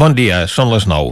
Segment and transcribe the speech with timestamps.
[0.00, 1.10] Bon dia, són les 9.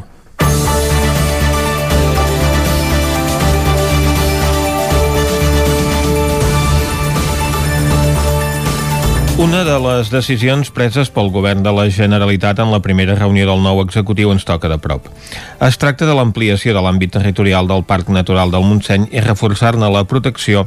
[9.44, 13.60] Una de les decisions preses pel govern de la Generalitat en la primera reunió del
[13.60, 15.12] nou executiu ens toca de prop.
[15.60, 20.06] Es tracta de l'ampliació de l'àmbit territorial del Parc Natural del Montseny i reforçar-ne la
[20.08, 20.64] protecció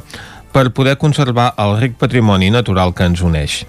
[0.54, 3.64] per poder conservar el ric patrimoni natural que ens uneix.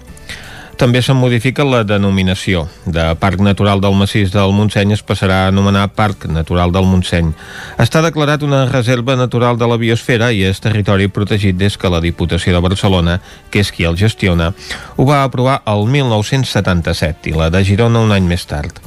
[0.74, 2.64] També se'n modifica la denominació.
[2.86, 7.30] De Parc Natural del Massís del Montseny es passarà a anomenar Parc Natural del Montseny.
[7.78, 12.02] Està declarat una reserva natural de la biosfera i és territori protegit des que la
[12.02, 13.20] Diputació de Barcelona,
[13.50, 14.50] que és qui el gestiona,
[14.96, 18.82] ho va aprovar el 1977 i la de Girona un any més tard.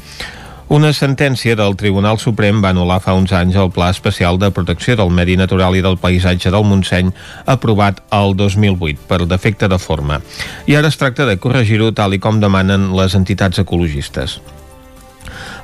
[0.68, 4.98] Una sentència del Tribunal Suprem va anul·lar fa uns anys el Pla Especial de Protecció
[5.00, 7.14] del Medi Natural i del Paisatge del Montseny
[7.48, 10.20] aprovat el 2008 per defecte de forma.
[10.68, 14.42] I ara es tracta de corregir-ho tal i com demanen les entitats ecologistes.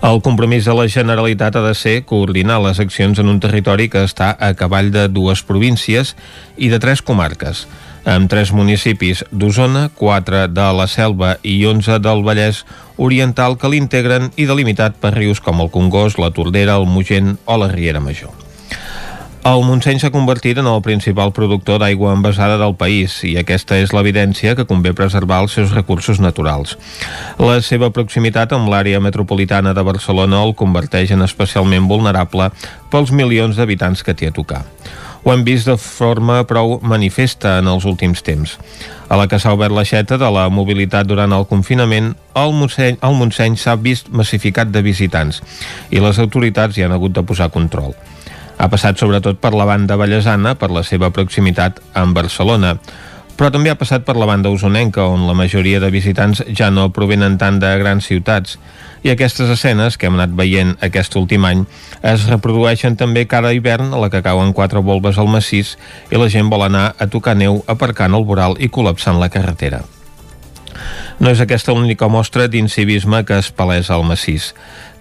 [0.08, 4.08] El compromís de la Generalitat ha de ser coordinar les accions en un territori que
[4.08, 6.16] està a cavall de dues províncies
[6.56, 7.67] i de tres comarques–
[8.06, 12.64] amb tres municipis d'Osona, quatre de la Selva i 11 del Vallès
[12.98, 17.58] Oriental que l'integren i delimitat per rius com el Congost, la Tordera, el Mugent o
[17.58, 18.34] la Riera Major.
[19.44, 23.92] El Montseny s'ha convertit en el principal productor d'aigua envasada del país i aquesta és
[23.92, 26.78] l'evidència que convé preservar els seus recursos naturals.
[27.44, 32.54] La seva proximitat amb l'àrea metropolitana de Barcelona el converteix en especialment vulnerable
[32.94, 34.64] pels milions d'habitants que té a tocar.
[35.23, 38.57] Ho hem vist de forma prou manifesta en els últims temps.
[39.07, 43.16] A la que s'ha obert l'aixeta de la mobilitat durant el confinament, el Montseny, el
[43.16, 45.39] Montseny s'ha vist massificat de visitants
[45.95, 47.95] i les autoritats hi han hagut de posar control.
[48.59, 52.75] Ha passat sobretot per la banda ballesana per la seva proximitat amb Barcelona,
[53.38, 56.91] però també ha passat per la banda usonenca, on la majoria de visitants ja no
[56.94, 58.59] provenen tant de grans ciutats,
[59.04, 61.66] i aquestes escenes que hem anat veient aquest últim any
[62.02, 65.76] es reprodueixen també cada hivern a la que cauen quatre volves al massís
[66.12, 69.84] i la gent vol anar a tocar neu aparcant el voral i col·lapsant la carretera.
[71.19, 74.53] No és aquesta l'única mostra d'incivisme que es palesa al massís.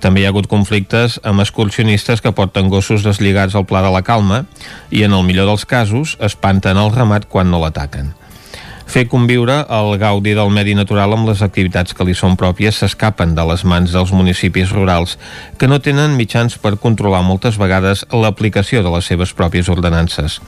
[0.03, 4.03] També hi ha hagut conflictes amb excursionistes que porten gossos deslligats al Pla de la
[4.03, 4.45] Calma
[4.91, 8.13] i, en el millor dels casos, espanten el ramat quan no l'ataquen.
[8.93, 13.31] Fer conviure el gaudi del medi natural amb les activitats que li són pròpies s'escapen
[13.33, 15.15] de les mans dels municipis rurals,
[15.57, 20.43] que no tenen mitjans per controlar moltes vegades l'aplicació de les seves pròpies ordenances.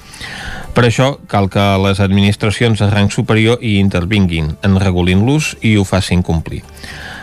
[0.77, 5.79] Per això cal que les administracions de rang superior hi intervinguin, en regulin l'ús i
[5.81, 6.61] ho facin complir.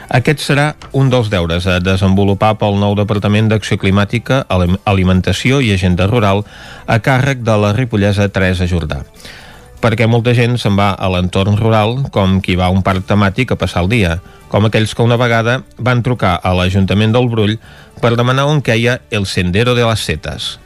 [0.09, 6.09] Aquest serà un dels deures a desenvolupar pel nou Departament d'Acció Climàtica, Alimentació i Agenda
[6.09, 6.41] Rural
[6.87, 9.03] a càrrec de la ripollesa Teresa Jordà
[9.81, 13.51] perquè molta gent se'n va a l'entorn rural com qui va a un parc temàtic
[13.51, 14.15] a passar el dia,
[14.51, 17.57] com aquells que una vegada van trucar a l'Ajuntament del Brull
[18.01, 20.57] per demanar on queia el Sendero de les Setes.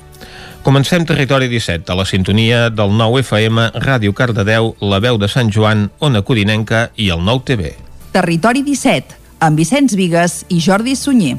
[0.65, 5.53] Comencem Territori 17, a la sintonia del 9 FM, Ràdio Cardedeu, La Veu de Sant
[5.53, 7.75] Joan, Ona Codinenca i el 9 TV.
[8.15, 11.37] Territori 17, amb Vicenç Vigues i Jordi Sunyer.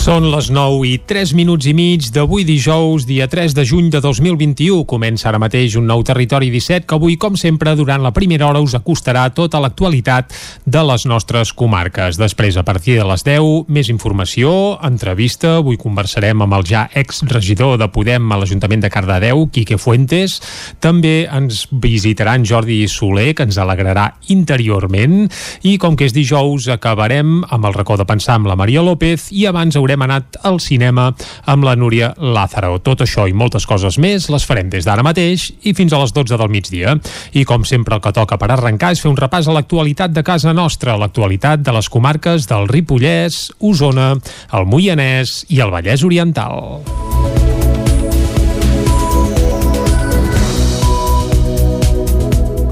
[0.00, 4.00] Són les 9 i 3 minuts i mig d'avui dijous, dia 3 de juny de
[4.00, 4.86] 2021.
[4.88, 8.62] Comença ara mateix un nou Territori 17 que avui, com sempre, durant la primera hora
[8.64, 10.32] us acostarà tota l'actualitat
[10.64, 12.16] de les nostres comarques.
[12.16, 15.58] Després, a partir de les 10, més informació, entrevista.
[15.58, 20.38] Avui conversarem amb el ja exregidor de Podem a l'Ajuntament de Cardedeu, Quique Fuentes.
[20.80, 25.28] També ens visitarà en Jordi Soler, que ens alegrarà interiorment.
[25.60, 29.28] I com que és dijous, acabarem amb el racó de pensar amb la Maria López
[29.36, 31.10] i abans haurem hem anat al cinema
[31.50, 32.78] amb la Núria Lázaro.
[32.84, 36.14] Tot això i moltes coses més les farem des d'ara mateix i fins a les
[36.16, 36.96] 12 del migdia.
[37.32, 40.24] I com sempre el que toca per arrencar és fer un repàs a l'actualitat de
[40.26, 44.14] casa nostra, l'actualitat de les comarques del Ripollès, Osona,
[44.52, 47.39] el Moianès i el Vallès Oriental.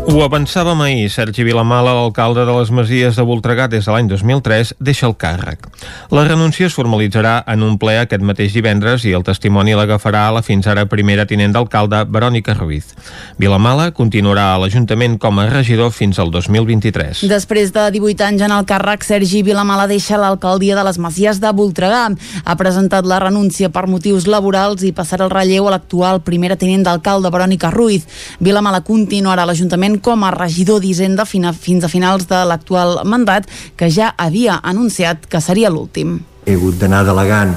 [0.09, 4.71] Ho avançàvem ahir, Sergi Vilamala, l'alcalde de les Masies de Voltregà des de l'any 2003,
[4.81, 5.67] deixa el càrrec.
[6.09, 10.41] La renúncia es formalitzarà en un ple aquest mateix divendres i el testimoni l'agafarà la
[10.41, 12.95] fins ara primera tinent d'alcalde, Verònica Ruiz.
[13.37, 17.27] Vilamala continuarà a l'Ajuntament com a regidor fins al 2023.
[17.29, 21.53] Després de 18 anys en el càrrec, Sergi Vilamala deixa l'alcaldia de les Masies de
[21.53, 22.07] Voltregà.
[22.47, 26.89] Ha presentat la renúncia per motius laborals i passarà el relleu a l'actual primera tinent
[26.89, 28.09] d'alcalde, Verònica Ruiz.
[28.41, 33.91] Vilamala continuarà a l'Ajuntament com a regidor d'Hisenda fins a finals de l'actual mandat, que
[33.91, 36.19] ja havia anunciat que seria l'últim.
[36.47, 37.57] He hagut d'anar delegant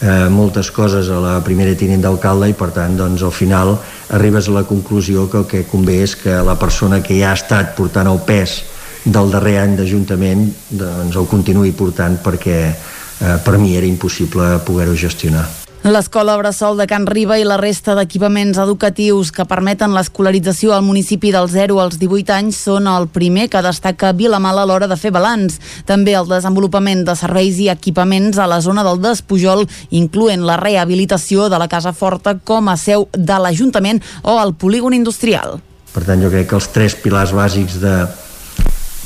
[0.00, 3.76] eh, moltes coses a la primera tinent d'alcalde i per tant doncs, al final
[4.16, 7.38] arribes a la conclusió que el que convé és que la persona que ja ha
[7.38, 8.62] estat portant el pes
[9.04, 14.96] del darrer any d'Ajuntament doncs, el continuï portant perquè eh, per mi era impossible poder-ho
[14.96, 15.65] gestionar.
[15.86, 21.30] L'escola Bressol de Can Riba i la resta d'equipaments educatius que permeten l'escolarització al municipi
[21.30, 25.12] del 0 als 18 anys són el primer que destaca Vilamala a l'hora de fer
[25.14, 25.60] balanç.
[25.86, 29.62] També el desenvolupament de serveis i equipaments a la zona del Despujol,
[29.94, 34.98] incloent la rehabilitació de la Casa Forta com a seu de l'Ajuntament o el polígon
[34.98, 35.60] industrial.
[35.94, 37.94] Per tant, jo crec que els tres pilars bàsics de,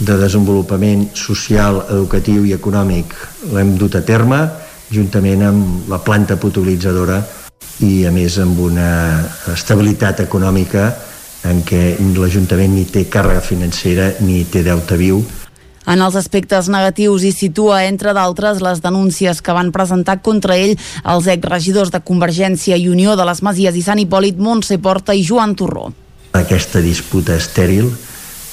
[0.01, 3.13] de desenvolupament social, educatiu i econòmic
[3.53, 4.43] l'hem dut a terme,
[4.91, 7.21] juntament amb la planta potabilitzadora
[7.87, 8.91] i a més amb una
[9.53, 10.91] estabilitat econòmica
[11.49, 15.23] en què l'Ajuntament ni té càrrega financera ni té deute viu
[15.91, 20.77] en els aspectes negatius hi situa, entre d'altres, les denúncies que van presentar contra ell
[21.09, 25.25] els exregidors de Convergència i Unió de les Masies i Sant Hipòlit, Montse Porta i
[25.25, 25.89] Joan Torró.
[26.37, 27.89] Aquesta disputa estèril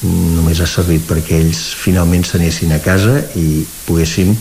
[0.07, 4.33] només ha servit perquè ells finalment s'anessin a casa i poguéssim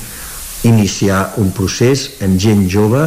[0.67, 3.07] iniciar un procés amb gent jove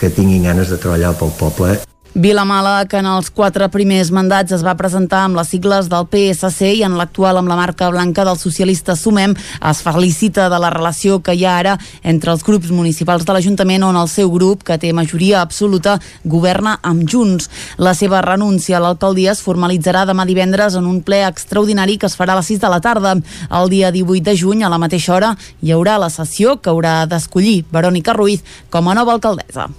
[0.00, 1.76] que tinguin ganes de treballar pel poble
[2.14, 6.74] Vilamala, que en els quatre primers mandats es va presentar amb les sigles del PSC
[6.76, 9.32] i en l'actual amb la marca blanca del socialista Sumem,
[9.70, 13.86] es felicita de la relació que hi ha ara entre els grups municipals de l'Ajuntament
[13.88, 17.48] on el seu grup, que té majoria absoluta, governa amb Junts.
[17.78, 22.18] La seva renúncia a l'alcaldia es formalitzarà demà divendres en un ple extraordinari que es
[22.18, 23.16] farà a les 6 de la tarda.
[23.48, 25.32] El dia 18 de juny, a la mateixa hora,
[25.62, 29.70] hi haurà la sessió que haurà d'escollir Verònica Ruiz com a nova alcaldessa.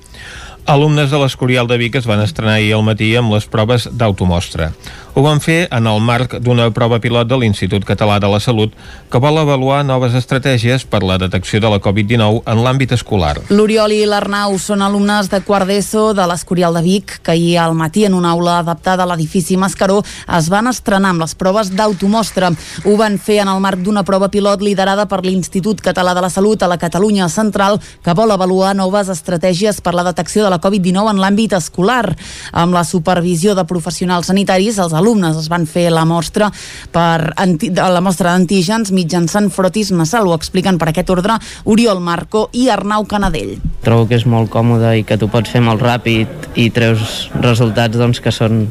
[0.66, 4.70] Alumnes de l'Escorial de Vic es van estrenar ahir al matí amb les proves d'automostra.
[5.14, 8.72] Ho van fer en el marc d'una prova pilot de l'Institut Català de la Salut
[9.12, 13.36] que vol avaluar noves estratègies per la detecció de la Covid-19 en l'àmbit escolar.
[13.52, 17.76] L'Oriol i l'Arnau són alumnes de quart d'ESO de l'Escorial de Vic que ahir al
[17.76, 20.00] matí en una aula adaptada a l'edifici Mascaró
[20.40, 22.54] es van estrenar amb les proves d'automostra.
[22.88, 26.32] Ho van fer en el marc d'una prova pilot liderada per l'Institut Català de la
[26.32, 30.62] Salut a la Catalunya Central que vol avaluar noves estratègies per la detecció de la
[30.64, 32.06] Covid-19 en l'àmbit escolar.
[32.54, 36.52] Amb la supervisió de professionals sanitaris, els alumnes es van fer la mostra
[36.94, 40.30] per la mostra d'antígens mitjançant frotis nasal.
[40.30, 43.58] Ho expliquen per aquest ordre Oriol Marco i Arnau Canadell.
[43.84, 47.98] Trobo que és molt còmode i que tu pots fer molt ràpid i treus resultats
[47.98, 48.68] doncs, que són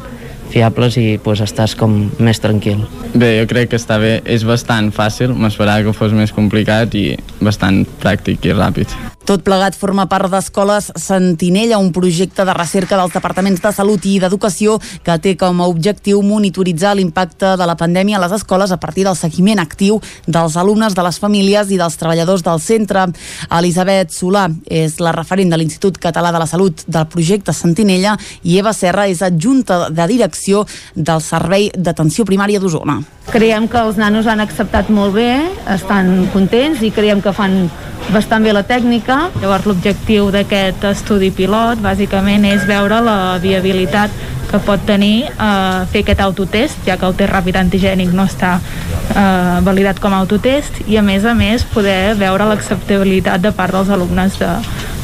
[0.53, 2.85] fiables i pues, estàs com més tranquil.
[3.15, 4.19] Bé, jo crec que està bé.
[4.29, 7.07] És bastant fàcil, m'esperava que fos més complicat i
[7.41, 8.93] bastant pràctic i ràpid.
[9.23, 14.17] Tot plegat forma part d'Escoles Sentinella, un projecte de recerca dels departaments de Salut i
[14.19, 18.81] d'Educació que té com a objectiu monitoritzar l'impacte de la pandèmia a les escoles a
[18.83, 23.07] partir del seguiment actiu dels alumnes, de les famílies i dels treballadors del centre.
[23.47, 28.59] Elisabet Solà és la referent de l'Institut Català de la Salut del projecte Sentinella i
[28.59, 30.67] Eva Serra és adjunta de direcció
[30.97, 32.99] del Servei d'Atenció Primària d'Osona.
[33.31, 35.31] Creiem que els nanos han acceptat molt bé,
[35.71, 37.71] estan contents i creiem que fan
[38.11, 39.41] bastant bé la tècnica clínica.
[39.41, 44.11] Llavors l'objectiu d'aquest estudi pilot bàsicament és veure la viabilitat
[44.51, 48.59] que pot tenir eh, fer aquest autotest, ja que el test ràpid antigènic no està
[48.61, 53.73] eh, validat com a autotest, i a més a més poder veure l'acceptabilitat de part
[53.73, 54.53] dels alumnes de,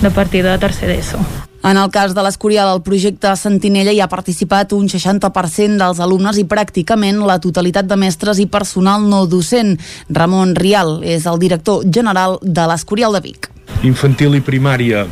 [0.02, 1.20] de partida de tercer d'ESO.
[1.64, 6.38] En el cas de l'Escorial, el projecte Sentinella hi ha participat un 60% dels alumnes
[6.38, 9.75] i pràcticament la totalitat de mestres i personal no docent.
[10.08, 13.50] Ramon Rial és el director general de l'Escorial de Vic
[13.87, 15.06] infantil i primària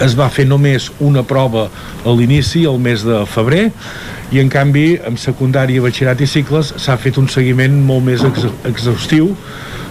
[0.00, 1.66] es va fer només una prova
[2.04, 3.66] a l'inici, al mes de febrer,
[4.32, 8.46] i en canvi en secundària, batxillerat i cicles s'ha fet un seguiment molt més ex
[8.70, 9.34] exhaustiu,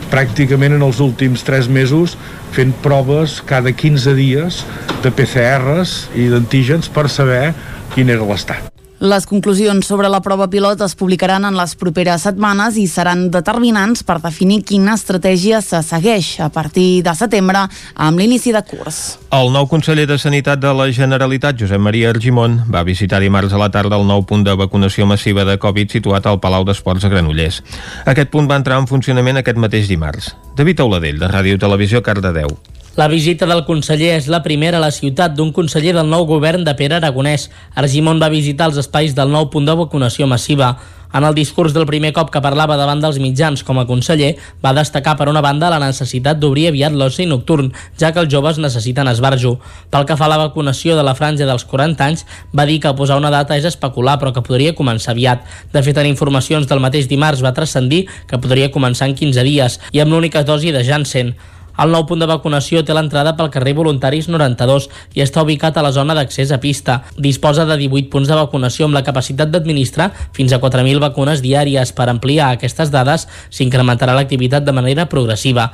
[0.09, 2.17] pràcticament en els últims 3 mesos
[2.55, 4.63] fent proves cada 15 dies
[5.03, 7.53] de PCRs i d'antígens per saber
[7.93, 8.78] quin era l'estat.
[8.99, 14.01] Les conclusions sobre la prova pilot es publicaran en les properes setmanes i seran determinants
[14.03, 17.61] per definir quina estratègia se segueix a partir de setembre
[17.95, 18.97] amb l'inici de curs.
[19.31, 23.61] El nou conseller de Sanitat de la Generalitat, Josep Maria Argimon, va visitar dimarts a
[23.61, 27.13] la tarda el nou punt de vacunació massiva de Covid situat al Palau d'Esports a
[27.13, 27.61] Granollers.
[28.03, 30.33] Aquest punt va entrar en funcionament aquest mateix dimarts.
[30.59, 32.51] David Auladell, de Ràdio Televisió, Cardedeu.
[32.99, 36.65] La visita del conseller és la primera a la ciutat d'un conseller del nou govern
[36.67, 37.45] de Pere Aragonès.
[37.79, 40.73] Argimon va visitar els espais del nou punt de vacunació massiva.
[41.15, 44.73] En el discurs del primer cop que parlava davant dels mitjans com a conseller, va
[44.75, 49.07] destacar per una banda la necessitat d'obrir aviat l'oci nocturn, ja que els joves necessiten
[49.07, 49.53] esbarjo.
[49.89, 52.91] Pel que fa a la vacunació de la franja dels 40 anys, va dir que
[52.99, 55.47] posar una data és especular, però que podria començar aviat.
[55.71, 59.79] De fet, en informacions del mateix dimarts va transcendir que podria començar en 15 dies
[59.95, 61.31] i amb l'única dosi de Janssen.
[61.79, 65.83] El nou punt de vacunació té l'entrada pel carrer Voluntaris 92 i està ubicat a
[65.85, 66.97] la zona d'accés a pista.
[67.15, 71.93] Disposa de 18 punts de vacunació amb la capacitat d'administrar fins a 4.000 vacunes diàries.
[71.95, 75.69] Per ampliar aquestes dades s'incrementarà l'activitat de manera progressiva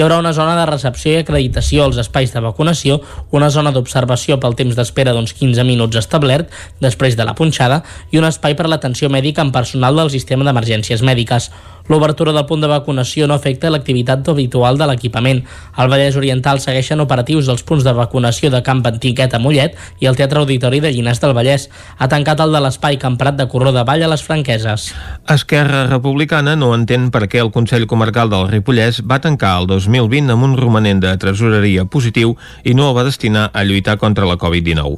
[0.00, 2.94] hi haurà una zona de recepció i acreditació als espais de vacunació,
[3.36, 6.48] una zona d'observació pel temps d'espera d'uns 15 minuts establert
[6.80, 11.04] després de la punxada i un espai per l'atenció mèdica amb personal del sistema d'emergències
[11.04, 11.50] mèdiques.
[11.90, 15.40] L'obertura del punt de vacunació no afecta l'activitat habitual de l'equipament.
[15.74, 20.06] Al Vallès Oriental segueixen operatius els punts de vacunació de Camp Antiquet a Mollet i
[20.06, 21.66] el Teatre Auditori de Llinars del Vallès.
[21.98, 24.92] Ha tancat el de l'Espai Camprat de Corró de Vall a les Franqueses.
[25.34, 30.30] Esquerra Republicana no entén per què el Consell Comarcal del Ripollès va tancar el 2020
[30.32, 34.38] amb un romanent de tresoreria positiu i no el va destinar a lluitar contra la
[34.38, 34.96] Covid-19.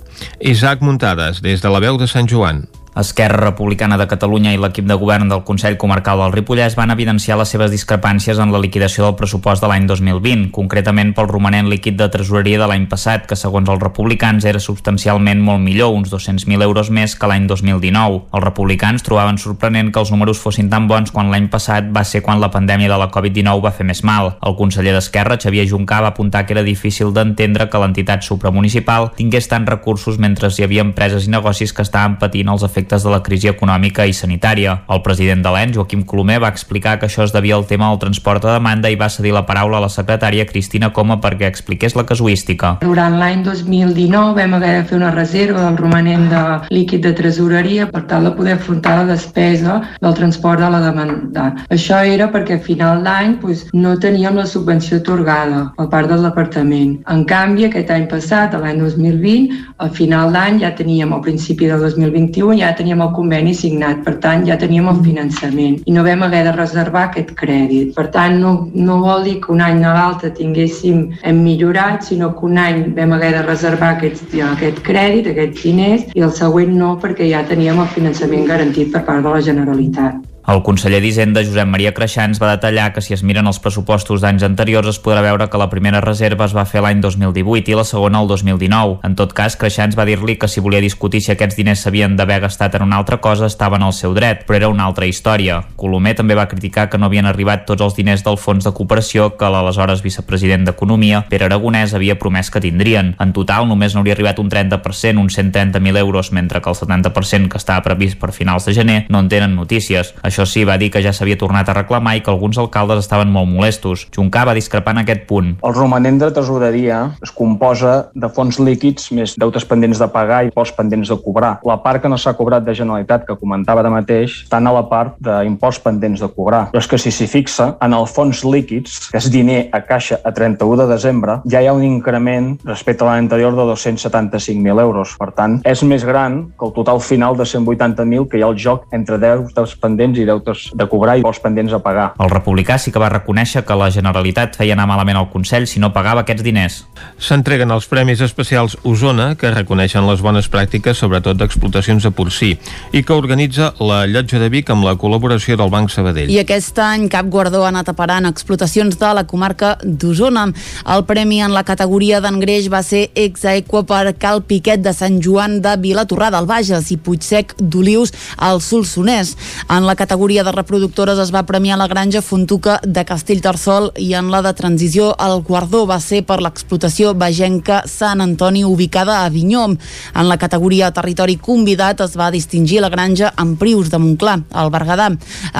[0.53, 2.67] Isaac Muntades, des de la veu de Sant Joan.
[2.95, 7.39] Esquerra Republicana de Catalunya i l'equip de govern del Consell Comarcal del Ripollès van evidenciar
[7.41, 11.97] les seves discrepàncies en la liquidació del pressupost de l'any 2020, concretament pel romanent líquid
[11.97, 16.67] de tresoreria de l'any passat, que segons els republicans era substancialment molt millor, uns 200.000
[16.67, 18.21] euros més que l'any 2019.
[18.29, 22.21] Els republicans trobaven sorprenent que els números fossin tan bons quan l'any passat va ser
[22.21, 24.35] quan la pandèmia de la Covid-19 va fer més mal.
[24.45, 29.49] El conseller d'Esquerra, Xavier Juncà, va apuntar que era difícil d'entendre que l'entitat supramunicipal tingués
[29.49, 33.11] tants recursos mentre hi havia empreses i negocis que estaven patint els efectes efectes de
[33.11, 34.83] la crisi econòmica i sanitària.
[34.91, 38.01] El president de l'ENS, Joaquim Colomer, va explicar que això es devia al tema del
[38.03, 41.95] transport a demanda i va cedir la paraula a la secretària Cristina Coma perquè expliqués
[41.97, 42.79] la casuística.
[42.83, 46.43] Durant l'any 2019 vam haver de fer una reserva del romanent de
[46.75, 51.53] líquid de tresoreria per tal de poder afrontar la despesa del transport a la demanda.
[51.71, 56.27] Això era perquè a final d'any doncs, no teníem la subvenció atorgada per part del
[56.27, 56.99] departament.
[57.11, 61.81] En canvi, aquest any passat, l'any 2020, a final d'any ja teníem, al principi del
[61.87, 66.25] 2021, ja teníem el conveni signat, per tant ja teníem el finançament i no vam
[66.27, 67.93] haver de reservar aquest crèdit.
[67.97, 72.33] Per tant, no, no vol dir que un any a l'altre tinguéssim hem millorat, sinó
[72.37, 76.77] que un any vam haver de reservar aquest, aquest crèdit, aquests diners, i el següent
[76.79, 80.32] no, perquè ja teníem el finançament garantit per part de la Generalitat.
[80.43, 84.43] El conseller d'Hisenda, Josep Maria Creixans, va detallar que si es miren els pressupostos d'anys
[84.43, 87.85] anteriors es podrà veure que la primera reserva es va fer l'any 2018 i la
[87.87, 88.97] segona el 2019.
[89.07, 92.41] En tot cas, Creixans va dir-li que si volia discutir si aquests diners s'havien d'haver
[92.43, 95.61] gastat en una altra cosa estava en el seu dret, però era una altra història.
[95.79, 99.37] Colomer també va criticar que no havien arribat tots els diners del fons de cooperació
[99.39, 103.15] que l'aleshores vicepresident d'Economia, Pere Aragonès, havia promès que tindrien.
[103.23, 107.63] En total, només n'hauria arribat un 30%, uns 130.000 euros, mentre que el 70% que
[107.63, 110.15] estava previst per finals de gener no en tenen notícies.
[110.33, 113.29] Això sí, va dir que ja s'havia tornat a reclamar i que alguns alcaldes estaven
[113.29, 114.07] molt molestos.
[114.17, 115.51] Juncà va discrepar en aquest punt.
[115.61, 120.53] El romanent de tresoreria es composa de fons líquids més deutes pendents de pagar i
[120.55, 121.59] pols pendents de cobrar.
[121.69, 124.87] La part que no s'ha cobrat de Generalitat, que comentava de mateix, està a la
[124.89, 126.63] part d'imposts pendents de cobrar.
[126.73, 130.23] Però és que si s'hi fixa, en el fons líquids, que és diner a caixa
[130.25, 134.81] a 31 de desembre, ja hi ha un increment respecte a l'any anterior de 275.000
[134.81, 135.13] euros.
[135.21, 138.57] Per tant, és més gran que el total final de 180.000 que hi ha al
[138.57, 142.13] joc entre deutes pendents i deutes de cobrar i els pendents a pagar.
[142.23, 145.81] El republicà sí que va reconèixer que la Generalitat feia anar malament al Consell si
[145.83, 146.83] no pagava aquests diners.
[147.19, 152.53] S'entreguen els Premis Especials Osona, que reconeixen les bones pràctiques, sobretot d'explotacions de porcí,
[152.93, 156.31] i que organitza la Llotja de Vic amb la col·laboració del Banc Sabadell.
[156.33, 160.49] I aquest any cap guardó ha anat a parar en explotacions de la comarca d'Osona.
[160.95, 165.21] El premi en la categoria d'engreix va ser ex aequo per Cal Piquet de Sant
[165.25, 169.35] Joan de Vilatorrada al Bages i Puigsec d'Olius al Solsonès.
[169.69, 170.12] En la categoria
[170.45, 175.15] de reproductores es va premiar la granja Fontuca de Castellterçol i en la de transició
[175.19, 179.79] el guardó va ser per l'explotació vegenca Sant Antoni ubicada a Vinyom.
[180.15, 185.09] En la categoria territori convidat es va distingir la granja Prius de Montclar, al Berguedà.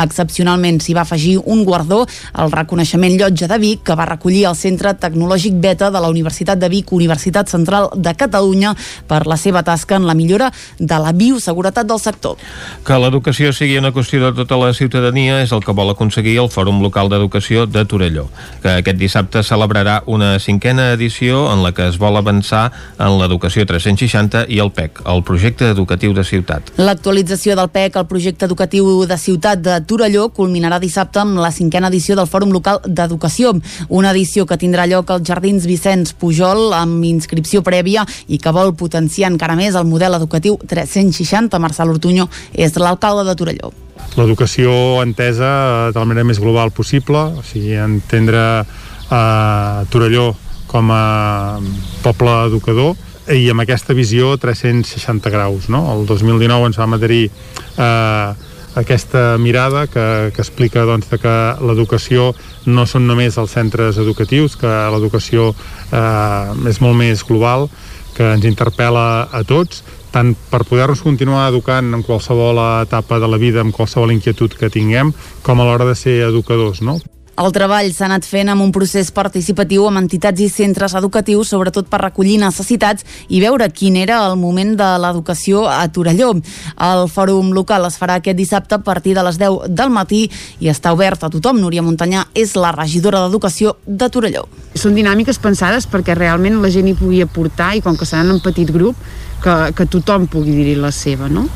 [0.03, 4.57] Excepcionalment s'hi va afegir un guardó al reconeixement Llotja de Vic que va recollir el
[4.57, 8.75] Centre Tecnològic Beta de la Universitat de Vic, Universitat Central de Catalunya,
[9.09, 12.37] per la seva tasca en la millora de la bioseguretat del sector.
[12.85, 16.49] Que l'educació sigui una qüestió de tota la ciutadania és el que vol aconseguir el
[16.51, 18.25] Fòrum Local d'Educació de Torelló,
[18.63, 22.65] que aquest dissabte celebrarà una cinquena edició en la que es vol avançar
[22.99, 26.73] en l'educació 360 i el PEC, el projecte educatiu de ciutat.
[26.81, 31.93] L'actualització del PEC, el projecte educatiu de ciutat de Torelló, culminarà dissabte amb la cinquena
[31.93, 33.55] edició del Fòrum Local d'Educació,
[33.89, 38.75] una edició que tindrà lloc als Jardins Vicenç Pujol amb inscripció prèvia i que vol
[38.75, 41.63] potenciar encara més el model educatiu 360.
[41.63, 43.73] Marcel Ortuño és l'alcalde de Torelló
[44.17, 44.73] l'educació
[45.03, 50.33] entesa de la manera més global possible, o sigui, entendre eh, Torelló
[50.73, 51.59] com a
[52.05, 52.97] poble educador
[53.33, 55.69] i amb aquesta visió 360 graus.
[55.73, 55.85] No?
[55.95, 62.33] El 2019 ens vam adherir eh, aquesta mirada que, que explica doncs, que l'educació
[62.67, 67.69] no són només els centres educatius, que l'educació eh, és molt més global,
[68.17, 73.41] que ens interpel·la a tots, tant per poder-nos continuar educant en qualsevol etapa de la
[73.41, 77.01] vida, amb qualsevol inquietud que tinguem, com a l'hora de ser educadors, no?
[77.33, 81.89] El treball s'ha anat fent amb un procés participatiu amb entitats i centres educatius, sobretot
[81.89, 86.35] per recollir necessitats i veure quin era el moment de l'educació a Torelló.
[86.77, 90.27] El fòrum local es farà aquest dissabte a partir de les 10 del matí
[90.61, 91.57] i està obert a tothom.
[91.65, 94.45] Núria Montanyà és la regidora d'Educació de Torelló.
[94.77, 98.45] Són dinàmiques pensades perquè realment la gent hi pugui aportar i com que seran en
[98.45, 98.95] petit grup
[99.43, 101.47] que, que tothom pugui dir la seva, no?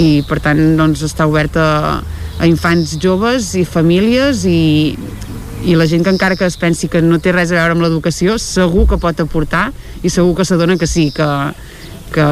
[0.00, 1.94] I per tant doncs, està oberta a,
[2.40, 4.96] a infants joves i famílies i,
[5.64, 7.84] i la gent que encara que es pensi que no té res a veure amb
[7.84, 9.70] l'educació segur que pot aportar
[10.02, 11.28] i segur que s'adona que sí, que,
[12.14, 12.26] que,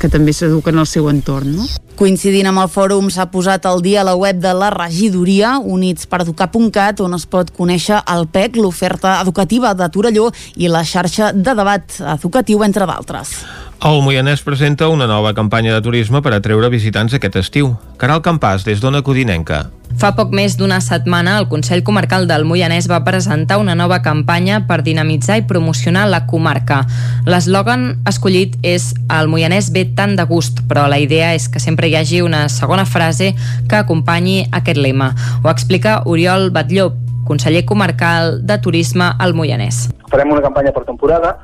[0.00, 1.56] que també s'educa en el seu entorn.
[1.58, 1.66] No?
[1.98, 7.18] Coincidint amb el fòrum, s'ha posat al dia la web de la regidoria unitspereducar.cat on
[7.18, 12.64] es pot conèixer el PEC, l'oferta educativa de Torelló i la xarxa de debat educatiu,
[12.66, 13.36] entre d'altres.
[13.82, 17.72] El Moianès presenta una nova campanya de turisme per atreure visitants aquest estiu.
[17.98, 19.64] Caral Campàs, des d'Ona Codinenca.
[19.98, 24.60] Fa poc més d'una setmana, el Consell Comarcal del Moianès va presentar una nova campanya
[24.70, 26.84] per dinamitzar i promocionar la comarca.
[27.26, 31.90] L'eslògan escollit és «El Moianès ve tan de gust», però la idea és que sempre
[31.90, 33.34] hi hagi una segona frase
[33.66, 35.10] que acompanyi aquest lema.
[35.42, 36.92] Ho explica Oriol Batlló,
[37.32, 39.86] conseller comarcal de Turisme al Moianès.
[40.12, 41.36] Farem una campanya per temporada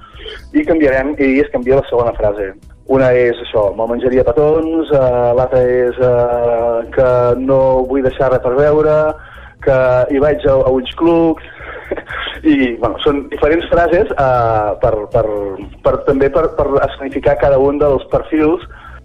[0.52, 2.52] i canviarem, i es canvia la segona frase.
[2.92, 7.08] Una és això, me'l menjaria petons, uh, l'altra és uh, que
[7.40, 8.96] no vull deixar res per veure,
[9.64, 9.78] que
[10.12, 11.44] hi vaig a, a ulls clucs,
[12.52, 15.24] i bueno, són diferents frases uh, per, per,
[15.84, 18.64] per, també per, per escenificar cada un dels perfils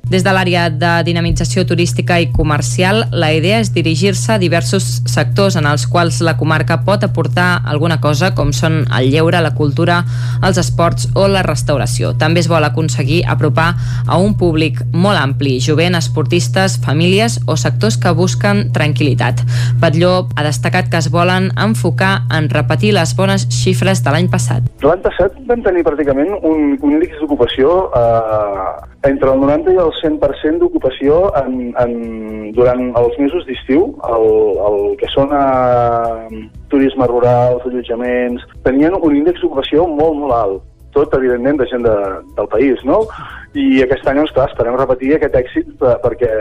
[0.10, 5.56] des de l'àrea de dinamització turística i comercial, la idea és dirigir-se a diversos sectors
[5.56, 10.02] en els quals la comarca pot aportar alguna cosa, com són el lleure, la cultura,
[10.44, 12.12] els esports o la restauració.
[12.20, 13.70] També es vol aconseguir apropar
[14.06, 19.42] a un públic molt ampli, jovent, esportistes, famílies o sectors que busquen tranquil·litat.
[19.80, 24.68] Batlló ha destacat que es volen enfocar en repetir les bones xifres de l'any passat.
[24.84, 28.72] L'any passat vam tenir pràcticament un, un índex d'ocupació eh,
[29.10, 31.96] entre el 90 i el 100% d'ocupació en, en,
[32.58, 34.28] durant els mesos d'estiu, el,
[34.68, 40.62] el que són eh, turisme rural, allotjaments, tenien un índex d'ocupació molt, molt alt
[40.94, 41.96] tot, evidentment, de gent de,
[42.38, 43.00] del país, no?
[43.58, 45.72] I aquest any, doncs, clar, esperem repetir aquest èxit
[46.04, 46.34] perquè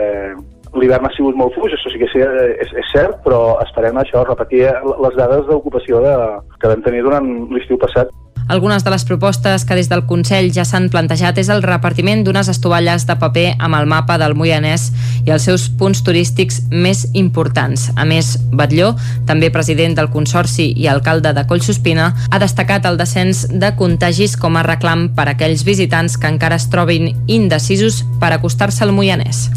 [0.79, 4.65] l'hivern ha sigut molt fluix, això sí que és, és cert, però esperem això, repetir
[5.05, 6.17] les dades d'ocupació de,
[6.59, 8.11] que vam tenir durant l'estiu passat.
[8.47, 12.49] Algunes de les propostes que des del Consell ja s'han plantejat és el repartiment d'unes
[12.51, 14.89] estovalles de paper amb el mapa del Moianès
[15.23, 17.87] i els seus punts turístics més importants.
[17.95, 18.93] A més, Batlló,
[19.29, 24.59] també president del Consorci i alcalde de Collsospina, ha destacat el descens de contagis com
[24.59, 29.47] a reclam per a aquells visitants que encara es trobin indecisos per acostar-se al Moianès.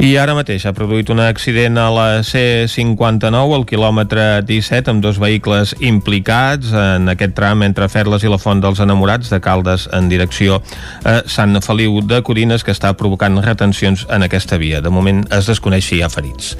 [0.00, 5.20] I ara mateix ha produït un accident a la C59 al quilòmetre 17 amb dos
[5.22, 10.12] vehicles implicats en aquest tram entre Ferles i la Font dels Enamorats de Caldes en
[10.12, 10.60] direcció
[11.08, 14.84] a Sant Feliu de Codines que està provocant retencions en aquesta via.
[14.84, 16.56] De moment es desconeix si hi ha ferits.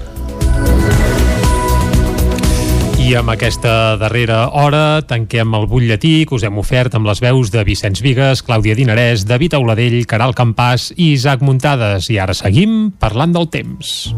[3.02, 7.50] I amb aquesta darrera hora tanquem el butlletí que us hem ofert amb les veus
[7.50, 12.06] de Vicenç Vigues, Clàudia Dinarès, David Auladell, Caral Campàs i Isaac Muntades.
[12.14, 14.12] I ara seguim parlant del temps.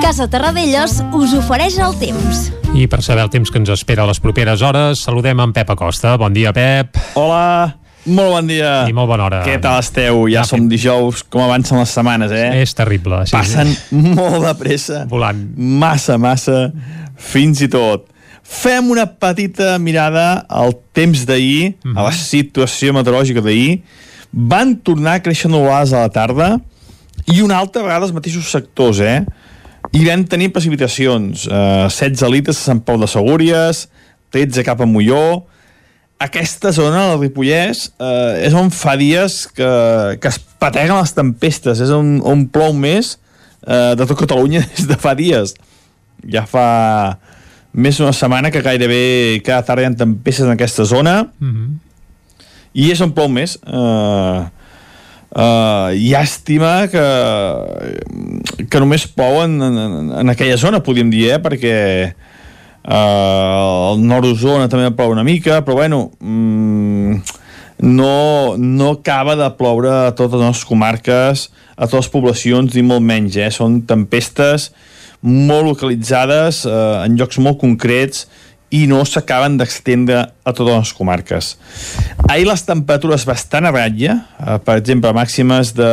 [0.00, 2.48] Casa Terradellos us ofereix el temps.
[2.72, 5.76] I per saber el temps que ens espera a les properes hores, saludem en Pep
[5.76, 6.16] Acosta.
[6.16, 6.96] Bon dia, Pep.
[7.20, 8.72] Hola, molt bon dia.
[8.88, 9.42] I molt bona hora.
[9.46, 10.24] Què tal esteu?
[10.28, 12.62] Ja, ja som dijous, com avancen les setmanes, eh?
[12.62, 13.22] És terrible.
[13.28, 13.72] Sí, Passen
[14.16, 15.04] molt de pressa.
[15.10, 15.40] Volant.
[15.56, 16.68] Massa, massa,
[17.16, 18.10] fins i tot.
[18.44, 21.98] Fem una petita mirada al temps d'ahir, mm -hmm.
[21.98, 22.18] a la mhm.
[22.18, 23.82] situació meteorològica d'ahir.
[24.32, 26.60] Van tornar a créixer nuvolades a la tarda
[27.32, 29.24] i una altra vegada els mateixos sectors, eh?
[29.92, 33.88] I vam tenir precipitacions, eh, 16 litres a Sant Pau de Segúries,
[34.30, 35.46] 13 cap a Molló.
[36.22, 39.70] Aquesta zona, el Ripollès, eh, és on fa dies que,
[40.22, 43.16] que es pateguen les tempestes, és on, on plou més
[43.66, 45.56] eh, de tot Catalunya des de fa dies.
[46.30, 46.66] Ja fa
[47.74, 51.72] més d'una setmana que gairebé cada tarda hi ha tempestes en aquesta zona mm -hmm.
[52.74, 53.58] i és on plou més.
[53.66, 54.44] Eh,
[55.34, 57.02] Uh, llàstima que,
[58.70, 61.38] que només plou en, en, en aquella zona, podríem dir, eh?
[61.42, 61.72] perquè
[62.84, 67.18] uh, el nord d'Osona també plou una mica, però bueno, mm,
[67.84, 72.84] no, no acaba de ploure a totes les nostres comarques, a totes les poblacions, ni
[72.86, 73.36] molt menys.
[73.36, 73.50] Eh?
[73.52, 74.70] Són tempestes
[75.24, 76.74] molt localitzades eh,
[77.06, 78.26] en llocs molt concrets
[78.74, 81.50] i no s'acaben d'extendre a totes les comarques.
[82.28, 85.90] Ahir les temperatures bastant a ratlla, eh, per exemple, màximes de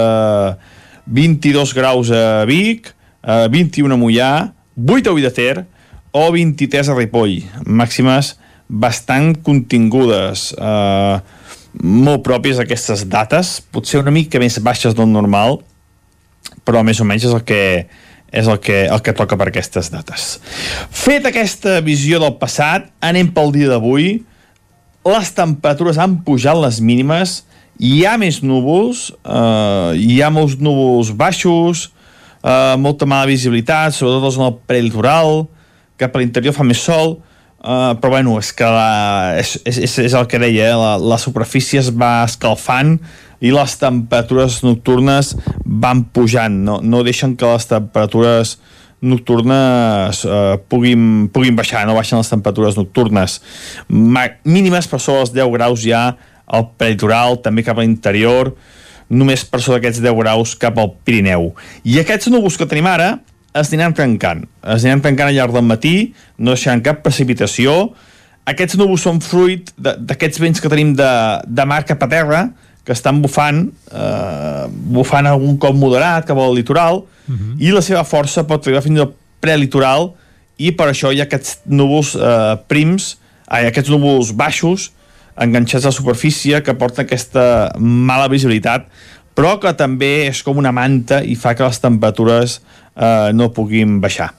[1.08, 2.92] 22 graus a Vic,
[3.24, 4.34] eh, 21 a Mollà,
[4.76, 5.66] 8 a Ull de Ter
[6.12, 8.36] o 23 a Ripoll, màximes
[8.72, 11.20] bastant contingudes, eh,
[11.84, 15.60] molt pròpies d'aquestes dates, potser una mica més baixes del normal,
[16.66, 17.88] però més o menys és el que,
[18.32, 20.40] és el que, el que toca per aquestes dates.
[20.90, 24.22] Fet aquesta visió del passat, anem pel dia d'avui.
[25.08, 27.42] Les temperatures han pujat les mínimes,
[27.82, 31.90] hi ha més núvols, eh, hi ha molts núvols baixos,
[32.44, 35.48] eh, molta mala visibilitat, sobretot en el prelitoral,
[36.02, 37.20] cap a l'interior fa més sol,
[37.62, 40.78] Uh, però bueno, és que la, és, és, és el que deia, eh?
[40.80, 42.96] la, la superfície es va escalfant
[43.38, 48.56] i les temperatures nocturnes van pujant, no, no deixen que les temperatures
[49.06, 53.38] nocturnes uh, puguin, puguin baixar, no baixen les temperatures nocturnes.
[53.94, 56.08] Ma mínimes per sobre els 10 graus ja
[56.50, 58.56] al peritoral, també cap a l'interior,
[59.14, 61.52] només per sobre d'aquests 10 graus cap al Pirineu.
[61.86, 63.20] I aquests núvols que tenim ara,
[63.54, 64.46] es aniran trencant.
[64.64, 65.96] Es aniran trencant al llarg del matí,
[66.38, 67.92] no deixaran cap precipitació.
[68.48, 71.12] Aquests núvols són fruit d'aquests vents que tenim de,
[71.46, 72.46] de mar cap a terra,
[72.86, 74.64] que estan bufant, eh,
[74.96, 77.56] bufant algun cop moderat cap al litoral, uh -huh.
[77.60, 80.14] i la seva força pot arribar fins al prelitoral,
[80.58, 84.92] i per això hi ha aquests núvols eh, prims, ai, aquests núvols baixos,
[85.36, 88.88] enganxats a la superfície, que porten aquesta mala visibilitat,
[89.36, 92.60] però que també és com una manta i fa que les temperatures
[93.02, 94.32] eh, no puguin baixar.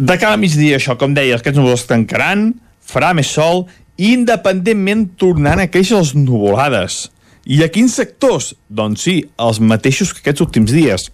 [0.00, 3.66] De cada migdia, això, com deia, aquests núvols tancaran, farà més sol
[4.00, 7.08] i independentment tornant a créixer les nuvolades.
[7.44, 8.54] I a quins sectors?
[8.68, 11.08] Doncs sí, els mateixos que aquests últims dies.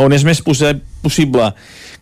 [0.00, 1.50] On és més possible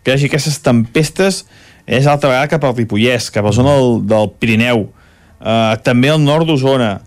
[0.02, 1.42] que hi hagi aquestes tempestes
[1.88, 4.84] és altra vegada cap al Ripollès, cap a la zona del, del Pirineu,
[5.40, 6.98] uh, també al nord d'Osona.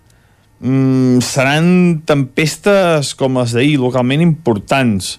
[0.62, 1.68] Mm, seran
[2.06, 5.16] tempestes com les d'ahir, localment importants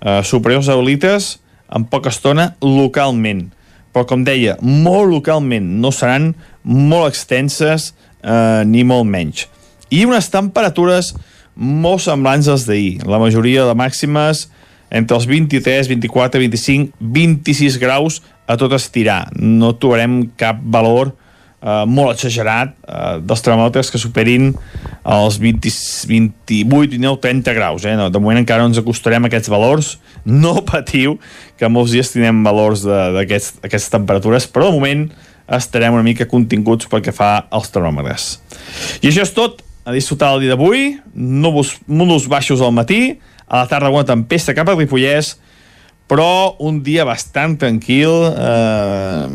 [0.00, 1.36] eh, superiors a litres
[1.72, 3.48] en poca estona localment.
[3.92, 9.46] Però, com deia, molt localment, no seran molt extenses eh, ni molt menys.
[9.90, 11.14] I unes temperatures
[11.56, 13.00] molt semblants als d'ahir.
[13.08, 14.46] La majoria de màximes
[14.92, 19.26] entre els 23, 24, 25, 26 graus a tot estirar.
[19.40, 21.25] No trobarem cap valor eh,
[21.88, 24.50] molt exagerat eh, dels termòmetres que superin
[25.06, 25.70] els 20,
[26.10, 27.86] 28, 29, 30 graus.
[27.88, 27.94] Eh?
[27.98, 29.94] No, de moment encara no ens acostarem a aquests valors.
[30.24, 31.16] No patiu,
[31.56, 35.06] que molts dies tindrem valors d'aquestes temperatures, però de moment
[35.56, 38.36] estarem una mica continguts pel que fa als termòmetres.
[39.00, 39.62] I això és tot.
[39.86, 40.96] A disfrutar el dia d'avui.
[41.14, 43.20] Núvols, núvols baixos al matí.
[43.46, 45.36] A la tarda alguna tempesta cap a Ripollès
[46.06, 49.26] però un dia bastant tranquil, eh,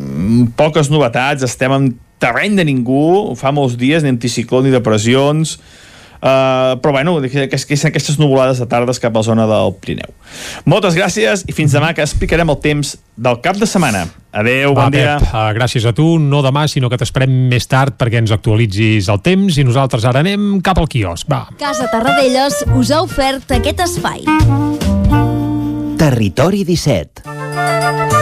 [0.56, 1.90] poques novetats, estem en
[2.22, 5.58] terreny de ningú, fa molts dies, ni anticicló ni depressions,
[6.22, 9.74] Uh, però bueno, que, que, que aquestes nuvolades de tardes cap a la zona del
[9.82, 10.12] Pirineu.
[10.70, 14.04] Moltes gràcies i fins demà que explicarem el temps del cap de setmana.
[14.30, 15.16] Adeu, bon dia.
[15.18, 19.10] Pep, uh, gràcies a tu, no demà, sinó que t'esperem més tard perquè ens actualitzis
[19.10, 21.26] el temps i nosaltres ara anem cap al quiosc.
[21.26, 21.48] Va.
[21.58, 24.22] Casa Tarradellas us ha ofert aquest espai.
[25.98, 28.21] Territori 17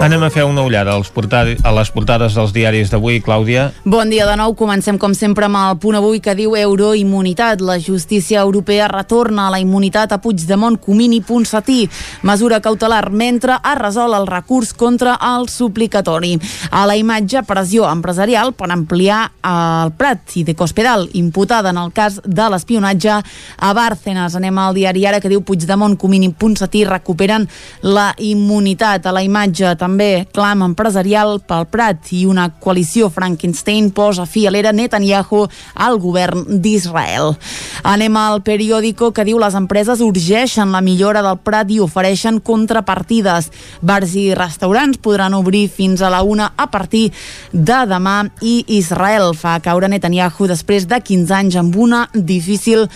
[0.00, 3.66] Anem a fer una ullada als a les portades dels diaris d'avui, Clàudia.
[3.84, 4.54] Bon dia de nou.
[4.56, 7.60] Comencem, com sempre, amb el punt avui que diu euroimmunitat.
[7.60, 11.90] La justícia europea retorna a la immunitat a Puigdemont, Comín i Ponsatí.
[12.22, 16.38] Mesura cautelar mentre ha resolt el recurs contra el suplicatori.
[16.70, 21.92] A la imatge, pressió empresarial per ampliar el Prat i de Cospedal, imputada en el
[21.92, 24.32] cas de l'espionatge a Bárcenas.
[24.34, 27.44] Anem al diari ara que diu Puigdemont, Comín i Ponsatí recuperen
[27.82, 29.04] la immunitat.
[29.04, 34.44] A la imatge també també clam empresarial pel Prat i una coalició Frankenstein posa fi
[34.46, 35.40] a l'era Netanyahu
[35.74, 37.34] al govern d'Israel.
[37.82, 43.50] Anem al periòdico que diu les empreses urgeixen la millora del Prat i ofereixen contrapartides.
[43.82, 47.08] Bars i restaurants podran obrir fins a la una a partir
[47.52, 52.86] de demà i Israel fa caure Netanyahu després de 15 anys amb una difícil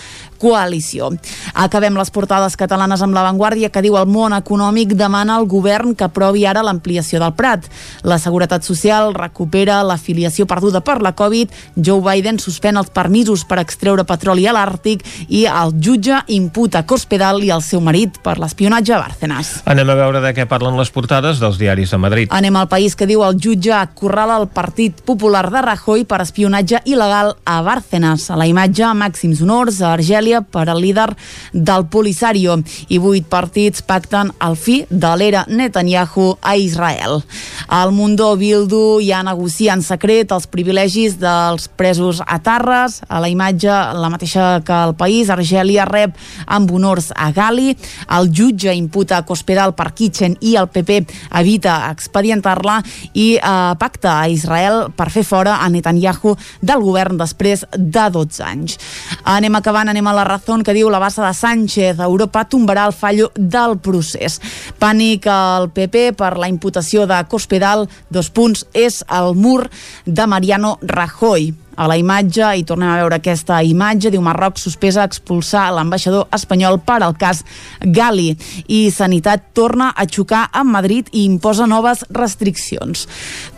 [0.44, 1.09] coalició.
[1.54, 6.04] Acabem les portades catalanes amb l'avantguàrdia que diu el món econòmic demana al govern que
[6.04, 7.70] aprovi ara l'ampliació del Prat.
[8.04, 13.61] La Seguretat Social recupera l'afiliació perduda per la Covid, Joe Biden suspèn els permisos per
[13.62, 18.94] extreure petroli a l'Àrtic i el jutge imputa Cospedal i el seu marit per l'espionatge
[18.94, 19.54] a Bárcenas.
[19.70, 22.35] Anem a veure de què parlen les portades dels diaris de Madrid.
[22.35, 26.83] Anem al país que diu el jutge acorrala el Partit Popular de Rajoy per espionatge
[26.85, 28.28] il·legal a Bárcenas.
[28.30, 31.11] A la imatge, màxims honors a Argèlia per al líder
[31.53, 32.57] del Polisario
[32.88, 37.23] i vuit partits pacten el fi de l'era Netanyahu a Israel.
[37.68, 43.01] Al Mundo Bildu ja negocia en secret els privilegis dels presos a Tarres.
[43.09, 46.16] A la imatge, la mateixa que el país, Argèlia rep
[46.47, 47.75] amb honors a Gali.
[48.18, 51.01] El jutge imputa Cospedal per Kitchen i el PP
[51.40, 52.81] evita expedientar-la
[53.12, 58.44] i eh, pacta a Israel per fer fora a Netanyahu del govern després de 12
[58.44, 58.79] anys.
[59.25, 62.00] Anem acabant, anem a la raó que diu la bassa de Sánchez.
[62.00, 64.40] Europa tombarà el fallo del procés.
[64.78, 69.68] Pànic al PP per la imputació de Cospedal, dos punts, és el mur
[70.06, 75.04] de Mariano Rajoy a la imatge i tornem a veure aquesta imatge diu Marroc sospesa
[75.04, 77.42] expulsar l'ambaixador espanyol per al cas
[77.80, 78.32] Gali.
[78.68, 83.06] I Sanitat torna a xocar amb Madrid i imposa noves restriccions.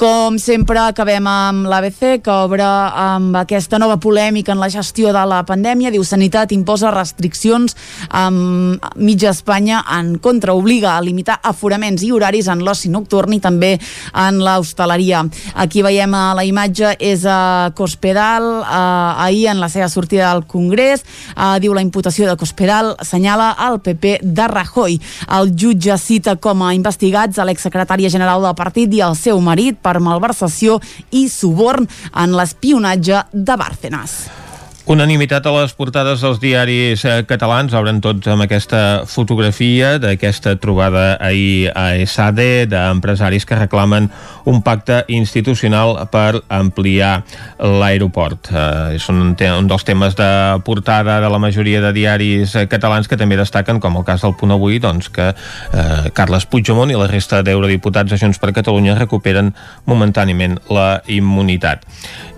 [0.01, 5.25] Com sempre acabem amb l'ABC que obre amb aquesta nova polèmica en la gestió de
[5.29, 5.93] la pandèmia.
[5.95, 7.77] Diu Sanitat imposa restriccions
[8.11, 13.41] amb mitja Espanya en contra obliga a limitar aforaments i horaris en l'oci nocturn i
[13.41, 13.75] també
[14.15, 15.25] en l'hostaleria.
[15.55, 17.73] Aquí veiem a la imatge és a
[18.07, 22.93] Cospedal eh, ahir en la seva sortida al Congrés eh, diu la imputació de Cospedal
[23.03, 25.01] assenyala el PP de Rajoy
[25.41, 29.83] el jutge cita com a investigats a l'exsecretària general del partit i el seu marit
[29.83, 30.79] per malversació
[31.11, 34.46] i suborn en l'espionatge de Bárcenas.
[34.87, 41.17] Unanimitat a les portades dels diaris eh, catalans obren tots amb aquesta fotografia d'aquesta trobada
[41.19, 44.07] ahir a ESADE d'empresaris que reclamen
[44.47, 47.25] un pacte institucional per ampliar
[47.59, 48.53] l'aeroport.
[48.53, 50.29] Eh, és un, un dels temes de
[50.63, 54.39] portada de la majoria de diaris eh, catalans que també destaquen, com el cas del
[54.39, 58.95] Punt Avui, doncs que eh, Carles Puigdemont i la resta d'eurodiputats de Junts per Catalunya
[59.03, 59.51] recuperen
[59.91, 61.83] momentàniament la immunitat.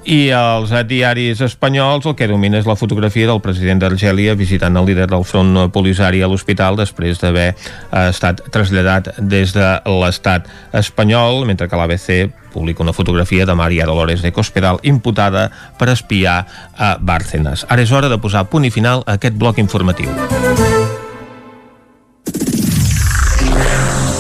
[0.09, 4.87] I als diaris espanyols el que domina és la fotografia del president d'Argèlia visitant el
[4.89, 9.67] líder del front polisari a l'hospital després d'haver eh, estat traslladat des de
[10.01, 10.49] l'estat
[10.81, 16.39] espanyol, mentre que l'ABC publica una fotografia de Maria Dolores de Cospedal imputada per espiar
[16.73, 17.67] a Bárcenas.
[17.69, 20.09] Ara és hora de posar punt i final a aquest bloc informatiu.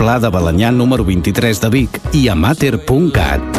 [0.00, 3.58] Pla de Balanyà número 23 de Vic i a mater.cat.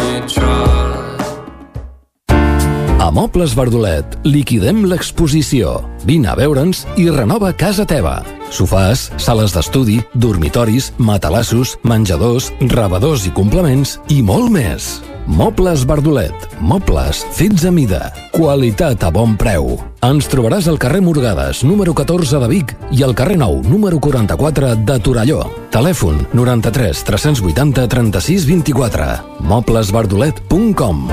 [2.97, 5.75] A Mobles Verdolet liquidem l'exposició.
[6.01, 8.23] Vine a veure'ns i renova casa teva.
[8.49, 14.95] Sofàs, sales d'estudi, dormitoris, matalassos, menjadors, rebedors i complements i molt més.
[15.31, 16.35] Mobles Verdolet.
[16.59, 18.11] Mobles fets a mida.
[18.35, 19.77] Qualitat a bon preu.
[20.03, 24.75] Ens trobaràs al carrer Morgades, número 14 de Vic i al carrer Nou, número 44
[24.83, 25.45] de Torelló.
[25.71, 29.09] Telèfon 93 380 36 24.
[29.47, 31.05] Moblesverdolet.com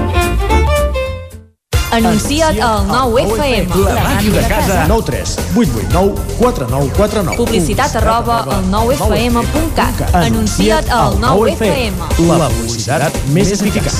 [1.98, 3.74] Anuncia't al 9FM.
[3.74, 4.84] La màquina de casa.
[4.86, 7.36] 9 3 8 8 9 4 9 4 9.
[7.36, 10.14] Publicitat arroba al 9FM.cat.
[10.14, 11.98] Anuncia't al 9FM.
[12.38, 13.98] La publicitat més eficaç.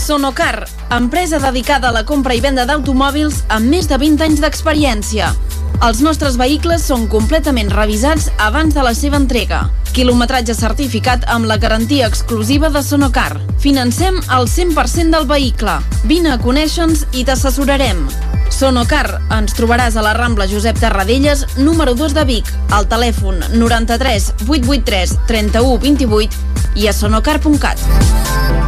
[0.00, 0.64] Sonocar,
[0.96, 5.34] empresa dedicada a la compra i venda d'automòbils amb més de 20 anys d'experiència.
[5.78, 9.60] Els nostres vehicles són completament revisats abans de la seva entrega.
[9.94, 13.38] Quilometratge certificat amb la garantia exclusiva de Sonocar.
[13.62, 15.78] Financem el 100% del vehicle.
[16.10, 18.02] Vine a conèixer-nos i t'assessorarem.
[18.50, 24.32] Sonocar, ens trobaràs a la Rambla Josep Tarradellas, número 2 de Vic, al telèfon 93
[24.48, 28.67] 883 31 28 i a sonocar.cat.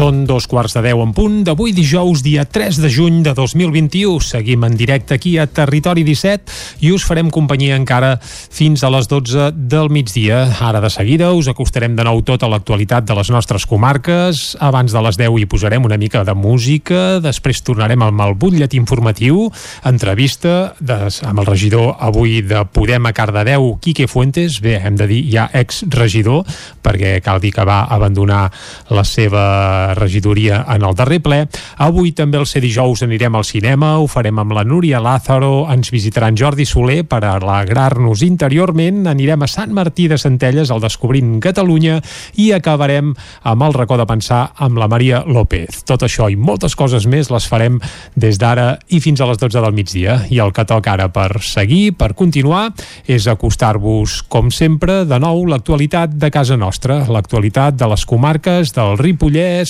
[0.00, 4.14] Són dos quarts de deu en punt d'avui dijous, dia 3 de juny de 2021.
[4.24, 9.10] Seguim en directe aquí a Territori 17 i us farem companyia encara fins a les
[9.10, 10.38] 12 del migdia.
[10.64, 14.56] Ara de seguida us acostarem de nou tota l'actualitat de les nostres comarques.
[14.56, 18.78] Abans de les 10 hi posarem una mica de música, després tornarem amb el butllet
[18.80, 19.50] informatiu,
[19.84, 25.10] entrevista de, amb el regidor avui de Podem a Cardedeu, Quique Fuentes, bé, hem de
[25.12, 26.48] dir ja ex-regidor,
[26.80, 28.46] perquè cal dir que va abandonar
[28.88, 31.40] la seva regidoria en el darrer ple.
[31.78, 35.92] Avui també el ser dijous anirem al cinema, ho farem amb la Núria Lázaro, ens
[35.92, 41.38] visitarà en Jordi Soler per alegrar-nos interiorment, anirem a Sant Martí de Centelles al Descobrint
[41.42, 42.00] Catalunya
[42.40, 45.84] i acabarem amb el racó de pensar amb la Maria López.
[45.88, 47.80] Tot això i moltes coses més les farem
[48.14, 50.20] des d'ara i fins a les 12 del migdia.
[50.30, 52.70] I el que toca ara per seguir, per continuar,
[53.06, 58.98] és acostar-vos, com sempre, de nou l'actualitat de casa nostra, l'actualitat de les comarques del
[59.00, 59.69] Ripollès,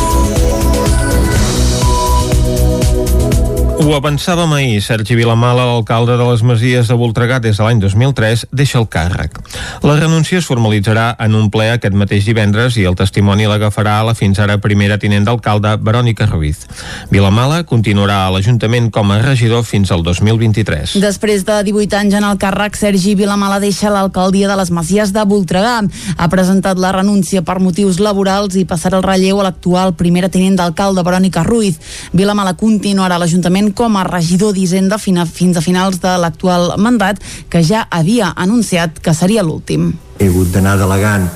[3.81, 8.43] Ho avançàvem ahir, Sergi Vilamala, l'alcalde de les Masies de Voltregà des de l'any 2003,
[8.53, 9.39] deixa el càrrec.
[9.81, 14.13] La renúncia es formalitzarà en un ple aquest mateix divendres i el testimoni l'agafarà la
[14.13, 16.67] fins ara primera tinent d'alcalde, Verònica Ruiz.
[17.09, 20.99] Vilamala continuarà a l'Ajuntament com a regidor fins al 2023.
[21.01, 25.25] Després de 18 anys en el càrrec, Sergi Vilamala deixa l'alcaldia de les Masies de
[25.25, 25.79] Voltregà.
[26.17, 30.61] Ha presentat la renúncia per motius laborals i passarà el relleu a l'actual primera tinent
[30.61, 31.81] d'alcalde, Verònica Ruiz.
[32.13, 37.63] Vilamala continuarà a l'Ajuntament com a regidor d'Hisenda fins a finals de l'actual mandat, que
[37.63, 39.91] ja havia anunciat que seria l'últim.
[40.19, 41.29] He hagut d'anar delegant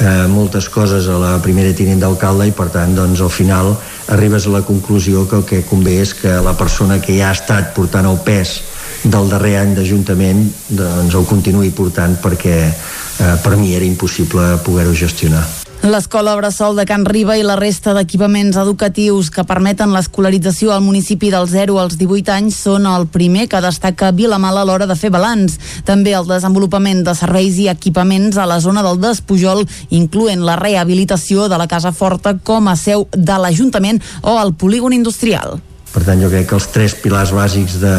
[0.00, 3.74] eh, moltes coses a la primera tinent d'alcalde i per tant doncs al final
[4.14, 7.36] arribes a la conclusió que el que convé és que la persona que ja ha
[7.36, 8.60] estat portant el pes
[9.04, 14.94] del darrer any d'Ajuntament doncs el continuï portant perquè eh, per mi era impossible poder-ho
[14.94, 15.44] gestionar.
[15.84, 21.28] L'escola Bressol de Can Riba i la resta d'equipaments educatius que permeten l'escolarització al municipi
[21.28, 25.10] del 0 als 18 anys són el primer que destaca Vilamala a l'hora de fer
[25.12, 25.58] balanç.
[25.84, 29.60] També el desenvolupament de serveis i equipaments a la zona del Despujol,
[29.92, 34.96] incloent la rehabilitació de la Casa Forta com a seu de l'Ajuntament o el polígon
[34.96, 35.60] industrial.
[35.92, 37.92] Per tant, jo crec que els tres pilars bàsics de,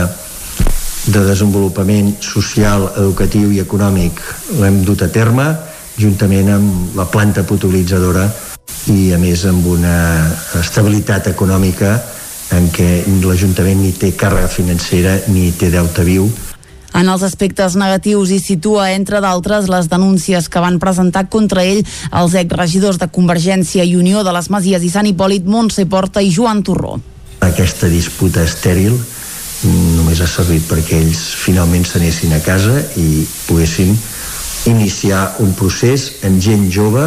[1.14, 4.26] de desenvolupament social, educatiu i econòmic
[4.58, 5.52] l'hem dut a terme,
[6.00, 8.28] juntament amb la planta potabilitzadora
[8.92, 9.96] i a més amb una
[10.60, 11.96] estabilitat econòmica
[12.56, 12.90] en què
[13.26, 16.30] l'Ajuntament ni té càrrega financera ni té deute viu
[16.96, 21.82] en els aspectes negatius hi situa, entre d'altres, les denúncies que van presentar contra ell
[22.16, 26.32] els exregidors de Convergència i Unió de les Masies i Sant Hipòlit, Montse Porta i
[26.32, 26.96] Joan Torró.
[27.44, 28.96] Aquesta disputa estèril
[29.98, 33.92] només ha servit perquè ells finalment s'anessin a casa i poguessin
[34.66, 37.06] iniciar un procés amb gent jove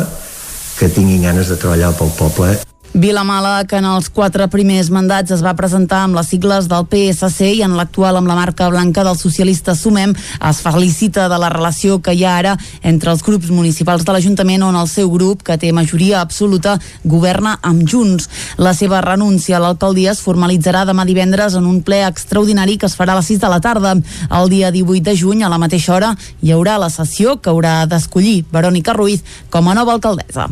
[0.78, 2.54] que tinguin ganes de treballar pel poble
[2.94, 7.50] Vilamala, que en els quatre primers mandats es va presentar amb les sigles del PSC
[7.58, 10.14] i en l'actual amb la marca blanca del socialista Sumem,
[10.48, 14.64] es felicita de la relació que hi ha ara entre els grups municipals de l'Ajuntament
[14.64, 18.28] on el seu grup, que té majoria absoluta, governa amb Junts.
[18.56, 22.96] La seva renúncia a l'alcaldia es formalitzarà demà divendres en un ple extraordinari que es
[22.96, 23.94] farà a les 6 de la tarda.
[24.30, 27.84] El dia 18 de juny, a la mateixa hora, hi haurà la sessió que haurà
[27.86, 30.48] d'escollir Verònica Ruiz com a nova alcaldessa.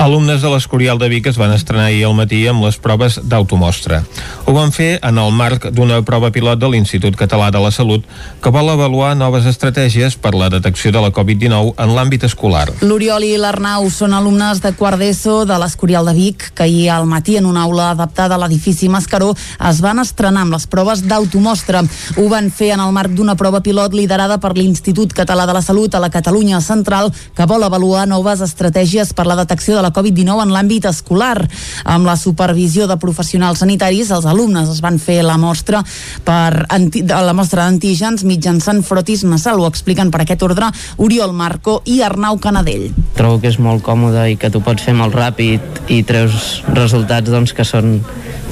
[0.00, 3.16] Alumnes de l'Escorial de Vic es van van estrenar ahir al matí amb les proves
[3.26, 4.04] d'automostra.
[4.46, 8.04] Ho van fer en el marc d'una prova pilot de l'Institut Català de la Salut
[8.42, 12.68] que vol avaluar noves estratègies per la detecció de la Covid-19 en l'àmbit escolar.
[12.86, 17.08] L'Oriol i l'Arnau són alumnes de quart d'ESO de l'Escorial de Vic, que ahir al
[17.10, 21.82] matí en una aula adaptada a l'edifici Mascaró es van estrenar amb les proves d'automostra.
[22.16, 25.64] Ho van fer en el marc d'una prova pilot liderada per l'Institut Català de la
[25.66, 29.90] Salut a la Catalunya Central, que vol avaluar noves estratègies per la detecció de la
[29.90, 31.39] Covid-19 en l'àmbit escolar.
[31.84, 35.82] Amb la supervisió de professionals sanitaris, els alumnes es van fer la mostra
[36.24, 39.60] per la mostra d'antígens mitjançant frotis nasal.
[39.60, 42.90] Ho expliquen per aquest ordre Oriol Marco i Arnau Canadell.
[43.16, 47.30] Trobo que és molt còmode i que tu pots fer molt ràpid i treus resultats
[47.30, 47.98] doncs, que són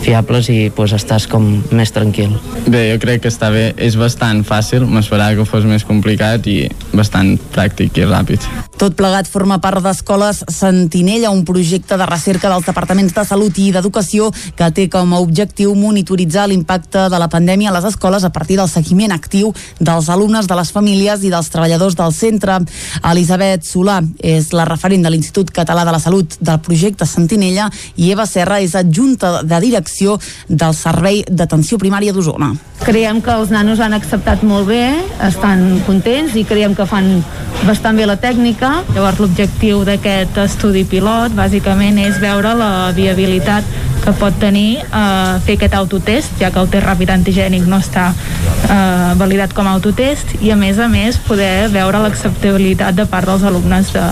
[0.03, 2.35] fiables i pues, estàs com més tranquil.
[2.69, 3.73] Bé, jo crec que està bé.
[3.77, 6.61] És bastant fàcil, m'esperava que fos més complicat i
[6.93, 8.45] bastant pràctic i ràpid.
[8.79, 13.73] Tot plegat forma part d'Escoles Sentinella, un projecte de recerca dels departaments de Salut i
[13.75, 18.31] d'Educació que té com a objectiu monitoritzar l'impacte de la pandèmia a les escoles a
[18.31, 19.51] partir del seguiment actiu
[19.81, 22.61] dels alumnes, de les famílies i dels treballadors del centre.
[23.03, 27.67] Elisabet Solà és la referent de l'Institut Català de la Salut del projecte Sentinella
[27.97, 30.15] i Eva Serra és adjunta de direcció
[30.47, 32.53] del Servei d'Atenció Primària d'Osona.
[32.85, 34.85] Creiem que els nanos han acceptat molt bé,
[35.27, 37.25] estan contents i creiem que fan
[37.67, 38.85] bastant bé la tècnica.
[38.95, 43.65] Llavors l'objectiu d'aquest estudi pilot bàsicament és veure la viabilitat
[44.05, 48.11] que pot tenir eh, fer aquest autotest, ja que el test ràpid antigènic no està
[48.15, 53.29] eh, validat com a autotest, i a més a més poder veure l'acceptabilitat de part
[53.29, 54.05] dels alumnes de,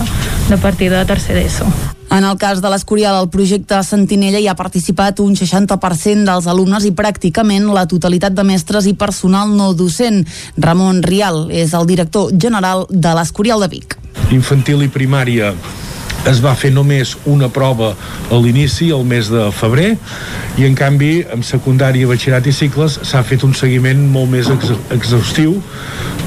[0.49, 1.69] de partir de tercer d'ESO.
[2.09, 6.85] En el cas de l'Escorial, el projecte Sentinella hi ha participat un 60% dels alumnes
[6.87, 10.23] i pràcticament la totalitat de mestres i personal no docent.
[10.55, 13.97] Ramon Rial és el director general de l'Escorial de Vic.
[14.31, 15.51] Infantil i primària
[16.27, 17.93] es va fer només una prova
[18.31, 19.93] a l'inici, al mes de febrer,
[20.57, 24.73] i en canvi, en secundària, batxillerat i cicles, s'ha fet un seguiment molt més ex
[24.95, 25.57] exhaustiu,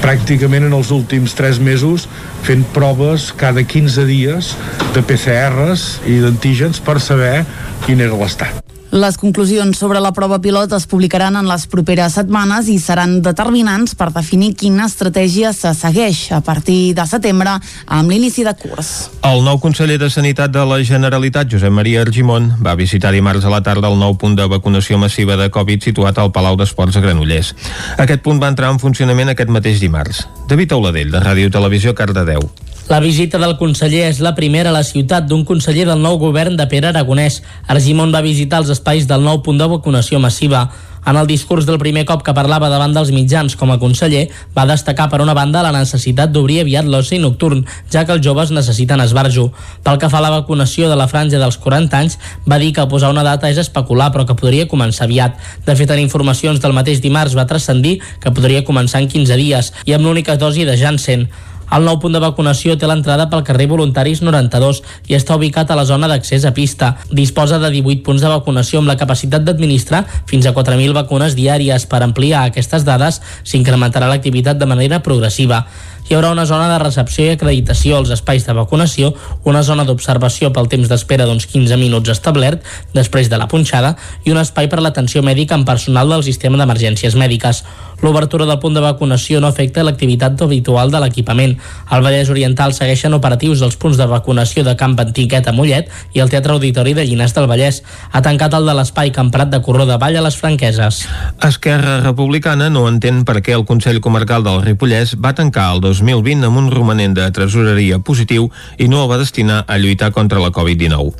[0.01, 2.07] pràcticament en els últims tres mesos,
[2.47, 4.55] fent proves cada 15 dies
[4.95, 7.41] de PCRs i d'antígens per saber
[7.85, 8.70] quin era l'estat.
[8.91, 13.93] Les conclusions sobre la prova pilot es publicaran en les properes setmanes i seran determinants
[13.95, 17.53] per definir quina estratègia se segueix a partir de setembre
[17.87, 18.89] amb l'inici de curs.
[19.23, 23.53] El nou conseller de Sanitat de la Generalitat, Josep Maria Argimon, va visitar dimarts a
[23.53, 27.05] la tarda el nou punt de vacunació massiva de Covid situat al Palau d'Esports a
[27.05, 27.53] Granollers.
[27.95, 30.25] Aquest punt va entrar en funcionament aquest mateix dimarts.
[30.51, 32.51] David Auladell, de Ràdio Televisió, Cardedeu.
[32.91, 36.57] La visita del conseller és la primera a la ciutat d'un conseller del nou govern
[36.59, 37.37] de Pere Aragonès.
[37.71, 40.65] Argimon va visitar els espais del nou punt de vacunació massiva.
[41.07, 44.25] En el discurs del primer cop que parlava davant dels mitjans com a conseller,
[44.57, 47.61] va destacar per una banda la necessitat d'obrir aviat l'oci nocturn,
[47.93, 49.47] ja que els joves necessiten esbarjo.
[49.87, 52.85] Pel que fa a la vacunació de la franja dels 40 anys, va dir que
[52.91, 55.39] posar una data és especular, però que podria començar aviat.
[55.63, 59.71] De fet, en informacions del mateix dimarts va transcendir que podria començar en 15 dies
[59.87, 61.29] i amb l'única dosi de Janssen.
[61.71, 65.77] El nou punt de vacunació té l'entrada pel carrer Voluntaris 92 i està ubicat a
[65.79, 66.97] la zona d'accés a pista.
[67.11, 71.87] Disposa de 18 punts de vacunació amb la capacitat d'administrar fins a 4.000 vacunes diàries.
[71.87, 75.63] Per ampliar aquestes dades s'incrementarà l'activitat de manera progressiva
[76.11, 79.13] hi haurà una zona de recepció i acreditació als espais de vacunació,
[79.47, 83.93] una zona d'observació pel temps d'espera d'uns 15 minuts establert després de la punxada
[84.27, 87.63] i un espai per l'atenció mèdica amb personal del sistema d'emergències mèdiques.
[88.01, 91.53] L'obertura del punt de vacunació no afecta l'activitat habitual de l'equipament.
[91.87, 95.87] Al Vallès Oriental segueixen operatius els punts de vacunació de Camp Antiquet a Mollet
[96.17, 97.83] i el Teatre Auditori de Llinars del Vallès.
[98.11, 101.05] Ha tancat el de l'Espai Camprat de Corró de Vall a les Franqueses.
[101.45, 106.49] Esquerra Republicana no entén per què el Consell Comarcal del Ripollès va tancar el 2020
[106.49, 110.51] amb un romanent de tresoreria positiu i no el va destinar a lluitar contra la
[110.51, 111.13] Covid-19.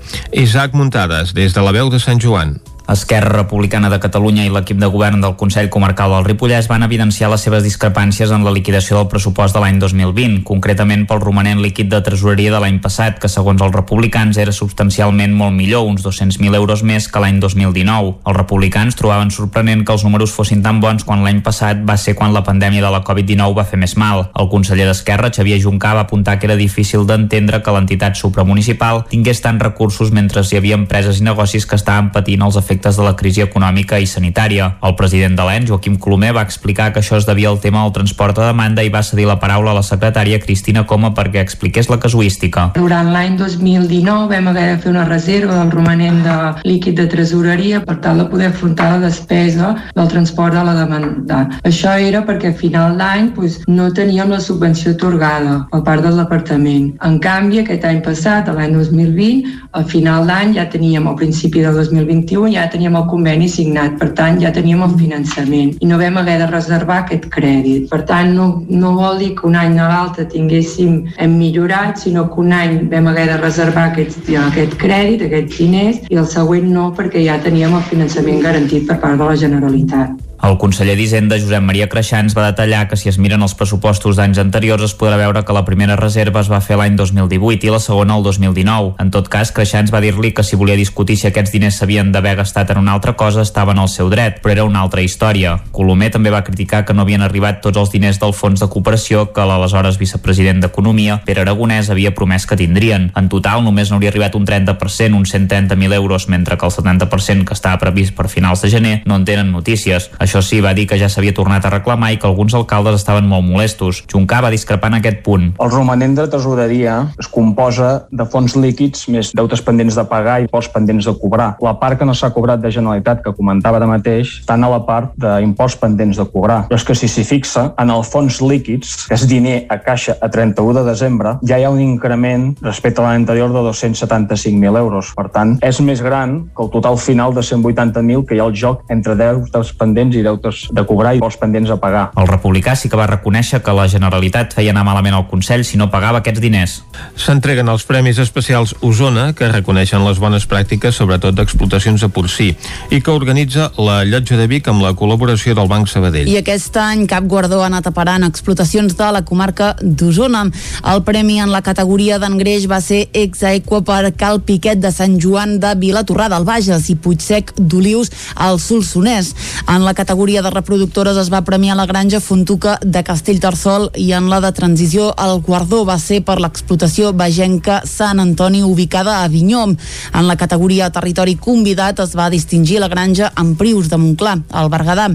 [0.43, 2.57] Isaac Muntades, des de la veu de Sant Joan.
[2.89, 7.29] Esquerra Republicana de Catalunya i l'equip de govern del Consell Comarcal del Ripollès van evidenciar
[7.31, 11.87] les seves discrepàncies en la liquidació del pressupost de l'any 2020, concretament pel romanent líquid
[11.93, 16.57] de tresoreria de l'any passat, que segons els republicans era substancialment molt millor, uns 200.000
[16.59, 18.17] euros més que l'any 2019.
[18.25, 22.17] Els republicans trobaven sorprenent que els números fossin tan bons quan l'any passat va ser
[22.19, 24.27] quan la pandèmia de la Covid-19 va fer més mal.
[24.35, 29.39] El conseller d'Esquerra, Xavier Juncà, va apuntar que era difícil d'entendre que l'entitat supramunicipal tingués
[29.39, 33.03] tants recursos mentre hi havia empreses i negocis que estaven patint els efectes efectes de
[33.03, 34.77] la crisi econòmica i sanitària.
[34.87, 37.91] El president de l'ENS, Joaquim Colomer, va explicar que això es devia al tema del
[37.91, 41.89] transport a demanda i va cedir la paraula a la secretària Cristina Coma perquè expliqués
[41.91, 42.69] la casuística.
[42.77, 46.37] Durant l'any 2019 vam haver de fer una reserva del romanent de
[46.69, 51.41] líquid de tresoreria per tal de poder afrontar la despesa del transport a la demanda.
[51.67, 56.23] Això era perquè a final d'any doncs, no teníem la subvenció atorgada per part del
[56.23, 56.93] departament.
[57.03, 61.75] En canvi, aquest any passat, l'any 2020, a final d'any ja teníem, al principi del
[61.75, 66.19] 2021, ja teníem el conveni signat, per tant ja teníem el finançament i no vam
[66.21, 67.89] haver de reservar aquest crèdit.
[67.91, 72.27] Per tant, no, no vol dir que un any a l'altre tinguéssim hem millorat, sinó
[72.31, 76.67] que un any vam haver de reservar aquest, aquest crèdit, aquests diners, i el següent
[76.71, 80.30] no, perquè ja teníem el finançament garantit per part de la Generalitat.
[80.41, 84.39] El conseller d'Hisenda, Josep Maria Creixans, va detallar que si es miren els pressupostos d'anys
[84.41, 87.79] anteriors es podrà veure que la primera reserva es va fer l'any 2018 i la
[87.79, 88.95] segona el 2019.
[89.03, 92.33] En tot cas, Creixans va dir-li que si volia discutir si aquests diners s'havien d'haver
[92.39, 95.59] gastat en una altra cosa estaven al seu dret, però era una altra història.
[95.71, 99.27] Colomer també va criticar que no havien arribat tots els diners del fons de cooperació
[99.35, 103.11] que l'aleshores vicepresident d'Economia, Pere Aragonès, havia promès que tindrien.
[103.13, 107.53] En total, només n'hauria arribat un 30%, uns 130.000 euros, mentre que el 70% que
[107.53, 110.09] estava previst per finals de gener no en tenen notícies.
[110.17, 113.27] Això sí, va dir que ja s'havia tornat a reclamar i que alguns alcaldes estaven
[113.27, 114.05] molt molestos.
[114.07, 115.49] Juncà va discrepar en aquest punt.
[115.59, 120.47] El romanent de tresoreria es composa de fons líquids més deutes pendents de pagar i
[120.47, 121.49] ports pendents de cobrar.
[121.59, 124.79] La part que no s'ha cobrat de Generalitat, que comentava de mateix, està a la
[124.87, 126.61] part d'imports pendents de cobrar.
[126.69, 130.15] Però és que si s'hi fixa, en el fons líquids, que és diner a caixa
[130.21, 134.79] a 31 de desembre, ja hi ha un increment respecte a l'any anterior de 275.000
[134.79, 135.11] euros.
[135.17, 138.55] Per tant, és més gran que el total final de 180.000 que hi ha al
[138.55, 142.09] joc entre deutes pendents i i deutes de cobrar i vols pendents a pagar.
[142.17, 145.79] El republicà sí que va reconèixer que la Generalitat feia anar malament al Consell si
[145.81, 146.77] no pagava aquests diners.
[147.19, 152.51] S'entreguen els Premis Especials Osona, que reconeixen les bones pràctiques, sobretot d'explotacions de porcí,
[152.91, 156.29] i que organitza la Llotja de Vic amb la col·laboració del Banc Sabadell.
[156.29, 160.45] I aquest any cap guardó ha anat a parar en explotacions de la comarca d'Osona.
[160.93, 165.17] El premi en la categoria d'engreix va ser ex aequo per Cal Piquet de Sant
[165.21, 169.33] Joan de Vilatorrada al Bages i Puigsec d'Olius al Solsonès.
[169.67, 174.09] En la categoria categoria de reproductores es va premiar la granja Fontuca de Castellterçol i
[174.11, 179.29] en la de transició el guardó va ser per l'explotació vegenca Sant Antoni ubicada a
[179.31, 179.61] Vinyó.
[179.71, 185.07] En la categoria territori convidat es va distingir la granja Prius de Montclar, al Berguedà.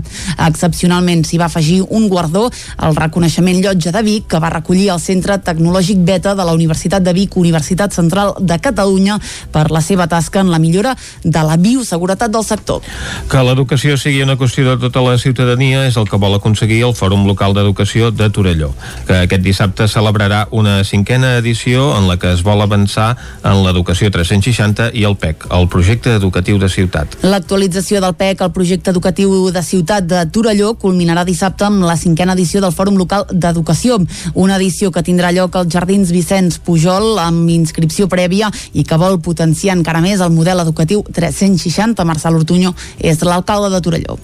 [0.47, 2.47] Excepcionalment s'hi va afegir un guardó
[2.79, 7.05] al reconeixement Llotja de Vic que va recollir el Centre Tecnològic Beta de la Universitat
[7.05, 9.21] de Vic, Universitat Central de Catalunya,
[9.53, 12.81] per la seva tasca en la millora de la bioseguretat del sector.
[13.29, 16.95] Que l'educació sigui una qüestió de tota la ciutadania és el que vol aconseguir el
[16.95, 18.71] Fòrum Local d'Educació de Torelló,
[19.09, 24.13] que aquest dissabte celebrarà una cinquena edició en la que es vol avançar en l'educació
[24.15, 27.19] 360 i el PEC, el projecte educatiu de ciutat.
[27.27, 32.39] L'actualització del PEC, el projecte educatiu de ciutat de Torelló, culminarà dissabte amb la cinquena
[32.39, 33.99] edició del Fòrum Local d'Educació,
[34.35, 39.19] una edició que tindrà lloc als Jardins Vicenç Pujol amb inscripció prèvia i que vol
[39.19, 42.07] potenciar encara més el model educatiu 360.
[42.07, 44.21] Marcel Ortuño és l'alcalde de Torelló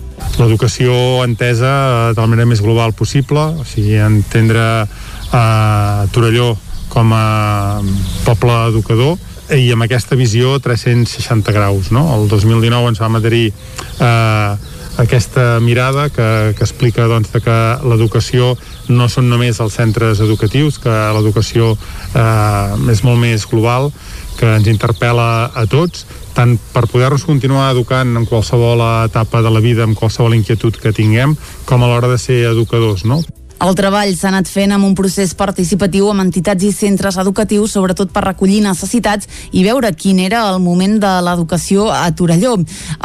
[0.53, 6.53] l'educació entesa de la manera més global possible, o sigui, entendre eh, Torelló
[6.93, 7.81] com a
[8.27, 9.17] poble educador
[9.57, 11.89] i amb aquesta visió 360 graus.
[11.89, 12.05] No?
[12.19, 14.53] El 2019 ens vam adherir eh,
[15.01, 18.53] aquesta mirada que, que explica doncs, que l'educació
[18.93, 21.73] no són només els centres educatius, que l'educació
[22.13, 23.89] eh, és molt més global,
[24.37, 26.05] que ens interpel·la a tots
[26.37, 30.95] tant per poder-nos continuar educant en qualsevol etapa de la vida, amb qualsevol inquietud que
[30.97, 31.37] tinguem,
[31.69, 33.23] com a l'hora de ser educadors, no?
[33.63, 38.11] El treball s'ha anat fent amb un procés participatiu amb entitats i centres educatius, sobretot
[38.11, 42.57] per recollir necessitats i veure quin era el moment de l'educació a Torelló.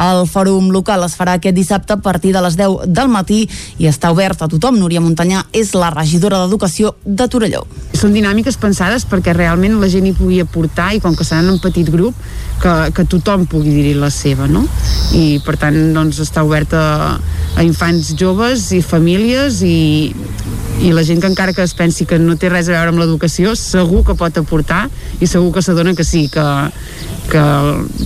[0.01, 3.43] El fòrum local es farà aquest dissabte a partir de les 10 del matí
[3.77, 4.79] i està obert a tothom.
[4.81, 7.61] Núria Montanyà és la regidora d'Educació de Torelló.
[7.93, 11.61] Són dinàmiques pensades perquè realment la gent hi pugui aportar i com que seran un
[11.61, 12.17] petit grup,
[12.63, 14.65] que, que tothom pugui dir la seva, no?
[15.13, 16.81] I per tant doncs, està oberta
[17.57, 19.77] a infants joves i famílies i
[20.81, 23.01] i la gent que encara que es pensi que no té res a veure amb
[23.01, 24.85] l'educació segur que pot aportar
[25.19, 26.43] i segur que s'adona que sí, que,
[27.31, 27.43] que,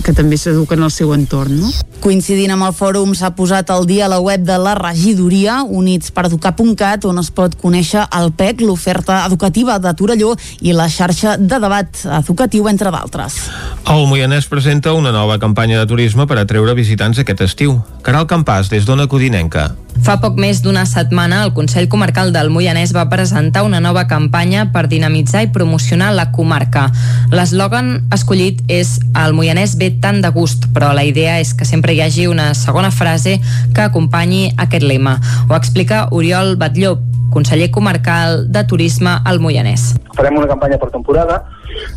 [0.02, 1.60] que també s'eduquen al seu entorn.
[1.60, 1.72] No?
[2.02, 7.20] Coincidint amb el fòrum s'ha posat al dia la web de la regidoria unitspereducar.cat on
[7.22, 10.32] es pot conèixer el PEC, l'oferta educativa de Torelló
[10.64, 13.38] i la xarxa de debat educatiu, entre d'altres.
[13.86, 17.78] El Moianès presenta una nova campanya de turisme per atreure visitants aquest estiu.
[18.02, 19.70] Caral Campàs, des d'Ona Codinenca.
[20.02, 24.64] Fa poc més d'una setmana, el Consell Comarcal del Moianès va presentar una nova campanya
[24.74, 26.88] per dinamitzar i promocionar la comarca.
[27.30, 31.94] L'eslògan escollit és el moianès ve tan de gust, però la idea és que sempre
[31.94, 33.38] hi hagi una segona frase
[33.76, 35.20] que acompanyi aquest lema.
[35.46, 36.96] Ho explica Oriol Batlló,
[37.34, 39.92] conseller comarcal de Turisme al Moianès.
[40.16, 41.40] Farem una campanya per temporada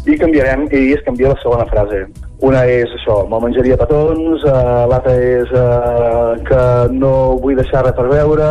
[0.07, 2.05] i canviarem, i es canvia la segona frase.
[2.45, 6.61] Una és això, me'l menjaria petons, uh, l'altra és uh, que
[6.95, 7.13] no
[7.43, 8.49] vull deixar res per veure,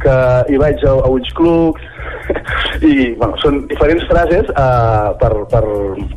[0.00, 0.16] que
[0.48, 1.84] hi vaig a, a ulls clucs,
[2.90, 5.64] i bueno, són diferents frases uh, per, per,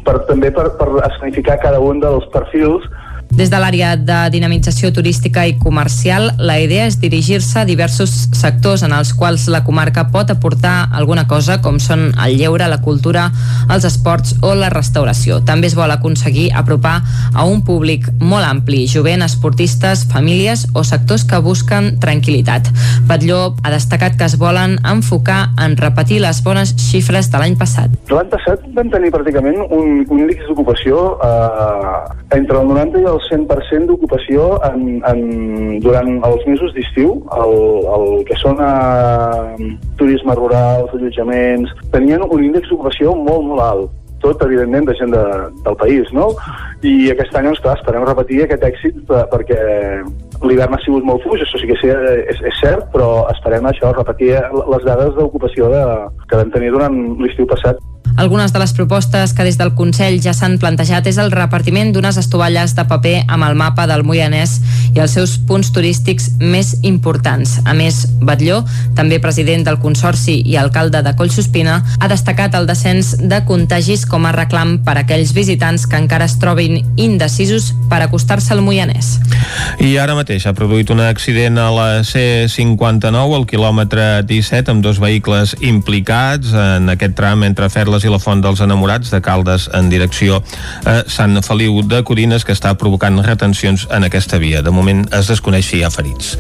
[0.06, 2.88] per, també per, per escenificar cada un dels perfils
[3.34, 8.84] des de l'àrea de dinamització turística i comercial, la idea és dirigir-se a diversos sectors
[8.86, 13.30] en els quals la comarca pot aportar alguna cosa, com són el lleure, la cultura,
[13.74, 15.40] els esports o la restauració.
[15.48, 17.00] També es vol aconseguir apropar
[17.34, 22.70] a un públic molt ampli, jovent, esportistes, famílies o sectors que busquen tranquil·litat.
[23.10, 27.98] Batlló ha destacat que es volen enfocar en repetir les bones xifres de l'any passat.
[28.14, 33.23] L'any passat vam tenir pràcticament un, un índex d'ocupació eh, entre el 90 i el
[33.30, 34.52] 100% d'ocupació
[35.84, 37.58] durant els mesos d'estiu, el,
[37.96, 44.42] el que són eh, turisme rural, allotjaments, tenien un índex d'ocupació molt, molt alt tot,
[44.48, 45.24] evidentment, de gent de,
[45.66, 46.30] del país, no?
[46.88, 49.02] I aquest any, doncs, clar, esperem repetir aquest èxit
[49.34, 49.60] perquè
[50.48, 54.32] l'hivern ha sigut molt fluix, això sí que és, és cert, però esperem això, repetir
[54.74, 55.84] les dades d'ocupació de,
[56.30, 57.80] que vam tenir durant l'estiu passat.
[58.16, 62.18] Algunes de les propostes que des del Consell ja s'han plantejat és el repartiment d'unes
[62.22, 64.60] estovalles de paper amb el mapa del Moianès
[64.94, 67.56] i els seus punts turístics més importants.
[67.66, 68.62] A més, Batlló,
[68.96, 74.28] també president del Consorci i alcalde de Collsospina, ha destacat el descens de contagis com
[74.30, 79.18] a reclam per a aquells visitants que encara es trobin indecisos per acostar-se al Moianès.
[79.82, 85.02] I ara mateix ha produït un accident a la C59 al quilòmetre 17 amb dos
[85.02, 89.90] vehicles implicats en aquest tram entre Ferles i la Font dels Enamorats de Caldes en
[89.92, 90.42] direcció
[90.86, 94.62] a Sant Feliu de Codines que està provocant retencions en aquesta via.
[94.62, 96.38] De moment es desconeix si hi ha ferits.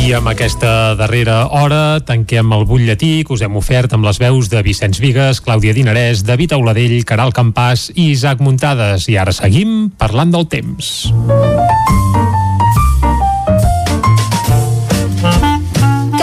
[0.00, 4.48] I amb aquesta darrera hora tanquem el butlletí que us hem ofert amb les veus
[4.48, 9.10] de Vicenç Vigues, Clàudia Dinarès, David Auladell, Caral Campàs i Isaac Muntades.
[9.12, 11.10] I ara seguim parlant del temps.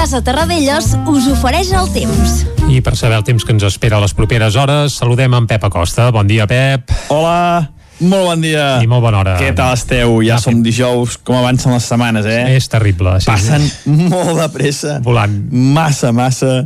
[0.08, 2.46] Casa Terradellos us ofereix el temps.
[2.72, 5.66] I per saber el temps que ens espera a les properes hores, saludem en Pep
[5.68, 6.06] Acosta.
[6.16, 6.94] Bon dia, Pep.
[7.12, 8.70] Hola, molt bon dia.
[8.80, 9.34] I molt bona hora.
[9.36, 10.16] Què tal esteu?
[10.24, 12.56] Ja som dijous, com avancen les setmanes, eh?
[12.56, 13.18] És terrible.
[13.20, 13.68] Sí, Passen
[14.14, 14.96] molt de pressa.
[15.04, 15.36] Volant.
[15.52, 16.62] Massa, massa,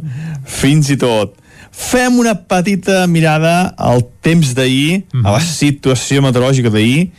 [0.46, 1.34] fins i tot.
[1.74, 5.26] Fem una petita mirada al temps d'ahir, mm -hmm.
[5.26, 7.10] a la situació meteorològica d'ahir.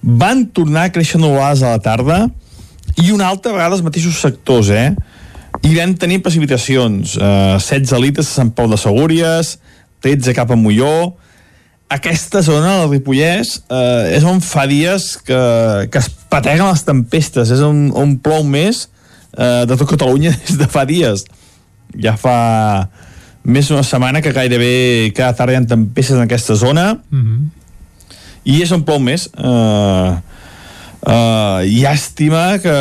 [0.00, 2.28] Van tornar a créixer nuvolades a la tarda
[3.02, 4.94] i una altra vegada els mateixos sectors, eh?
[5.62, 7.16] I vam tenir precipitacions.
[7.16, 9.56] Eh, 16 litres a Sant Pau de Segúries
[10.02, 11.14] 13 cap a Molló.
[11.92, 15.38] Aquesta zona del Ripollès eh, és on fa dies que,
[15.92, 17.52] que es pateguen les tempestes.
[17.54, 18.88] És on, on plou més
[19.36, 21.26] eh, de tot Catalunya des de fa dies.
[22.02, 22.36] Ja fa
[23.42, 26.94] més d'una setmana que gairebé cada tarda hi ha tempestes en aquesta zona.
[27.10, 27.48] Mm -hmm.
[28.44, 29.28] i és on plou més.
[29.38, 30.12] Eh,
[31.06, 32.74] uh, llàstima que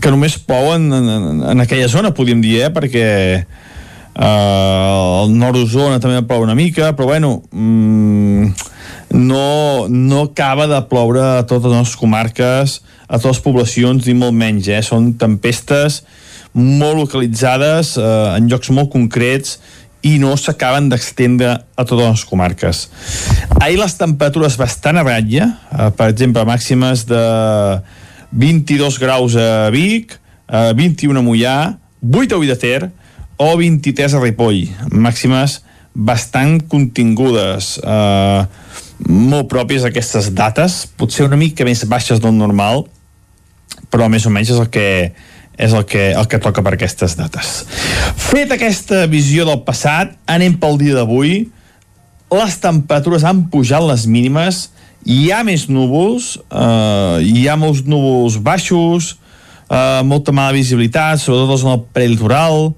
[0.00, 2.70] que només plou en, en, en aquella zona podríem dir, eh?
[2.72, 3.06] perquè
[3.42, 8.52] uh, el nord d'Osona també plou una mica, però bueno mm,
[9.18, 12.80] no, no acaba de ploure a totes les nostres comarques
[13.12, 14.80] a totes les poblacions ni molt menys, eh?
[14.84, 16.02] són tempestes
[16.52, 19.58] molt localitzades eh, en llocs molt concrets
[20.02, 22.80] i no s'acaben d'extendre a totes les comarques.
[23.60, 27.22] Ahir les temperatures bastant a ratlla, eh, per exemple, màximes de
[28.32, 30.18] 22 graus a Vic,
[30.48, 32.90] eh, 21 a Mollà, 8 a Ull de Ter
[33.36, 34.68] o 23 a Ripoll.
[34.90, 35.60] Màximes
[35.92, 38.46] bastant contingudes, eh,
[39.08, 42.86] molt pròpies d'aquestes dates, potser una mica més baixes del normal,
[43.90, 45.12] però més o menys és el que,
[45.58, 47.66] és el que, el que toca per aquestes dates.
[48.16, 51.50] Fet aquesta visió del passat, anem pel dia d'avui.
[52.32, 54.70] Les temperatures han pujat les mínimes,
[55.04, 59.16] hi ha més núvols, eh, hi ha molts núvols baixos,
[59.68, 62.72] eh, molta mala visibilitat, sobretot en el prelitoral,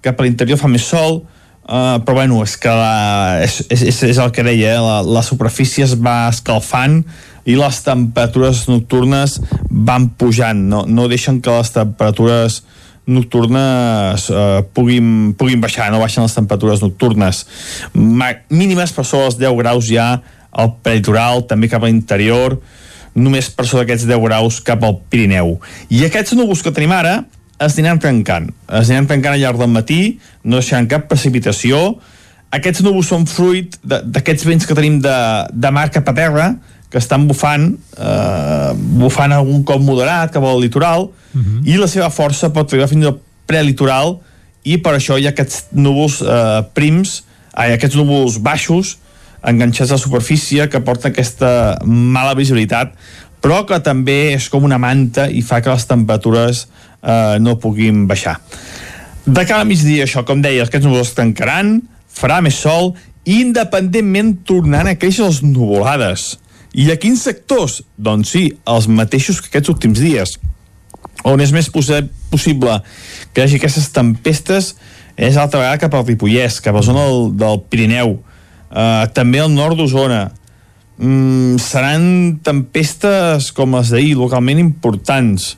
[0.00, 1.22] cap a l'interior fa més sol,
[1.68, 5.22] eh, però bueno, és que la, és, és, és el que deia, eh, la, la
[5.22, 7.02] superfície es va escalfant
[7.48, 12.62] i les temperatures nocturnes van pujant, no, no deixen que les temperatures
[13.10, 17.46] nocturnes eh, puguin, puguin baixar, no baixen les temperatures nocturnes.
[17.94, 20.20] Mínimes per sobre els 10 graus ja
[20.50, 22.58] al peritoral, també cap a l'interior,
[23.14, 25.58] només per sobre d'aquests 10 graus cap al Pirineu.
[25.90, 27.24] I aquests núvols que tenim ara
[27.60, 28.48] es aniran trencant.
[28.68, 30.00] Es aniran trencant al llarg del matí,
[30.44, 31.98] no deixaran cap precipitació,
[32.50, 35.16] aquests núvols són fruit d'aquests vents que tenim de,
[35.52, 36.46] de mar cap a terra,
[36.90, 41.60] que estan bufant, eh, bufant algun cop moderat cap al litoral, uh -huh.
[41.64, 44.18] i la seva força pot arribar fins al prelitoral,
[44.64, 47.22] i per això hi ha aquests núvols eh, prims,
[47.54, 48.98] ai, aquests núvols baixos,
[49.46, 52.92] enganxats a la superfície, que porten aquesta mala visibilitat,
[53.40, 58.06] però que també és com una manta i fa que les temperatures eh, no puguin
[58.10, 58.36] baixar.
[59.24, 61.78] De cara a migdia, això, com deia, aquests núvols es tancaran,
[62.10, 66.34] farà més sol, i independentment tornant a créixer les nuvolades.
[66.72, 67.80] I a quins sectors?
[67.98, 70.36] Doncs sí, els mateixos que aquests últims dies.
[71.28, 72.78] On és més possible
[73.32, 74.74] que hi hagi aquestes tempestes
[75.20, 78.14] és altra vegada cap al Ripollès, cap a la zona del, del Pirineu,
[78.70, 80.30] uh, també al nord d'Osona.
[81.00, 82.04] Mm, seran
[82.44, 85.54] tempestes com les d'ahir, localment importants,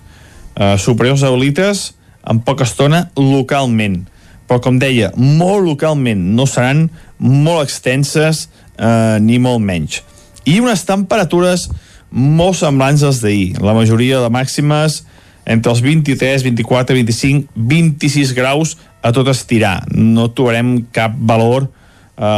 [0.57, 1.93] uh, superiors a litres
[2.29, 4.03] en poca estona localment.
[4.49, 6.89] Però, com deia, molt localment, no seran
[7.19, 10.03] molt extenses eh, ni molt menys
[10.45, 11.69] i unes temperatures
[12.13, 13.57] molt semblants als d'ahir.
[13.63, 15.03] La majoria de màximes
[15.49, 19.83] entre els 23, 24, 25, 26 graus a tot estirar.
[19.91, 21.82] No trobarem cap valor eh,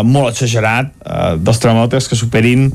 [0.06, 2.68] molt exagerat eh, dels termòmetres que superin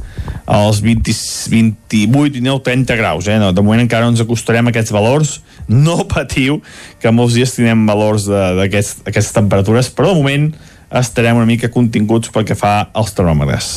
[0.49, 1.13] els 20,
[1.53, 3.29] 28, 29, 30 graus.
[3.29, 3.37] Eh?
[3.39, 5.37] No, de moment encara no ens acostarem a aquests valors.
[5.67, 6.59] No patiu
[6.99, 10.49] que molts dies tindrem valors d'aquestes temperatures, però de moment
[10.89, 13.71] estarem una mica continguts pel que fa als termòmetres.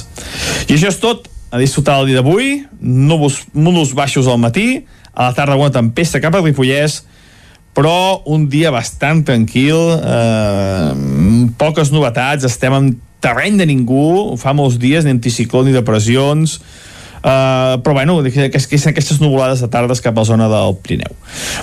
[0.68, 5.28] I això és tot a disfrutar el dia d'avui, núvols, núvols baixos al matí, a
[5.28, 7.02] la tarda una tempesta cap a Ripollès,
[7.76, 12.88] però un dia bastant tranquil, eh, poques novetats, estem en
[13.22, 16.58] terreny de ningú, fa molts dies, ni anticicló ni depressions,
[17.22, 20.74] Uh, però bueno, que, que, que aquestes nuvolades de tardes cap a la zona del
[20.82, 21.12] Pirineu.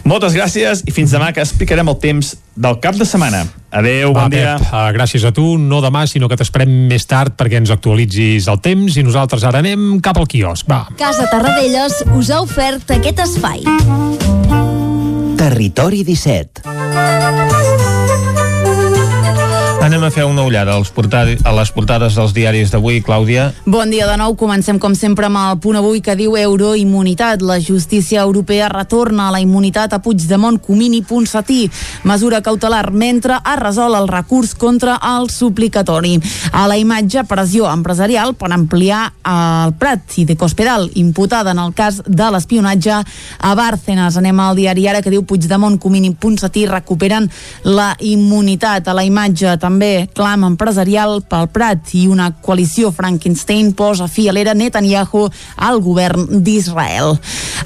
[0.07, 3.43] Moltes gràcies i fins demà que explicarem el temps del cap de setmana.
[3.67, 4.55] Adeu, bon Va, dia.
[4.55, 8.47] Pep, uh, gràcies a tu, no demà, sinó que t'esperem més tard perquè ens actualitzis
[8.47, 10.63] el temps i nosaltres ara anem cap al quiosc.
[10.71, 10.85] Va.
[10.95, 13.67] Casa Tarradellas us ha ofert aquest espai.
[15.39, 17.58] Territori 17
[19.79, 23.53] Anem a fer una ullada als a les portades dels diaris d'avui, Clàudia.
[23.63, 24.35] Bon dia de nou.
[24.35, 27.41] Comencem, com sempre, amb el punt avui que diu euroimmunitat.
[27.41, 31.69] La justícia europea retorna a la immunitat a Puigdemont, Comín i Ponsatí.
[32.03, 36.19] Mesura cautelar mentre ha resolt el recurs contra el suplicatori.
[36.51, 41.73] A la imatge, pressió empresarial per ampliar el Prat i de Cospedal, imputada en el
[41.73, 42.99] cas de l'espionatge
[43.39, 44.19] a Bárcenas.
[44.19, 47.31] Anem al diari ara que diu Puigdemont, Comín i Ponsatí recuperen
[47.63, 48.91] la immunitat.
[48.91, 54.25] A la imatge també també clam empresarial pel Prat i una coalició Frankenstein posa fi
[54.27, 55.27] a l'era Netanyahu
[55.67, 57.13] al govern d'Israel.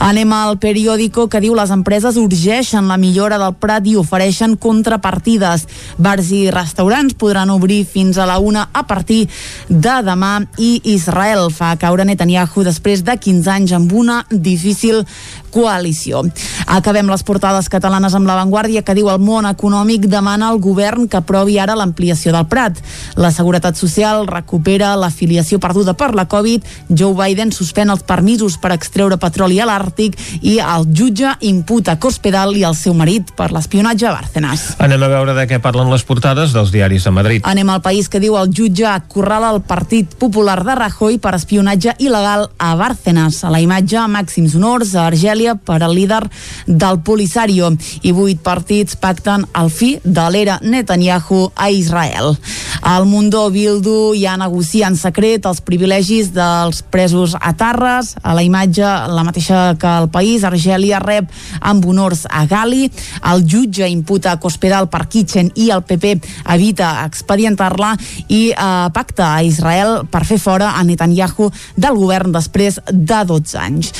[0.03, 5.63] Anem al periòdico que diu les empreses urgeixen la millora del Prat i ofereixen contrapartides.
[5.97, 9.21] Bars i restaurants podran obrir fins a la una a partir
[9.69, 15.05] de demà i Israel fa caure Netanyahu després de 15 anys amb una difícil
[15.53, 16.23] coalició.
[16.67, 21.19] Acabem les portades catalanes amb l'avantguàrdia que diu el món econòmic demana al govern que
[21.19, 22.79] aprovi ara l'ampliació del Prat.
[23.19, 28.73] La Seguretat Social recupera l'afiliació perduda per la Covid, Joe Biden suspèn els permisos per
[28.73, 34.07] extreure petroli a l'Àrtic i el jutge imputa Cospedal i el seu marit per l'espionatge
[34.09, 34.65] a Bárcenas.
[34.83, 37.45] Anem a veure de què parlen les portades dels diaris de Madrid.
[37.45, 41.97] Anem al país que diu el jutge acorrala el Partit Popular de Rajoy per espionatge
[41.99, 43.43] il·legal a Bárcenas.
[43.43, 46.23] A la imatge, màxims honors a Argèlia Itàlia per al líder
[46.67, 47.71] del Polisario
[48.03, 52.37] i vuit partits pacten el fi de l'era Netanyahu a Israel.
[52.81, 58.15] Al Mundo Bildu ja negocia en secret els privilegis dels presos a Tarres.
[58.23, 61.29] A la imatge, la mateixa que el país, Argèlia rep
[61.61, 62.89] amb honors a Gali.
[63.31, 66.15] El jutge imputa Cospedal per Kitchen i el PP
[66.55, 67.93] evita expedientar-la
[68.27, 73.59] i eh, pacta a Israel per fer fora a Netanyahu del govern després de 12
[73.59, 73.93] anys.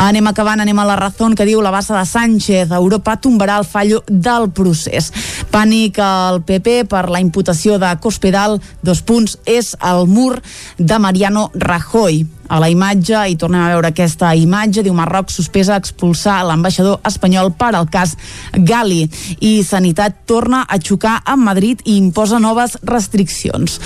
[0.00, 2.70] Anem acabant, anem a la raó que diu la bassa de Sánchez.
[2.70, 5.12] Europa tombarà el fallo del procés.
[5.50, 8.60] Pànic al PP per la imputació de Cospedal.
[8.82, 10.40] Dos punts és el mur
[10.78, 15.76] de Mariano Rajoy a la imatge i tornem a veure aquesta imatge diu Marroc sospesa
[15.78, 18.16] expulsar l'ambaixador espanyol per al cas
[18.52, 19.04] Gali.
[19.46, 23.78] I Sanitat torna a xocar amb Madrid i imposa noves restriccions.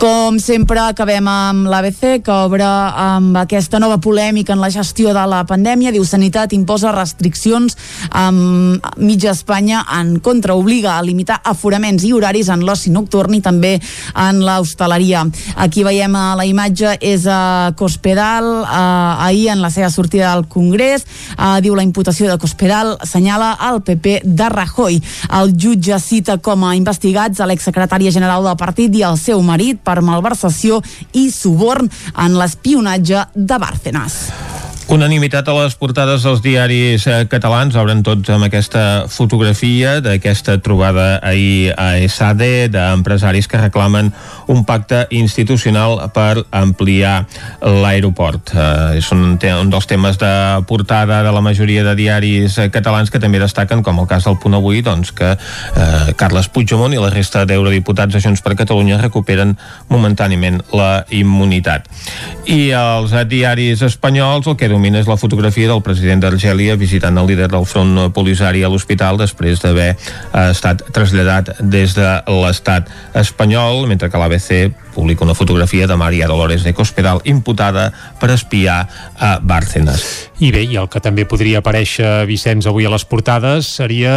[0.00, 5.24] Com sempre acabem amb l'ABC que obre amb aquesta nova polèmica en la gestió de
[5.24, 5.92] la pandèmia.
[5.94, 7.78] Diu Sanitat imposa restriccions
[8.10, 10.58] amb mitja Espanya en contra.
[10.60, 13.78] Obliga a limitar aforaments i horaris en l'oci nocturn i també
[14.12, 15.24] en l'hostaleria.
[15.56, 20.32] Aquí veiem a la imatge és a Cospe Cospedal eh, ahir en la seva sortida
[20.32, 21.06] al Congrés.
[21.38, 25.00] Eh, diu la imputació de Cospedal assenyala el PP de Rajoy.
[25.38, 29.78] El jutge cita com a investigats a l'exsecretària general del partit i el seu marit
[29.78, 30.82] per malversació
[31.12, 34.69] i suborn en l'espionatge de Bárcenas.
[34.90, 41.20] Unanimitat a les portades dels diaris eh, catalans, obren tots amb aquesta fotografia d'aquesta trobada
[41.22, 44.08] ahir a ESADE d'empresaris que reclamen
[44.50, 47.20] un pacte institucional per ampliar
[47.62, 48.50] l'aeroport.
[48.50, 50.32] Eh, és un, un dels temes de
[50.66, 54.40] portada de la majoria de diaris eh, catalans que també destaquen, com el cas del
[54.42, 58.98] punt avui, doncs que eh, Carles Puigdemont i la resta d'eurodiputats de Junts per Catalunya
[58.98, 59.54] recuperen
[59.86, 61.86] momentàniament la immunitat.
[62.50, 67.26] I els diaris espanyols el que domina és la fotografia del president d'Argèlia visitant el
[67.28, 72.08] líder del front polisari a l'hospital després d'haver eh, estat traslladat des de
[72.40, 72.88] l'estat
[73.20, 78.88] espanyol, mentre que l'ABC publica una fotografia de Maria Dolores de Cospedal imputada per espiar
[79.18, 80.30] a Bárcenas.
[80.40, 84.12] I bé, i el que també podria aparèixer Vicenç avui a les portades seria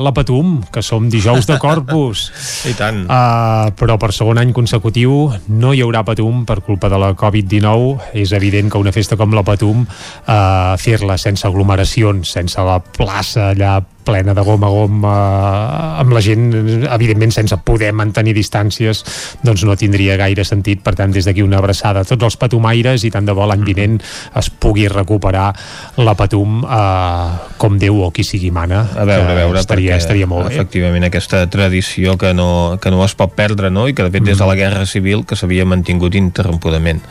[0.00, 2.30] la Patum, que som dijous de Corpus.
[2.68, 3.04] I tant.
[3.04, 8.12] Uh, però per segon any consecutiu no hi haurà Patum per culpa de la Covid-19.
[8.16, 13.50] És evident que una festa com la Patum, uh, fer-la sense aglomeracions, sense la plaça
[13.52, 13.76] allà
[14.06, 16.46] plena de gom a gom eh, amb la gent,
[16.86, 19.02] evidentment sense poder mantenir distàncies,
[19.44, 23.04] doncs no tindria gaire sentit, per tant des d'aquí una abraçada a tots els patumaires
[23.04, 23.98] i tant de bo l'any vinent
[24.38, 25.48] es pugui recuperar
[25.98, 30.28] la patum eh, com Déu o qui sigui mana a veure, a veure, estaria, estaria
[30.30, 30.54] molt bé.
[30.56, 33.88] efectivament aquesta tradició que no, que no es pot perdre no?
[33.90, 37.02] i que de fet des de la Guerra Civil que s'havia mantingut interrompudament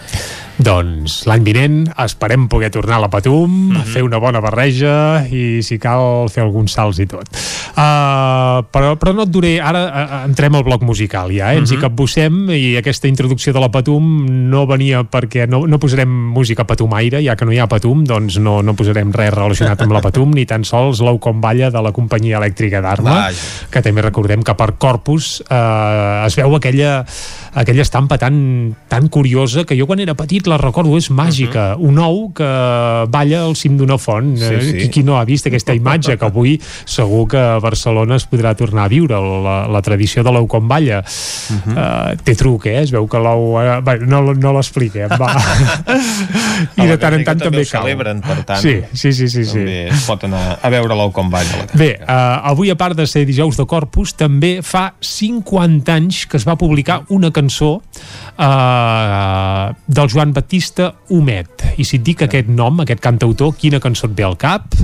[0.58, 3.84] doncs l'any vinent esperem poder tornar a la Patum, mm -hmm.
[3.84, 7.28] fer una bona barreja i si cal fer alguns salts i tot.
[7.76, 11.58] Uh, però, però no et duré, ara uh, entrem al bloc musical ja, eh?
[11.58, 11.78] ens mm -hmm.
[11.78, 16.64] hi capbussem i aquesta introducció de la Patum no venia perquè no, no posarem música
[16.64, 20.02] patumaire, ja que no hi ha Patum, doncs no, no posarem res relacionat amb la
[20.02, 23.30] Patum, ni tan sols l'ou com balla de la companyia elèctrica d'Arma,
[23.70, 27.06] que també recordem que per Corpus uh, es veu aquella
[27.56, 31.76] aquella estampa tan, tan curiosa que jo quan era petit la recordo, és màgica.
[31.76, 31.90] Uh -huh.
[31.90, 32.50] Un ou que
[33.10, 34.38] balla al cim d'una font.
[34.38, 34.62] Sí, eh?
[34.62, 34.78] sí.
[34.78, 36.18] Qui, qui no ha vist aquesta imatge?
[36.18, 40.32] Que avui segur que a Barcelona es podrà tornar a viure la, la tradició de
[40.32, 41.00] l'ou com balla.
[41.00, 42.14] Uh -huh.
[42.14, 42.82] uh, té truc, eh?
[42.82, 43.56] Es veu que l'ou...
[43.56, 45.36] Uh, bé, no, no l'expliquem, va.
[46.84, 48.60] I de tant en tant també, també celebren, per tant.
[48.60, 49.28] Sí, sí, sí.
[49.30, 49.58] sí, sí.
[49.58, 51.66] També es pot anar a veure l'ou com balla.
[51.74, 56.38] Bé, uh, avui a part de ser dijous de Corpus, també fa 50 anys que
[56.38, 61.66] es va publicar una cançó uh, del Joan Batista Humet.
[61.80, 64.76] I si et dic aquest nom, aquest cantautor, quina cançó et ve al cap?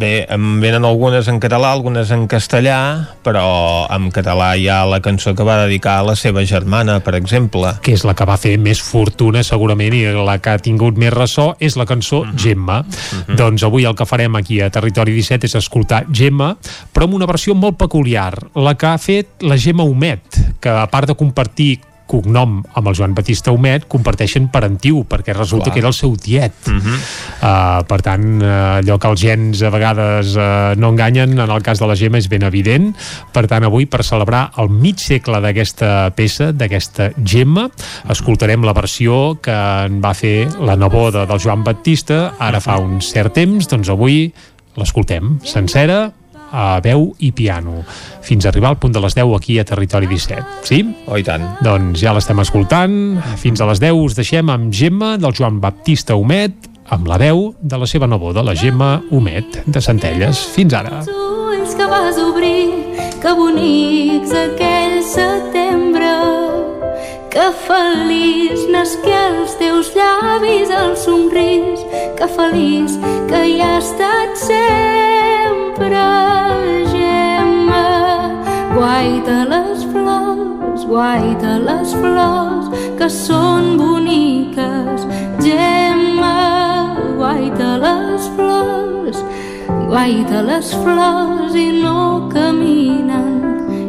[0.00, 2.78] Bé, em venen algunes en català, algunes en castellà,
[3.26, 7.16] però en català hi ha la cançó que va dedicar a la seva germana, per
[7.18, 7.74] exemple.
[7.82, 11.12] Que és la que va fer més fortuna, segurament, i la que ha tingut més
[11.12, 12.38] ressò, és la cançó uh -huh.
[12.38, 12.80] Gemma.
[12.80, 13.36] Uh -huh.
[13.36, 16.56] Doncs avui el que farem aquí a Territori 17 és escoltar Gemma,
[16.94, 20.22] però amb una versió molt peculiar, la que ha fet la Gemma Humet,
[20.60, 21.80] que a part de compartir
[22.10, 25.74] cognom amb el Joan Batista Humet comparteixen parentiu, perquè resulta Clar.
[25.74, 26.54] que era el seu tiet.
[26.66, 26.96] Uh -huh.
[26.96, 31.62] uh, per tant, uh, allò que els gens a vegades uh, no enganyen, en el
[31.62, 32.94] cas de la Gemma és ben evident.
[33.32, 37.70] Per tant, avui, per celebrar el mig segle d'aquesta peça, d'aquesta Gemma,
[38.08, 39.54] escoltarem la versió que
[39.86, 44.32] en va fer la neboda del Joan Batista, ara fa un cert temps, doncs avui
[44.76, 46.12] l'escoltem sencera,
[46.50, 47.84] a veu i piano.
[48.22, 50.82] Fins a arribar al punt de les 10 aquí a Territori 17 sí?
[51.06, 51.44] Oh, i tant.
[51.64, 52.94] Doncs ja l'estem escoltant.
[53.40, 57.50] Fins a les 10 us deixem amb Gemma del Joan Baptista Humet amb la veu
[57.60, 60.42] de la seva neboda la Gemma Humet de Centelles.
[60.54, 61.02] Fins ara.
[61.06, 62.70] Ulls que vas obrir,
[63.22, 66.10] que bonics aquell setembre,
[67.30, 71.86] que feliç nasqué als teus llavis el somrís,
[72.18, 72.98] que feliç
[73.30, 74.34] que hi ha estat
[75.80, 75.96] sempre,
[76.92, 77.86] Gemma.
[78.74, 82.68] Guaita les flors, guaita les flors,
[82.98, 85.06] que són boniques,
[85.40, 86.96] Gemma.
[87.16, 89.24] Guaita les flors,
[89.88, 93.40] guaita les flors i no caminen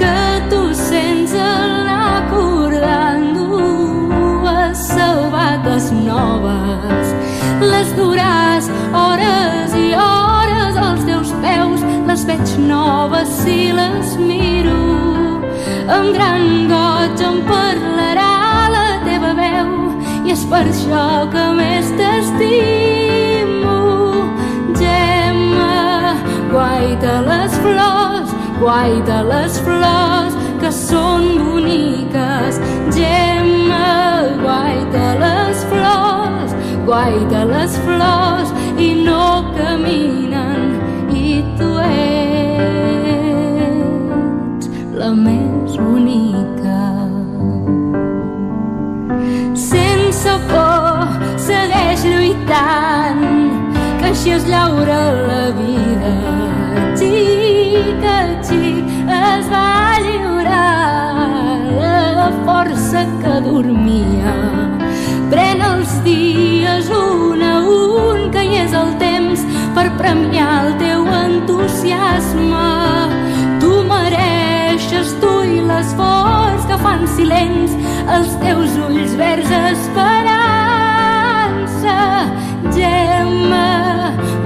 [0.01, 0.21] que
[0.51, 7.13] tu sents al anar cordant dues sabates noves.
[7.73, 8.71] Les duràs
[9.03, 14.79] hores i hores als teus peus les veig noves si les miro.
[15.97, 18.31] Amb gran goig em parlarà
[18.77, 19.77] la teva veu
[20.51, 22.90] per això que més t'estimo.
[26.51, 32.59] Guaita les flors, guaita les flors, que són boniques.
[32.97, 33.91] Gemma,
[34.43, 36.51] guaita les flors,
[36.89, 38.49] guaita les flors,
[38.79, 40.61] i no caminen,
[41.15, 43.11] i tu ets
[45.01, 46.83] la més bonica.
[49.71, 51.07] Sense por,
[51.49, 53.25] segueix lluitant,
[54.01, 55.80] que així es llaura la vida.
[59.11, 59.99] Es va
[62.17, 64.35] la força que dormia.
[65.81, 69.41] Els dies un a un, que és el temps
[69.77, 72.71] per premiar el teu entusiasme.
[73.63, 75.09] Tu mereixes
[76.69, 76.77] que
[77.17, 77.71] silenç
[78.17, 80.39] els teus ulls verds esperança.
[82.77, 83.20] Gemma,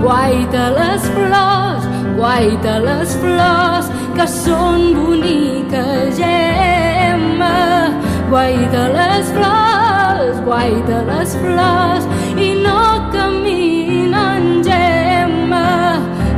[0.05, 1.85] guaita les flors,
[2.19, 3.87] guaita les flors
[4.17, 6.19] que són boniques.
[6.19, 7.55] Gemma,
[8.29, 12.83] guaita les flors, guaita les flors i no
[13.15, 14.61] caminen.
[14.69, 15.65] Gemma,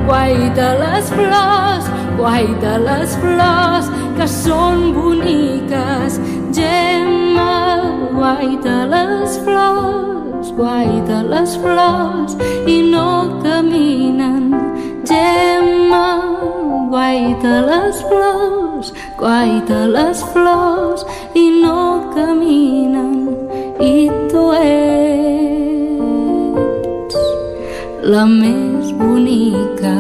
[0.07, 1.91] guaita les flors,
[2.21, 6.21] guaita les flors que són boniques.
[6.55, 7.51] Gemma,
[8.15, 10.26] guaita les flors,
[10.57, 14.45] guaita les flors i no caminen.
[15.09, 16.07] Gemma,
[16.91, 21.83] guaita les flors, guaita les flors i no
[22.15, 23.15] caminen.
[23.81, 25.17] I tu ets
[28.03, 29.97] la més bonica.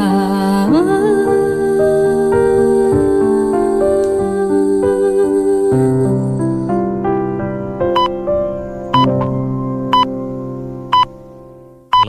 [0.72, 1.25] La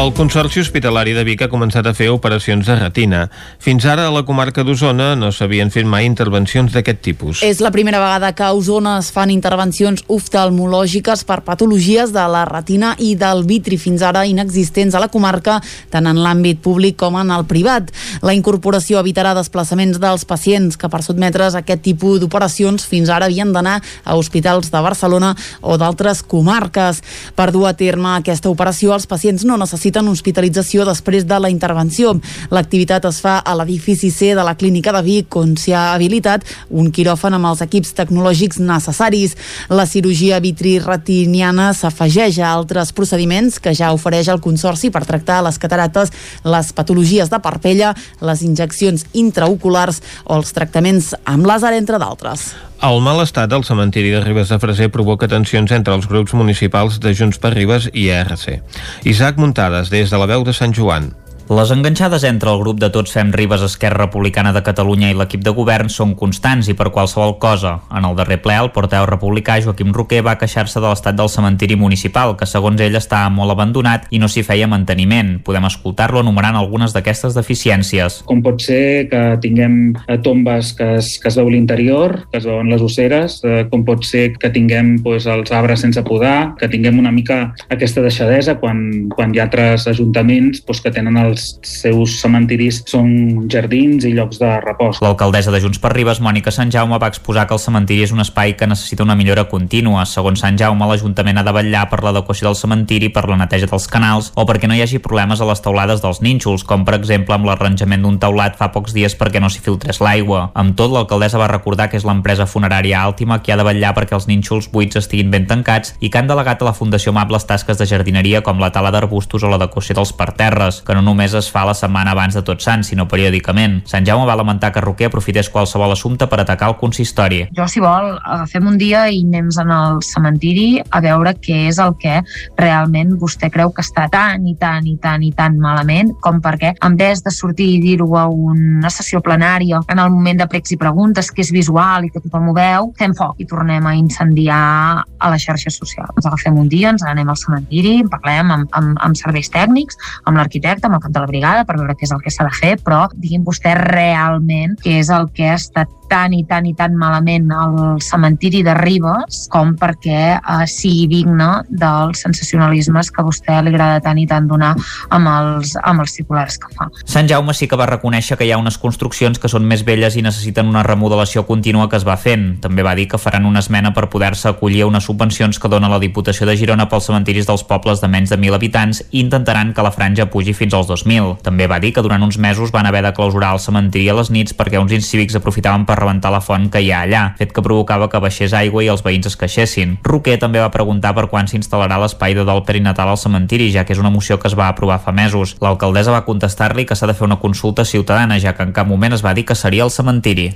[0.00, 3.26] El Consorci Hospitalari de Vic ha començat a fer operacions de retina.
[3.60, 7.42] Fins ara a la comarca d'Osona no s'havien fet mai intervencions d'aquest tipus.
[7.44, 12.46] És la primera vegada que a Osona es fan intervencions oftalmològiques per patologies de la
[12.48, 15.58] retina i del vitri fins ara inexistents a la comarca,
[15.92, 17.92] tant en l'àmbit públic com en el privat.
[18.24, 23.28] La incorporació evitarà desplaçaments dels pacients que per sotmetre's a aquest tipus d'operacions fins ara
[23.28, 27.04] havien d'anar a hospitals de Barcelona o d'altres comarques.
[27.36, 32.14] Per dur a terme aquesta operació, els pacients no necessiten hospitalització després de la intervenció.
[32.50, 36.46] L'activitat es fa a l'edifici C de la Clínica de Vic, on s'hi ha habilitat
[36.70, 39.36] un quiròfan amb els equips tecnològics necessaris.
[39.68, 45.58] La cirurgia vitri-retiniana s'afegeix a altres procediments que ja ofereix el Consorci per tractar les
[45.58, 46.14] catarates,
[46.44, 52.50] les patologies de parpella, les injeccions intraoculars o els tractaments amb làser, entre d'altres.
[52.80, 56.96] El mal estat del cementiri de Ribes de Freser provoca tensions entre els grups municipals
[57.04, 58.62] de Junts per Ribes i ERC.
[59.04, 61.10] Isaac Muntades, des de la veu de Sant Joan.
[61.50, 65.40] Les enganxades entre el grup de Tots Fem Ribes, Esquerra Republicana de Catalunya i l'equip
[65.42, 67.72] de govern són constants i per qualsevol cosa.
[67.90, 71.74] En el darrer ple, el porteu republicà Joaquim Roquer va queixar-se de l'estat del cementiri
[71.74, 75.40] municipal, que segons ell està molt abandonat i no s'hi feia manteniment.
[75.42, 78.20] Podem escoltar-lo enumerant algunes d'aquestes deficiències.
[78.30, 82.46] Com pot ser que tinguem eh, tombes que es, que es veu l'interior, que es
[82.46, 86.70] veuen les osseres, eh, com pot ser que tinguem pues, els arbres sense podar, que
[86.70, 91.39] tinguem una mica aquesta deixadesa quan, quan hi ha altres ajuntaments pues, que tenen els
[91.66, 95.00] seus cementiris són jardins i llocs de repòs.
[95.04, 98.22] L'alcaldessa de Junts per Ribes, Mònica Sant Jaume, va exposar que el cementiri és un
[98.24, 100.04] espai que necessita una millora contínua.
[100.08, 103.88] Segons Sant Jaume, l'Ajuntament ha de vetllar per l'adequació del cementiri, per la neteja dels
[103.90, 107.36] canals o perquè no hi hagi problemes a les taulades dels nínxols, com per exemple
[107.36, 110.48] amb l'arranjament d'un taulat fa pocs dies perquè no s'hi filtrés l'aigua.
[110.54, 114.16] Amb tot, l'alcaldessa va recordar que és l'empresa funerària Àltima qui ha de vetllar perquè
[114.16, 117.78] els nínxols buits estiguin ben tancats i que han delegat a la Fundació Amables tasques
[117.78, 121.66] de jardineria com la tala d'arbustos o l'adequació dels parterres, que no només es fa
[121.68, 123.80] la setmana abans de Tots Sants, sinó periòdicament.
[123.90, 127.42] Sant Jaume va lamentar que Roquer aprofités qualsevol assumpte per atacar el consistori.
[127.56, 131.94] Jo, si vol, agafem un dia i anem el cementiri a veure què és el
[132.00, 132.20] que
[132.58, 136.72] realment vostè creu que està tan i tan i tan i tan malament com perquè
[136.86, 140.72] en vez de sortir i dir-ho a una sessió plenària en el moment de pregs
[140.72, 143.94] i preguntes que és visual i que tothom ho veu, fem foc i tornem a
[143.98, 146.14] incendiar a les xarxes socials.
[146.16, 150.40] Ens agafem un dia, ens anem al cementiri, parlem amb, amb, amb serveis tècnics, amb
[150.40, 152.74] l'arquitecte, amb el de la brigada per veure què és el que s'ha de fer,
[152.84, 156.96] però digui'm vostè realment què és el que ha estat tan i tan i tan
[156.98, 163.60] malament el cementiri de Ribes com perquè eh, sigui digne dels sensacionalismes que a vostè
[163.62, 164.72] li agrada tant i tant donar
[165.14, 166.88] amb els, amb els titulars que fa.
[167.04, 170.16] Sant Jaume sí que va reconèixer que hi ha unes construccions que són més velles
[170.18, 172.58] i necessiten una remodelació contínua que es va fent.
[172.64, 175.90] També va dir que faran una esmena per poder-se acollir a unes subvencions que dona
[175.92, 179.74] la Diputació de Girona pels cementiris dels pobles de menys de 1.000 habitants i intentaran
[179.74, 181.38] que la franja pugi fins als 2.000.
[181.46, 184.32] També va dir que durant uns mesos van haver de clausurar el cementiri a les
[184.34, 187.62] nits perquè uns incívics aprofitaven per rebentar la font que hi ha allà, fet que
[187.62, 189.98] provocava que baixés aigua i els veïns es queixessin.
[190.06, 193.94] Roquer també va preguntar per quan s'instal·larà l'espai de dol perinatal al cementiri, ja que
[193.94, 195.56] és una moció que es va aprovar fa mesos.
[195.60, 199.14] L'alcaldessa va contestar-li que s'ha de fer una consulta ciutadana, ja que en cap moment
[199.14, 200.50] es va dir que seria el cementiri.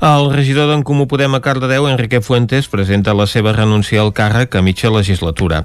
[0.00, 4.56] El regidor d'en Comú Podem a Cardedeu, Enrique Fuentes, presenta la seva renúncia al càrrec
[4.56, 5.64] a mitja legislatura.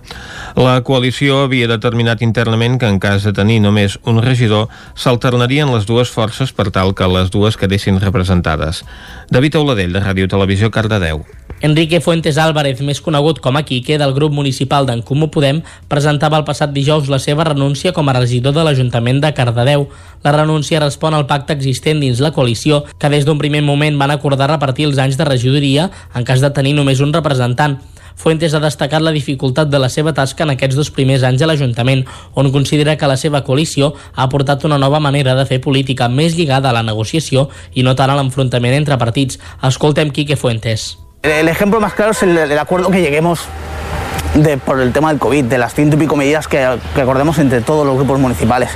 [0.56, 5.86] La coalició havia determinat internament que en cas de tenir només un regidor s'alternarien les
[5.90, 8.84] dues forces per tal que les dues quedessin representades.
[9.30, 11.22] David Auladell, de Ràdio Televisió, Cardedeu.
[11.62, 15.60] Enrique Fuentes Álvarez, més conegut com a Quique, del grup municipal d'en Comú Podem,
[15.92, 19.86] presentava el passat dijous la seva renúncia com a regidor de l'Ajuntament de Cardedeu.
[20.26, 24.16] La renúncia respon al pacte existent dins la coalició, que des d'un primer moment van
[24.16, 27.78] acordar repartir els anys de regidoria en cas de tenir només un representant.
[28.20, 31.48] Fuentes ha destacat la dificultat de la seva tasca en aquests dos primers anys a
[31.48, 32.02] l'Ajuntament,
[32.36, 36.36] on considera que la seva coalició ha aportat una nova manera de fer política més
[36.36, 37.48] lligada a la negociació
[37.80, 39.40] i no tant a l'enfrontament entre partits.
[39.64, 40.98] Escoltem Quique Fuentes.
[41.24, 43.48] El ejemplo más claro es el, el acuerdo que lleguemos
[44.66, 47.62] por el tema del COVID, de las ciento y pico medidas que, que, acordemos entre
[47.62, 48.70] todos los grupos municipales.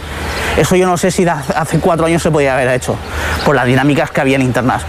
[0.57, 2.95] Eso yo no sé si hace cuatro años se podía haber hecho,
[3.45, 4.83] por las dinámicas que habían internas.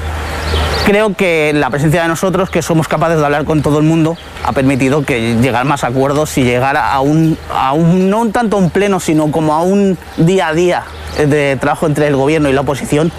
[0.84, 4.18] Creo que la presencia de nosotros, que somos capaces de hablar con todo el mundo,
[4.44, 8.68] ha permitido que llegar más acuerdos y llegar a un, a un no tanto un
[8.68, 10.82] pleno, sino como a un día a día
[11.16, 13.10] de trabajo entre el gobierno y la oposición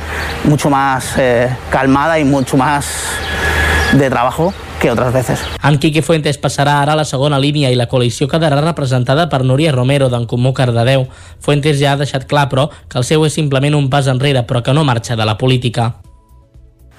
[0.44, 2.86] mucho más eh, calmada y mucho más
[3.94, 4.54] de trabajo
[4.86, 5.40] que otras veces.
[5.64, 9.42] En Quique Fuentes passarà ara a la segona línia i la coalició quedarà representada per
[9.42, 11.08] Núria Romero d'en Comú Cardedeu.
[11.42, 14.62] Fuentes ja ha deixat clar, però, que el seu és simplement un pas enrere, però
[14.62, 15.96] que no marxa de la política.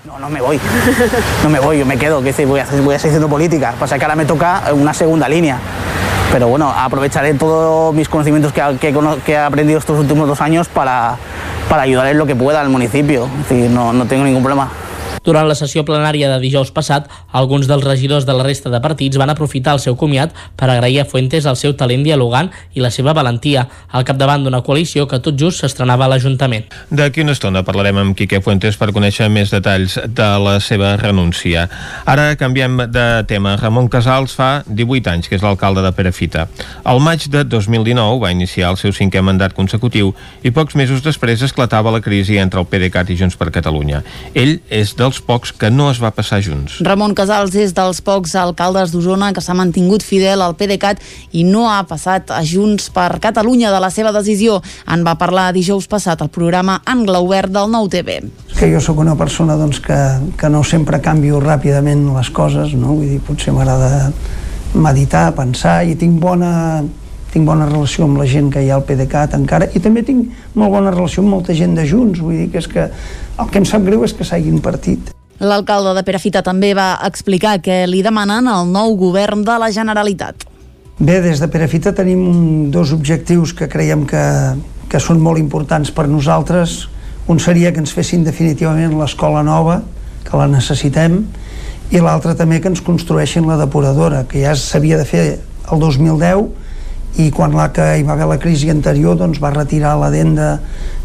[0.05, 0.59] No, no me voy.
[1.45, 2.23] No me voy, yo me quedo.
[2.23, 3.75] Que voy, a, voy a seguir haciendo política.
[3.79, 5.59] Pasa que ahora me toca una segunda línea.
[6.33, 10.67] Pero bueno, aprovecharé todos mis conocimientos que, que, que he aprendido estos últimos dos años
[10.67, 11.17] para,
[11.69, 13.29] para ayudar en lo que pueda al municipio.
[13.43, 14.71] Es decir, no, no tengo ningún problema.
[15.27, 19.19] Durant la sessió plenària de dijous passat, alguns dels regidors de la resta de partits
[19.19, 22.93] van aprofitar el seu comiat per agrair a Fuentes el seu talent dialogant i la
[22.95, 26.69] seva valentia al capdavant d'una coalició que tot just s'estrenava a l'Ajuntament.
[26.95, 31.67] D'aquí una estona parlarem amb Quique Fuentes per conèixer més detalls de la seva renúncia.
[32.07, 33.57] Ara canviem de tema.
[33.59, 36.47] Ramon Casals fa 18 anys que és l'alcalde de Perafita.
[36.85, 40.15] Al maig de 2019 va iniciar el seu cinquè mandat consecutiu
[40.47, 44.05] i pocs mesos després esclatava la crisi entre el PDeCAT i Junts per Catalunya.
[44.39, 46.81] Ell és dels dels pocs que no es va passar junts.
[46.85, 51.01] Ramon Casals és dels pocs alcaldes d'Osona que s'ha mantingut fidel al PDeCAT
[51.33, 54.61] i no ha passat a Junts per Catalunya de la seva decisió.
[54.87, 58.21] En va parlar dijous passat al programa Angle Obert del Nou TV.
[58.57, 59.97] Que jo sóc una persona doncs, que,
[60.37, 62.95] que no sempre canvio ràpidament les coses, no?
[62.97, 64.11] Vull dir, potser m'agrada
[64.77, 66.83] meditar, pensar i tinc bona,
[67.37, 70.33] tinc bona relació amb la gent que hi ha al PDeCAT encara i també tinc
[70.57, 73.61] molt bona relació amb molta gent de Junts vull dir que és que el que
[73.61, 78.01] em sap greu és que s'hagin partit L'alcalde de Perafita també va explicar que li
[78.01, 80.47] demanen al nou govern de la Generalitat.
[80.97, 84.23] Bé, des de Perafita tenim dos objectius que creiem que,
[84.89, 86.87] que són molt importants per nosaltres.
[87.29, 89.83] Un seria que ens fessin definitivament l'escola nova,
[90.25, 91.21] que la necessitem,
[91.93, 96.66] i l'altre també que ens construeixin la depuradora, que ja s'havia de fer el 2010
[97.23, 100.59] i quan la que hi va haver la crisi anterior doncs va retirar l'adenda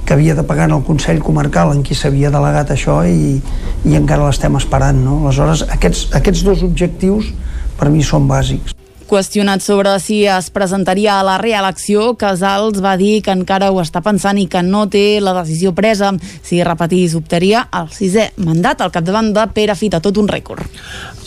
[0.05, 3.39] que havia de pagar en el Consell Comarcal en qui s'havia delegat això i,
[3.85, 5.21] i encara l'estem esperant no?
[5.23, 7.31] aleshores aquests, aquests dos objectius
[7.79, 8.80] per mi són bàsics
[9.11, 13.99] Qüestionat sobre si es presentaria a la reelecció, Casals va dir que encara ho està
[14.05, 16.13] pensant i que no té la decisió presa.
[16.47, 20.63] Si repetís, optaria al sisè mandat al capdavant de Pere Fita, tot un rècord.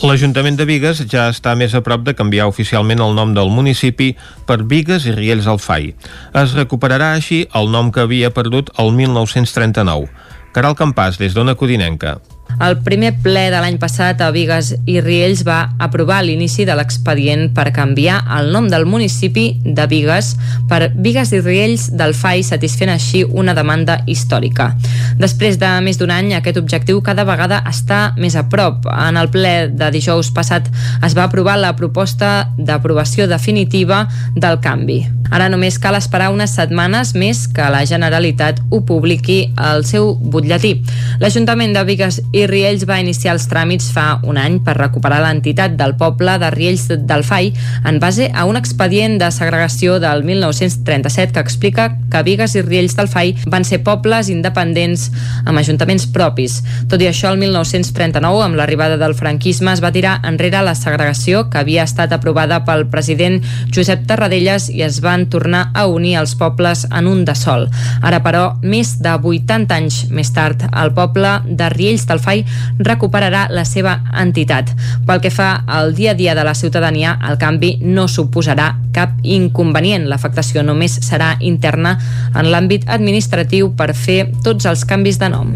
[0.01, 4.15] L'Ajuntament de Vigues ja està més a prop de canviar oficialment el nom del municipi
[4.49, 5.91] per Vigues i Riells al Fai.
[6.33, 10.09] Es recuperarà així el nom que havia perdut el 1939.
[10.57, 12.17] Caral Campàs, des d'Ona Codinenca.
[12.63, 17.49] El primer ple de l'any passat a Vigues i Riells va aprovar l'inici de l'expedient
[17.55, 20.33] per canviar el nom del municipi de Vigues
[20.69, 24.71] per Vigues i Riells del FAI satisfent així una demanda històrica.
[25.19, 28.87] Després de més d'un any, aquest objectiu cada vegada està més a prop.
[28.87, 30.71] En el ple de dijous passat
[31.03, 35.03] es va aprovar la proposta d'aprovació definitiva del canvi.
[35.31, 40.75] Ara només cal esperar unes setmanes més que la Generalitat ho publiqui al seu butlletí.
[41.21, 45.75] L'Ajuntament de Vigues i Riells va iniciar els tràmits fa un any per recuperar l'entitat
[45.79, 47.51] del poble de Riells del Fai
[47.85, 52.95] en base a un expedient de segregació del 1937 que explica que Vigues i Riells
[52.97, 55.09] del Fai van ser pobles independents
[55.45, 56.61] amb ajuntaments propis.
[56.91, 61.47] Tot i això, el 1939, amb l'arribada del franquisme, es va tirar enrere la segregació
[61.49, 63.41] que havia estat aprovada pel president
[63.73, 67.69] Josep Tarradellas i es van tornar a unir els pobles en un de sol.
[68.03, 72.43] Ara, però, més de 80 anys més tard, el poble de Riells del Fai
[72.79, 74.73] recuperarà la seva entitat.
[75.07, 79.15] Pel que fa al dia a dia de la ciutadania, el canvi no suposarà cap
[79.23, 80.09] inconvenient.
[80.11, 81.95] L'afectació només serà interna
[82.35, 85.55] en l'àmbit administratiu per fer tots els canvis de nom.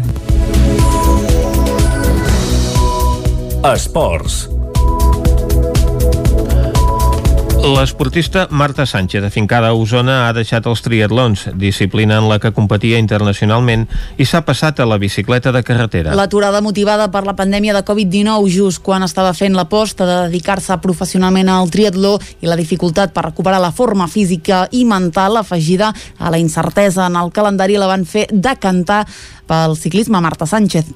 [3.60, 4.59] Esports.
[7.60, 12.96] L'esportista Marta Sánchez, afincada a Osona, ha deixat els triatlons, disciplina en la que competia
[12.96, 13.84] internacionalment,
[14.16, 16.14] i s'ha passat a la bicicleta de carretera.
[16.16, 21.52] L'aturada motivada per la pandèmia de Covid-19 just quan estava fent l'aposta de dedicar-se professionalment
[21.52, 26.40] al triatló i la dificultat per recuperar la forma física i mental afegida a la
[26.40, 29.04] incertesa en el calendari la van fer decantar
[29.44, 30.88] pel ciclisme Marta Sánchez.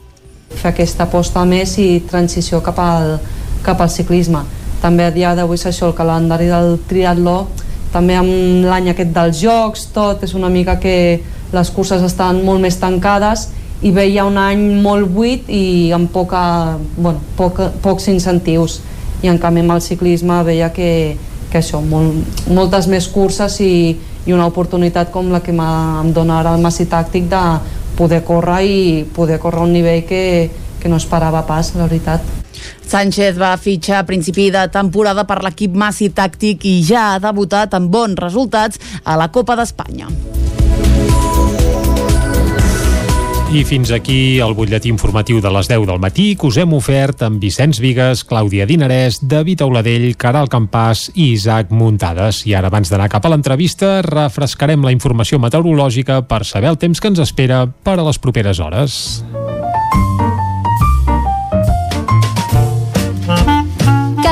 [0.57, 3.19] Fer aquesta aposta més i transició cap al,
[3.63, 7.47] cap al ciclisme també a dia d'avui és això, el calendari del triatló
[7.95, 10.97] també amb l'any aquest dels jocs tot és una mica que
[11.55, 13.49] les curses estan molt més tancades
[13.85, 18.81] i veia un any molt buit i amb poca, bueno, poca, pocs incentius.
[19.25, 21.17] I en canvi amb el ciclisme veia que,
[21.53, 23.95] que això, molt, moltes més curses i,
[24.25, 27.43] i una oportunitat com la que em dona ara el Massi Tàctic de
[27.99, 28.79] poder córrer i
[29.15, 30.25] poder córrer a un nivell que,
[30.85, 32.21] que no esperava pas, la veritat.
[32.85, 37.73] Sánchez va fitxar a principi de temporada per l'equip Massi Tàctic i ja ha debutat
[37.75, 40.13] amb bons resultats a la Copa d'Espanya.
[43.55, 47.23] I fins aquí el butlletí informatiu de les 10 del matí que us hem ofert
[47.23, 52.43] amb Vicenç Vigues, Clàudia Dinarès, David Auladell, Caral Campàs i Isaac Muntades.
[52.51, 56.99] I ara, abans d'anar cap a l'entrevista, refrescarem la informació meteorològica per saber el temps
[56.99, 58.99] que ens espera per a les properes hores.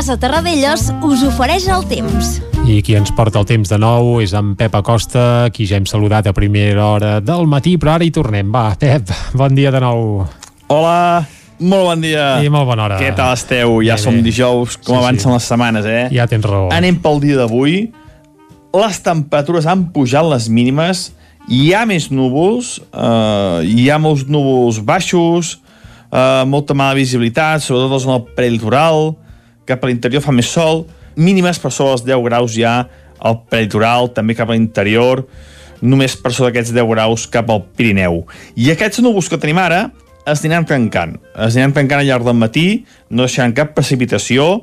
[0.03, 2.41] Casa Terradellos us ofereix el temps.
[2.67, 5.87] I qui ens porta el temps de nou és en Pep Acosta, qui ja hem
[5.87, 8.51] saludat a primera hora del matí, però ara hi tornem.
[8.51, 10.25] Va, Pep, bon dia de nou.
[10.75, 11.23] Hola,
[11.63, 12.27] molt bon dia.
[12.43, 12.99] I molt bona hora.
[12.99, 13.79] Què tal esteu?
[13.87, 14.27] Ja Bé, som bé.
[14.27, 15.37] dijous, com Sí, avancen sí.
[15.39, 16.05] les setmanes, eh?
[16.19, 16.67] Ja tens raó.
[16.75, 17.93] Anem pel dia d'avui.
[18.75, 21.13] Les temperatures han pujat les mínimes,
[21.47, 25.61] hi ha més núvols, eh, hi ha molts núvols baixos,
[26.11, 29.13] eh, molta mala visibilitat, sobretot a la zona prelitoral,
[29.69, 30.87] cap a l'interior fa més sol,
[31.17, 32.77] mínimes per sobre els 10 graus ja
[33.23, 35.25] al prelitoral, també cap a l'interior,
[35.83, 38.23] només per sobre d'aquests 10 graus cap al Pirineu.
[38.57, 39.89] I aquests núvols que tenim ara
[40.27, 41.17] es aniran tancant.
[41.35, 44.63] Es aniran tancant al llarg del matí, no deixaran cap precipitació.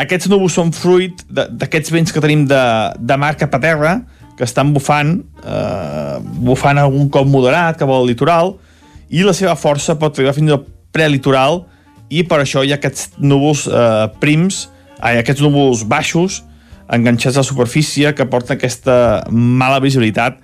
[0.00, 2.62] Aquests núvols són fruit d'aquests vents que tenim de,
[2.98, 3.96] de mar cap a terra,
[4.38, 8.56] que estan bufant, eh, bufant algun cop moderat cap al litoral,
[9.12, 10.62] i la seva força pot arribar fins al
[10.94, 11.64] prelitoral,
[12.12, 14.66] i per això hi ha aquests núvols eh, prims,
[15.00, 16.42] ai, aquests núvols baixos,
[16.92, 18.96] enganxats a la superfície, que porten aquesta
[19.32, 20.36] mala visibilitat,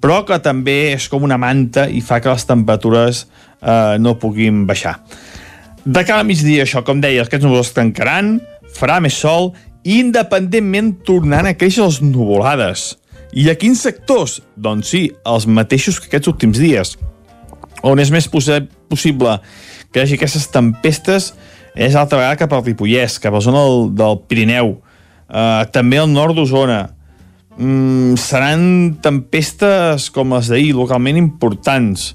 [0.00, 4.64] però que també és com una manta i fa que les temperatures eh, no puguin
[4.68, 5.00] baixar.
[5.86, 8.36] De cara a migdia, això, com deia, aquests núvols es tancaran,
[8.76, 9.52] farà més sol,
[9.86, 12.92] i independentment tornaran a créixer les nuvolades.
[13.36, 14.40] I a quins sectors?
[14.58, 16.96] Doncs sí, els mateixos que aquests últims dies.
[17.86, 19.36] On és més possi possible
[19.96, 21.30] que hi hagi aquestes tempestes
[21.72, 25.96] és altra vegada cap al Ripollès, cap a la zona del, del Pirineu, uh, també
[25.96, 26.82] al nord d'Osona.
[27.56, 28.66] Mm, seran
[29.00, 32.10] tempestes com les d'ahir, localment importants,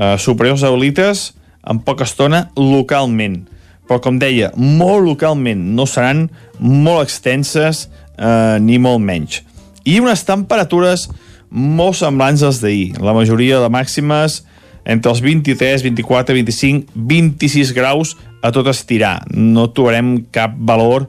[0.00, 1.34] uh, superiors a litres
[1.68, 3.42] en poca estona localment.
[3.84, 9.40] Però, com deia, molt localment, no seran molt extenses eh, ni molt menys.
[9.82, 11.08] I unes temperatures
[11.50, 12.94] molt semblants als d'ahir.
[13.02, 14.44] La majoria de màximes
[14.84, 19.20] entre els 23, 24, 25, 26 graus a tot estirar.
[19.34, 21.06] No trobarem cap valor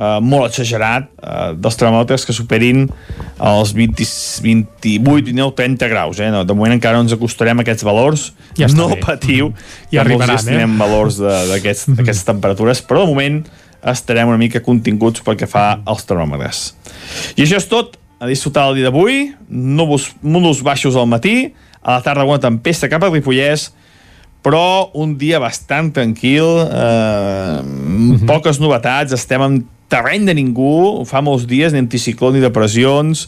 [0.00, 2.86] eh, molt exagerat eh, dels termòmetres que superin
[3.36, 4.06] els 20,
[4.44, 6.20] 28, 29, 30 graus.
[6.20, 6.30] Eh?
[6.32, 8.30] No, de moment encara no ens acostarem a aquests valors.
[8.58, 9.00] Ja no bé.
[9.04, 9.52] patiu,
[9.90, 10.80] Ja que molts arribaran, dies tindrem eh?
[10.80, 11.20] valors
[11.52, 13.42] d'aquestes temperatures, però de moment
[13.80, 16.70] estarem una mica continguts pel que fa als termòmetres.
[17.36, 17.96] I això és tot.
[18.20, 19.30] A disfrutar el dia d'avui.
[19.48, 21.54] Núvols, núvols baixos al matí.
[21.80, 23.70] A la tarda alguna tempesta cap a Ripollès
[24.40, 29.58] però un dia bastant tranquil, eh, amb poques novetats, estem en
[29.90, 33.26] terreny de ningú, fa molts dies, ni anticicló ni depressions.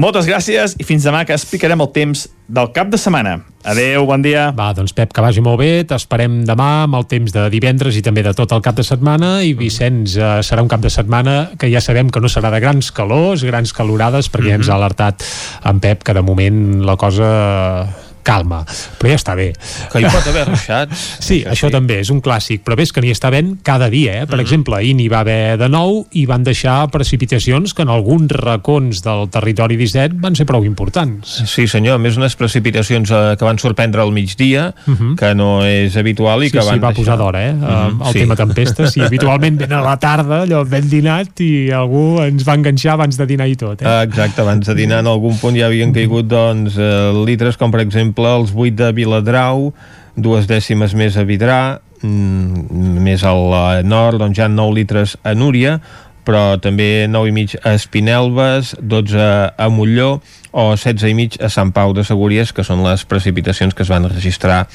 [0.00, 3.38] Moltes gràcies i fins demà que explicarem el temps del cap de setmana.
[3.64, 4.50] Adeu, bon dia.
[4.52, 8.02] Va, doncs Pep, que vagi molt bé, t'esperem demà amb el temps de divendres i
[8.04, 11.54] també de tot el cap de setmana i Vicenç, eh, serà un cap de setmana
[11.58, 14.60] que ja sabem que no serà de grans calors, grans calorades, perquè mm -hmm.
[14.60, 15.24] ja ens ha alertat
[15.64, 17.88] en Pep que de moment la cosa
[18.24, 18.62] calma,
[18.98, 19.52] però ja està bé.
[19.92, 21.04] Que hi pot haver ruixats.
[21.24, 21.72] Sí, sí això sí.
[21.72, 24.26] també és un clàssic, però ves que n'hi està havent cada dia, eh?
[24.26, 24.40] Per mm -hmm.
[24.44, 29.02] exemple, ahir n'hi va haver de nou i van deixar precipitacions que en alguns racons
[29.02, 31.42] del territori 17 van ser prou importants.
[31.46, 35.16] Sí, senyor, a més unes precipitacions eh, que van sorprendre al migdia, mm -hmm.
[35.16, 37.04] que no és habitual i sí, que van sí, va deixar...
[37.04, 37.52] posar d'hora, eh?
[37.52, 38.06] Mm -hmm.
[38.06, 38.18] El sí.
[38.18, 42.54] tema tempestes, sí, habitualment ven a la tarda, allò ben dinat i algú ens va
[42.54, 44.02] enganxar abans de dinar i tot, eh?
[44.02, 47.80] Exacte, abans de dinar en algun punt ja havien caigut, doncs, eh, litres com, per
[47.80, 49.72] exemple, exemple, els 8 de Viladrau,
[50.16, 55.80] dues dècimes més a Vidrà, mm, més al nord, doncs ja 9 litres a Núria,
[56.24, 60.22] però també 9 i mig a Espinelves, 12 a Molló
[60.52, 63.90] o 16 i mig a Sant Pau de Segúries, que són les precipitacions que es
[63.90, 64.66] van registrar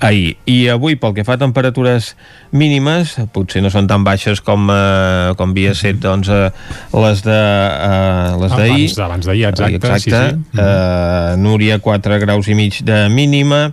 [0.00, 0.36] ahir.
[0.46, 2.14] I avui, pel que fa a temperatures
[2.56, 6.50] mínimes, potser no són tan baixes com, eh, com havia set doncs, eh,
[6.92, 8.86] les de eh, les d'ahir.
[8.86, 9.76] Abans, abans d'ahir, exacte.
[9.76, 10.22] exacte.
[10.30, 10.60] Sí, sí.
[10.60, 13.72] Eh, Núria, 4 graus i mig de mínima,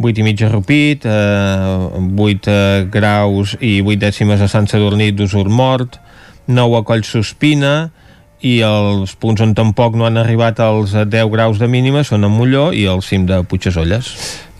[0.00, 5.12] 8 i mig a Rupit, eh, 8 eh, graus i 8 dècimes a Sant Sadurní
[5.12, 6.00] d'Usur Mort,
[6.48, 7.90] 9 a Coll Sospina,
[8.40, 12.30] i els punts on tampoc no han arribat als 10 graus de mínima són a
[12.32, 14.14] Molló i al cim de Puigdesolles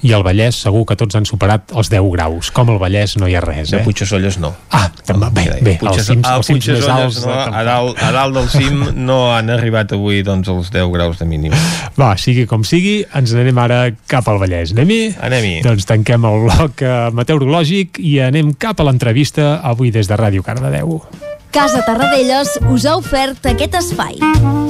[0.07, 2.51] i al Vallès segur que tots han superat els 10 graus.
[2.55, 3.79] Com al Vallès no hi ha res, eh?
[3.79, 4.53] De Puigdesolles no.
[4.77, 6.01] Ah, també, bé, bé, Puigdes...
[6.01, 7.21] els cims, els cims més alts...
[7.27, 11.21] No, a, dalt, a dalt del cim no han arribat avui doncs, els 10 graus
[11.21, 11.57] de mínim.
[12.01, 14.75] Va, sigui com sigui, ens anem ara cap al Vallès.
[14.77, 15.01] Anem-hi?
[15.29, 15.57] Anem-hi.
[15.67, 20.47] Doncs tanquem el bloc eh, meteorològic i anem cap a l'entrevista avui des de Ràdio
[20.47, 21.01] Cardedeu.
[21.51, 24.70] Casa Tarradellas us ha ofert aquest espai.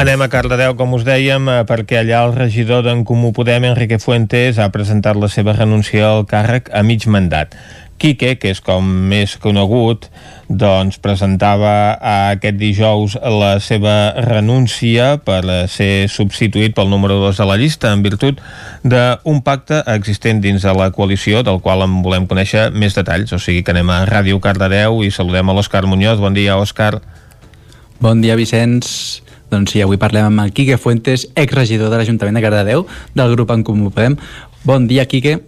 [0.00, 3.98] Anem a Cardedeu, com us dèiem, eh, perquè allà el regidor d'en Comú Podem, Enrique
[4.00, 7.52] Fuentes, ha presentat la seva renúncia al càrrec a mig mandat.
[8.00, 10.08] Quique, que és com més conegut,
[10.48, 17.60] doncs presentava aquest dijous la seva renúncia per ser substituït pel número 2 de la
[17.60, 18.40] llista en virtut
[18.80, 23.36] d'un pacte existent dins de la coalició del qual en volem conèixer més detalls.
[23.36, 26.24] O sigui que anem a Ràdio Cardedeu i saludem a l'Òscar Muñoz.
[26.24, 27.02] Bon dia, Òscar.
[28.00, 29.28] Bon dia, Vicenç.
[29.50, 32.86] Doncs sí, avui parlem amb el Quique Fuentes, exregidor de l'Ajuntament de Cardedeu,
[33.18, 34.14] del grup En Comú Podem.
[34.64, 35.40] Bon dia, Quique.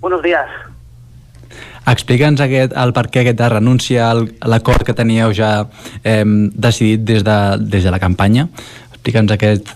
[0.00, 0.50] Buenos días.
[1.86, 5.52] Explica'ns aquest, el per què aquesta renúncia a l'acord que teníeu ja
[6.02, 8.48] eh, decidit des de, des de la campanya.
[8.90, 9.70] Explica'ns aquest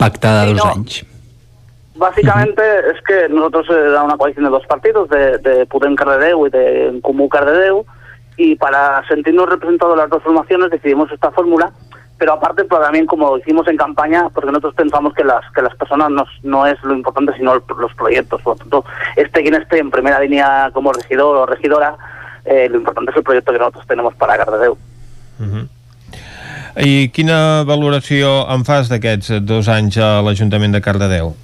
[0.00, 0.72] pacte de sí, dos no.
[0.72, 1.04] anys.
[1.94, 2.92] Básicamente uh -huh.
[2.96, 6.98] es que nosotros era una coalición de dos partidos, de, de Podem Cardedeu y de
[7.02, 7.84] Comú Cardedeu,
[8.36, 11.70] y para sentirnos representados las dos formaciones decidimos esta fórmula
[12.22, 15.74] pero aparte pero también como hicimos en campaña, porque nosotros pensamos que las que las
[15.74, 18.40] personas no, no es lo importante, sino los proyectos.
[18.42, 18.84] Por lo tanto,
[19.16, 21.96] este quien esté en primera línea como regidor o regidora,
[22.44, 24.78] eh, lo importante es el proyecto que nosotros tenemos para Cardedeu.
[25.40, 25.68] Uh -huh.
[26.76, 31.34] I quina valoració en fas d'aquests dos anys a l'Ajuntament de Cardedeu?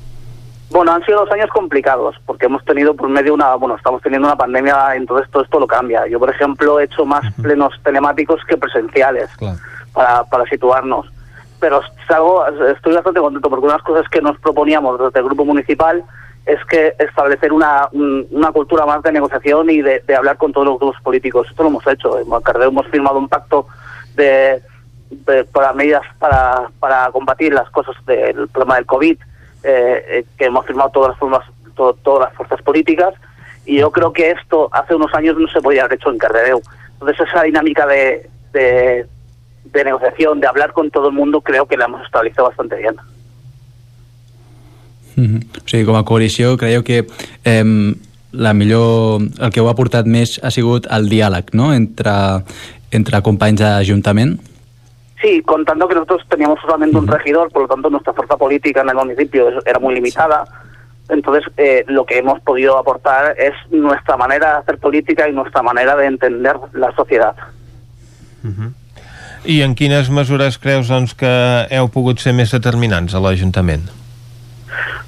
[0.71, 4.29] Bueno, han sido dos años complicados, porque hemos tenido por medio una, bueno, estamos teniendo
[4.29, 6.07] una pandemia, entonces todo esto lo cambia.
[6.07, 7.43] Yo, por ejemplo, he hecho más uh -huh.
[7.43, 9.29] plenos telemáticos que presenciales.
[9.39, 9.59] Claro
[9.93, 11.07] para, para situarnos.
[11.61, 16.05] Pero algo, estoy bastante contento porque unas cosas que nos proponíamos desde el grupo municipal
[16.47, 20.79] es que establecer una, una cultura más de negociación y de, hablar con todos los
[20.79, 21.47] grupos políticos.
[21.51, 22.19] Esto lo hemos hecho.
[22.19, 23.67] En Cardeo hemos firmado un pacto
[24.15, 24.63] de,
[25.11, 29.19] de, para medidas para, para combatir las cosas del problema del COVID,
[29.63, 31.45] eh, eh, que hemos firmado todas las formas,
[31.75, 33.13] to, todas las fuerzas políticas.
[33.67, 36.63] Y yo creo que esto hace unos años no se podía haber hecho en Cardedeu.
[36.93, 39.07] Entonces esa dinámica de, de,
[39.73, 42.97] de negociación, de hablar con todo el mundo, creo que la hemos establecido bastante bien.
[45.17, 45.43] Mm -hmm.
[45.65, 47.07] O sigui, com a coalició, creieu que
[47.45, 47.95] eh,
[48.33, 51.73] la millor, el que ho ha portat més ha sigut el diàleg no?
[51.75, 52.45] entre,
[52.91, 54.39] entre companys d'Ajuntament?
[55.21, 57.09] Sí, contando que nosotros teníamos solamente uh -huh.
[57.09, 60.45] un regidor, por lo tanto nuestra fuerza política en el municipio era muy limitada.
[61.09, 65.63] Entonces, eh, lo que hemos podido aportar es nuestra manera de hacer política y nuestra
[65.63, 67.35] manera de entender la sociedad.
[69.45, 71.31] I en quines mesures creus doncs, que
[71.71, 73.87] heu pogut ser més determinants a l'Ajuntament?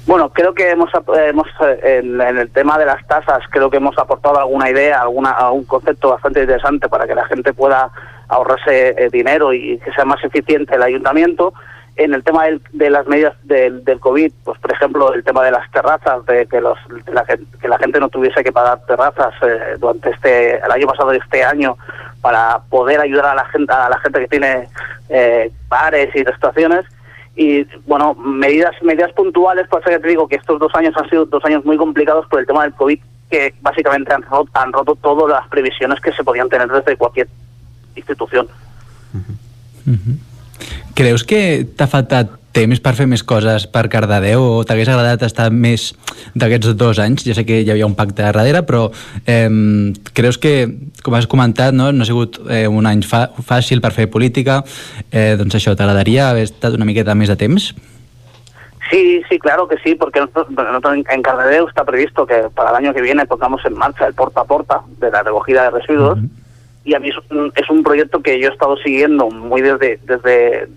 [0.07, 0.89] Bueno, creo que hemos,
[1.27, 1.47] hemos
[1.83, 5.63] en, en el tema de las tasas, creo que hemos aportado alguna idea, alguna, algún
[5.65, 7.91] concepto bastante interesante para que la gente pueda
[8.27, 11.53] ahorrarse eh, dinero y que sea más eficiente el ayuntamiento.
[11.97, 15.43] En el tema del- de las medidas del, del COVID, pues por ejemplo, el tema
[15.43, 18.79] de las terrazas, de que, los, de la, que la gente no tuviese que pagar
[18.87, 21.77] terrazas eh, durante este, el año pasado y este año
[22.21, 24.67] para poder ayudar a la gente, a la gente que tiene
[25.09, 26.85] eh, bares y restauraciones.
[27.35, 31.25] Y bueno medidas medidas puntuales pasa que te digo que estos dos años han sido
[31.25, 32.99] dos años muy complicados por el tema del covid
[33.29, 37.29] que básicamente han roto, han roto todas las previsiones que se podían tener desde cualquier
[37.95, 38.47] institución.
[40.93, 45.49] Creus que t'ha faltat temps per fer més coses per Cardedeu o t'hagués agradat estar
[45.51, 45.91] més
[46.35, 47.25] d'aquests dos anys?
[47.27, 48.89] Ja sé que hi havia un pacte darrere, però
[49.25, 49.47] eh,
[50.13, 50.55] creus que,
[51.03, 54.61] com has comentat, no, no ha sigut eh, un any fa fàcil per fer política,
[55.11, 57.71] eh, doncs això, t'agradaria haver estat una miqueta més de temps?
[58.91, 62.93] Sí, sí, claro que sí, porque nosotros, en Cardedeu está previsto que para el año
[62.93, 66.19] que viene pongamos en marcha el porta a porta de la recogida de residuos
[66.83, 69.99] y a mí es un, es un proyecto que yo he estado siguiendo muy desde,
[70.03, 70.67] desde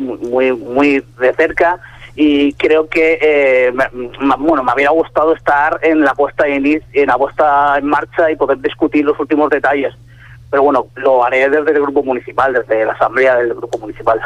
[0.00, 1.78] muy, muy de cerca
[2.16, 3.84] y creo que eh, me,
[4.26, 8.30] me- bueno, me hubiera gustado estar en la puesta en, en la puesta en marcha
[8.30, 9.94] y poder discutir los últimos detalles.
[10.50, 14.18] Pero bueno, lo haré desde el grupo municipal, desde la asamblea del grupo municipal.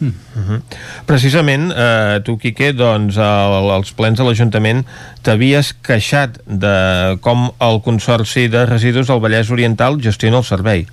[0.00, 0.60] Uh
[1.06, 4.82] Precisament, eh, tu, Quique, doncs, al, als plens de l'Ajuntament
[5.24, 10.86] t'havies queixat de com el Consorci de Residus del Vallès Oriental gestiona el servei.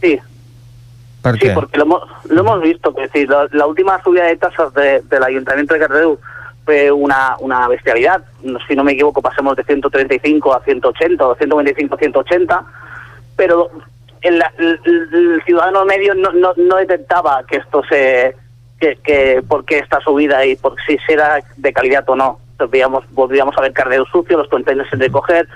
[0.00, 0.14] Sí,
[1.48, 2.94] Sí, porque lo hemos, lo hemos visto.
[2.94, 6.18] Que sí, la, la última subida de tasas de- del Ayuntamiento de Cardedeu
[6.64, 8.22] fue una, una bestialidad.
[8.68, 12.64] Si no me equivoco, pasemos de 135 a 180 o de 125 a 180.
[13.36, 13.70] Pero
[14.22, 14.80] el, el-
[15.12, 18.36] el ciudadano medio no, no, no detectaba que esto se.
[18.80, 22.38] Que, que por qué esta subida y por si será de calidad o no.
[22.58, 25.48] Volvíamos, volvíamos a ver Cardedeu sucio, los contenedores sin recoger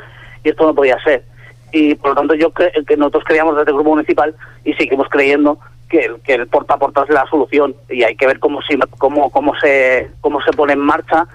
[0.45, 1.23] y esto no podía ser
[1.73, 4.35] y por lo tanto yo que nosotros creíamos desde el grupo municipal
[4.65, 5.59] y seguimos creyendo
[5.89, 7.75] que, el- que el porta a porta es la solución.
[7.89, 8.61] Y hay que ver cómo,
[8.99, 11.27] cómo, cómo, se, cómo se pone en marcha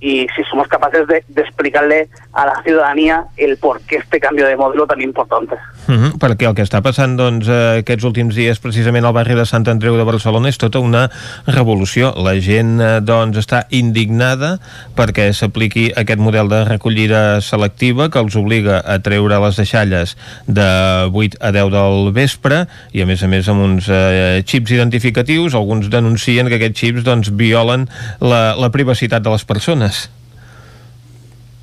[0.00, 4.46] y si somos capaces de, de explicarle a la ciudadanía el por qué este cambio
[4.46, 5.56] de modelo tan importante.
[5.88, 9.34] Uh -huh, perquè el que està passant doncs, eh, aquests últims dies precisament al barri
[9.34, 11.10] de Sant Andreu de Barcelona és tota una
[11.46, 12.14] revolució.
[12.16, 14.58] La gent eh, doncs, està indignada
[14.96, 20.16] perquè s'apliqui aquest model de recollida selectiva que els obliga a treure les deixalles
[20.46, 20.68] de
[21.12, 25.54] 8 a 10 del vespre i a més a més amb uns eh, xips identificatius.
[25.54, 27.88] Alguns denuncien que aquests xips doncs, violen
[28.20, 29.89] la, la privacitat de les persones.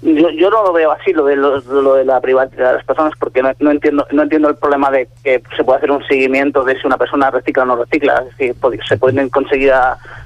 [0.02, 2.86] Yo, yo no lo veo así, lo de, lo, lo de la privacidad de las
[2.86, 6.06] personas, porque no, no entiendo no entiendo el problema de que se puede hacer un
[6.06, 8.24] seguimiento de si una persona recicla o no recicla.
[8.30, 8.56] Es decir,
[8.88, 9.74] se pueden conseguir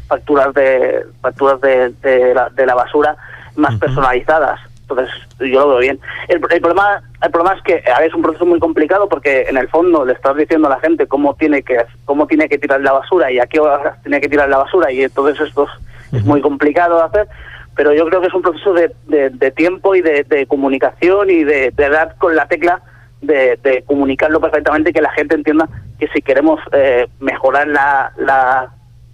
[0.07, 3.15] facturas de facturas de, de la, de la basura
[3.56, 4.60] más personalizadas.
[4.82, 5.10] Entonces,
[5.40, 5.99] yo lo veo bien.
[6.28, 9.44] El, el problema el problema es que a ver, es un proceso muy complicado porque
[9.48, 12.57] en el fondo le estás diciendo a la gente cómo tiene que cómo tiene que
[12.57, 15.65] tirar la basura y a qué horas tiene que tirar la basura y entonces esto
[15.65, 17.28] es, es muy complicado de hacer
[17.76, 21.72] pero yo creo que es un proceso de, de- tiempo y de, comunicación y de,
[21.72, 22.81] dar con la tecla
[23.22, 25.68] de, comunicarlo perfectamente y que la gente entienda
[25.99, 28.72] que si queremos eh, mejorar la, la,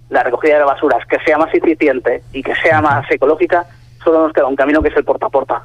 [0.10, 3.66] la recogida de basuras, que sea más eficiente y que sea más ecológica,
[4.04, 5.62] solo nos queda un camino que es el porta a porta.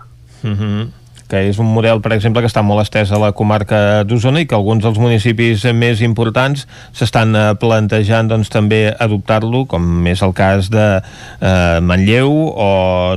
[1.33, 4.49] Que és un model, per exemple, que està molt estès a la comarca d'Osona i
[4.49, 10.35] que alguns dels municipis més importants s'estan eh, plantejant doncs, també adoptar-lo, com és el
[10.37, 12.69] cas de eh, Manlleu o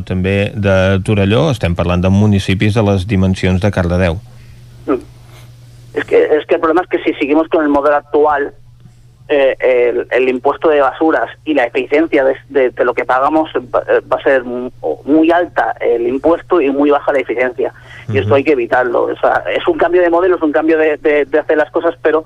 [0.08, 1.50] també de Torelló.
[1.52, 4.22] Estem parlant de municipis de les dimensions de Cardedeu.
[5.96, 8.54] Es que, es que el problema es que si seguimos con el modelo actual,
[9.27, 13.49] eh, el, el impuesto de basuras y la eficiencia de, de- de lo que pagamos
[13.73, 14.69] va, eh, va a ser mu-
[15.06, 17.73] muy alta el impuesto y muy baja la eficiencia.
[18.07, 19.03] Y esto hay que evitarlo.
[19.06, 21.72] O sea, es un cambio de modelo, es un cambio de, de- de hacer las
[21.72, 22.26] cosas, pero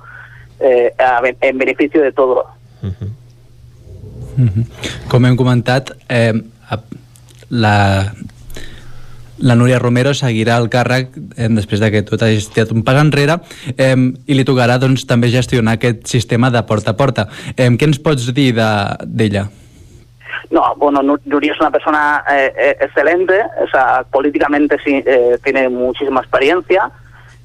[0.59, 2.45] eh, a en beneficio de todo.
[2.81, 4.65] Mhm.
[5.09, 6.33] Com hem comentat, eh,
[7.49, 8.13] la,
[9.41, 12.97] la Núria Romero seguirà el càrrec eh, després de que tu t'hagis tirat un pas
[12.99, 13.39] enrere
[13.77, 13.95] eh,
[14.27, 17.27] i li tocarà doncs, també gestionar aquest sistema de porta a porta.
[17.55, 19.47] Eh, què ens pots dir de- d'ella?
[20.51, 25.37] No, bueno, Nu- Nuria es una persona eh, eh, excelente, o sea, políticamente sí, eh,
[25.43, 26.89] tiene muchísima experiencia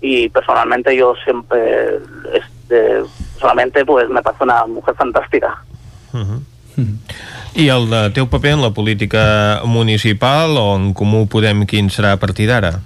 [0.01, 1.99] y personalmente yo siempre,
[2.33, 3.03] este,
[3.39, 5.62] solamente pues me parece una mujer fantástica.
[7.55, 12.14] I el de teu paper en la política municipal o en Comú Podem quin serà
[12.16, 12.80] a partir d'ara?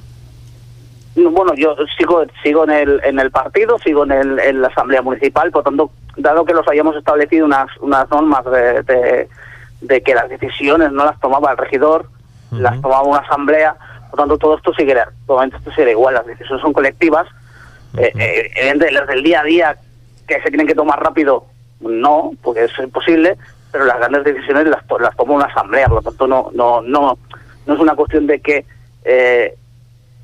[1.17, 4.69] No, Bueno, yo sigo sigo en el, en el partido, sigo en, el, en la
[4.69, 9.29] Asamblea Municipal, por tanto, dado que los hayamos establecido unas, unas normas de, de,
[9.81, 12.09] de que las decisiones no las tomaba el regidor,
[12.51, 13.75] las tomaba una asamblea,
[14.11, 17.27] por tanto, todo esto seguirá, todo esto seguirá igual, las decisiones son colectivas,
[17.97, 19.77] eh, eh, evidentemente las del día a día
[20.27, 21.47] que se tienen que tomar rápido,
[21.81, 23.37] no, porque es imposible,
[23.79, 26.83] pero las grandes decisiones las, to- las toma una asamblea, por lo tanto no, no,
[26.83, 27.17] no,
[27.67, 28.65] no es una cuestión de que
[29.05, 29.55] eh,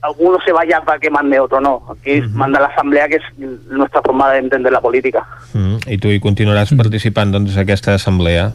[0.02, 1.86] alguno se vaya para que mande otro, no.
[1.88, 3.22] Aquí manda la asamblea, que es
[3.70, 5.22] nuestra forma de entender la política.
[5.54, 5.76] Mm.
[5.86, 8.50] I tu hi continuaràs participant doncs, aquesta assemblea?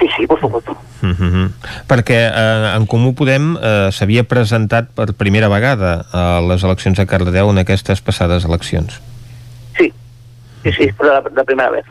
[0.00, 0.76] Sí, sí, por supuesto.
[1.02, 1.50] Mm -hmm.
[1.86, 7.06] Perquè eh, en Comú Podem eh, s'havia presentat per primera vegada a les eleccions a
[7.06, 9.00] Cardedeu en aquestes passades eleccions.
[9.78, 9.92] Sí,
[10.72, 11.84] sí, fue la, la primera vez.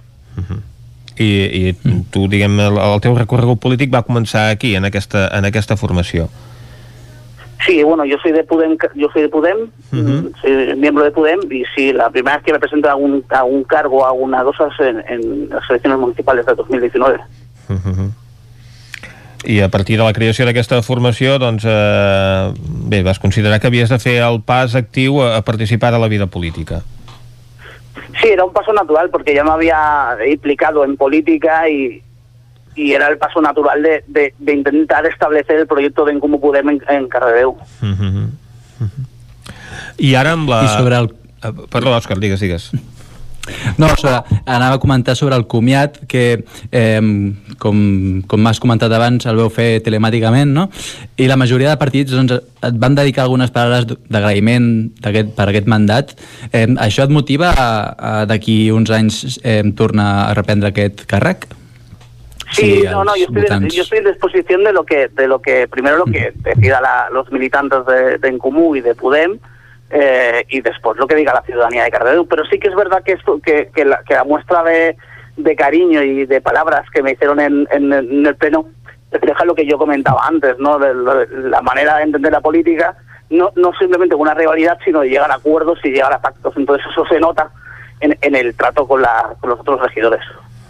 [1.22, 5.46] I, i tu, diguem, el, el teu recorregut polític va començar aquí, en aquesta, en
[5.50, 6.30] aquesta formació.
[7.66, 11.64] Sí, bueno, yo soy de Pudem, yo soy de Pudem, soy miembro de Pudem y
[11.76, 14.72] sí, la primera vez que me presento a un, a un cargo, a una cosas
[14.80, 17.20] en, en las elecciones municipales de 2019.
[17.70, 18.12] Uh -huh.
[19.44, 22.54] I a partir de la creació d'aquesta formació, doncs, eh,
[22.90, 26.08] bé, vas considerar que havies de fer el pas actiu a, a participar de la
[26.08, 26.84] vida política.
[28.22, 32.02] Sí, era un paso natural porque ya me había implicado en política y,
[32.76, 36.40] y era el paso natural de, de, de intentar establecer el proyecto de en cómo
[36.40, 37.58] Pudem en, en Cardedeu.
[37.82, 38.30] Uh -huh.
[39.98, 40.64] I ara amb la...
[40.64, 41.14] I sobre el...
[41.44, 42.72] Eh, Perdó, Òscar, digues, digues.
[43.78, 47.02] No, sobre, anava a comentar sobre el comiat que, eh,
[47.58, 50.68] com, com m'has comentat abans, el veu fer telemàticament, no?
[51.18, 55.68] I la majoria de partits doncs, et van dedicar algunes paraules d'agraïment aquest- per aquest
[55.68, 56.14] mandat.
[56.52, 57.72] Eh, això et motiva a,
[58.22, 61.48] a d'aquí uns anys eh, tornar a reprendre aquest càrrec?
[62.52, 65.40] Sí, Sí, no, no, yo estoy, yo estoy en disposición de lo que, de lo
[65.42, 69.40] que primero lo que decidan los militantes de, de Encomú y de Pudem
[69.92, 72.28] eh, y después lo que diga la ciudadanía de Cardedeu.
[72.28, 74.96] Pero sí que es verdad que esto, que, que, la, que la muestra de,
[75.38, 78.68] de cariño y de palabras que me hicieron en, en, en el pleno
[79.12, 80.80] refleja lo que yo comentaba antes, ¿no?
[80.80, 82.96] La manera de entender la política,
[83.30, 86.56] no, no simplemente con una rivalidad, sino de llegar a acuerdos y llegar a pactos.
[86.56, 87.52] Entonces eso se nota
[88.00, 90.22] en, en el trato con, la, con los otros regidores.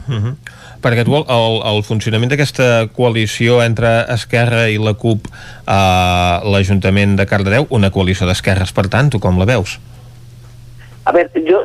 [0.07, 0.34] Uh.
[0.82, 5.28] Perquè tu, el, el funcionament d'aquesta coalició entre Esquerra i la CUP
[5.70, 9.78] a l'Ajuntament de Cardedeu, una coalició d'esquerres, per tant, tu com la veus?
[11.06, 11.64] A ver, yo,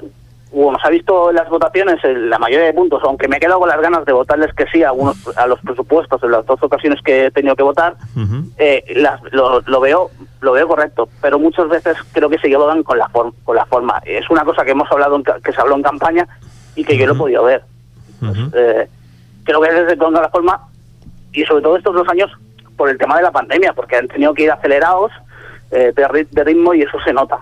[0.53, 3.41] bueno, se ha visto en las votaciones en la mayoría de puntos, aunque me he
[3.41, 6.45] quedado con las ganas de votarles que sí a, algunos, a los presupuestos en las
[6.47, 7.97] dos ocasiones que he tenido que votar,
[8.59, 10.11] eh, las- lo, lo veo
[10.41, 13.67] lo veo correcto, pero muchas veces creo que se llevan con la, form- con la
[13.67, 14.01] forma.
[14.05, 16.29] Es una cosa que hemos hablado, en que se habló en campaña
[16.77, 17.63] y que yo lo he podido ver.
[18.55, 18.89] Eh,
[19.47, 20.61] creo que desde con la forma,
[21.33, 22.31] y sobre todo estos dos años,
[22.77, 25.11] por el tema de la pandemia, porque han tenido que ir acelerados
[25.71, 27.39] eh, de, de ritmo y eso se nota.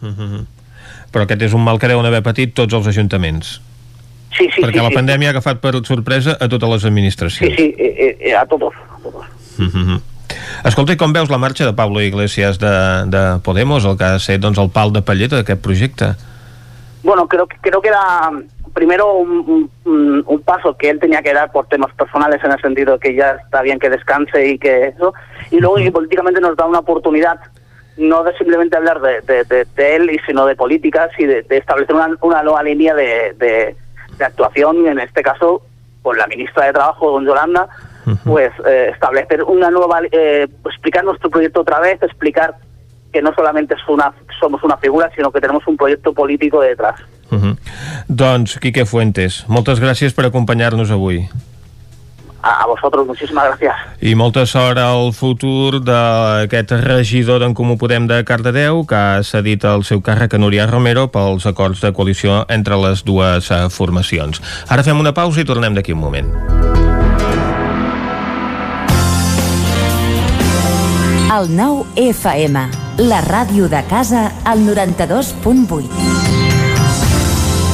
[0.00, 0.46] Uh -huh.
[1.12, 3.60] Però aquest és un mal que deuen haver patit tots els ajuntaments.
[4.36, 4.94] Sí, sí, perquè sí, la sí.
[4.94, 7.54] pandèmia ha agafat per sorpresa a totes les Sí, administracions.
[7.56, 8.74] sí, eh, eh, a todos.
[8.74, 9.24] a todos.
[9.58, 10.00] Uh -huh.
[10.64, 14.12] Escolta, i com veus la marxa de Pablo Iglesias de, de Podemos, el que ha
[14.12, 16.14] de ser doncs, el pal de palleta d'aquest projecte?
[17.02, 18.30] Bueno, creo creo que era
[18.74, 22.60] primero un, un- un paso que él tenía que dar por temas personales en el
[22.60, 25.14] sentido que ya está bien que descanse y que eso,
[25.50, 27.38] y luego que políticamente nos da una oportunidad
[27.96, 31.46] no de simplemente hablar de, de- de- de él, y sino de políticas y de,
[31.50, 33.76] establecer una, una nueva línea de
[34.24, 35.62] actuación, en este caso
[36.02, 37.68] con la ministra de Trabajo, don Yolanda,
[38.24, 42.56] pues eh, establecer una nueva, eh, explicar nuestro proyecto otra vez, explicar
[43.14, 47.00] que no solamente es una, somos una figura, sino que tenemos un proyecto político detrás.
[47.30, 47.56] Uh -huh.
[48.08, 51.28] Doncs, Quique Fuentes, moltes gràcies per acompanyar-nos avui.
[52.42, 53.74] A, a vosotros, muchísimas gracias.
[54.00, 59.64] I molta sort al futur d'aquest regidor d'en Comú Podem de Cardedeu que ha cedit
[59.64, 64.42] el seu càrrec a Núria Romero pels acords de coalició entre les dues eh, formacions.
[64.68, 66.28] Ara fem una pausa i tornem d'aquí un moment.
[71.34, 75.88] El nou FM, la ràdio de casa, al 92.8.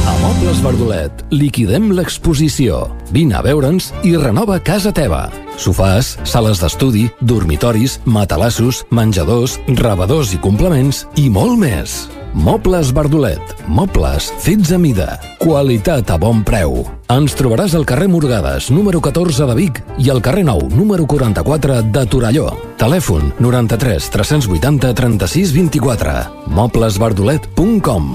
[0.09, 2.87] A Mobles Verdolet liquidem l'exposició.
[3.13, 5.27] Vine a veure'ns i renova casa teva.
[5.61, 12.01] Sofàs, sales d'estudi, dormitoris, matalassos, menjadors, rebedors i complements i molt més.
[12.33, 13.41] Mobles Verdolet.
[13.67, 15.19] Mobles fets a mida.
[15.41, 16.85] Qualitat a bon preu.
[17.11, 21.83] Ens trobaràs al carrer Morgades, número 14 de Vic i al carrer Nou, número 44
[21.91, 22.53] de Torelló.
[22.79, 26.19] Telèfon 93 380 36 24.
[26.47, 28.15] moblesverdolet.com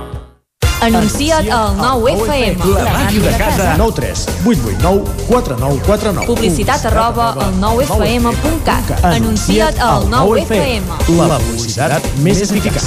[0.81, 2.57] Anuncia't al 9FM.
[2.73, 3.75] La màquina de casa.
[3.77, 6.25] 9 3 8 8 9 4 9 4 9.
[6.25, 9.05] Publicitat arroba al 9FM.cat.
[9.05, 10.89] Anuncia't al 9FM.
[11.19, 12.81] La publicitat més eficaç.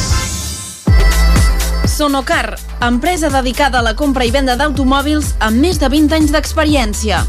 [1.87, 7.23] Sonocar, empresa dedicada a la compra i venda d'automòbils amb més de 20 anys d'experiència.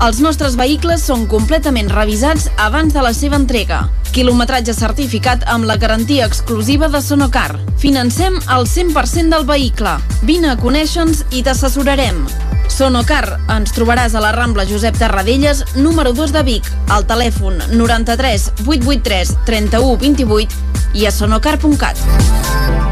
[0.00, 3.82] Els nostres vehicles són completament revisats abans de la seva entrega.
[4.12, 7.58] Quilometratge certificat amb la garantia exclusiva de Sonocar.
[7.80, 9.96] Financem el 100% del vehicle.
[10.22, 12.24] Vine a conèixer-nos i t'assessorarem.
[12.72, 18.48] Sonocar, ens trobaràs a la Rambla Josep Tarradellas, número 2 de Vic, al telèfon 93
[18.64, 22.91] 883 31 28 i a sonocar.cat.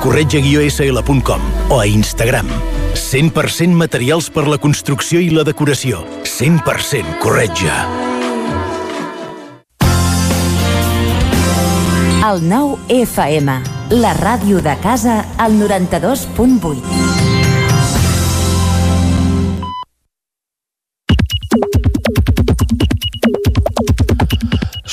[0.01, 2.49] corretja-sl.com o a Instagram.
[2.97, 6.03] 100% materials per la construcció i la decoració.
[6.27, 7.85] 100% corretja.
[12.31, 13.55] El 9 FM,
[14.01, 17.10] la ràdio de casa, al 92.8.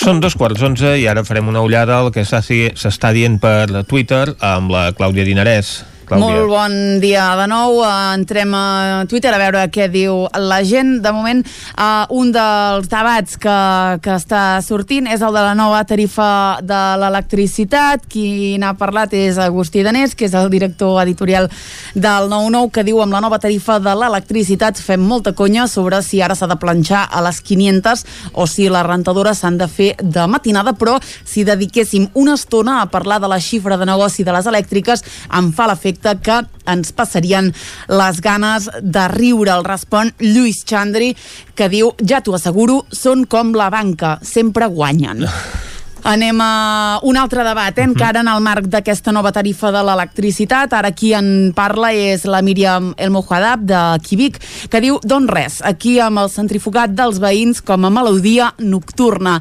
[0.08, 4.22] Són dos quarts onze i ara farem una ullada al que s'està dient per Twitter
[4.40, 5.74] amb la Clàudia Dinarès.
[6.08, 6.24] Clàudia.
[6.24, 7.82] Molt bon dia de nou.
[7.82, 11.02] Uh, entrem a Twitter a veure què diu la gent.
[11.04, 11.42] De moment,
[11.76, 13.56] uh, un dels debats que,
[14.00, 16.28] que està sortint és el de la nova tarifa
[16.64, 18.06] de l'electricitat.
[18.08, 21.50] Qui n'ha parlat és Agustí Danés, que és el director editorial
[21.92, 26.22] del 9-9, que diu amb la nova tarifa de l'electricitat fem molta conya sobre si
[26.24, 30.24] ara s'ha de planxar a les 500 o si les rentadores s'han de fer de
[30.24, 34.48] matinada, però si dediquéssim una estona a parlar de la xifra de negoci de les
[34.48, 35.04] elèctriques,
[35.36, 37.52] em fa l'efecte efecte que ens passarien
[37.88, 39.52] les ganes de riure.
[39.52, 41.14] El respon Lluís Chandri,
[41.54, 45.26] que diu, ja t'ho asseguro, són com la banca, sempre guanyen.
[46.08, 47.84] Anem a un altre debat, eh?
[47.84, 50.72] encara en el marc d'aquesta nova tarifa de l'electricitat.
[50.72, 54.38] Ara qui en parla és la Míriam El Mojadab de Quibic,
[54.72, 59.34] que diu, doncs res, aquí amb el centrifugat dels veïns com a melodia nocturna.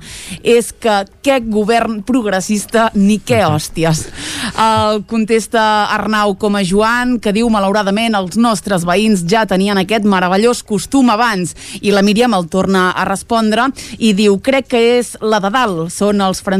[0.44, 4.03] És que què govern progressista ni què hòsties.
[4.60, 10.03] El contesta Arnau com a Joan, que diu, malauradament, els nostres veïns ja tenien aquest
[10.03, 11.56] meravellós costum abans.
[11.80, 13.69] I la Míriam el torna a respondre
[14.03, 16.56] i diu, crec que és la de dalt, són els francesos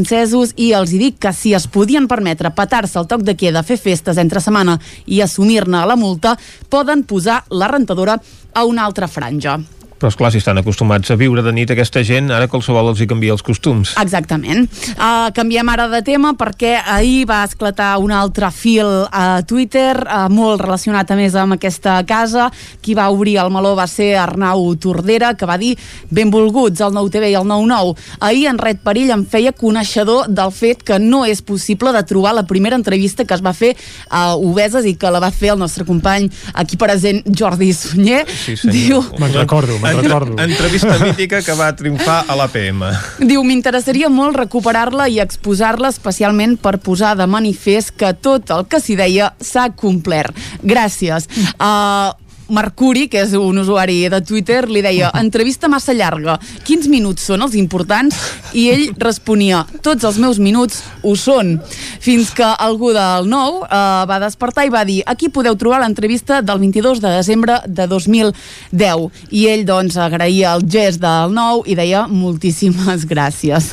[0.56, 3.78] i els hi dic que si es podien permetre petar-se el toc de queda, fer
[3.78, 6.36] festes entre setmana i assumir-ne la multa,
[6.68, 8.18] poden posar la rentadora
[8.54, 9.58] a una altra franja.
[9.98, 13.08] Però, esclar, si estan acostumats a viure de nit aquesta gent, ara qualsevol els hi
[13.10, 13.96] canvia els costums.
[13.98, 14.68] Exactament.
[14.94, 20.28] Uh, canviem ara de tema perquè ahir va esclatar un altre fil a Twitter, uh,
[20.30, 22.48] molt relacionat a més amb aquesta casa.
[22.82, 25.74] Qui va obrir el meló va ser Arnau Tordera, que va dir
[26.14, 27.96] benvolguts al 9TV i al 99.
[28.20, 32.36] Ahir en Red Perill em feia coneixedor del fet que no és possible de trobar
[32.38, 33.74] la primera entrevista que es va fer
[34.10, 38.24] a Obeses i que la va fer el nostre company aquí present, Jordi Sunyer.
[38.28, 38.74] Sí, senyor.
[38.78, 40.36] Diu, Me'n recordo, me'n recordo.
[40.42, 42.84] Entrevista mítica que va triomfar a l'APM.
[43.24, 48.82] Diu, m'interessaria molt recuperar-la i exposar-la especialment per posar de manifest que tot el que
[48.82, 50.36] s'hi deia s'ha complert.
[50.62, 51.28] Gràcies.
[51.58, 52.12] Uh,
[52.48, 57.44] Mercuri, que és un usuari de Twitter, li deia entrevista massa llarga, quins minuts són
[57.44, 58.16] els importants?
[58.56, 61.58] I ell responia tots els meus minuts ho són.
[62.00, 66.40] Fins que algú del nou eh, va despertar i va dir aquí podeu trobar l'entrevista
[66.42, 69.08] del 22 de desembre de 2010.
[69.30, 73.72] I ell, doncs, agraïa el gest del nou i deia moltíssimes gràcies.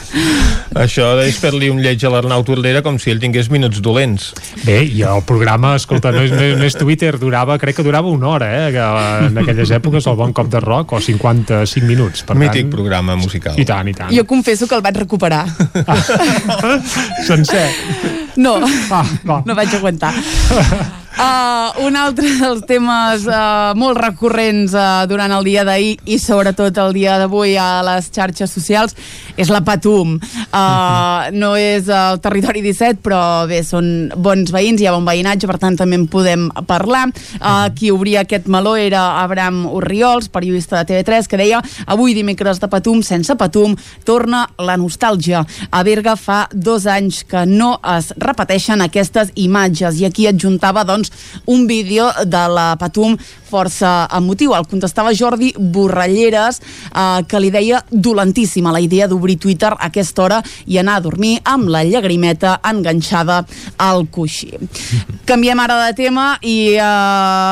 [0.76, 4.34] Això és fer-li un lleig a l'Arnau Tordera com si ell tingués minuts dolents.
[4.66, 8.28] Bé, i el programa, escolta, no és, no és Twitter, durava, crec que durava una
[8.34, 8.65] hora, eh?
[8.72, 12.24] Que en aquelles èpoques el bon cop de rock, o 55 minuts.
[12.24, 13.58] Per Mític tant, programa musical.
[13.60, 14.12] I tant, i tant.
[14.16, 15.46] Jo confesso que el vaig recuperar.
[17.26, 17.70] Sencer.
[18.36, 18.58] No,
[18.92, 19.42] Ah, va.
[19.46, 20.14] no vaig aguantar.
[21.16, 26.76] Uh, un altre dels temes uh, molt recurrents uh, durant el dia d'ahir i sobretot
[26.84, 28.98] el dia d'avui a les xarxes socials
[29.40, 30.18] és la Patum.
[30.52, 35.48] Uh, no és el territori 17, però bé, són bons veïns, hi ha bon veïnatge,
[35.48, 37.06] per tant també en podem parlar.
[37.40, 42.60] Uh, qui obria aquest meló era Abraham Urriols, periodista de TV3, que deia avui dimecres
[42.60, 45.46] de Patum, sense Patum, torna la nostàlgia.
[45.72, 51.05] A Berga fa dos anys que no es repeteixen aquestes imatges i aquí adjuntava doncs
[51.46, 54.54] un vídeo de la Patum força emotiu.
[54.56, 60.24] El contestava Jordi Borralleres eh, que li deia dolentíssima la idea d'obrir Twitter a aquesta
[60.26, 63.44] hora i anar a dormir amb la llagrimeta enganxada
[63.78, 64.52] al coixí.
[65.30, 66.90] Canviem ara de tema i eh,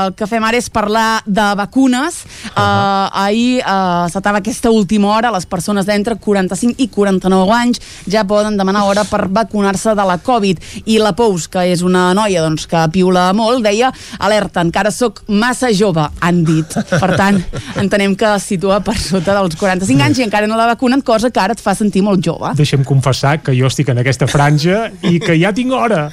[0.04, 2.24] el que fem ara és parlar de vacunes.
[2.24, 3.10] Uh -huh.
[3.14, 8.58] ahir eh, s'atava aquesta última hora, les persones d'entre 45 i 49 anys ja poden
[8.58, 12.68] demanar hora per vacunar-se de la Covid i la Pous, que és una noia doncs,
[12.68, 16.76] que piula molt, deia alerta, encara sóc massa jove, han dit.
[16.90, 17.40] Per tant,
[17.82, 21.32] entenem que es situa per sota dels 45 anys i encara no la vacunen, cosa
[21.34, 22.54] que ara et fa sentir molt jove.
[22.58, 26.08] Deixa'm confessar que jo estic en aquesta franja i que ja tinc hora.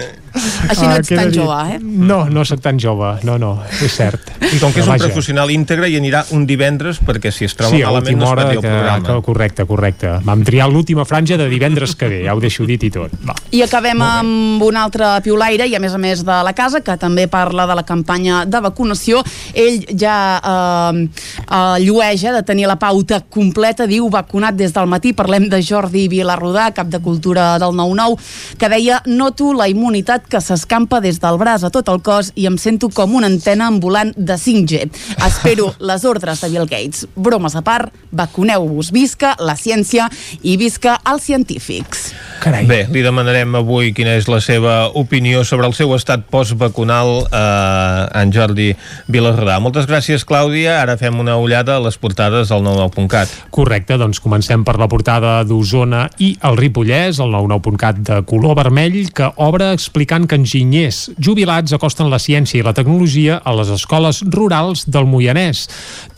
[0.71, 1.79] Així no Ah, ets queda tan jove, eh?
[1.83, 3.51] No, no soc tan jove, no, no,
[3.83, 4.29] és cert.
[4.41, 5.09] I com que és un vaja.
[5.09, 8.45] professional íntegre i anirà un divendres perquè si es troba sí, malament no es hora,
[8.47, 9.07] peti el que, programa.
[9.09, 10.13] que, correcte, correcte.
[10.27, 13.11] Vam triar l'última franja de divendres que ve, ja ho deixo dit i tot.
[13.27, 13.35] Va.
[13.51, 16.97] I acabem amb un altre piulaire i a més a més de la casa que
[17.01, 19.23] també parla de la campanya de vacunació.
[19.55, 25.13] Ell ja eh, eh, llueja de tenir la pauta completa diu vacunat des del matí.
[25.13, 28.19] Parlem de Jordi Vilarrodà, cap de Cultura del 9-9
[28.59, 32.47] que deia noto la immunitat que s'escampa des del braç a tot el cos i
[32.47, 34.89] em sento com una antena ambulant de 5G
[35.27, 37.07] espero les ordres de Bill Gates.
[37.15, 38.91] Bromes a part, vacuneu-vos.
[38.93, 40.09] Visca la ciència
[40.43, 42.11] i visca els científics.
[42.41, 42.65] Carai.
[42.69, 48.21] Bé, li demanarem avui quina és la seva opinió sobre el seu estat postvacunal eh,
[48.23, 48.71] en Jordi
[49.11, 49.59] Vilarrodà.
[49.63, 50.79] Moltes gràcies, Clàudia.
[50.81, 53.33] Ara fem una ullada a les portades del 99.cat.
[53.55, 58.99] Correcte, doncs comencem per la portada d'Osona i el Ripollès, el 99.cat de color vermell,
[59.15, 64.23] que obre explicant que enginyers jubilats acosten la ciència i la tecnologia a les escoles
[64.31, 65.67] rurals del Moianès.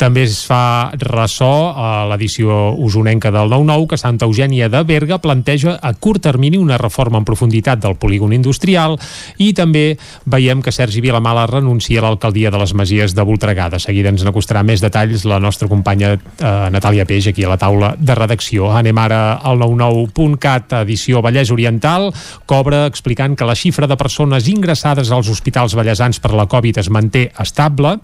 [0.01, 5.77] També es fa ressò a l'edició usonenca del 99 que Santa Eugènia de Berga planteja
[5.81, 8.99] a curt termini una reforma en profunditat del polígon industrial
[9.39, 13.69] i també veiem que Sergi Vilamala renuncia a l'alcaldia de les Masies de Voltregà.
[13.71, 17.59] De seguida ens n'acostarà més detalls la nostra companya eh, Natàlia Peix aquí a la
[17.61, 18.73] taula de redacció.
[18.75, 22.09] Anem ara al 99.cat edició Vallès Oriental,
[22.51, 26.91] cobra explicant que la xifra de persones ingressades als hospitals ballesans per la Covid es
[26.91, 27.95] manté estable.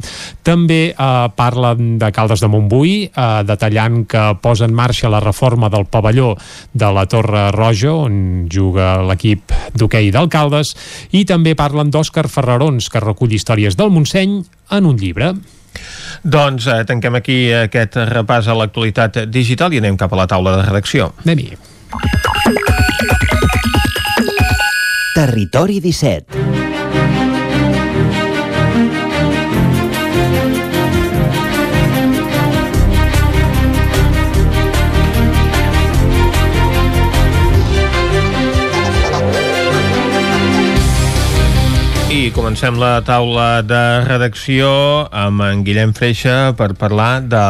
[0.47, 5.67] També eh, parlen de Caldes de Montbui, eh, detallant que posa en marxa la reforma
[5.67, 6.37] del pavelló
[6.71, 10.77] de la Torre Roja, on juga l'equip d'hoquei d'Alcaldes,
[11.11, 12.29] i també parlen d'Òscar
[12.69, 15.33] Ferrarons, que recull històries del Montseny en un llibre.
[16.25, 20.57] Doncs eh, tanquem aquí aquest repàs a l'actualitat digital i anem cap a la taula
[20.57, 21.13] de redacció.
[21.25, 21.57] Anem-hi.
[25.15, 26.48] Territori 17.
[42.35, 44.69] Comencem la taula de redacció
[45.15, 47.41] amb en Guillem Freixa per parlar de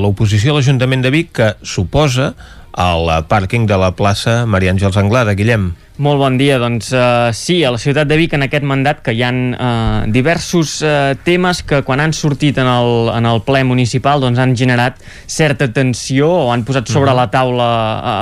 [0.00, 2.30] l'oposició a l'Ajuntament de Vic que suposa
[2.72, 5.34] al pàrquing de la plaça Maria Àngels Anglada.
[5.36, 5.72] Guillem.
[6.02, 9.12] Molt bon dia, doncs uh, sí, a la ciutat de Vic en aquest mandat que
[9.14, 13.60] hi han uh, diversos uh, temes que quan han sortit en el, en el ple
[13.62, 14.96] municipal doncs han generat
[15.30, 17.18] certa tensió o han posat sobre Mhm.
[17.20, 17.68] la taula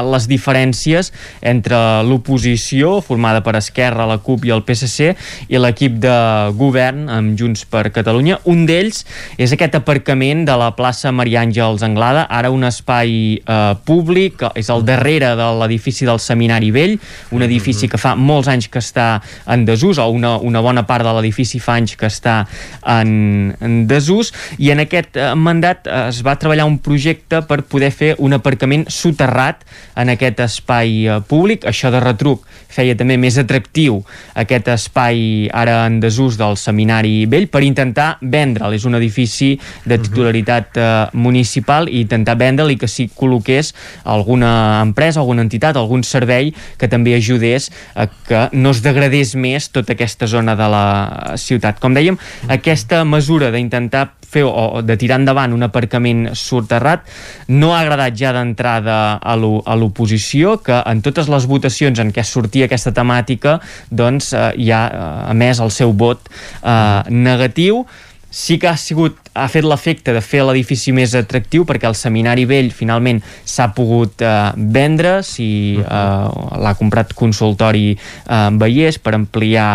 [0.02, 1.08] uh, les diferències
[1.40, 5.14] entre l'oposició formada per Esquerra, la CUP i el PSC
[5.48, 6.18] i l'equip de
[6.60, 8.42] govern amb Junts per Catalunya.
[8.44, 9.06] Un d'ells
[9.38, 14.68] és aquest aparcament de la plaça Maria Àngels Anglada, ara un espai eh, públic, és
[14.68, 16.98] al darrere de l'edifici del Seminari Vell,
[17.32, 19.20] un edifici edifici que fa molts anys que està
[19.50, 22.42] en desús, o una, una bona part de l'edifici fa anys que està
[22.82, 27.62] en, en desús, i en aquest eh, mandat eh, es va treballar un projecte per
[27.70, 29.62] poder fer un aparcament soterrat
[30.00, 31.66] en aquest espai eh, públic.
[31.68, 34.00] Això de retruc feia també més atractiu
[34.38, 38.74] aquest espai ara en desús del Seminari Vell per intentar vendre'l.
[38.76, 39.52] És un edifici
[39.84, 43.72] de titularitat eh, municipal i intentar vendre'l i que s'hi col·loqués
[44.04, 47.14] alguna empresa, alguna entitat, algun servei que també
[47.50, 51.80] ajudés a que no es degradés més tota aquesta zona de la ciutat.
[51.80, 52.18] Com dèiem,
[52.48, 57.02] aquesta mesura d'intentar fer o de tirar endavant un aparcament soterrat
[57.48, 62.68] no ha agradat ja d'entrada a l'oposició que en totes les votacions en què sortia
[62.68, 63.58] aquesta temàtica
[63.90, 67.82] doncs eh, ja ha emès el seu vot eh, negatiu
[68.30, 72.46] sí que ha sigut ha fet l'efecte de fer l'edifici més atractiu perquè el seminari
[72.50, 74.30] vell finalment s'ha pogut eh,
[74.74, 79.68] vendre si eh, l'ha comprat consultori eh, Vallès per ampliar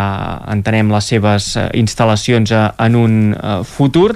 [0.52, 4.12] entenem les seves eh, instal·lacions eh, en un eh, futur.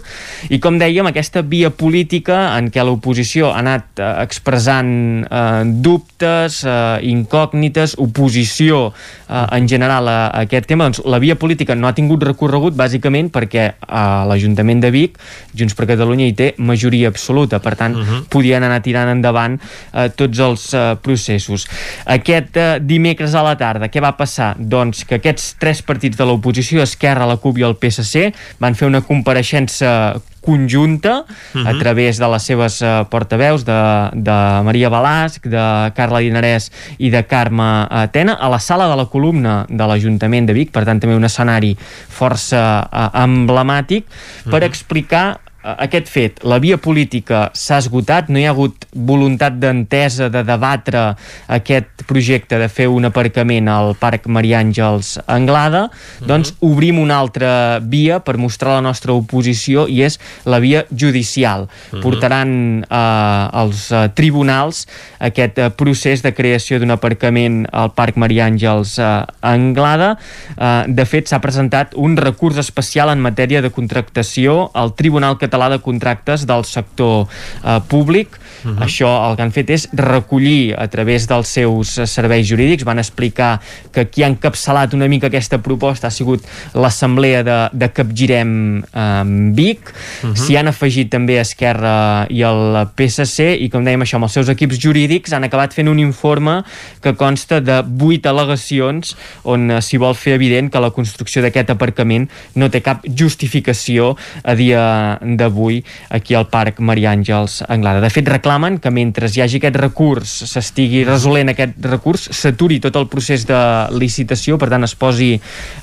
[0.52, 4.92] I com dèiem aquesta via política en què l'oposició ha anat eh, expressant
[5.24, 11.40] eh, dubtes, eh, incògnites oposició eh, en general a, a aquest tema doncs la via
[11.40, 15.20] política no ha tingut recorregut bàsicament perquè a l'Ajuntament de Vic
[15.54, 18.24] Junts per Catalunya hi té majoria absoluta, per tant, uh -huh.
[18.30, 21.68] podien anar tirant endavant eh, tots els eh, processos.
[22.06, 24.56] Aquest eh, dimecres a la tarda, què va passar?
[24.58, 28.88] Doncs que aquests tres partits de l'oposició, Esquerra, la CUP i el PSC, van fer
[28.88, 31.26] una compareixença conjunta uh
[31.62, 31.68] -huh.
[31.68, 37.10] a través de les seves uh, portaveus de, de Maria Balasc, de Carla Dinarès i
[37.10, 41.00] de Carme Atena a la sala de la columna de l'Ajuntament de Vic, per tant
[41.00, 44.06] també un escenari força uh, emblemàtic
[44.46, 44.66] per uh -huh.
[44.66, 45.40] explicar
[45.78, 51.16] aquest fet, la via política s'ha esgotat, no hi ha hagut voluntat d'entesa de debatre
[51.48, 56.28] aquest projecte de fer un aparcament al Parc Maria Àngels Anglada, uh -huh.
[56.28, 61.62] doncs obrim una altra via per mostrar la nostra oposició i és la via judicial.
[61.64, 62.02] Uh -huh.
[62.02, 64.88] Portaran eh, als eh, tribunals
[65.20, 70.18] aquest eh, procés de creació d'un aparcament al Parc Maria Àngels eh, Anglada.
[70.58, 75.59] Eh, de fet, s'ha presentat un recurs especial en matèria de contractació al Tribunal Català
[75.60, 78.38] Català de Contractes del sector eh, públic.
[78.64, 78.86] Uh -huh.
[78.86, 83.60] Això el que han fet és recollir a través dels seus serveis jurídics, van explicar
[83.92, 89.24] que qui ha encapçalat una mica aquesta proposta ha sigut l'assemblea de, de Capgirem eh,
[89.54, 89.80] Vic,
[90.24, 90.36] uh -huh.
[90.36, 94.50] s'hi han afegit també Esquerra i el PSC i com dèiem això, amb els seus
[94.50, 96.64] equips jurídics han acabat fent un informe
[97.02, 101.70] que consta de vuit al·legacions on eh, s'hi vol fer evident que la construcció d'aquest
[101.70, 108.02] aparcament no té cap justificació a dia d'avui aquí al Parc Maria Àngels Anglada.
[108.02, 112.96] De fet, reclamen que mentre hi hagi aquest recurs, s'estigui resolent aquest recurs, s'aturi tot
[112.98, 113.60] el procés de
[113.94, 115.36] licitació, per tant es posi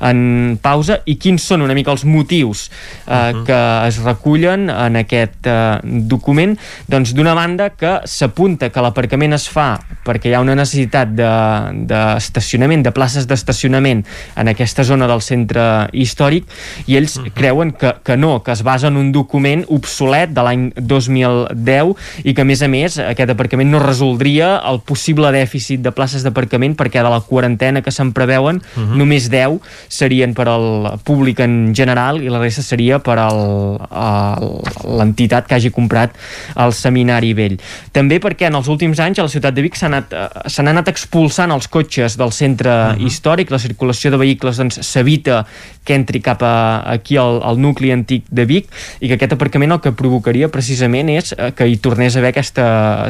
[0.03, 3.45] en pausa, i quins són una mica els motius eh, uh -huh.
[3.47, 6.59] que es recullen en aquest eh, document?
[6.89, 12.83] Doncs d'una banda que s'apunta que l'aparcament es fa perquè hi ha una necessitat d'estacionament,
[12.83, 14.05] de, de places d'estacionament
[14.37, 16.45] en aquesta zona del centre històric
[16.87, 17.33] i ells uh -huh.
[17.33, 21.95] creuen que, que no, que es basa en un document obsolet de l'any 2010
[22.25, 26.25] i que a més a més aquest aparcament no resoldria el possible dèficit de places
[26.25, 28.93] d'aparcament perquè de la quarantena que se'n preveuen uh mhm.
[28.93, 28.97] -huh.
[28.97, 33.29] només 10 serien per al públic en general i la resta seria per a
[34.85, 36.11] l'entitat que hagi comprat
[36.57, 37.59] el seminari vell.
[37.93, 40.89] També perquè en els últims anys a la ciutat de Vic s'han anat, uh, anat
[40.89, 42.99] expulsant els cotxes del centre uh mhm.
[42.99, 43.07] -huh.
[43.07, 45.47] històric, la circulació de vehicles doncs s'evita
[45.85, 48.67] que entri cap a, aquí al, al nucli antic de Vic
[49.01, 52.29] i que aquest aparcament el que provocaria precisament és eh, que hi tornés a haver
[52.29, 52.46] aquesta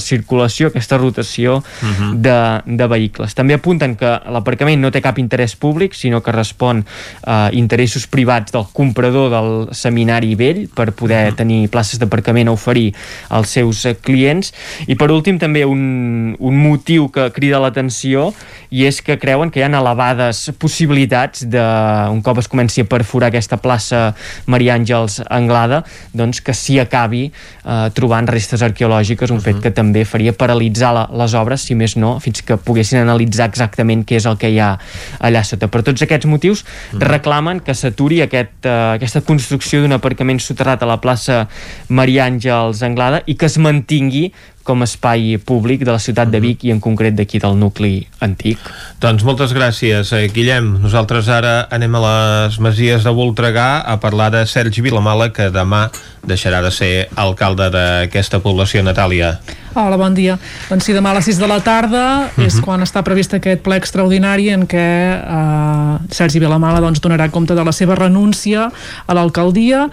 [0.01, 1.95] circulació, aquesta rotació uh mhm.
[1.95, 2.15] -huh.
[2.15, 3.35] de, de vehicles.
[3.35, 6.85] També apunten que l'aparcament no té cap interès públic, sinó que respon
[7.27, 11.33] a interessos privats del comprador del seminari vell per poder uh mhm.
[11.33, 11.37] -huh.
[11.37, 12.95] tenir places d'aparcament a oferir
[13.29, 14.53] als seus clients.
[14.87, 18.33] I per últim també un, un motiu que crida l'atenció
[18.71, 21.63] i és que creuen que hi ha elevades possibilitats de,
[22.11, 24.15] un cop es comenci a perforar aquesta plaça
[24.47, 25.83] Maria Àngels Anglada,
[26.17, 29.45] doncs que s'hi acabi eh, trobant restes arqueològiques, un uh -huh.
[29.45, 33.49] fet que també faria paralitzar la, les obres, si més no, fins que poguessin analitzar
[33.49, 34.79] exactament què és el que hi ha
[35.21, 35.69] allà sota.
[35.69, 37.07] Per tots aquests motius uh -huh.
[37.07, 41.49] reclamen que s'aturi aquest, uh, aquesta construcció d'un aparcament soterrat a la plaça
[41.89, 44.33] Maria Àngels Anglada i que es mantingui
[44.67, 48.07] com a espai públic de la ciutat de Vic i en concret d'aquí del nucli
[48.21, 48.59] antic.
[49.01, 50.79] Doncs moltes gràcies, eh, Guillem.
[50.83, 55.91] Nosaltres ara anem a les Masies de Voltregà a parlar de Sergi Vilamala, que demà
[56.27, 59.39] deixarà de ser alcalde d'aquesta població, Natàlia.
[59.77, 60.39] Hola, bon dia.
[60.71, 62.47] Doncs sí, demà a les 6 de la tarda uh -huh.
[62.47, 62.63] és Mhm.
[62.65, 64.77] quan està previst aquest ple extraordinari en què
[65.21, 68.73] eh, Sergi Vilamala doncs, donarà compte de la seva renúncia
[69.07, 69.91] a l'alcaldia.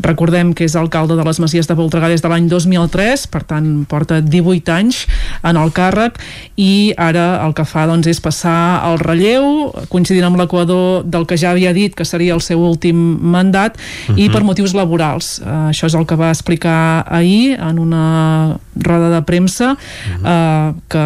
[0.00, 3.84] Recordem que és alcalde de les Masies de Voltregà des de l'any 2003, per tant
[3.86, 5.06] porta 18 anys
[5.42, 6.18] en el càrrec
[6.56, 11.38] i ara el que fa doncs, és passar el relleu, coincidint amb l'equador del que
[11.40, 12.96] ja havia dit que seria el seu últim
[13.34, 13.80] mandat uh
[14.14, 14.18] -huh.
[14.18, 14.32] i Mhm.
[14.32, 15.40] per motius laborals.
[15.40, 21.04] Uh, això és el que va explicar ahir en una roda de premsa uh, que,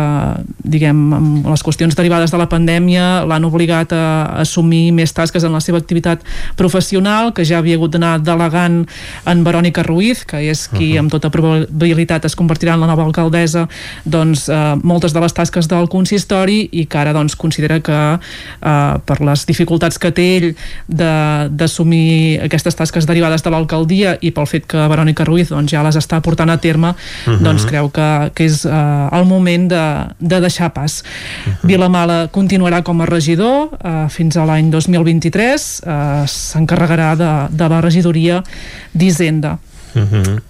[0.63, 5.53] diguem, amb les qüestions derivades de la pandèmia l'han obligat a assumir més tasques en
[5.53, 6.21] la seva activitat
[6.57, 8.87] professional, que ja havia hagut d'anar delegant
[9.27, 13.69] en Verònica Ruiz, que és qui amb tota probabilitat es convertirà en la nova alcaldessa,
[14.05, 18.99] doncs uh, moltes de les tasques del consistori i que ara doncs considera que uh,
[19.07, 20.49] per les dificultats que té ell
[20.89, 25.97] d'assumir aquestes tasques derivades de l'alcaldia i pel fet que Verònica Ruiz doncs, ja les
[25.99, 26.95] està portant a terme
[27.27, 27.43] Mhm.
[27.43, 29.85] doncs creu que, que és uh, el moment de,
[30.19, 31.03] de deixar pas.
[31.63, 37.81] Vilamala continuarà com a regidor uh, fins a l'any 2023 uh, s'encarregarà de, de la
[37.85, 38.43] regidoria
[38.93, 39.59] d'Hisenda.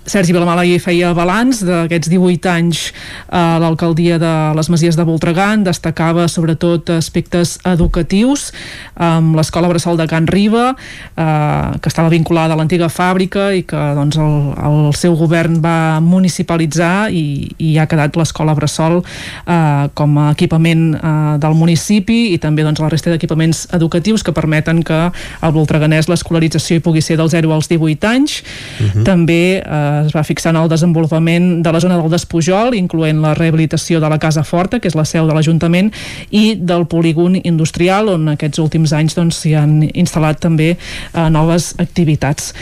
[0.07, 2.83] Sergi Vilamala hi feia balanç d'aquests 18 anys
[3.29, 8.53] a l'alcaldia de les Masies de Voltregà destacava sobretot aspectes educatius
[8.95, 13.83] amb l'escola Bressol de Can Riba eh, que estava vinculada a l'antiga fàbrica i que
[13.99, 20.19] doncs, el, el seu govern va municipalitzar i, i ha quedat l'escola Bressol eh, com
[20.23, 21.13] a equipament eh,
[21.43, 26.79] del municipi i també doncs, la resta d'equipaments educatius que permeten que al Voltreganès l'escolarització
[26.79, 28.43] hi pugui ser del 0 als 18 anys
[28.83, 29.05] Mhm.
[29.05, 33.35] també eh, es va fixar en el desenvolupament de la zona del Despujol, incloent la
[33.39, 35.93] rehabilitació de la Casa Forta, que és la seu de l'Ajuntament,
[36.31, 41.73] i del polígon industrial, on aquests últims anys doncs, s'hi han instal·lat també eh, noves
[41.83, 42.53] activitats.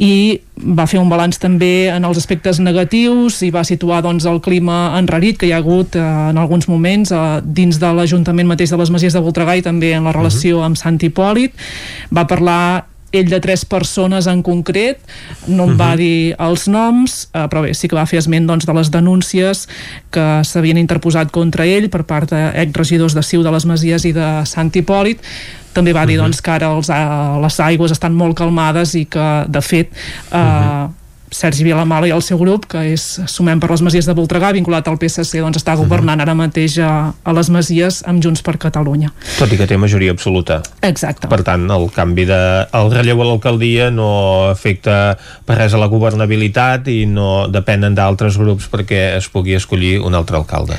[0.00, 4.40] I va fer un balanç també en els aspectes negatius i va situar doncs, el
[4.44, 8.72] clima enrarit que hi ha hagut eh, en alguns moments eh, dins de l'Ajuntament mateix
[8.72, 11.56] de les Masies de Voltregà i també en la relació amb Sant Hipòlit.
[12.12, 15.00] Va parlar ell de tres persones en concret,
[15.48, 18.68] no em va dir els noms, eh, però bé, sí que va fer esment doncs,
[18.68, 19.66] de les denúncies
[20.14, 24.28] que s'havien interposat contra ell per part d'exregidors de Ciu de les Masies i de
[24.46, 25.24] Sant Hipòlit,
[25.74, 29.28] també va dir doncs, que ara els, eh, les aigües estan molt calmades i que,
[29.48, 29.92] de fet,
[30.32, 30.86] eh,
[31.30, 34.88] Sergi Vilamala i el seu grup, que és Sumem per les Masies de Voltregà, vinculat
[34.90, 39.12] al PSC, doncs està governant ara mateix a, a les Masies amb Junts per Catalunya.
[39.38, 40.60] Tot i que té majoria absoluta.
[40.86, 41.30] Exacte.
[41.30, 42.40] Per tant, el canvi de...
[42.76, 44.10] el relleu a l'alcaldia no
[44.50, 45.14] afecta
[45.46, 50.18] per res a la governabilitat i no depenen d'altres grups perquè es pugui escollir un
[50.18, 50.78] altre alcalde.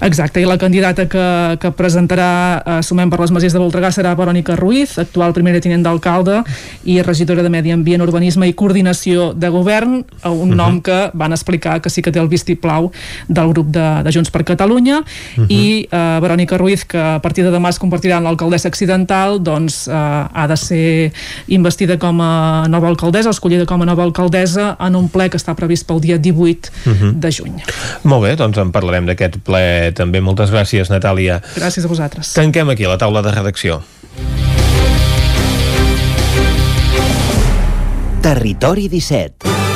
[0.00, 1.24] Exacte, i la candidata que,
[1.60, 5.84] que presentarà eh, Sumem per les Masies de Voltregà serà Verònica Ruiz, actual primera tinent
[5.84, 6.40] d'alcalde
[6.88, 10.54] i regidora de Medi Ambient, Urbanisme i Coordinació de Govern, un uh -huh.
[10.56, 12.90] nom que van explicar que sí que té el vistiplau
[13.28, 15.04] del grup de, de Junts per Catalunya uh
[15.36, 15.46] -huh.
[15.48, 19.86] i eh, Verònica Ruiz, que a partir de demà es convertirà en l'alcaldessa accidental, doncs
[19.88, 21.12] eh, ha de ser
[21.48, 25.54] investida com a nova alcaldessa, escollida com a nova alcaldessa en un ple que està
[25.54, 27.12] previst pel dia 18 Uh -huh.
[27.14, 27.54] de juny.
[28.02, 30.20] Molt bé, doncs en parlarem d'aquest ple també.
[30.20, 31.40] Moltes gràcies, Natàlia.
[31.56, 32.34] Gràcies a vosaltres.
[32.36, 33.82] Tanquem aquí la taula de redacció.
[38.20, 39.69] Territori 17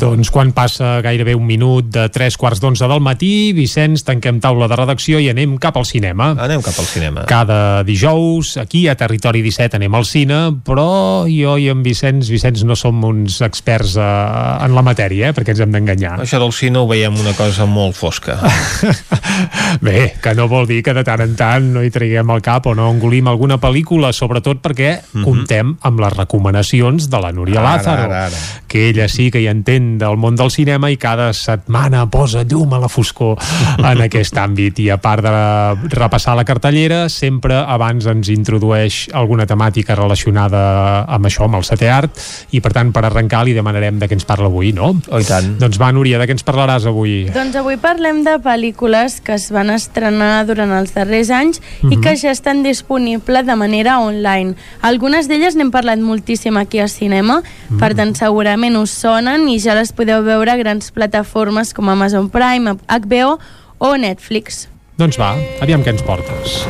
[0.00, 4.64] Doncs quan passa gairebé un minut de tres quarts d'onze del matí, Vicenç, tanquem taula
[4.70, 6.30] de redacció i anem cap al cinema.
[6.40, 7.24] Anem cap al cinema.
[7.28, 12.62] Cada dijous, aquí a Territori 17 anem al cine, però jo i en Vicenç, Vicenç
[12.64, 14.06] no som uns experts eh,
[14.64, 16.14] en la matèria, eh, perquè ens hem d'enganyar.
[16.24, 18.38] Això del cine ho veiem una cosa molt fosca.
[19.84, 22.66] Bé, que no vol dir que de tant en tant no hi traguem al cap
[22.70, 25.24] o no engolim alguna pel·lícula, sobretot perquè Mhm.
[25.26, 28.36] comptem amb les recomanacions de la Núria Ara, Lázaro, ara, ara.
[28.66, 32.74] que ella sí que hi entén del món del cinema i cada setmana posa llum
[32.74, 33.38] a la foscor
[33.78, 35.32] en aquest àmbit i a part de
[35.96, 41.90] repassar la cartellera sempre abans ens introdueix alguna temàtica relacionada amb això, amb el setè
[41.90, 42.20] art
[42.52, 44.92] i per tant per arrencar li demanarem de què ens parla avui, no?
[45.08, 45.56] Oh, i tant.
[45.60, 47.24] Doncs va, Núria, de què ens parlaràs avui?
[47.34, 52.00] Doncs avui parlem de pel·lícules que es van estrenar durant els darrers anys i Mhm.
[52.02, 54.54] que ja estan disponibles de manera online.
[54.82, 57.42] Algunes d'elles n'hem parlat moltíssim aquí al cinema,
[57.78, 62.28] per tant segurament us sonen i ja les podeu veure a grans plataformes com Amazon
[62.28, 63.38] Prime, HBO
[63.80, 64.66] o Netflix.
[65.00, 65.32] Doncs va,
[65.64, 66.60] aviam què ens portes.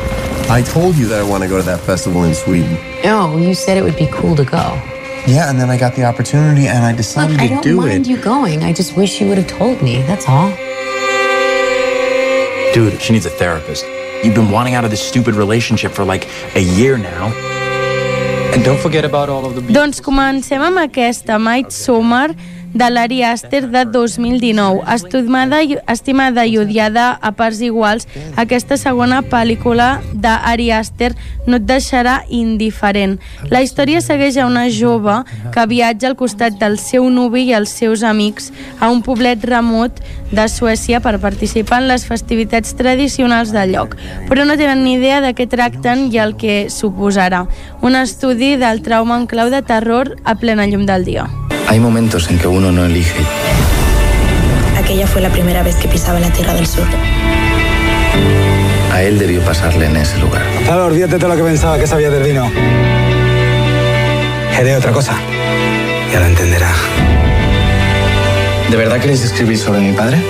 [0.51, 2.77] I told you that I want to go to that festival in Sweden.
[3.03, 4.63] No, you said it would be cool to go.
[5.27, 7.75] Yeah, and then I got the opportunity and I decided Look, I to don't do
[7.77, 8.09] mind it.
[8.09, 8.63] you going.
[8.63, 10.01] I just wish you would have told me.
[10.07, 10.49] That's all.
[12.73, 13.85] Dude, she needs a therapist.
[14.23, 17.27] You've been wanting out of this stupid relationship for like a year now.
[18.53, 22.33] And don't forget about all of the Doncs comencem amb aquesta Might Summer
[22.73, 24.81] de l'Ari Aster de 2019.
[24.93, 28.07] Estimada, i- estimada i odiada a parts iguals,
[28.37, 31.13] aquesta segona pel·lícula d'Ari Aster
[31.47, 33.19] no et deixarà indiferent.
[33.49, 37.69] La història segueix a una jove que viatja al costat del seu nuvi i els
[37.69, 39.99] seus amics a un poblet remot
[40.31, 43.97] de Suècia per participar en les festivitats tradicionals del lloc,
[44.29, 47.47] però no tenen ni idea de què tracten i el que suposarà.
[47.81, 51.27] Un estudi del trauma en clau de terror a plena llum del dia.
[51.71, 53.15] Hay momentos en que uno no elige.
[54.77, 56.85] Aquella fue la primera vez que pisaba la Tierra del Sur.
[58.91, 60.43] A él debió pasarle en ese lugar.
[60.53, 62.51] Gonzalo, olvídate de lo que pensaba que sabía del vino.
[64.53, 65.15] Haré otra cosa.
[66.11, 66.73] Ya lo entenderá.
[68.69, 70.21] ¿De verdad queréis escribir sobre mi padre?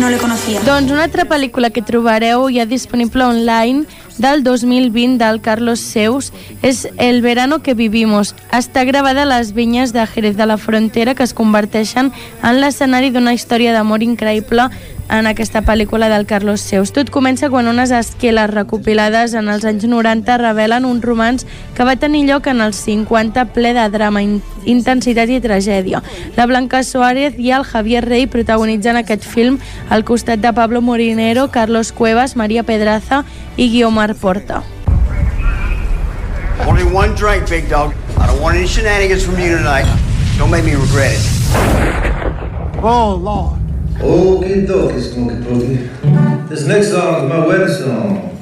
[0.00, 0.62] No le conocía.
[0.64, 3.84] Doncs una altra pel·lícula que trobareu ja disponible online
[4.18, 6.32] del 2020 del Carlos Seus
[6.62, 8.34] és El verano que vivimos.
[8.52, 12.12] Està gravada a les vinyes de Jerez de la Frontera que es converteixen
[12.42, 14.70] en l'escenari d'una història d'amor increïble
[15.10, 16.92] en aquesta pel·lícula del Carlos Seus.
[16.92, 21.46] Tot comença quan unes esqueles recopilades en els anys 90 revelen un romanç
[21.76, 26.02] que va tenir lloc en els 50 ple de drama, in intensitat i tragèdia.
[26.36, 29.60] La Blanca Suárez i el Javier Rey protagonitzen aquest film
[29.90, 33.24] al costat de Pablo Morinero, Carlos Cuevas, Maria Pedraza
[33.56, 34.62] i Guiomar Porta.
[36.66, 37.94] Only one drink, big dog.
[38.18, 39.86] I don't want any shenanigans from you tonight.
[40.38, 41.22] Don't make me regret it.
[42.82, 43.65] Oh, Lord.
[44.02, 46.48] Okie dokie, Skunky Pookie.
[46.48, 48.32] This next song is my wedding song.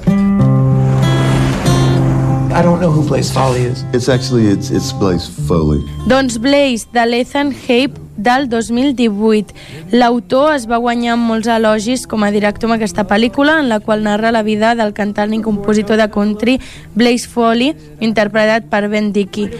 [2.52, 3.84] I don't know who Blaze Foley is.
[3.92, 5.80] It's actually it's it's Blaze Foley.
[6.06, 9.54] Doncs Blaze, de l'Ethan Hape, del 2018.
[9.92, 14.04] L'autor es va guanyar molts elogis com a director amb aquesta pel·lícula, en la qual
[14.04, 16.58] narra la vida del cantant i compositor de country
[16.94, 19.50] Blaze Foley, interpretat per Ben Dickey.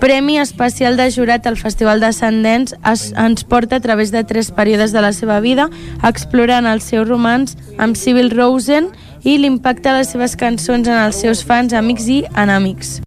[0.00, 4.50] Premi especial de jurat al Festival de Sundance es, ens porta a través de tres
[4.50, 5.70] períodes de la seva vida,
[6.02, 8.90] explorant el seu romans amb Sybil Rosen
[9.24, 13.00] i l'impacte de les seves cançons en els seus fans, amics i enemics.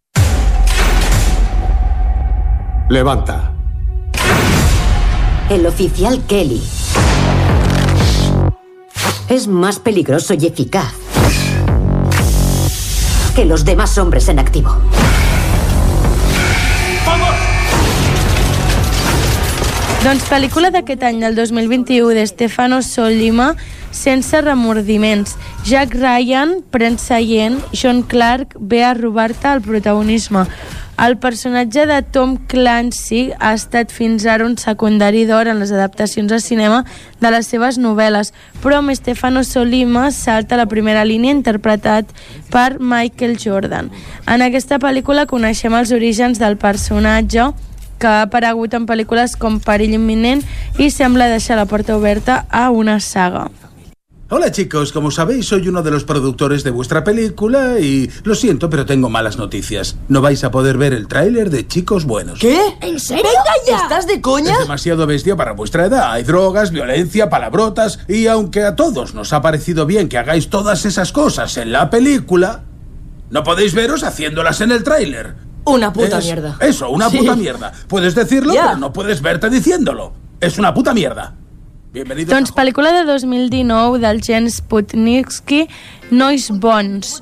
[2.90, 3.57] Levanta.
[5.49, 6.61] El oficial Kelly
[9.30, 10.91] es más peligroso y eficaz
[13.34, 14.76] que los demás hombres en activo.
[19.98, 23.56] Doncs pel·lícula d'aquest any, del 2021, de Stefano Sollima,
[23.90, 25.34] sense remordiments.
[25.65, 30.45] Jack Ryan pren seient, John Clark ve a robar-te el protagonisme.
[31.02, 36.32] El personatge de Tom Clancy ha estat fins ara un secundari d'or en les adaptacions
[36.34, 36.84] a cinema
[37.22, 38.32] de les seves novel·les,
[38.64, 42.10] però amb Stefano Solima salta la primera línia interpretat
[42.53, 43.90] per Michael Jordan.
[44.26, 47.52] En aquesta pel·lícula coneixem els orígens del personatge
[47.99, 50.44] que ha aparegut en pel·lícules com Perill imminent
[50.78, 53.49] i sembla deixar la porta oberta a una saga.
[54.30, 58.69] Hola chicos, como sabéis soy uno de los productores de vuestra película y lo siento
[58.69, 59.95] pero tengo malas noticias.
[60.10, 62.40] No vais a poder ver el tráiler de Chicos Buenos.
[62.40, 62.60] ¿Qué?
[62.82, 63.24] ¿En serio?
[63.24, 63.84] ¡Venga ya!
[63.84, 64.52] ¿Estás de coña?
[64.52, 66.11] Es demasiado bestia para vuestra edad.
[66.11, 70.84] Hay drogas, violencia, palabrotas y aunque a todos nos ha parecido bien que hagáis todas
[70.86, 72.64] esas cosas en la película,
[73.30, 75.47] no podéis veros haciéndolas en el tráiler.
[75.68, 76.57] Una puta Es- mierda.
[76.60, 77.18] Eso, una Sí.
[77.18, 77.72] puta mierda.
[77.88, 78.68] Puedes decirlo, Ya.
[78.68, 80.14] pero no puedes verte diciéndolo.
[80.39, 81.34] Es una puta mierda.
[81.94, 82.34] Bienvenido.
[82.35, 85.68] Doncs pel·lícula de 2019 del Jens Putnitsky,
[86.11, 87.22] Nois Bons.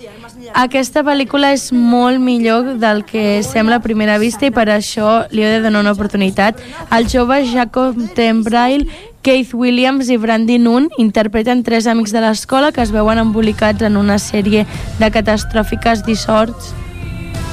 [0.54, 5.44] Aquesta pel·lícula és molt millor del que sembla a primera vista i per això li
[5.44, 6.60] he de donar una oportunitat.
[6.92, 8.90] El jove Jacob Tembrail,
[9.22, 13.98] Keith Williams i Brandy Noon interpreten tres amics de l'escola que es veuen embolicats en
[13.98, 14.66] una sèrie
[15.00, 16.74] de catastròfiques dissorts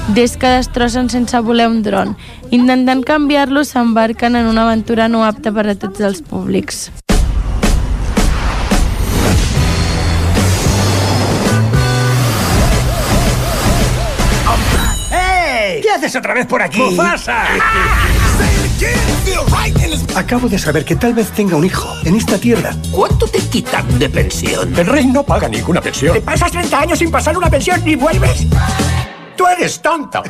[0.09, 2.17] des que destrossen sense voler un dron.
[2.51, 6.91] Intentant canviar-lo, s'embarquen en una aventura no apta per a tots els públics.
[15.11, 15.79] ¡Hey!
[15.81, 16.81] ¿Qué haces otra vez por aquí?
[16.81, 17.45] ¡Mufasa!
[20.15, 22.75] Acabo de saber que tal vez tenga un hijo en esta tierra.
[22.91, 24.77] ¿Cuánto te quitan de pensión?
[24.77, 26.13] El rey no paga ninguna pensión.
[26.13, 28.45] ¿Te pasas 30 años sin pasar una pensión y vuelves?
[29.43, 30.23] ¡Tú eres tonto!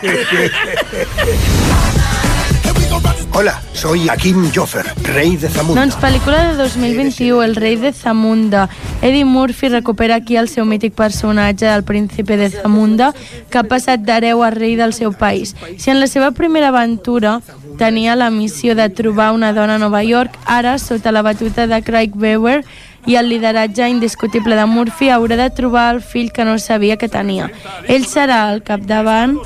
[3.33, 5.81] Hola, soy Akim Joffer, rey de Zamunda.
[5.83, 8.69] Doncs pel·lícula de 2021, El rei de Zamunda.
[9.03, 13.11] Eddie Murphy recupera aquí el seu mític personatge del príncipe de Zamunda,
[13.51, 15.53] que ha passat d'hereu a rei del seu país.
[15.77, 17.39] Si en la seva primera aventura
[17.77, 21.83] tenia la missió de trobar una dona a Nova York, ara, sota la batuta de
[21.83, 22.63] Craig Weber,
[23.05, 27.09] i el lideratge indiscutible de Murphy haurà de trobar el fill que no sabia que
[27.09, 27.49] tenia.
[27.87, 29.37] Ell serà al capdavant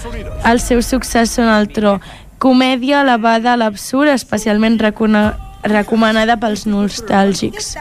[0.46, 2.00] el seu successor en el tro.
[2.38, 7.78] Comèdia elevada a l'absurd, especialment recomanada pels nostàlgics.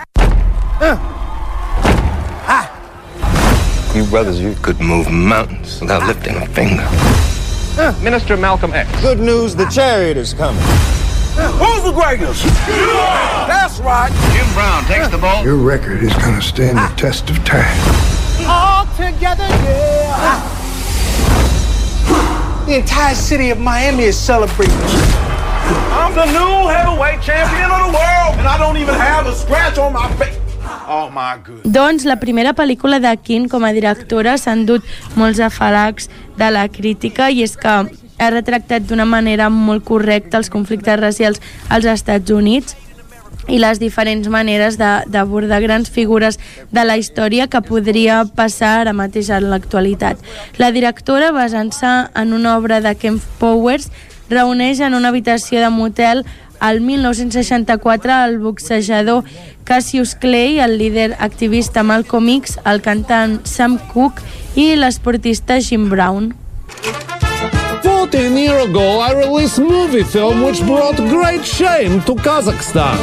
[3.96, 6.84] You brothers, you could move mountains without lifting a finger.
[7.78, 8.90] Uh, Minister Malcolm X.
[9.00, 10.62] Good news, the chariot is coming.
[11.56, 12.44] Who's the greatest?
[13.46, 14.10] That's right.
[14.34, 15.44] Jim Brown takes the ball.
[15.44, 17.78] Your record is going to stand the test of time.
[18.46, 20.52] All together, yeah.
[22.66, 24.74] The entire city of Miami is celebrating.
[25.94, 29.78] I'm the new heavyweight champion of the world, and I don't even have a scratch
[29.78, 30.38] on my face.
[30.88, 31.62] Oh my God.
[31.62, 36.66] Doncs la primera pel·lícula de King com a directora s'ha endut molts afalacs de la
[36.68, 37.74] crítica i és que
[38.18, 42.76] ha retractat d'una manera molt correcta els conflictes racials als Estats Units
[43.48, 46.40] i les diferents maneres d'abordar grans figures
[46.72, 50.18] de la història que podria passar ara mateix en l'actualitat.
[50.58, 53.90] La directora, basant-se en una obra de Ken Powers,
[54.30, 56.24] reuneix en una habitació de motel
[56.58, 59.24] al 1964 el boxejador
[59.64, 64.24] Cassius Clay, el líder activista Malcolm X, el cantant Sam Cooke
[64.56, 66.34] i l'esportista Jim Brown.
[67.82, 72.96] 14 years ago, I released movie film which brought great shame to Kazakhstan.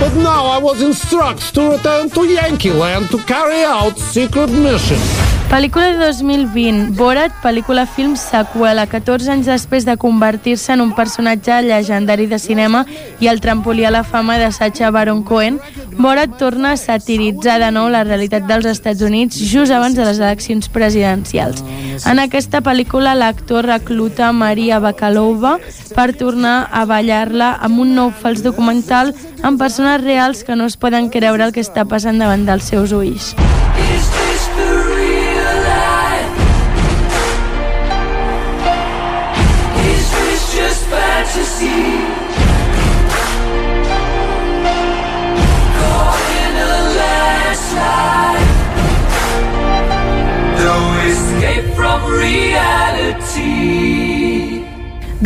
[0.00, 5.35] But now I was instructed to return to Yankee Land to carry out secret mission.
[5.46, 11.60] Pel·lícula de 2020, Borat, pel·lícula film seqüela, 14 anys després de convertir-se en un personatge
[11.62, 12.82] legendari de cinema
[13.22, 15.60] i el trampolí a la fama de Sacha Baron Cohen,
[16.02, 20.18] Borat torna a satiritzar de nou la realitat dels Estats Units just abans de les
[20.18, 21.62] eleccions presidencials.
[22.02, 25.60] En aquesta pel·lícula, l'actor recluta Maria Bakalova
[25.94, 29.14] per tornar a ballar-la amb un nou fals documental
[29.46, 32.90] amb persones reals que no es poden creure el que està passant davant dels seus
[32.90, 33.36] ulls.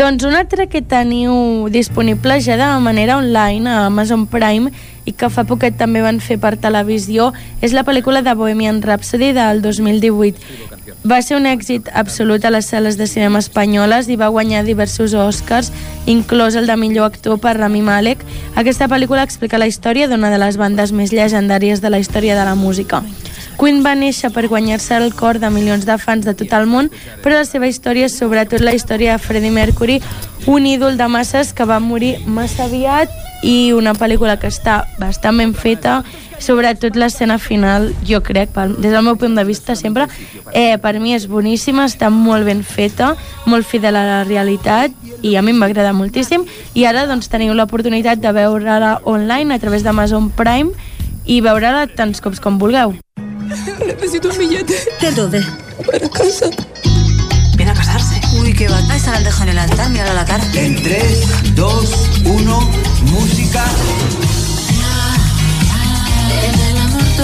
[0.01, 4.71] Doncs un altre que teniu disponible ja de manera online a Amazon Prime
[5.11, 9.33] i que fa poquet també van fer per televisió és la pel·lícula de Bohemian Rhapsody
[9.35, 10.71] del 2018.
[11.11, 15.15] Va ser un èxit absolut a les sales de cinema espanyoles i va guanyar diversos
[15.17, 15.73] Oscars,
[16.07, 18.23] inclòs el de millor actor per Rami Malek.
[18.55, 22.45] Aquesta pel·lícula explica la història d'una de les bandes més llegendàries de la història de
[22.47, 23.03] la música.
[23.61, 26.89] Queen va néixer per guanyar-se el cor de milions de fans de tot el món,
[27.21, 29.99] però la seva història és sobretot la història de Freddie Mercury,
[30.49, 33.13] un ídol de masses que va morir massa aviat
[33.45, 36.03] i una pel·lícula que està bastant ben feta,
[36.39, 40.07] sobretot l'escena final, jo crec, des del meu punt de vista sempre,
[40.53, 43.15] eh, per mi és boníssima, està molt ben feta,
[43.47, 48.21] molt fidel a la realitat i a mi m'agrada moltíssim i ara doncs teniu l'oportunitat
[48.21, 50.73] de veure-la online a través d'Amazon Prime
[51.27, 52.95] i veure-la tants cops com vulgueu.
[53.87, 54.75] Necesito un billete.
[55.01, 55.45] ¿De dónde?
[55.87, 56.47] Para casa.
[57.57, 58.21] Viene a casarse.
[58.41, 58.79] Uy, qué va.
[58.91, 60.45] Ahí se la han dejado en el altar, mírala la cara.
[60.55, 62.71] En 3, 2, 1,
[63.13, 63.65] música.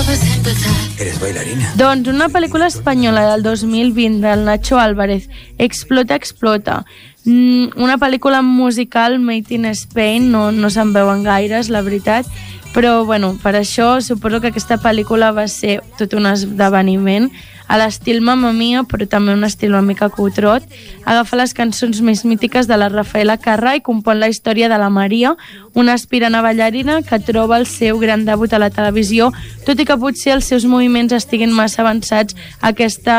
[0.07, 1.73] Eres bailarina.
[1.75, 5.29] Doncs una pel·lícula espanyola del 2020 del Nacho Álvarez,
[5.59, 6.85] Explota, explota.
[7.25, 12.31] Mm, una pel·lícula musical made in Spain, no, no se'n veuen gaires, la veritat,
[12.73, 17.33] però bueno, per això suposo que aquesta pel·lícula va ser tot un esdeveniment
[17.67, 20.67] a l'estil Mamma Mia, però també un estil una mica cutrot.
[21.05, 24.91] Agafa les cançons més mítiques de la Rafaela Carrà i compon la història de la
[24.91, 25.35] Maria,
[25.75, 29.33] una aspirant a ballarina que troba el seu gran debut a la televisió,
[29.67, 33.17] tot i que potser els seus moviments estiguin massa avançats a, aquesta,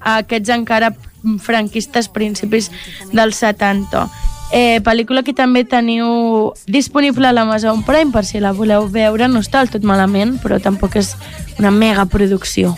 [0.00, 0.94] a aquests encara
[1.42, 2.70] franquistes principis
[3.12, 4.08] dels 70.
[4.48, 9.42] Eh, pel·lícula que també teniu disponible a l'Amazon Prime per si la voleu veure, no
[9.44, 11.12] està del tot malament però tampoc és
[11.60, 12.72] una mega producció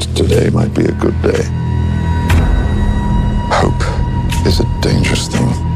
[0.00, 1.42] today might be a good day.
[3.50, 5.71] Hope is a dangerous thing.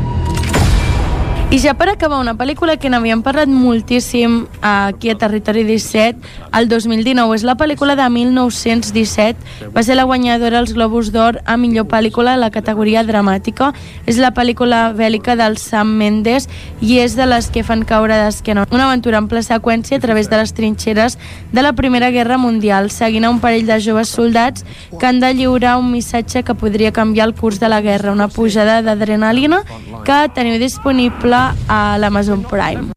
[1.49, 6.19] I ja per acabar, una pel·lícula que n'havíem parlat moltíssim aquí a Territori 17,
[6.59, 11.55] el 2019, és la pel·lícula de 1917, va ser la guanyadora als Globus d'Or a
[11.57, 13.71] millor pel·lícula a la categoria dramàtica.
[14.11, 16.49] És la pel·lícula bèl·lica del Sam Mendes
[16.83, 18.67] i és de les que fan caure d'esquena.
[18.75, 21.17] Una aventura en ple seqüència a través de les trinxeres
[21.53, 24.67] de la Primera Guerra Mundial, seguint a un parell de joves soldats
[24.99, 28.27] que han de lliurar un missatge que podria canviar el curs de la guerra, una
[28.27, 29.63] pujada d'adrenalina
[30.03, 31.36] que teniu disponible
[31.69, 32.91] a l'Amazon Prime.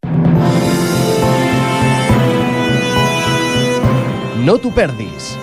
[4.45, 5.33] No t'ho perdis.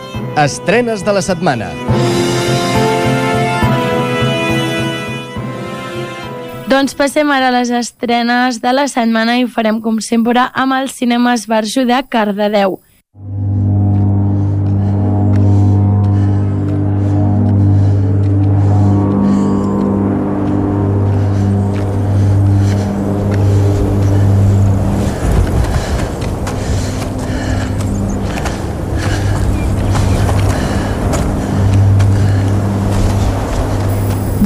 [0.40, 1.68] Estrenes de la setmana.
[6.66, 10.74] Doncs passem ara a les estrenes de la setmana i ho farem com sempre amb
[10.74, 12.81] el cinema Esbarjo de Cardedeu.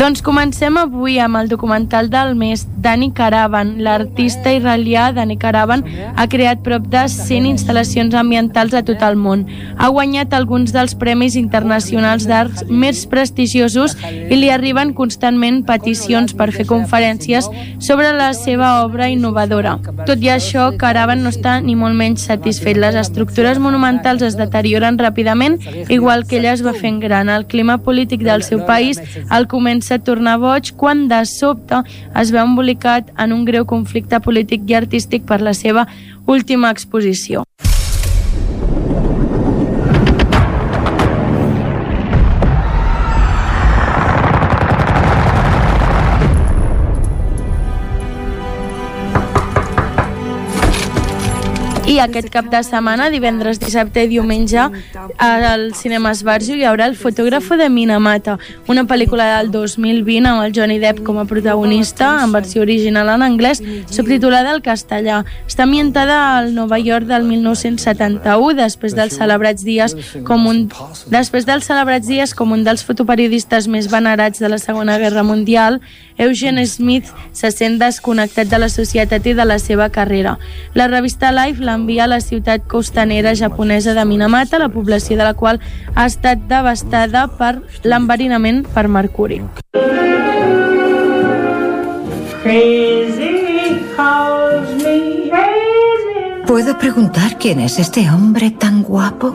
[0.00, 3.74] Doncs comencem avui amb el documental del mes Dani Caravan.
[3.84, 5.82] L'artista israelià Dani Caravan
[6.16, 9.42] ha creat prop de 100 instal·lacions ambientals a tot el món.
[9.76, 16.48] Ha guanyat alguns dels premis internacionals d'arts més prestigiosos i li arriben constantment peticions per
[16.56, 19.76] fer conferències sobre la seva obra innovadora.
[20.08, 22.80] Tot i això, Caravan no està ni molt menys satisfet.
[22.80, 25.60] Les estructures monumentals es deterioren ràpidament,
[25.90, 27.28] igual que ella es va fent gran.
[27.28, 31.82] El clima polític del seu país el comença a tornar boig quan de sobte
[32.22, 35.86] es veu embolicat en un greu conflicte polític i artístic per la seva
[36.26, 37.44] última exposició.
[51.90, 54.62] I aquest cap de setmana, divendres, dissabte i diumenge,
[55.18, 58.36] al Cinema Esbarjo hi haurà El fotògrafo de Minamata,
[58.70, 63.24] una pel·lícula del 2020 amb el Johnny Depp com a protagonista, en versió original en
[63.26, 63.58] anglès,
[63.90, 65.24] subtitulada al castellà.
[65.50, 69.96] Està ambientada al Nova York del 1971, després dels celebrats dies
[70.28, 70.68] com un
[71.10, 75.80] després dels celebrats dies com un dels fotoperiodistes més venerats de la Segona Guerra Mundial,
[76.20, 80.36] Eugene Smith se sent desconnectat de la societat i de la seva carrera.
[80.76, 85.34] La revista Life l'envia a la ciutat costanera japonesa de Minamata, la població de la
[85.34, 85.60] qual
[85.94, 89.40] ha estat devastada per l'enverinament per mercuri.
[96.46, 99.34] ¿Puedo preguntar quién es este hombre tan guapo?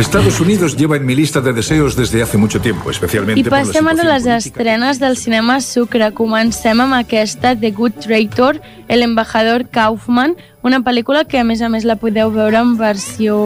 [0.00, 3.86] Estados Unidos lleva en mi lista de deseos desde hace mucho tiempo, especialmente I passem
[3.86, 6.08] ara a les estrenes del cinema Sucre.
[6.16, 11.68] Comencem amb aquesta The Good Traitor, El embajador Kaufman, una pel·lícula que a més a
[11.72, 13.36] més la podeu veure en versió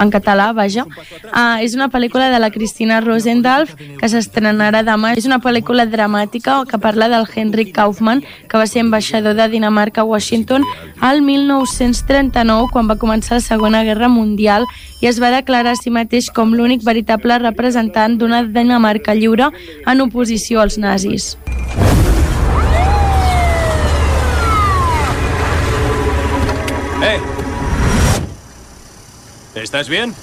[0.00, 0.86] en català, vaja.
[1.30, 5.14] Uh, és una pel·lícula de la Cristina Rosendalf que s'estrenarà demà.
[5.18, 10.02] És una pel·lícula dramàtica que parla del Henrik Kaufman, que va ser ambaixador de Dinamarca
[10.02, 10.66] a Washington
[11.00, 14.66] al 1939, quan va començar la Segona Guerra Mundial,
[15.02, 19.52] i es va declarar a si mateix com l'únic veritable representant d'una Dinamarca lliure
[19.86, 21.36] en oposició als nazis.
[29.66, 30.14] ¿Estás bien?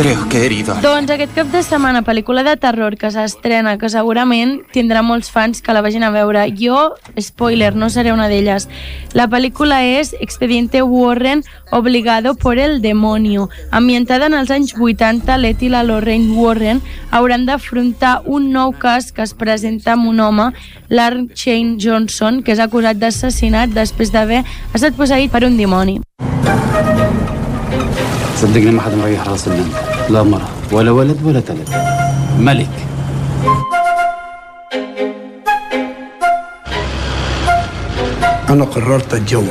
[0.00, 0.74] Creo que he herido.
[0.74, 5.30] a- Doncs aquest cap de setmana, pel·lícula de terror que s'estrena, que segurament tindrà molts
[5.30, 6.52] fans que la vagin a veure.
[6.54, 8.68] Jo, spoiler, no seré una d'elles.
[9.14, 13.48] La pel·lícula és Expediente Warren Obligado por el Demonio.
[13.70, 19.12] Ambientada en els anys 80, Letty i la Lorraine Warren hauran d'afrontar un nou cas
[19.12, 20.52] que es presenta amb un home,
[20.90, 24.44] l'Arn Shane Johnson, que és acusat d'assassinat després d'haver
[24.74, 26.00] estat posseït per un dimoni.
[28.36, 31.69] صدقني ما حد مريح راس البنت لا مرة ولا ولد ولا تلد
[32.39, 32.69] ملك.
[38.49, 39.45] أنا قررت أتجوز.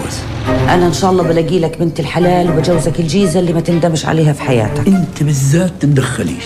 [0.69, 4.43] أنا إن شاء الله بلاقي لك بنت الحلال وبجوزك الجيزة اللي ما تندمش عليها في
[4.43, 4.87] حياتك.
[4.89, 6.45] أنت بالذات تتدخليش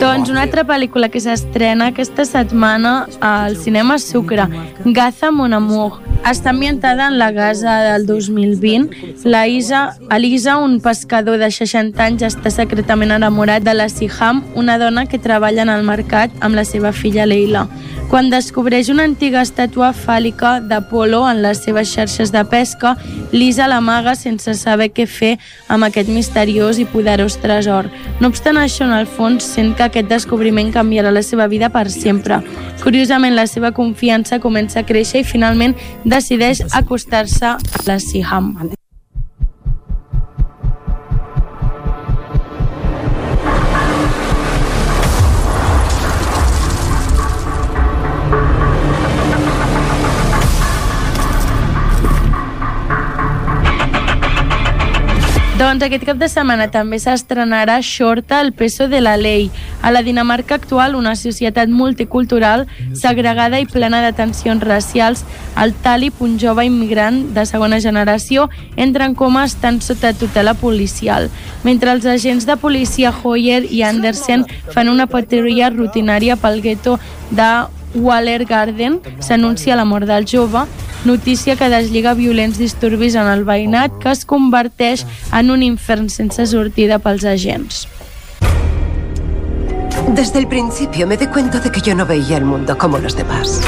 [0.00, 4.44] Doncs una altra pel·lícula que s'estrena aquesta setmana al cinema Sucre,
[4.96, 5.92] Gaza Mon Amour.
[6.24, 9.24] Està ambientada en la Gaza del 2020.
[9.24, 14.78] La Isa, Elisa, un pescador de 60 anys, està secretament enamorat de la Siham, una
[14.78, 17.66] dona que treballa en el mercat amb la seva filla Leila.
[18.10, 22.94] Quan descobreix una antiga estàtua fàl·lica d'Apolo en les seves xarxes de pesca,
[23.32, 25.32] Lisa l'amaga sense saber què fer
[25.68, 27.90] amb aquest misteriós i poderós tresor.
[28.20, 31.88] No obstant això, en el fons, sent que aquest descobriment canviarà la seva vida per
[31.90, 32.38] sempre.
[32.82, 38.54] Curiosament, la seva confiança comença a créixer i finalment decideix acostar-se a la Siham.
[55.56, 59.46] Doncs aquest cap de setmana també s'estrenarà Shorta, el peso de la ley.
[59.80, 65.22] A la Dinamarca actual, una societat multicultural, segregada i plena de tensions racials,
[65.56, 71.30] el Talib, un jove immigrant de segona generació, entra en coma estant sota tutela policial.
[71.64, 76.98] Mentre els agents de policia Hoyer i Andersen fan una patrulla rutinària pel gueto
[77.30, 77.48] de
[77.96, 80.66] Waller Garden s'anuncia la mort del jove,
[81.04, 86.46] notícia que deslliga violents disturbis en el veïnat que es converteix en un infern sense
[86.52, 87.86] sortida pels agents.
[90.14, 93.16] Desde el principio me di cuenta de que yo no veía el mundo como los
[93.16, 93.60] demás.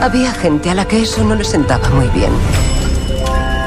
[0.00, 2.32] Había gente a la que eso no le sentaba muy bien.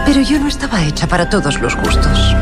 [0.06, 2.36] Pero yo no estaba hecha para todos los gustos.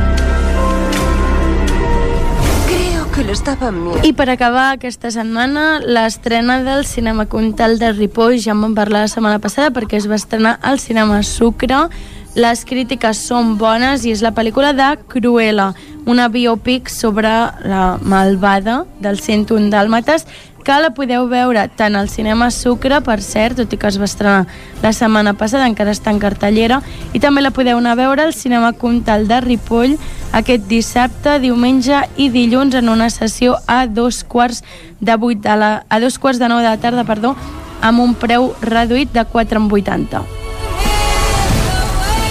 [3.13, 4.01] Que les daba miedo.
[4.03, 9.05] I per acabar aquesta setmana, l'estrena del Cinema Comtal de Ripoll, ja en vam parlar
[9.05, 11.85] la setmana passada perquè es va estrenar al Cinema Sucre,
[12.33, 15.73] les crítiques són bones i és la pel·lícula de Cruella,
[16.09, 17.29] una biopic sobre
[17.69, 20.25] la malvada del 101 Dàlmates
[20.63, 24.07] que la podeu veure tant al Cinema Sucre, per cert, tot i que es va
[24.07, 24.45] estrenar
[24.81, 26.81] la setmana passada, encara està en cartellera,
[27.13, 29.97] i també la podeu anar a veure al Cinema Comtal de Ripoll
[30.31, 34.63] aquest dissabte, diumenge i dilluns en una sessió a dos quarts
[34.99, 37.35] de vuit de la, a dos quarts de nou de la tarda, perdó,
[37.83, 40.23] amb un preu reduït de 4,80.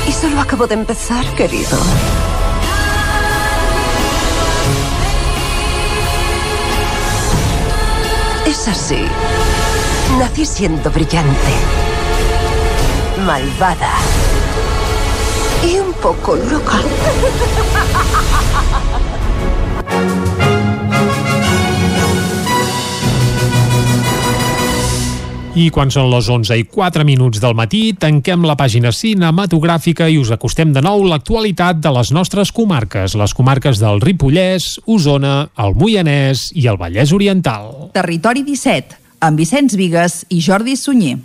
[0.09, 1.78] Y solo acabo de empezar, querido.
[8.62, 9.09] Es así.
[10.20, 11.52] Nací siendo brillante,
[13.26, 13.90] malvada
[15.64, 16.78] y un poco loca.
[25.53, 30.16] I quan són les 11 i 4 minuts del matí, tanquem la pàgina cinematogràfica i
[30.16, 35.77] us acostem de nou l'actualitat de les nostres comarques, les comarques del Ripollès, Osona, el
[35.77, 37.69] Moianès i el Vallès Oriental.
[37.93, 38.97] Territori 17,
[39.29, 41.19] amb Vicenç Vigues i Jordi Sunyer.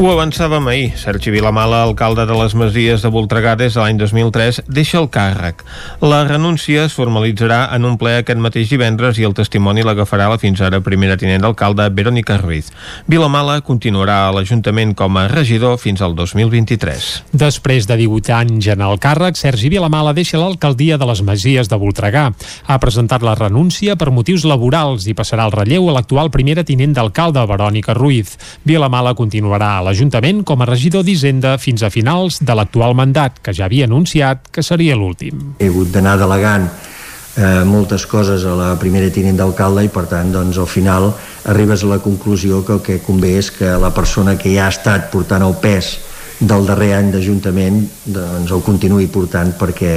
[0.00, 0.92] Ho avançàvem ahir.
[0.96, 5.60] Sergi Vilamala, alcalde de les Masies de Voltregà des de l'any 2003, deixa el càrrec.
[6.00, 10.38] La renúncia es formalitzarà en un ple aquest mateix divendres i el testimoni l'agafarà la
[10.40, 12.70] fins ara primera tinent d'alcalde Verónica Ruiz.
[13.12, 17.10] Vilamala continuarà a l'Ajuntament com a regidor fins al 2023.
[17.44, 21.76] Després de 18 anys en el càrrec, Sergi Vilamala deixa l'alcaldia de les Masies de
[21.76, 22.30] Voltregà.
[22.64, 26.96] Ha presentat la renúncia per motius laborals i passarà el relleu a l'actual primera tinent
[26.96, 28.38] d'alcalde, Verònica Ruiz.
[28.64, 33.54] Vilamala continuarà a l'Ajuntament com a regidor d'Hisenda fins a finals de l'actual mandat, que
[33.56, 35.56] ja havia anunciat que seria l'últim.
[35.58, 40.30] He hagut d'anar delegant eh, moltes coses a la primera tinent d'alcalde i per tant
[40.30, 41.10] doncs, al final
[41.50, 44.74] arribes a la conclusió que el que convé és que la persona que ja ha
[44.74, 45.96] estat portant el pes
[46.40, 49.94] del darrer any d'Ajuntament doncs, el continuï portant perquè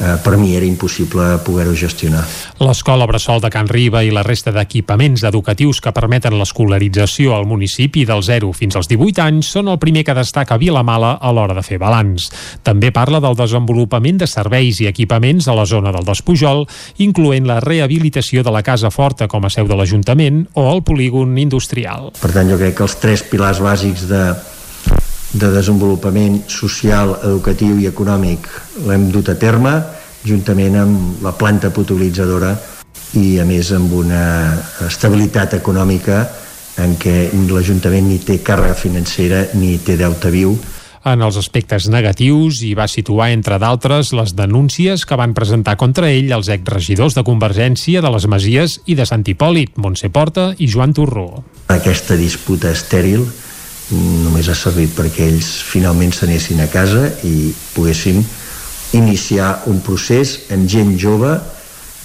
[0.00, 2.24] eh, per mi era impossible poder-ho gestionar.
[2.64, 8.04] L'escola Bressol de Can Riba i la resta d'equipaments educatius que permeten l'escolarització al municipi
[8.08, 11.64] del 0 fins als 18 anys són el primer que destaca Vilamala a l'hora de
[11.66, 12.30] fer balanç.
[12.62, 16.64] També parla del desenvolupament de serveis i equipaments a la zona del Despujol,
[16.98, 21.38] incloent la rehabilitació de la Casa Forta com a seu de l'Ajuntament o el polígon
[21.38, 22.12] industrial.
[22.20, 24.24] Per tant, jo crec que els tres pilars bàsics de,
[25.34, 28.46] de desenvolupament social, educatiu i econòmic
[28.86, 29.74] l'hem dut a terme
[30.24, 32.54] juntament amb la planta potabilitzadora
[33.18, 34.22] i a més amb una
[34.86, 36.22] estabilitat econòmica
[36.82, 40.56] en què l'Ajuntament ni té càrrega financera ni té deute viu
[41.04, 46.08] en els aspectes negatius i va situar, entre d'altres, les denúncies que van presentar contra
[46.08, 50.68] ell els exregidors de Convergència de les Masies i de Sant Hipòlit, Montse Porta i
[50.70, 51.44] Joan Torró.
[51.68, 53.26] Aquesta disputa estèril
[53.92, 58.22] només ha servit perquè ells finalment s'anessin a casa i poguéssim
[58.96, 61.34] iniciar un procés amb gent jove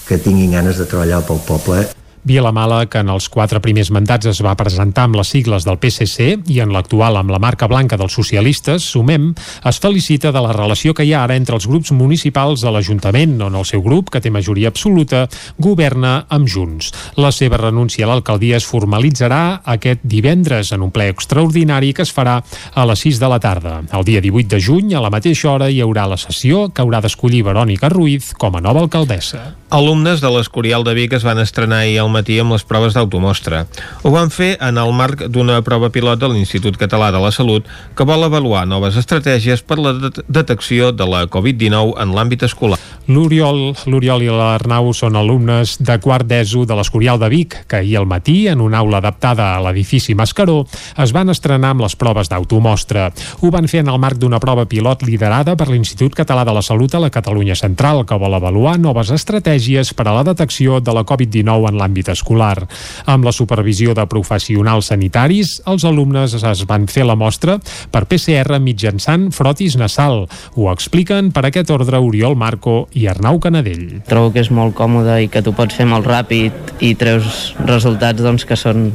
[0.08, 1.86] que tinguin ganes de treballar pel poble
[2.30, 6.28] Vilamala, que en els quatre primers mandats es va presentar amb les sigles del PSC
[6.54, 9.32] i en l'actual amb la marca blanca dels socialistes, Sumem,
[9.66, 13.34] es felicita de la relació que hi ha ara entre els grups municipals de l'Ajuntament,
[13.42, 15.24] on el seu grup, que té majoria absoluta,
[15.58, 16.92] governa amb Junts.
[17.18, 22.14] La seva renúncia a l'alcaldia es formalitzarà aquest divendres en un ple extraordinari que es
[22.14, 23.80] farà a les 6 de la tarda.
[23.90, 27.02] El dia 18 de juny, a la mateixa hora, hi haurà la sessió que haurà
[27.02, 29.56] d'escollir Verònica Ruiz com a nova alcaldessa.
[29.74, 33.66] Alumnes de l'Escorial de Vic es van estrenar ahir al matí amb les proves d'automostra.
[34.04, 37.68] Ho van fer en el marc d'una prova pilot de l'Institut Català de la Salut
[37.96, 42.80] que vol avaluar noves estratègies per la det detecció de la Covid-19 en l'àmbit escolar.
[43.10, 48.06] L'Oriol i l'Arnau són alumnes de quart d'ESO de l'Escorial de Vic, que ahir al
[48.06, 50.60] matí, en una aula adaptada a l'edifici Mascaró,
[50.98, 53.10] es van estrenar amb les proves d'automostra.
[53.42, 56.62] Ho van fer en el marc d'una prova pilot liderada per l'Institut Català de la
[56.62, 60.94] Salut a la Catalunya Central, que vol avaluar noves estratègies per a la detecció de
[60.94, 62.64] la Covid-19 en l'àmbit escolar.
[63.06, 67.58] Amb la supervisió de professionals sanitaris, els alumnes es van fer la mostra
[67.92, 70.28] per PCR mitjançant frotis nasal.
[70.56, 74.00] Ho expliquen per aquest ordre Oriol Marco i Arnau Canadell.
[74.08, 78.24] Trobo que és molt còmode i que tu pots fer molt ràpid i treus resultats
[78.24, 78.94] doncs, que són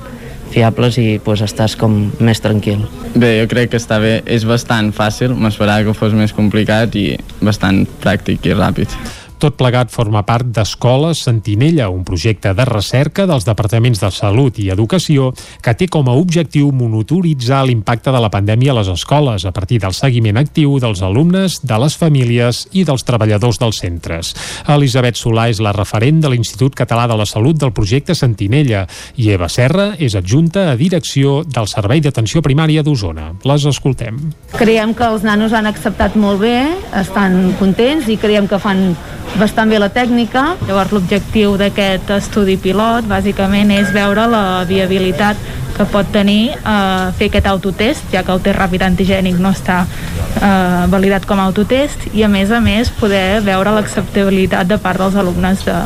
[0.55, 2.85] fiables i pues, estàs com més tranquil.
[3.15, 4.21] Bé, jo crec que està bé.
[4.31, 7.09] És bastant fàcil, m'esperava que fos més complicat i
[7.43, 8.95] bastant pràctic i ràpid.
[9.43, 14.71] Tot plegat forma part d'Escoles Sentinella, un projecte de recerca dels Departaments de Salut i
[14.73, 15.33] Educació
[15.63, 19.81] que té com a objectiu monitoritzar l'impacte de la pandèmia a les escoles a partir
[19.83, 24.33] del seguiment actiu dels alumnes, de les famílies i dels treballadors dels centres.
[24.71, 28.87] Elisabet Solà és la referent de l'Institut Català de la Salut del projecte Sentinella
[29.17, 33.33] i Eva Serra és adjunta a direcció del Servei d'Atenció Primària d'Osona.
[33.45, 34.21] Les escoltem.
[34.55, 36.59] Creiem que els nanos han acceptat molt bé,
[36.95, 38.95] estan contents i creiem que fan
[39.41, 40.55] bastant bé la tècnica.
[40.69, 45.37] Llavors l'objectiu d'aquest estudi pilot bàsicament és veure la viabilitat
[45.75, 49.83] que pot tenir eh, fer aquest autotest, ja que el test ràpid antigènic no està
[49.85, 55.03] eh, validat com a autotest, i a més a més poder veure l'acceptabilitat de part
[55.03, 55.77] dels alumnes de,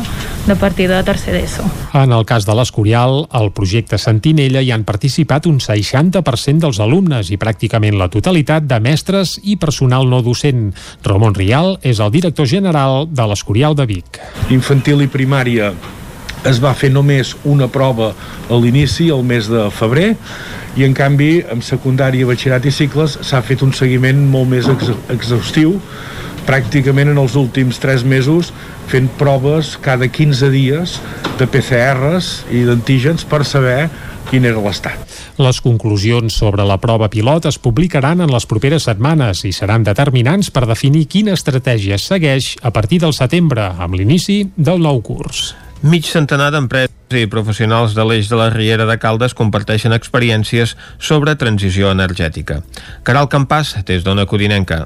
[0.47, 1.65] de partir de tercer d'ESO.
[1.97, 7.33] En el cas de l'Escorial, al projecte Sentinella hi han participat un 60% dels alumnes
[7.33, 10.69] i pràcticament la totalitat de mestres i personal no docent.
[11.05, 14.21] Ramon Rial és el director general de l'Escorial de Vic.
[14.53, 15.73] Infantil i primària
[16.47, 20.13] es va fer només una prova a l'inici, al mes de febrer,
[20.77, 24.93] i en canvi, amb secundària, batxillerat i cicles, s'ha fet un seguiment molt més ex
[25.11, 25.75] exhaustiu,
[26.47, 28.53] pràcticament en els últims 3 mesos,
[28.89, 30.95] fent proves cada 15 dies
[31.37, 33.89] de PCRs i d'antígens per saber
[34.29, 34.97] quin era l'estat.
[35.41, 40.51] Les conclusions sobre la prova pilot es publicaran en les properes setmanes i seran determinants
[40.53, 45.49] per definir quina estratègia es segueix a partir del setembre, amb l'inici del nou curs.
[45.79, 51.37] Mig centenar d'empreses i professionals de l'eix de la Riera de Caldes comparteixen experiències sobre
[51.39, 52.57] transició energètica.
[53.07, 54.81] Caral Campàs, des d'Ona Codinenca.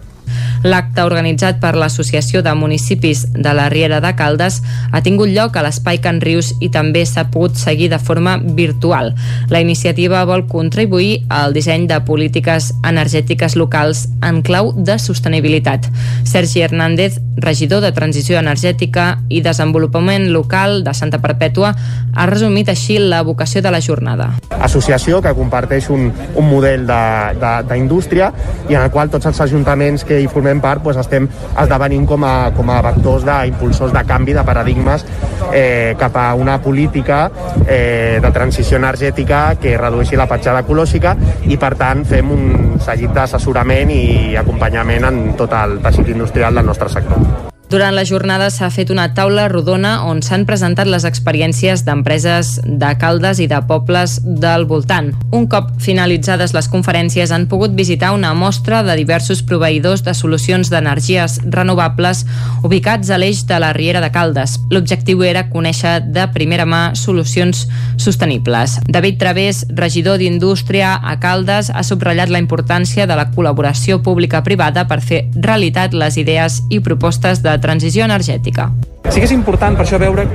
[0.64, 4.62] L'acte organitzat per l'Associació de Municipis de la Riera de Caldes
[4.92, 9.12] ha tingut lloc a l'Espai Can Rius i també s'ha pogut seguir de forma virtual.
[9.52, 15.90] La iniciativa vol contribuir al disseny de polítiques energètiques locals en clau de sostenibilitat.
[16.24, 21.74] Sergi Hernández, regidor de Transició Energètica i Desenvolupament Local de Santa Perpètua,
[22.14, 24.30] ha resumit així la vocació de la jornada.
[24.64, 28.32] Associació que comparteix un, un model d'indústria
[28.70, 31.28] i en el qual tots els ajuntaments que hi formem part doncs estem
[31.64, 35.06] esdevenint com a, com a vectors d'impulsors de canvi de paradigmes
[35.52, 37.30] eh, cap a una política
[37.66, 41.16] eh, de transició energètica que redueixi la petjada ecològica
[41.48, 44.04] i per tant fem un seguit d'assessorament i
[44.40, 47.53] acompanyament en tot el teixit industrial del nostre sector.
[47.74, 52.90] Durant la jornada s'ha fet una taula rodona on s'han presentat les experiències d'empreses de
[53.02, 55.08] Caldes i de pobles del voltant.
[55.34, 60.70] Un cop finalitzades les conferències han pogut visitar una mostra de diversos proveïdors de solucions
[60.70, 62.22] d'energies renovables
[62.62, 64.60] ubicats a l'eix de la Riera de Caldes.
[64.70, 67.66] L'objectiu era conèixer de primera mà solucions
[67.98, 68.78] sostenibles.
[68.86, 75.02] David Través, regidor d'Indústria a Caldes, ha subratllat la importància de la col·laboració pública-privada per
[75.02, 78.70] fer realitat les idees i propostes de transició energètica.
[79.10, 80.28] Sí que és important per això veure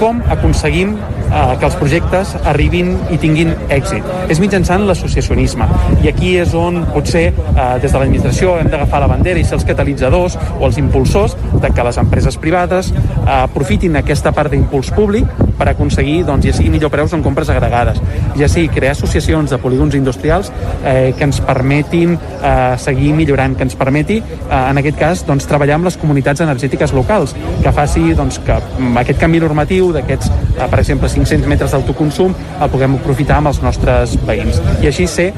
[0.00, 4.06] com aconseguim eh, que els projectes arribin i tinguin èxit.
[4.32, 5.68] És mitjançant l'associacionisme.
[6.02, 9.58] I aquí és on potser eh, des de l'administració hem d'agafar la bandera i ser
[9.58, 14.92] els catalitzadors o els impulsors de que les empreses privades eh, aprofitin aquesta part d'impuls
[14.96, 15.28] públic
[15.58, 18.00] per aconseguir, doncs, ja sigui millor preus en compres agregades,
[18.38, 20.50] ja sigui crear associacions de polígons industrials
[20.84, 25.46] eh, que ens permetin eh, seguir millorant, que ens permeti, eh, en aquest cas, doncs,
[25.46, 28.58] treballar amb les comunitats energètiques locals, que faci doncs, que
[29.04, 33.62] aquest canvi normatiu d'aquests, eh, per exemple, 500 metres d'autoconsum el puguem aprofitar amb els
[33.62, 34.60] nostres veïns.
[34.82, 35.32] I així ser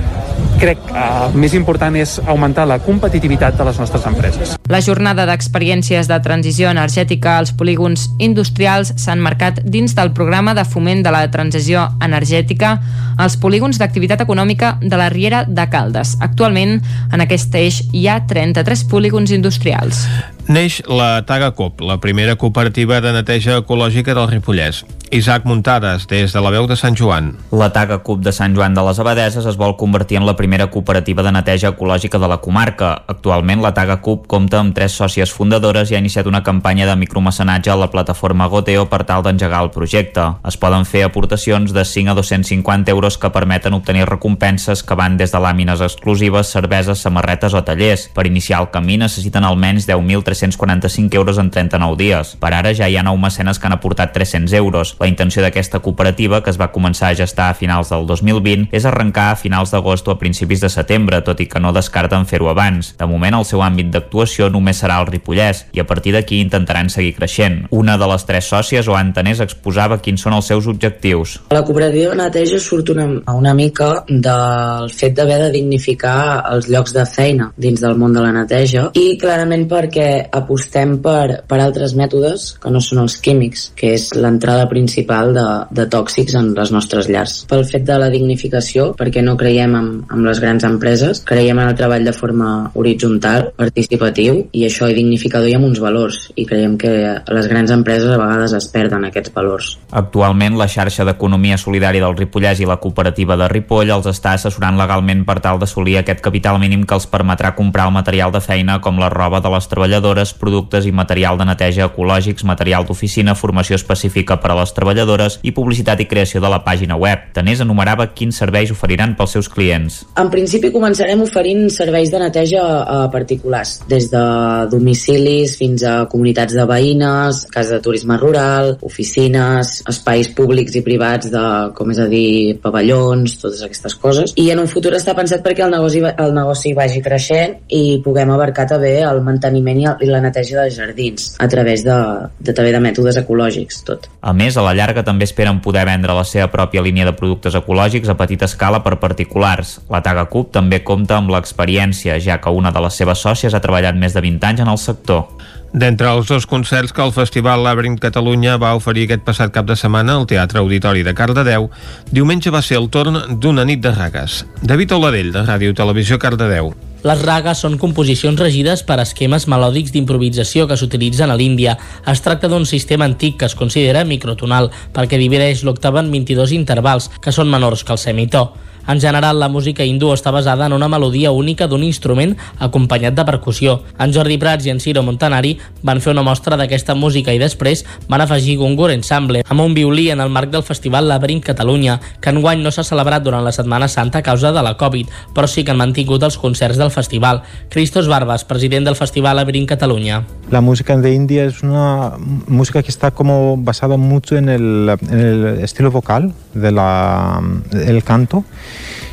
[0.59, 4.55] crec que el més important és augmentar la competitivitat de les nostres empreses.
[4.71, 10.65] La jornada d'experiències de transició energètica als polígons industrials s'han marcat dins del programa de
[10.65, 12.79] foment de la transició energètica
[13.19, 16.17] als polígons d'activitat econòmica de la Riera de Caldes.
[16.21, 16.81] Actualment,
[17.13, 20.07] en aquest eix hi ha 33 polígons industrials.
[20.45, 24.83] Neix la Taga Cop, la primera cooperativa de neteja ecològica del Ripollès.
[25.15, 27.29] Isaac Muntades, des de la veu de Sant Joan.
[27.55, 30.66] La Taga Cup de Sant Joan de les Abadeses es vol convertir en la primera
[30.75, 33.05] cooperativa de neteja ecològica de la comarca.
[33.07, 36.97] Actualment, la Taga Cup compta amb tres sòcies fundadores i ha iniciat una campanya de
[36.99, 40.25] micromecenatge a la plataforma Goteo per tal d'engegar el projecte.
[40.51, 45.16] Es poden fer aportacions de 5 a 250 euros que permeten obtenir recompenses que van
[45.16, 48.09] des de làmines exclusives, cerveses, samarretes o tallers.
[48.11, 49.87] Per iniciar el camí necessiten almenys
[50.35, 52.36] 10.345 euros en 39 dies.
[52.40, 54.94] Per ara ja hi ha nou mecenes que han aportat 300 euros.
[55.01, 58.85] La intenció d'aquesta cooperativa, que es va començar a gestar a finals del 2020, és
[58.85, 62.51] arrencar a finals d'agost o a principis de setembre, tot i que no descarten fer-ho
[62.51, 62.94] abans.
[62.98, 66.90] De moment, el seu àmbit d'actuació només serà el Ripollès i a partir d'aquí intentaran
[66.90, 67.65] seguir creixent.
[67.70, 71.39] Una de les tres sòcies, o Antanés, exposava quins són els seus objectius.
[71.55, 76.94] La cooperativa de neteja surt una, una mica del fet d'haver de dignificar els llocs
[76.94, 81.95] de feina dins del món de la neteja i clarament perquè apostem per, per altres
[81.99, 86.73] mètodes que no són els químics, que és l'entrada principal de, de tòxics en les
[86.75, 87.43] nostres llars.
[87.51, 91.71] Pel fet de la dignificació, perquè no creiem en, en les grans empreses, creiem en
[91.73, 96.47] el treball de forma horitzontal, participatiu, i això i dignificador i amb uns valors, i
[96.49, 96.95] creiem que
[97.35, 99.75] les grans empreses a vegades es perden aquests valors.
[99.93, 104.79] Actualment, la xarxa d'economia solidària del Ripollès i la cooperativa de Ripoll els està assessorant
[104.79, 108.81] legalment per tal d'assolir aquest capital mínim que els permetrà comprar el material de feina
[108.85, 113.74] com la roba de les treballadores, productes i material de neteja ecològics, material d'oficina, formació
[113.74, 117.27] específica per a les treballadores i publicitat i creació de la pàgina web.
[117.35, 120.03] Tanés enumerava quins serveis oferiran pels seus clients.
[120.20, 124.23] En principi començarem oferint serveis de neteja a particulars, des de
[124.70, 131.31] domicilis fins a comunitats de veïnes, casa de turisme rural, oficines, espais públics i privats
[131.32, 134.35] de, com és a dir, pavellons, totes aquestes coses.
[134.41, 138.31] I en un futur està pensat perquè el negoci, el negoci vagi creixent i puguem
[138.35, 141.97] abarcar també el manteniment i, el, i la neteja dels jardins a través de,
[142.39, 144.09] de, també de mètodes ecològics, tot.
[144.21, 147.57] A més, a la llarga també esperen poder vendre la seva pròpia línia de productes
[147.59, 149.79] ecològics a petita escala per particulars.
[149.91, 153.65] La Taga Cup també compta amb l'experiència, ja que una de les seves sòcies ha
[153.65, 155.29] treballat més de 20 anys en el sector.
[155.75, 159.75] D'entre els dos concerts que el Festival Labyrinth Catalunya va oferir aquest passat cap de
[159.75, 161.67] setmana al Teatre Auditori de Cardedeu,
[162.15, 164.45] diumenge va ser el torn d'una nit de ragues.
[164.63, 166.71] David Oladell, de Ràdio Televisió Cardedeu.
[167.05, 171.75] Les ragues són composicions regides per esquemes melòdics d'improvisació que s'utilitzen a l'Índia.
[172.09, 177.11] Es tracta d'un sistema antic que es considera microtonal perquè divideix l'octava en 22 intervals,
[177.21, 178.47] que són menors que el semitó.
[178.86, 183.24] En general, la música hindú està basada en una melodia única d'un instrument acompanyat de
[183.24, 183.78] percussió.
[183.98, 187.85] En Jordi Prats i en Ciro Montanari van fer una mostra d'aquesta música i després
[188.09, 192.31] van afegir Gungur Ensemble amb un violí en el marc del Festival Labyrinth Catalunya, que
[192.35, 195.65] enguany no s'ha celebrat durant la Setmana Santa a causa de la Covid, però sí
[195.65, 197.43] que han mantingut els concerts del festival.
[197.70, 200.23] Cristos Barbas, president del Festival Labyrinth Catalunya.
[200.51, 205.19] La música de India es una música que está como basada mucho en el, en
[205.19, 207.43] el estilo vocal de la,
[207.73, 208.44] el canto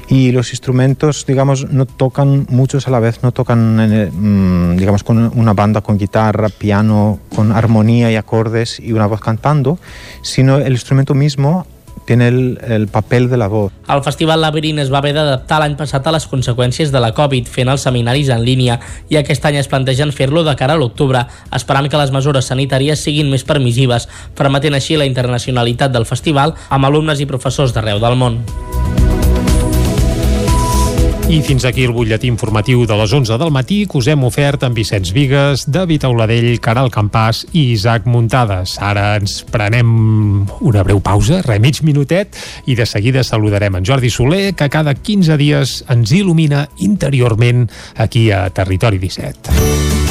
[0.10, 5.32] y los instrumentos, digamos, no tocan muchos a la vez, no tocan, en, digamos, con
[5.38, 9.80] una banda con guitarra, piano, con armonía y acordes y una voz cantando,
[10.22, 11.66] sino el instrumento mismo
[12.06, 13.72] tiene el, el paper de la voz.
[13.88, 17.48] El Festival Labyrinth es va haver d'adaptar l'any passat a les conseqüències de la Covid,
[17.48, 21.24] fent els seminaris en línia, i aquest any es plantegen fer-lo de cara a l'octubre,
[21.56, 26.90] esperant que les mesures sanitàries siguin més permissives, permetent així la internacionalitat del festival amb
[26.90, 28.42] alumnes i professors d'arreu del món.
[31.32, 34.66] I fins aquí el butlletí informatiu de les 11 del matí que us hem ofert
[34.68, 38.74] amb Vicenç Vigues, David Auladell, Caral Campàs i Isaac Muntades.
[38.84, 39.88] Ara ens prenem
[40.60, 42.36] una breu pausa, re mig minutet,
[42.68, 48.28] i de seguida saludarem en Jordi Soler, que cada 15 dies ens il·lumina interiorment aquí
[48.36, 50.11] a Territori 17.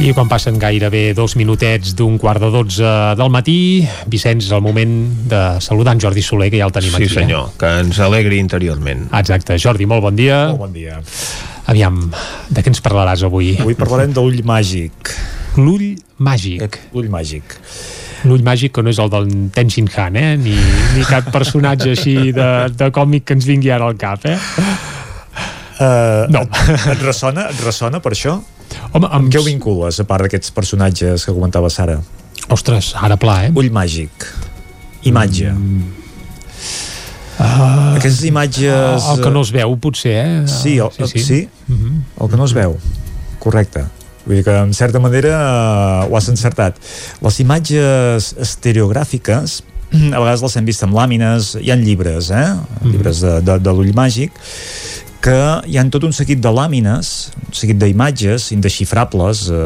[0.00, 4.62] I quan passen gairebé dos minutets d'un quart de dotze del matí, Vicenç, és el
[4.64, 4.94] moment
[5.28, 7.08] de saludar en Jordi Soler, que ja el tenim Sí, aquí.
[7.18, 9.10] senyor, que ens alegri interiorment.
[9.12, 9.58] Exacte.
[9.60, 10.46] Jordi, molt bon dia.
[10.48, 11.00] Molt bon dia.
[11.66, 11.98] Aviam,
[12.48, 13.58] de què ens parlaràs avui?
[13.60, 15.12] Avui parlarem de l'ull màgic.
[15.58, 16.78] L'ull màgic.
[16.94, 17.42] L'ull màgic.
[18.24, 20.36] L'ull màgic que no és el del Tenshin Han, eh?
[20.36, 20.56] Ni,
[20.96, 24.38] ni cap personatge així de, de còmic que ens vingui ara al cap, eh?
[25.80, 26.40] Uh, No.
[26.48, 28.38] Et, et, ressona, et ressona per això?
[28.92, 29.30] Home, amb...
[29.32, 32.00] Què ho vincules, a part d'aquests personatges que comentava Sara?
[32.50, 33.52] Ostres, ara pla, eh?
[33.54, 34.26] Ull màgic.
[35.06, 35.52] Imatge.
[35.54, 36.00] Mm.
[37.40, 39.06] Uh, Aquestes imatges...
[39.14, 40.42] El que no es veu, potser, eh?
[40.50, 41.24] Sí, el, sí, sí.
[41.24, 41.40] sí?
[41.68, 42.24] Uh -huh.
[42.24, 42.76] el que no es veu.
[43.38, 43.84] Correcte.
[44.26, 46.76] Vull dir que, en certa manera, uh, ho has encertat.
[47.22, 52.54] Les imatges estereogràfiques, a vegades les hem vist amb làmines, hi ha llibres, eh?
[52.82, 52.90] Mhm.
[52.92, 54.32] Llibres de, de, de l'ull màgic,
[55.20, 55.36] que
[55.68, 59.46] hi han tot un seguit de làmines, un seguit d'imatges indexifrables.
[59.52, 59.58] Eh,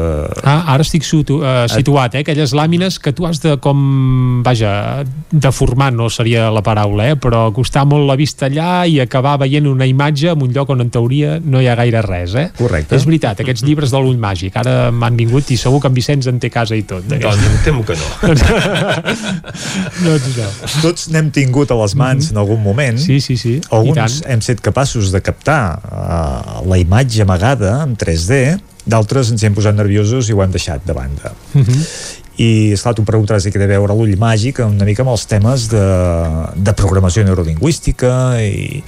[0.45, 2.23] Ah, ara estic situ uh, situat, eh?
[2.25, 4.43] Aquelles làmines que tu has de com...
[4.45, 7.15] Vaja, deformar no seria la paraula, eh?
[7.19, 10.83] Però acostar molt la vista allà i acabar veient una imatge en un lloc on
[10.83, 12.49] en teoria no hi ha gaire res, eh?
[12.57, 12.99] Correcte.
[12.99, 16.27] És veritat, aquests llibres de l'ull màgic ara m'han vingut i segur que en Vicenç
[16.31, 17.07] en té casa i tot.
[17.09, 18.07] Doncs em temo que no.
[20.05, 20.51] doncs això.
[20.83, 22.99] Tots n'hem tingut a les mans en algun moment.
[23.01, 23.57] Sí, sí, sí.
[23.71, 29.49] Alguns hem set capaços de captar uh, la imatge amagada en 3D, d'altres ens hi
[29.49, 31.33] hem posat nerviosos i ho hem deixat de banda.
[31.53, 31.81] Uh -huh.
[32.35, 35.23] I, esclar, tu em preguntaràs què té a veure l'ull màgic una mica amb els
[35.25, 35.83] temes de,
[36.55, 38.83] de programació neurolingüística i...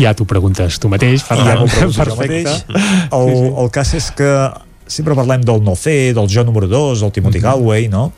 [0.00, 1.66] Ja t'ho preguntes tu mateix, ja Ferran.
[1.68, 2.48] jo Perfecte.
[2.48, 3.10] mateix.
[3.12, 4.30] El, el cas és que
[4.86, 8.12] sempre parlem del no fer, del jo número 2, el Timothy Galway, no?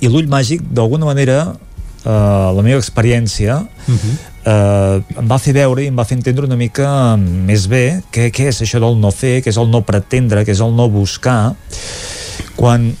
[0.00, 1.52] I l'ull màgic, d'alguna manera,
[2.04, 4.14] eh, la meva experiència Uh -huh.
[4.44, 8.30] eh, em va fer veure i em va fer entendre una mica més bé què,
[8.30, 10.88] què és això del no fer, què és el no pretendre, què és el no
[10.88, 11.54] buscar
[12.56, 12.94] quan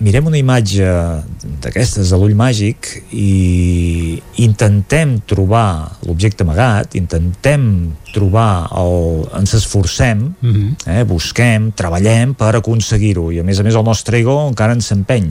[0.00, 0.84] mirem una imatge
[1.62, 9.26] d'aquestes de l'ull màgic i intentem trobar l'objecte amagat, intentem trobar el...
[9.36, 10.70] ens esforcem Uh -huh.
[10.86, 14.90] eh, busquem, treballem per aconseguir-ho i a més a més el nostre ego encara ens
[14.92, 15.28] empeny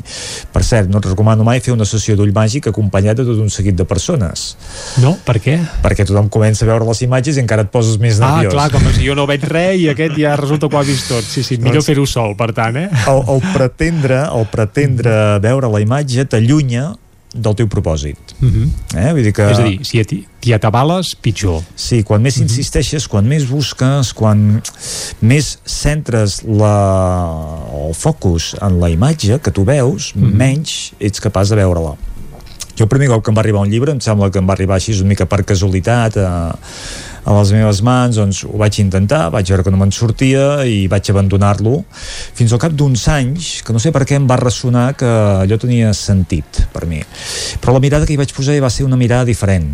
[0.51, 3.49] per cert, no et recomano mai fer una sessió d'ull màgic acompanyat de tot un
[3.49, 4.57] seguit de persones
[5.01, 5.17] No?
[5.25, 5.59] Per què?
[5.81, 8.71] perquè tothom comença a veure les imatges i encara et poses més Ah, nerviós clar,
[8.71, 11.23] com si jo no veig res i aquest ja resulta que ho ha vist tot.
[11.23, 12.89] Sí, sí, millor Doncs- fer-ho sol, per tant, eh?
[13.07, 16.93] el, el pretendre el pretendre veure la imatge t'allunya
[17.35, 18.69] del teu propòsit Uh -huh.
[18.95, 19.11] eh?
[19.13, 21.61] vull dir que És a dir, si t'hi atabales, pitjor.
[21.75, 24.61] Sí, quan més insisteixes, quan més busques, quan
[25.21, 31.55] més centres la, el focus en la imatge que tu veus, menys ets capaç de
[31.55, 31.95] veure-la.
[32.75, 34.53] Jo el primer cop que em va arribar un llibre, em sembla que em va
[34.53, 36.55] arribar així una mica per casualitat a,
[37.25, 40.85] a les meves mans, doncs ho vaig intentar, vaig veure que no me'n sortia i
[40.91, 41.79] vaig abandonar-lo,
[42.37, 45.09] fins al cap d'uns anys, que no sé per què em va ressonar que
[45.41, 47.01] allò tenia sentit per mi.
[47.61, 49.73] Però la mirada que hi vaig posar ja va ser una mirada diferent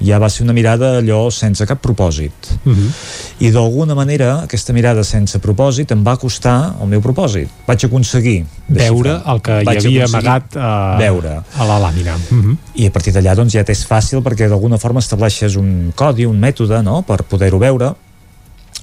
[0.00, 2.32] ja va ser una mirada allò sense cap propòsit
[2.64, 2.90] Uh -huh.
[3.38, 8.44] i d'alguna manera aquesta mirada sense propòsit em va costar el meu propòsit vaig aconseguir
[8.68, 12.14] Veure el que hi Vaig havia aconseguir amagat a, veure a la làmina.
[12.30, 12.56] Uh -huh.
[12.74, 16.38] i a partir d'allà doncs ja t'és fàcil perquè d'alguna forma estableixes un codi, un
[16.38, 17.02] mètode no?
[17.02, 17.94] per poder-ho veure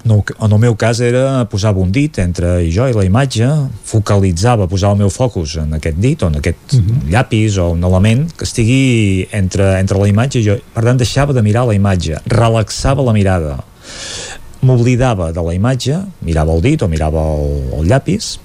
[0.07, 3.47] no, en el meu cas era posava un dit entre jo i la imatge
[3.87, 7.11] focalitzava, posava el meu focus en aquest dit o en aquest uh -huh.
[7.11, 11.33] llapis o un element que estigui entre, entre la imatge i jo, per tant deixava
[11.33, 13.63] de mirar la imatge relaxava la mirada
[14.61, 18.39] m'oblidava de la imatge mirava el dit o mirava el, el llapis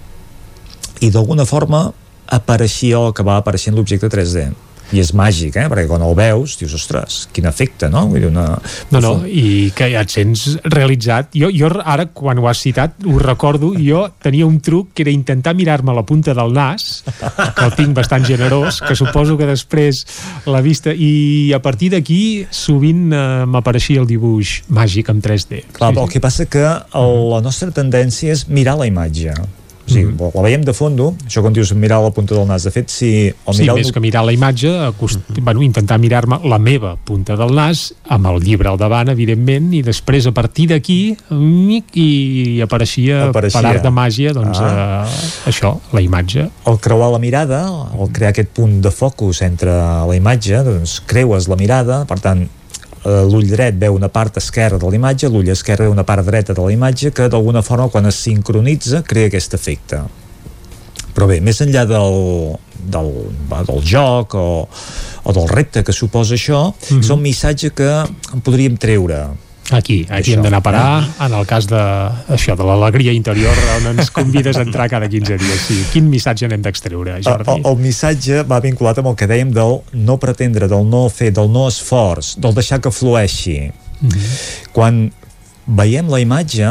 [1.01, 1.93] i d'alguna forma
[2.27, 4.53] apareixia o acabava apareixent l'objecte 3D
[4.93, 5.67] i és màgic, eh?
[5.71, 8.05] perquè quan el veus dius, ostres, quin efecte, no?
[8.11, 8.47] Vull dir, una...
[8.93, 11.33] No, no, i que et sents realitzat.
[11.39, 15.15] Jo, jo ara, quan ho has citat, ho recordo, jo tenia un truc que era
[15.15, 20.05] intentar mirar-me la punta del nas, que el tinc bastant generós, que suposo que després
[20.47, 20.93] la vista...
[20.93, 25.65] I a partir d'aquí sovint eh, m'apareixia el dibuix màgic en 3D.
[25.79, 29.35] Clar, sí, el que passa que el, la nostra tendència és mirar la imatge.
[29.87, 30.35] O sigui, mm -hmm.
[30.35, 33.33] la veiem de fondo, això quan dius mirar la punta del nas, de fet, si...
[33.45, 33.93] O Sí, mirar més el...
[33.93, 35.19] que mirar la imatge, acost...
[35.19, 35.43] mm -hmm.
[35.45, 39.83] bueno, intentar mirar-me la meva punta del nas, amb el llibre al davant, evidentment, i
[39.83, 41.17] després, a partir d'aquí,
[41.95, 43.61] i apareixia, Apareixia.
[43.61, 45.07] per art de màgia, doncs, Ah.
[45.07, 46.49] eh, això, la imatge.
[46.67, 47.67] el creuar la mirada,
[48.01, 52.49] el crear aquest punt de focus entre la imatge, doncs creues la mirada, per tant,
[53.05, 56.55] l'ull dret veu una part esquerra de la imatge, l'ull esquerre veu una part dreta
[56.55, 60.03] de la imatge, que d'alguna forma quan es sincronitza crea aquest efecte.
[61.13, 62.55] Però bé, més enllà del,
[62.95, 63.11] del,
[63.53, 64.69] del joc o,
[65.23, 67.01] o del repte que suposa això, mm -hmm.
[67.01, 67.91] és un missatge que
[68.35, 69.27] en podríem treure
[69.71, 70.87] Aquí, aquí Això, hem d'anar a parar
[71.23, 71.81] en el cas de,
[72.35, 75.63] això, de l'alegria interior on ens convides a entrar cada 15 dies.
[75.69, 75.79] Sí.
[75.93, 77.55] Quin missatge n'hem d'extreure, El, Jordi?
[77.55, 81.31] el, el missatge va vinculat amb el que dèiem del no pretendre, del no fer,
[81.37, 83.71] del no esforç, del deixar que flueixi.
[84.01, 84.69] Mm -hmm.
[84.73, 85.13] Quan
[85.67, 86.69] veiem la imatge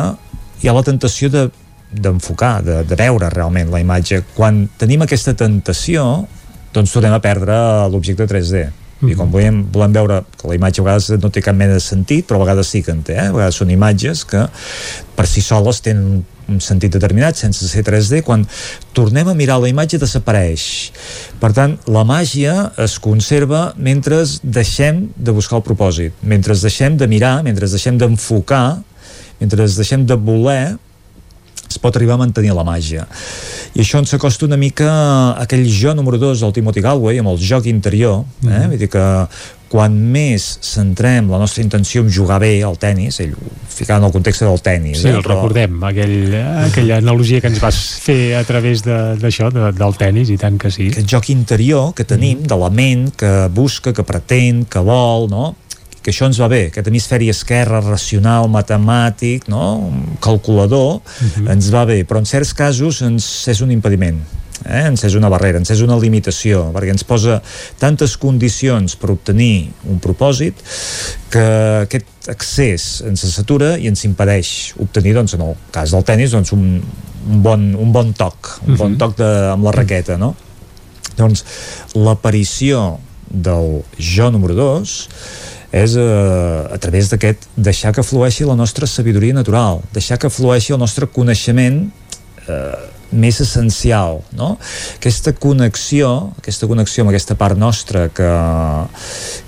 [0.61, 1.50] hi ha la tentació de
[1.92, 4.24] d'enfocar, de, de veure realment la imatge.
[4.36, 6.26] Quan tenim aquesta tentació,
[6.72, 7.56] doncs tornem a perdre
[7.92, 8.70] l'objecte 3D.
[9.02, 11.84] I quan volem, volem veure que la imatge a vegades no té cap mena de
[11.84, 13.30] sentit, però a vegades sí que en té, eh?
[13.32, 14.44] a vegades són imatges que
[15.18, 16.22] per si soles tenen
[16.52, 18.44] un sentit determinat sense ser 3D, quan
[18.98, 20.66] tornem a mirar la imatge desapareix.
[21.42, 27.08] Per tant, la màgia es conserva mentre deixem de buscar el propòsit, mentre deixem de
[27.08, 28.82] mirar, mentre deixem d'enfocar,
[29.40, 30.78] mentre deixem de voler
[31.72, 33.08] es pot arribar a mantenir la màgia.
[33.74, 37.32] I això ens acosta una mica a aquell jo número 2 del Timothy Galway, amb
[37.33, 38.48] el joc interior, eh?
[38.51, 38.69] Mhm.
[38.75, 39.06] Vull dir que
[39.72, 44.06] quan més centrem la nostra intenció en jugar bé al tennis, ell ho ficava en
[44.09, 45.11] el context del tennis, Sí, eh?
[45.16, 46.35] el recordem, aquell,
[46.66, 50.58] aquella analogia que ens vas fer a través de- d'això, de, del tennis, i tant
[50.59, 50.90] que sí.
[50.91, 55.56] aquest joc interior que tenim, de la ment, que busca, que pretén, que vol, no?
[56.02, 59.92] Que això ens va bé, aquest hemisferi esquerre racional, matemàtic, no?
[60.24, 61.02] calculador,
[61.48, 64.18] ens va bé, però en certs casos ens és un impediment
[64.66, 64.84] eh?
[64.88, 67.40] ens és una barrera, ens és una limitació perquè ens posa
[67.82, 70.60] tantes condicions per obtenir un propòsit
[71.34, 71.46] que
[71.86, 76.52] aquest accés ens satura i ens impedeix obtenir, doncs, en el cas del tennis, doncs,
[76.54, 78.98] un, un, bon, un bon toc, un bon Mhm.
[79.02, 80.36] toc de, amb la raqueta, no?
[81.18, 81.44] Doncs
[81.96, 83.00] l'aparició
[83.32, 85.10] del jo número 2
[85.72, 86.03] és eh,
[86.67, 91.08] a través d'aquest deixar que flueixi la nostra sabidoria natural, deixar que flueixi el nostre
[91.08, 91.85] coneixement
[92.48, 94.53] eh, més essencial, no?
[94.95, 98.30] Aquesta connexió, aquesta connexió amb aquesta part nostra que,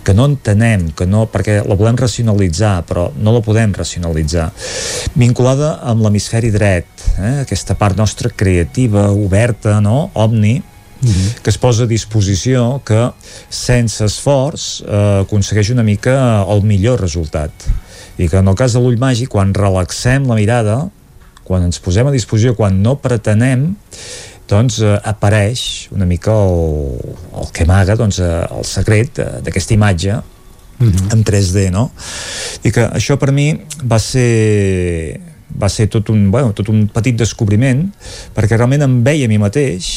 [0.04, 4.50] que no entenem, que no, perquè la volem racionalitzar, però no la podem racionalitzar,
[5.16, 7.34] vinculada amb l'hemisferi dret, eh?
[7.46, 10.10] aquesta part nostra creativa, oberta, no?
[10.20, 10.58] Omni,
[11.44, 13.10] que es posa a disposició que
[13.50, 16.16] sense esforç eh, aconsegueix una mica
[16.50, 17.52] el millor resultat.
[18.18, 20.84] I que en el cas de l'ull màgic quan relaxem la mirada
[21.44, 23.74] quan ens posem a disposició, quan no pretenem
[24.50, 29.76] doncs eh, apareix una mica el, el que amaga doncs, eh, el secret eh, d'aquesta
[29.76, 30.22] imatge
[30.84, 31.86] en 3D, no?
[32.66, 33.54] I que això per mi
[33.88, 35.20] va ser
[35.54, 37.84] va ser tot un, bueno, tot un petit descobriment
[38.36, 39.90] perquè realment em veia a mi mateix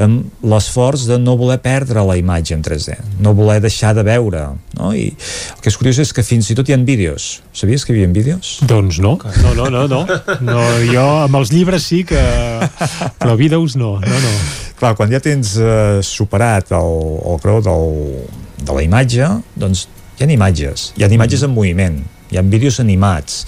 [0.00, 4.46] amb l'esforç de no voler perdre la imatge en 3D, no voler deixar de veure
[4.78, 4.92] no?
[4.94, 7.92] i el que és curiós és que fins i tot hi ha vídeos, sabies que
[7.92, 8.58] hi havia vídeos?
[8.66, 10.02] Doncs no, no, no, no, no.
[10.46, 12.20] no jo amb els llibres sí que...
[13.20, 14.34] però vídeos no, no, no.
[14.80, 16.94] Clar, quan ja tens eh, superat el,
[17.28, 17.90] el creu del,
[18.64, 19.28] de la imatge,
[19.60, 19.84] doncs
[20.16, 23.44] hi ha imatges, hi ha imatges en moviment, hi ha vídeos animats,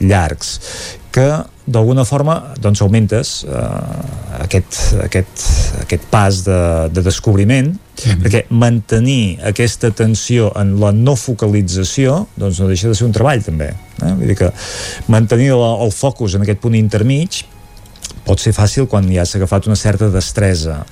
[0.00, 0.58] llargs,
[1.14, 1.28] que
[1.64, 5.44] d'alguna forma doncs augmentes eh, aquest, aquest,
[5.84, 6.58] aquest pas de,
[6.92, 7.70] de descobriment
[8.20, 13.44] perquè mantenir aquesta atenció en la no focalització doncs no deixa de ser un treball
[13.46, 14.10] també eh?
[14.10, 14.50] vull dir que
[15.14, 17.44] mantenir la, el focus en aquest punt intermig
[18.26, 20.82] pot ser fàcil quan ja s'ha agafat una certa destresa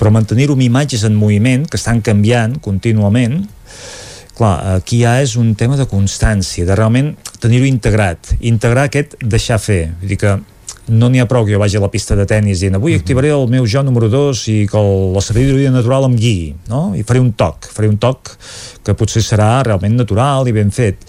[0.00, 3.44] però mantenir-ho amb imatges en moviment que estan canviant contínuament
[4.38, 7.12] clar, aquí ja és un tema de constància, de realment
[7.42, 10.38] tenir-ho integrat, integrar aquest deixar fer, vull dir que
[10.88, 13.30] no n'hi ha prou que jo vagi a la pista de tennis dient avui activaré
[13.30, 16.82] el meu jo número 2 i que el, la sabidoria natural em guiï no?
[16.98, 18.32] i faré un toc, faré un toc
[18.82, 21.04] que potser serà realment natural i ben fet.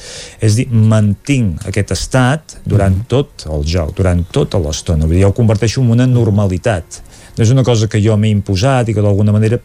[0.46, 5.82] És dir, mantinc aquest estat durant tot el joc durant tota l'estona, jo ho converteixo
[5.82, 7.02] en una normalitat.
[7.02, 9.60] no és una cosa que jo m'he imposat i que d'alguna manera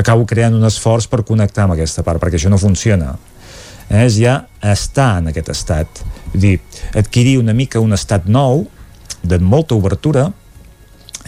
[0.00, 3.16] acabo creant un esforç per connectar amb aquesta part, perquè això no funciona
[3.88, 4.04] eh?
[4.06, 6.54] és ja estar en aquest estat vull dir,
[6.96, 8.64] adquirir una mica un estat nou
[9.22, 10.30] de molta obertura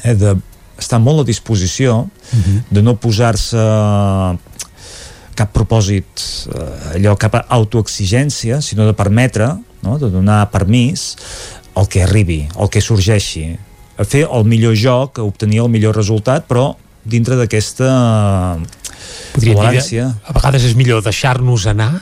[0.02, 0.36] eh, de
[0.78, 2.62] estar molt a disposició uh -huh.
[2.70, 3.58] de no posar-se
[5.34, 6.06] cap propòsit
[6.54, 9.98] eh, allò cap autoexigència sinó de permetre, no?
[9.98, 11.16] de donar permís
[11.76, 13.58] el que arribi, el que sorgeixi
[14.02, 16.72] a fer el millor joc, a obtenir el millor resultat però
[17.02, 17.90] dintre d'aquesta
[19.34, 21.92] tolerància a vegades és millor deixar-nos anar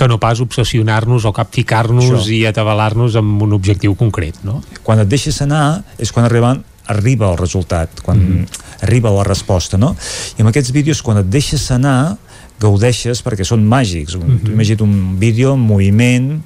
[0.00, 4.62] que no pas obsessionar-nos o capficar-nos i atabalar-nos amb un objectiu concret, no?
[4.86, 8.82] Quan et deixes anar és quan arriben arriba el resultat, quan mm -hmm.
[8.82, 9.94] arriba la resposta, no?
[10.38, 12.16] I amb aquests vídeos, quan et deixes anar,
[12.60, 14.16] gaudeixes perquè són màgics.
[14.16, 14.52] Mm -hmm.
[14.52, 16.42] Imagina't un vídeo en moviment,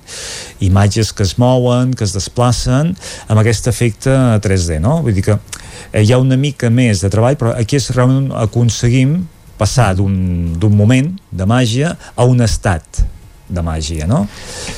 [0.61, 2.97] imatges que es mouen, que es desplacen,
[3.29, 4.11] amb aquest efecte
[4.41, 5.03] 3D, no?
[5.03, 5.39] Vull dir que
[5.93, 9.27] eh, hi ha una mica més de treball, però aquí és realment aconseguim
[9.57, 13.05] passar d'un moment de màgia a un estat
[13.49, 14.27] de màgia, no?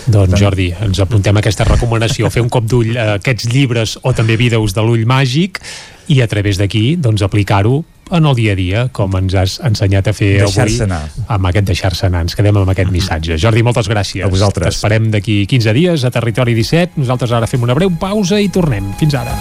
[0.07, 4.13] Doncs Jordi, ens apuntem a aquesta recomanació, fer un cop d'ull a aquests llibres o
[4.13, 5.61] també vídeos de l'ull màgic
[6.09, 10.09] i a través d'aquí doncs aplicar-ho en el dia a dia, com ens has ensenyat
[10.09, 11.03] a fer avui anar.
[11.27, 12.23] amb aquest deixar-se anar.
[12.27, 13.39] Ens quedem amb aquest missatge.
[13.39, 14.25] Jordi, moltes gràcies.
[14.25, 14.75] A vosaltres.
[14.75, 17.01] T'esperem d'aquí 15 dies a Territori 17.
[17.01, 18.93] Nosaltres ara fem una breu pausa i tornem.
[19.01, 19.35] Fins ara.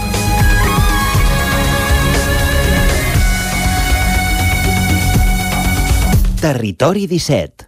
[6.41, 7.65] Territori 17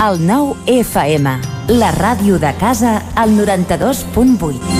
[0.00, 1.32] El 9 FM,
[1.76, 4.79] la ràdio de casa, al 92.8.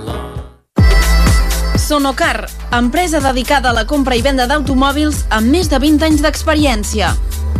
[1.91, 7.09] Sonocar, empresa dedicada a la compra i venda d'automòbils amb més de 20 anys d'experiència.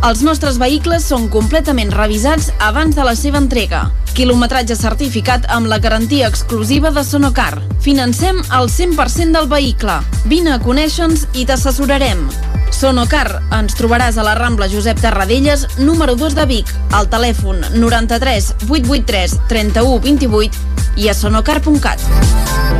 [0.07, 3.81] Els nostres vehicles són completament revisats abans de la seva entrega.
[4.15, 7.59] Quilometratge certificat amb la garantia exclusiva de Sonocar.
[7.83, 9.97] Financem el 100% del vehicle.
[10.31, 12.23] Vine a conèixer-nos i t'assessorarem.
[12.71, 18.53] Sonocar, ens trobaràs a la Rambla Josep Tarradellas, número 2 de Vic, al telèfon 93
[18.69, 22.79] 883 31 28 i a sonocar.cat.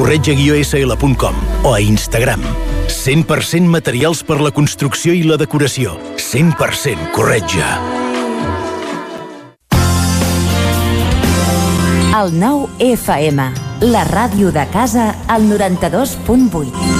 [0.00, 2.40] corretja-sl.com o a Instagram.
[2.88, 5.98] 100% materials per la construcció i la decoració.
[6.16, 7.68] 100% corretja.
[12.20, 13.50] El 9 FM,
[13.92, 16.99] la ràdio de casa, al 92.8.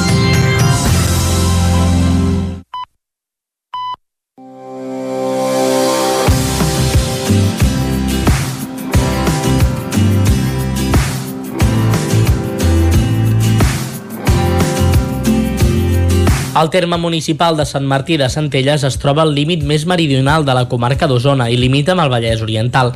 [16.51, 20.57] El terme municipal de Sant Martí de Centelles es troba al límit més meridional de
[20.57, 22.91] la comarca d'Osona i limita amb el Vallès Oriental.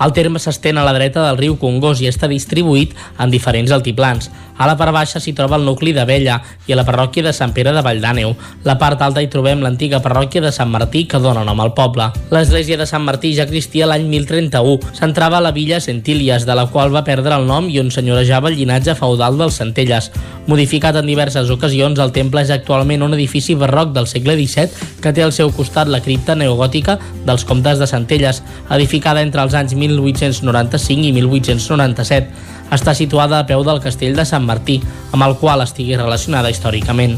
[0.00, 4.30] El terme s'estén a la dreta del riu Congost i està distribuït en diferents altiplans.
[4.56, 6.36] A la part baixa s'hi troba el nucli d'Abella
[6.68, 8.34] i a la parròquia de Sant Pere de Valldàneu.
[8.62, 12.06] La part alta hi trobem l'antiga parròquia de Sant Martí que dona nom al poble.
[12.30, 14.94] L'església de Sant Martí ja existia l'any 1031.
[14.94, 18.52] S'entrava a la villa Centílies, de la qual va perdre el nom i on senyorejava
[18.52, 20.12] el llinatge feudal dels Centelles.
[20.46, 25.12] Modificat en diverses ocasions, el temple és actualment un edifici barroc del segle XVII que
[25.12, 29.74] té al seu costat la cripta neogòtica dels comtes de Centelles, edificada entre els anys
[29.74, 32.52] 1895 i 1897.
[32.74, 34.80] Està situada a peu del castell de Sant Martí,
[35.12, 37.14] amb el qual estigui relacionada històricament.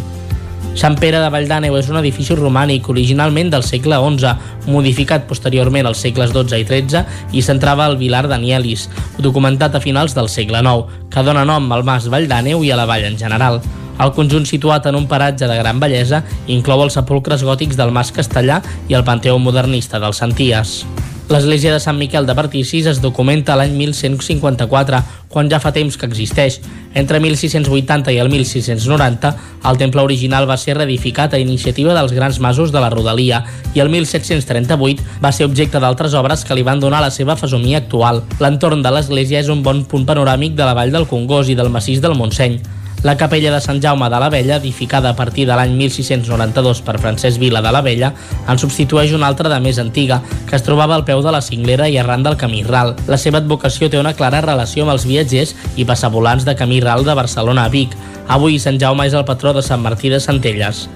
[0.77, 4.35] Sant Pere de Valldàneu és un edifici romànic originalment del segle XI,
[4.69, 8.91] modificat posteriorment als segles XII i XIII i centrava al Vilar d'Anielis,
[9.25, 12.85] documentat a finals del segle IX, que dona nom al mas Valldàneu i a la
[12.85, 13.63] vall en general.
[13.97, 16.21] El conjunt situat en un paratge de gran bellesa
[16.53, 18.61] inclou els sepulcres gòtics del Mas Castellà
[18.91, 20.83] i el Panteó modernista del Santies.
[21.27, 26.07] L'església de Sant Miquel de Particis es documenta l'any 1154, quan ja fa temps que
[26.07, 26.61] existeix.
[26.95, 29.33] Entre 1680 i el 1690,
[29.67, 33.43] el temple original va ser reedificat a iniciativa dels grans masos de la Rodalia
[33.75, 37.83] i el 1738 va ser objecte d'altres obres que li van donar la seva fesomia
[37.83, 38.23] actual.
[38.39, 41.75] L'entorn de l'església és un bon punt panoràmic de la vall del Congost i del
[41.75, 42.61] massís del Montseny.
[43.03, 46.97] La capella de Sant Jaume de la Vella, edificada a partir de l'any 1692 per
[46.99, 48.13] Francesc Vila de la Vella,
[48.49, 51.89] en substitueix una altra de més antiga, que es trobava al peu de la cinglera
[51.89, 52.97] i arran del camí ral.
[53.07, 57.05] La seva advocació té una clara relació amb els viatgers i passavolants de camí ral
[57.05, 57.95] de Barcelona a Vic.
[58.27, 60.89] Avui Sant Jaume és el patró de Sant Martí de Centelles.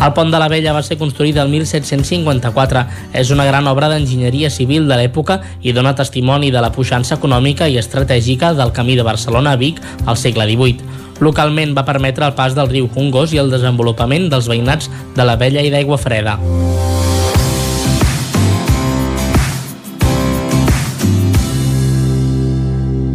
[0.00, 2.84] El pont de la Vella va ser construït el 1754.
[3.20, 7.68] És una gran obra d'enginyeria civil de l'època i dona testimoni de la puixança econòmica
[7.68, 10.99] i estratègica del camí de Barcelona a Vic al segle XVIII.
[11.20, 15.36] Localment va permetre el pas del riu Congost i el desenvolupament dels veïnats de la
[15.40, 16.38] Vella i d'Aigua Freda.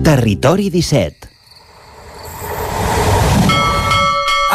[0.05, 1.33] Territori 17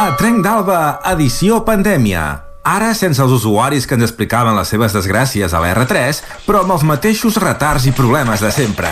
[0.01, 2.23] A Trenc d'Alba, edició pandèmia.
[2.65, 6.73] Ara sense els usuaris que ens explicaven les seves desgràcies a la R3, però amb
[6.79, 8.89] els mateixos retards i problemes de sempre.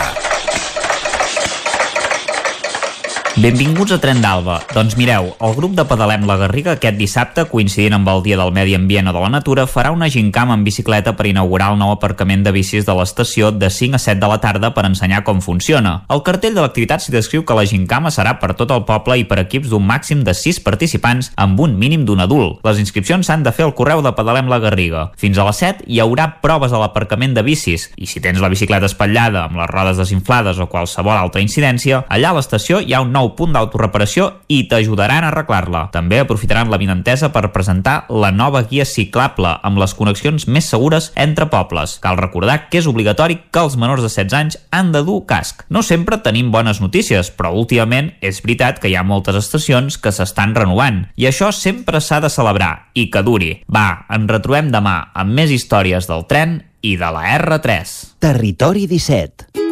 [3.39, 4.57] Benvinguts a Tren d'Alba.
[4.75, 8.49] Doncs mireu, el grup de Pedalem la Garriga aquest dissabte, coincidint amb el Dia del
[8.51, 11.93] Medi Ambient o de la Natura, farà una gincam en bicicleta per inaugurar el nou
[11.93, 15.39] aparcament de bicis de l'estació de 5 a 7 de la tarda per ensenyar com
[15.39, 16.01] funciona.
[16.11, 19.23] El cartell de l'activitat s'hi descriu que la gincama serà per tot el poble i
[19.23, 22.59] per equips d'un màxim de 6 participants amb un mínim d'un adult.
[22.67, 25.05] Les inscripcions s'han de fer al correu de Pedalem la Garriga.
[25.15, 28.51] Fins a les 7 hi haurà proves a l'aparcament de bicis i si tens la
[28.51, 32.99] bicicleta espatllada amb les rodes desinflades o qualsevol altra incidència, allà a l'estació hi ha
[33.07, 35.87] un nou punt d'autoreparació i t'ajudaran a arreglar-la.
[35.93, 41.11] També aprofitaran la vinentesa per presentar la nova guia ciclable amb les connexions més segures
[41.15, 41.97] entre pobles.
[42.03, 45.65] Cal recordar que és obligatori que els menors de 16 anys han de dur casc.
[45.69, 50.13] No sempre tenim bones notícies, però últimament és veritat que hi ha moltes estacions que
[50.15, 53.51] s'estan renovant i això sempre s'ha de celebrar i que duri.
[53.71, 57.95] Va, ens retrobem demà amb més històries del tren i de la R3.
[58.23, 59.67] Territori 17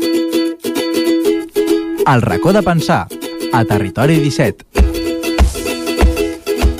[2.08, 3.08] El racó de pensar
[3.51, 4.76] a Territori 17.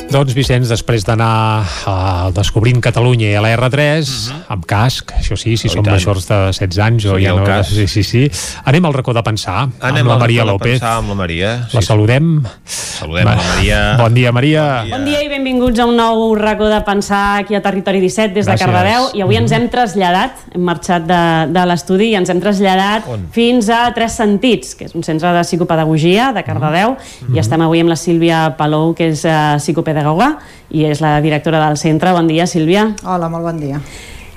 [0.08, 4.38] Doncs Vicenç, després d'anar uh, descobrint Catalunya i a la R3 uh -huh.
[4.56, 7.36] amb casc, això sí, si Oh, i som majors de 16 anys o Seria ja
[7.36, 7.68] no, cas.
[7.68, 8.32] sí, sí, sí.
[8.64, 10.72] Anem al racó de pensar Anem amb la al Maria racó de López.
[10.80, 11.68] pensar amb la Maria.
[11.74, 12.44] La saludem.
[12.66, 13.98] Saludem a la Maria.
[13.98, 14.86] Bon dia, Maria.
[14.90, 18.48] Bon dia i benvinguts a un nou racó de pensar aquí a Territori 17 des
[18.48, 18.60] Gràcies.
[18.60, 22.40] de Cardedeu i avui ens hem traslladat, hem marxat de, de l'estudi i ens hem
[22.40, 26.95] traslladat fins a Tres Sentits, que és un centre de psicopedagogia de Cardedeu
[27.36, 29.60] i estem avui amb la Sílvia Palou, que és uh,
[29.98, 30.38] psicopedagoga
[30.69, 32.11] i és la directora del centre.
[32.14, 32.93] Bon dia, Sílvia.
[33.06, 33.82] Hola, molt bon dia.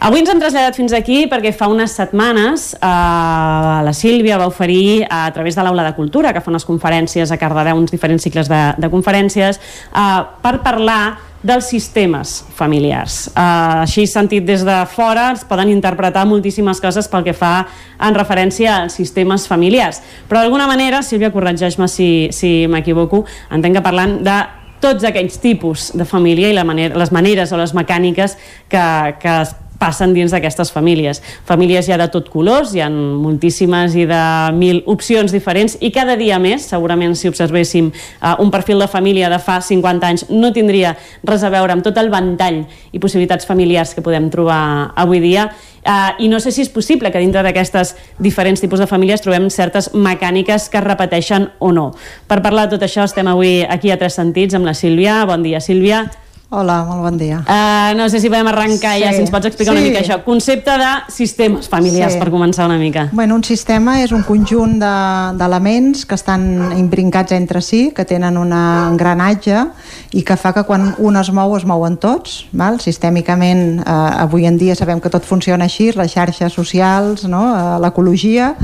[0.01, 5.05] Avui ens hem traslladat fins aquí perquè fa unes setmanes eh, la Sílvia va oferir
[5.05, 8.49] a través de l'Aula de Cultura, que fa unes conferències a Cardedeu, uns diferents cicles
[8.49, 13.27] de, de conferències, eh, per parlar dels sistemes familiars.
[13.29, 13.43] Eh,
[13.83, 17.67] així sentit des de fora es poden interpretar moltíssimes coses pel que fa
[18.01, 20.01] en referència als sistemes familiars.
[20.29, 24.39] Però d'alguna manera, Sílvia, corregeix-me si, si m'equivoco, entenc que parlant de
[24.81, 28.37] tots aquells tipus de família i la manera, les maneres o les mecàniques
[28.69, 28.85] que,
[29.21, 31.23] que es passen dins d'aquestes famílies.
[31.49, 34.21] Famílies hi ha de tot colors, hi ha moltíssimes i de
[34.59, 39.33] mil opcions diferents i cada dia més, segurament si observéssim uh, un perfil de família
[39.33, 40.93] de fa 50 anys no tindria
[41.25, 45.49] res a veure amb tot el ventall i possibilitats familiars que podem trobar avui dia
[45.81, 49.49] Uh, I no sé si és possible que dintre d'aquestes diferents tipus de famílies trobem
[49.51, 51.91] certes mecàniques que es repeteixen o no.
[52.29, 55.23] Per parlar de tot això estem avui aquí a Tres Sentits amb la Sílvia.
[55.25, 56.05] Bon dia, Sílvia.
[56.53, 57.45] Hola, molt bon dia.
[57.47, 59.05] Uh, no sé si podem arrencar sí.
[59.05, 59.79] ja, si ens pots explicar sí.
[59.79, 60.17] una mica això.
[60.25, 62.19] Concepte de sistemes familiars, sí.
[62.19, 63.05] per començar una mica.
[63.15, 68.35] Bueno, un sistema és un conjunt d'elements de, que estan imbrincats entre si, que tenen
[68.35, 69.63] un engranatge
[70.11, 72.41] i que fa que quan un es mou, es mouen tots.
[72.51, 72.83] Val?
[72.83, 77.47] Sistèmicament, eh, avui en dia sabem que tot funciona així, les xarxes socials, no?
[77.55, 78.57] Eh, l'ecologia,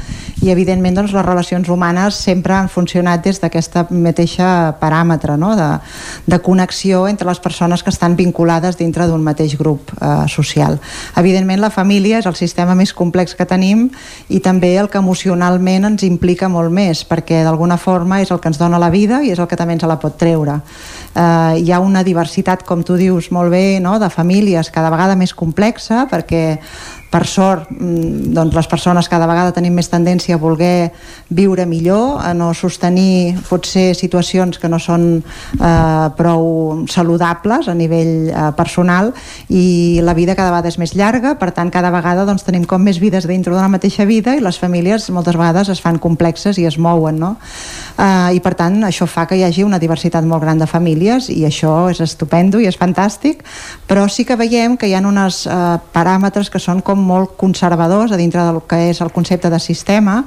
[0.44, 5.54] i evidentment doncs, les relacions humanes sempre han funcionat des d'aquesta mateixa paràmetre no?
[5.56, 5.68] de,
[6.28, 10.78] de connexió entre les persones persones que estan vinculades dintre d'un mateix grup eh, social.
[11.16, 13.90] Evidentment la família és el sistema més complex que tenim
[14.28, 18.48] i també el que emocionalment ens implica molt més perquè d'alguna forma és el que
[18.48, 20.60] ens dona la vida i és el que també ens la pot treure.
[21.14, 23.98] Eh, hi ha una diversitat, com tu dius molt bé, no?
[23.98, 26.58] de famílies cada vegada més complexa perquè
[27.10, 30.90] per sort mm, doncs les persones cada vegada tenim més tendència a voler
[31.28, 38.30] viure millor, a no sostenir potser situacions que no són eh, prou saludables a nivell
[38.30, 39.12] eh, personal
[39.48, 42.82] i la vida cada vegada és més llarga, per tant cada vegada doncs, tenim com
[42.82, 46.66] més vides dintre d'una mateixa vida i les famílies moltes vegades es fan complexes i
[46.66, 47.36] es mouen no?
[47.98, 51.30] eh, i per tant això fa que hi hagi una diversitat molt gran de famílies
[51.30, 53.44] i això és estupendo i és fantàstic
[53.86, 58.12] però sí que veiem que hi ha uns eh, paràmetres que són com molt conservadors
[58.12, 60.22] a dintre del que és el concepte de sistema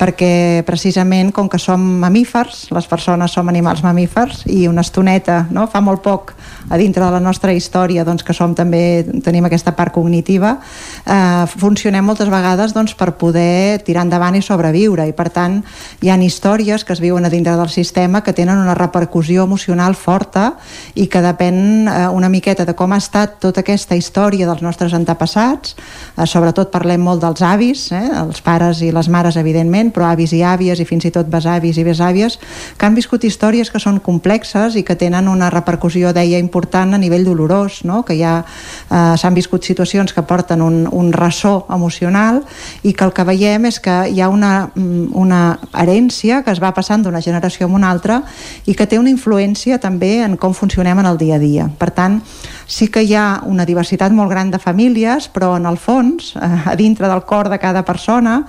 [0.00, 5.66] perquè precisament com que som mamífers, les persones som animals mamífers i una estoneta, no?
[5.68, 6.32] fa molt poc
[6.70, 10.56] a dintre de la nostra història doncs, que som també, tenim aquesta part cognitiva
[11.04, 15.60] eh, funcionem moltes vegades doncs, per poder tirar endavant i sobreviure i per tant
[16.00, 19.96] hi han històries que es viuen a dintre del sistema que tenen una repercussió emocional
[19.98, 20.54] forta
[20.94, 24.94] i que depèn eh, una miqueta de com ha estat tota aquesta història dels nostres
[24.96, 25.76] antepassats
[26.16, 30.32] eh, sobretot parlem molt dels avis, eh, els pares i les mares evidentment, però avis
[30.36, 32.38] i àvies i fins i tot besavis i besàvies
[32.76, 36.98] que han viscut històries que són complexes i que tenen una repercussió, deia, important a
[36.98, 38.02] nivell dolorós, no?
[38.04, 42.42] que ja eh, s'han viscut situacions que porten un, un ressò emocional
[42.82, 46.62] i que el que veiem és que hi ha una, mm, una herència que es
[46.62, 48.22] va passant d'una generació a una altra
[48.66, 51.68] i que té una influència també en com funcionem en el dia a dia.
[51.78, 52.20] Per tant,
[52.70, 56.70] sí que hi ha una diversitat molt gran de famílies, però en el fons, eh,
[56.70, 58.44] a dintre del cor de cada persona,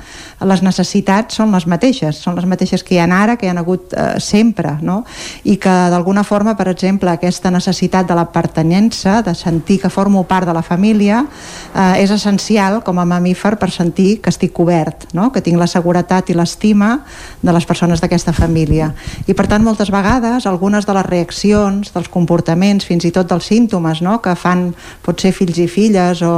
[0.46, 3.58] les necessitats són les mateixes, són les mateixes que hi ha ara, que hi ha
[3.58, 5.02] hagut eh, sempre, no?
[5.44, 10.24] I que d'alguna forma, per exemple, aquesta necessitat de la pertanyença, de sentir que formo
[10.30, 11.26] part de la família,
[11.74, 15.32] eh, és essencial com a mamífer per sentir que estic cobert, no?
[15.32, 17.00] que tinc la seguretat i l'estima
[17.42, 18.94] de les persones d'aquesta família.
[19.26, 23.50] I per tant, moltes vegades, algunes de les reaccions, dels comportaments, fins i tot dels
[23.50, 24.11] símptomes, no?
[24.12, 24.20] No?
[24.22, 24.70] que fan
[25.06, 26.36] potser fills i filles o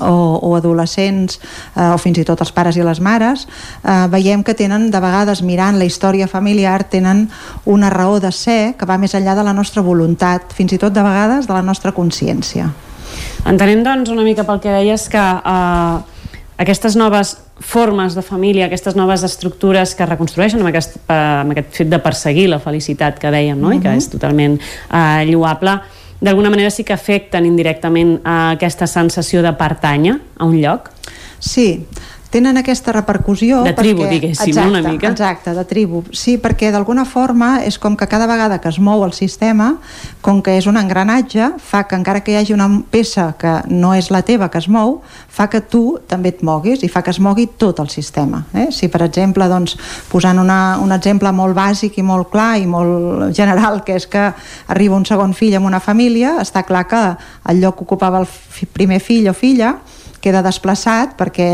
[0.00, 1.38] o, o adolescents
[1.76, 5.00] eh, o fins i tot els pares i les mares eh, veiem que tenen de
[5.00, 7.26] vegades mirant la història familiar tenen
[7.64, 10.92] una raó de ser que va més enllà de la nostra voluntat fins i tot
[10.92, 12.68] de vegades de la nostra consciència
[13.48, 16.24] Entenem doncs una mica pel que deies que eh,
[16.58, 21.72] aquestes noves formes de família, aquestes noves estructures que reconstrueixen amb aquest, eh, amb aquest
[21.80, 23.68] fet de perseguir la felicitat que dèiem no?
[23.68, 23.78] Uh -huh.
[23.78, 25.80] i que és totalment eh, lloable
[26.20, 30.90] d'alguna manera sí que afecten indirectament a aquesta sensació de pertànyer a un lloc?
[31.38, 31.86] Sí,
[32.30, 36.70] tenen aquesta repercussió de tribu, perquè, diguéssim, exacte, una mica exacte, de tribu, sí, perquè
[36.74, 39.74] d'alguna forma és com que cada vegada que es mou el sistema
[40.24, 43.94] com que és un engranatge fa que encara que hi hagi una peça que no
[43.96, 47.14] és la teva que es mou fa que tu també et moguis i fa que
[47.14, 48.68] es mogui tot el sistema eh?
[48.74, 49.78] si per exemple, doncs,
[50.12, 54.28] posant una, un exemple molt bàsic i molt clar i molt general, que és que
[54.68, 57.04] arriba un segon fill en una família, està clar que
[57.48, 58.28] el lloc que ocupava el
[58.74, 59.76] primer fill o filla
[60.20, 61.48] queda desplaçat perquè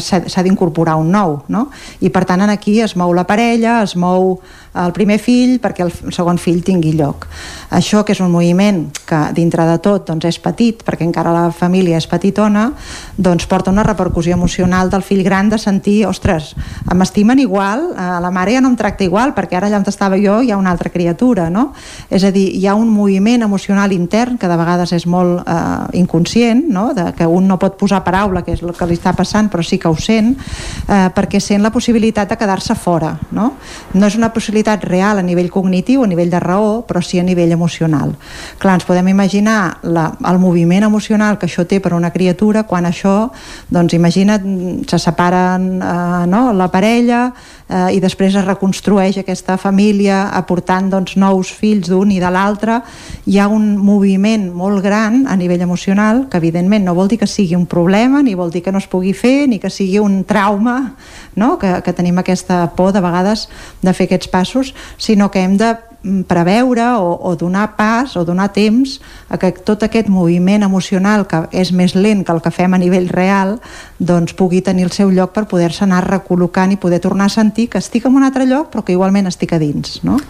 [0.00, 1.68] s'ha d'incorporar un nou no?
[2.00, 4.38] i per tant aquí es mou la parella es mou
[4.84, 7.26] el primer fill perquè el segon fill tingui lloc
[7.74, 11.48] això que és un moviment que dintre de tot doncs, és petit perquè encara la
[11.52, 12.68] família és petitona
[13.16, 16.54] doncs porta una repercussió emocional del fill gran de sentir, ostres,
[16.94, 20.18] m'estimen igual eh, la mare ja no em tracta igual perquè ara allà on estava
[20.20, 21.72] jo hi ha una altra criatura no?
[22.10, 25.98] és a dir, hi ha un moviment emocional intern que de vegades és molt eh,
[26.00, 26.92] inconscient no?
[26.94, 29.64] de que un no pot posar paraula que és el que li està passant però
[29.64, 33.52] sí que ho sent eh, perquè sent la possibilitat de quedar-se fora no?
[33.94, 37.24] no és una possibilitat real a nivell cognitiu, a nivell de raó però sí a
[37.24, 38.14] nivell emocional
[38.58, 42.86] clar, ens podem imaginar la, el moviment emocional que això té per una criatura quan
[42.86, 43.30] això,
[43.68, 46.52] doncs imagina't se separen eh, no?
[46.52, 47.32] la parella
[47.68, 52.80] eh, i després es reconstrueix aquesta família aportant doncs, nous fills d'un i de l'altre
[53.26, 57.28] hi ha un moviment molt gran a nivell emocional que evidentment no vol dir que
[57.30, 60.24] sigui un problema ni vol dir que no es pugui fer ni que sigui un
[60.24, 60.94] trauma
[61.36, 61.58] no?
[61.58, 63.48] que, que tenim aquesta por de vegades
[63.82, 68.24] de fer aquests passos sinó que hem de mm, preveure o, o donar pas o
[68.24, 68.98] donar temps
[69.28, 72.80] a que tot aquest moviment emocional que és més lent que el que fem a
[72.80, 73.58] nivell real
[73.98, 77.68] doncs pugui tenir el seu lloc per poder-se anar recol·locant i poder tornar a sentir
[77.72, 80.20] que estic en un altre lloc però que igualment estic a dins no?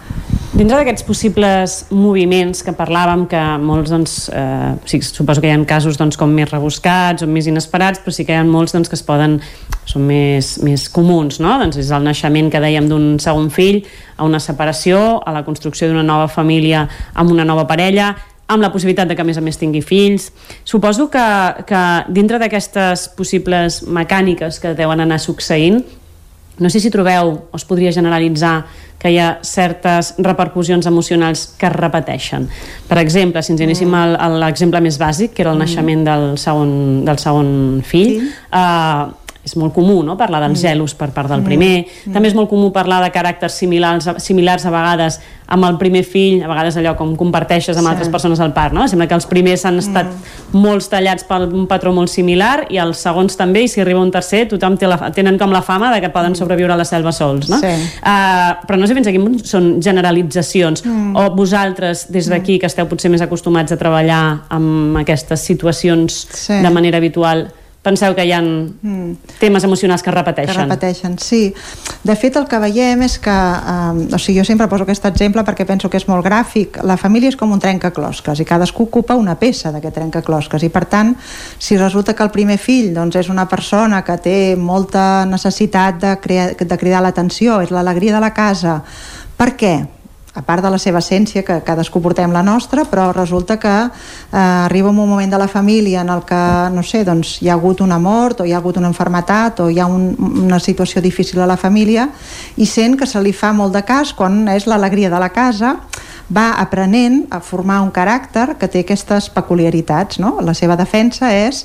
[0.49, 5.59] Dintre d'aquests possibles moviments que parlàvem, que molts, doncs, eh, sí, suposo que hi ha
[5.69, 8.89] casos doncs, com més rebuscats o més inesperats, però sí que hi ha molts doncs,
[8.89, 9.37] que es poden,
[9.85, 11.53] són més, més comuns, no?
[11.61, 13.83] Doncs és el naixement que dèiem d'un segon fill,
[14.17, 18.15] a una separació, a la construcció d'una nova família amb una nova parella,
[18.49, 20.31] amb la possibilitat de que a més a més tingui fills.
[20.65, 21.29] Suposo que,
[21.69, 25.83] que dintre d'aquestes possibles mecàniques que deuen anar succeint,
[26.59, 28.65] no sé si trobeu o es podria generalitzar
[28.99, 32.49] que hi ha certes repercussions emocionals que es repeteixen.
[32.89, 34.17] Per exemple, si ens anéssim mm.
[34.19, 35.63] a l'exemple més bàsic, que era el mm.
[35.63, 36.73] naixement del segon,
[37.07, 37.51] del segon
[37.87, 38.33] fill, sí.
[38.59, 39.05] eh,
[39.45, 40.17] és molt comú no?
[40.19, 40.61] parlar dels mm.
[40.67, 42.13] gelos per part del primer mm.
[42.13, 45.19] també és molt comú parlar de caràcters similars, similars a vegades
[45.49, 47.91] amb el primer fill, a vegades allò com comparteixes amb sí.
[47.91, 48.85] altres persones al parc, no?
[48.87, 50.59] sembla que els primers han estat mm.
[50.61, 54.11] molts tallats per un patró molt similar i els segons també, i si arriba un
[54.13, 56.41] tercer tothom té la, tenen com la fama de que poden mm.
[56.43, 57.61] sobreviure a la selva sols no?
[57.63, 57.71] Sí.
[58.03, 61.15] Uh, però no sé fins aquí són generalitzacions mm.
[61.17, 64.21] o vosaltres des d'aquí que esteu potser més acostumats a treballar
[64.53, 66.61] amb aquestes situacions sí.
[66.61, 67.47] de manera habitual
[67.89, 69.35] penseu que hi ha mm.
[69.41, 70.55] temes emocionals que repeteixen.
[70.55, 71.41] Que repeteixen, sí.
[72.05, 75.43] De fet, el que veiem és que, eh, o sigui, jo sempre poso aquest exemple
[75.47, 76.81] perquè penso que és molt gràfic.
[76.87, 80.85] La família és com un trencaclosques i cadascú ocupa una peça d'aquest trencaclosques i, per
[80.91, 81.15] tant,
[81.59, 86.15] si resulta que el primer fill doncs, és una persona que té molta necessitat de,
[86.21, 88.79] crear, de cridar l'atenció, és l'alegria de la casa,
[89.39, 89.75] per què?
[90.39, 94.37] A part de la seva essència, que cadascú portem la nostra, però resulta que eh,
[94.39, 97.83] arriba un moment de la família en el que, no sé, doncs hi ha hagut
[97.83, 100.13] una mort o hi ha hagut una enfermetat o hi ha un,
[100.45, 102.07] una situació difícil a la família
[102.55, 105.75] i sent que se li fa molt de cas quan és l'alegria de la casa
[106.29, 110.19] va aprenent a formar un caràcter que té aquestes peculiaritats.
[110.21, 110.37] No?
[110.45, 111.63] La seva defensa és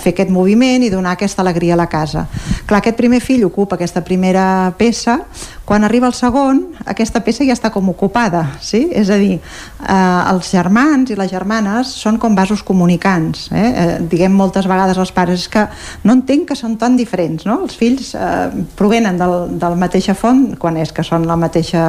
[0.00, 2.26] fer aquest moviment i donar aquesta alegria a la casa.
[2.66, 5.20] Clar, aquest primer fill ocupa aquesta primera peça,
[5.66, 8.84] quan arriba el segon, aquesta peça ja està com ocupada, sí?
[8.94, 13.66] És a dir, eh, els germans i les germanes són com vasos comunicants, eh?
[13.66, 15.64] eh diguem moltes vegades als pares que
[16.04, 17.58] no entenc que són tan diferents, no?
[17.64, 18.46] Els fills eh,
[18.78, 21.82] provenen del, del mateixa font, quan és que són la mateixa,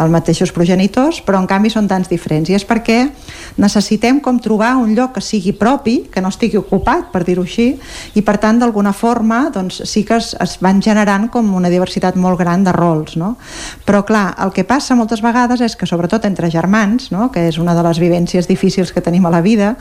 [0.00, 3.02] els mateixos progenitors, però en canvi són tants diferents, i és perquè
[3.60, 7.74] necessitem com trobar un lloc que sigui propi, que no estigui ocupat, per dir-ho així,
[8.16, 12.16] i per tant, d'alguna forma, doncs sí que es, es van generant com una diversitat
[12.16, 13.36] molt gran de rols, adults, no?
[13.84, 17.30] Però clar, el que passa moltes vegades és que sobretot entre germans, no?
[17.30, 19.76] que és una de les vivències difícils que tenim a la vida,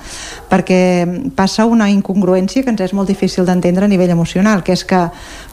[0.49, 4.83] perquè passa una incongruència que ens és molt difícil d'entendre a nivell emocional, que és
[4.83, 5.09] que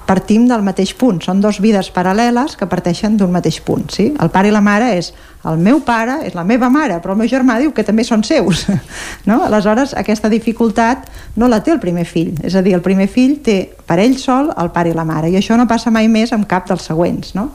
[0.07, 4.13] partim del mateix punt, són dos vides paral·leles que parteixen d'un mateix punt, sí?
[4.23, 5.11] El pare i la mare és
[5.47, 8.23] el meu pare, és la meva mare, però el meu germà diu que també són
[8.27, 8.65] seus,
[9.29, 9.41] no?
[9.47, 13.39] Aleshores, aquesta dificultat no la té el primer fill, és a dir, el primer fill
[13.47, 16.33] té per ell sol el pare i la mare, i això no passa mai més
[16.35, 17.51] amb cap dels següents, no?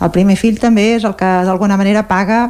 [0.00, 2.46] El primer fill també és el que d'alguna manera paga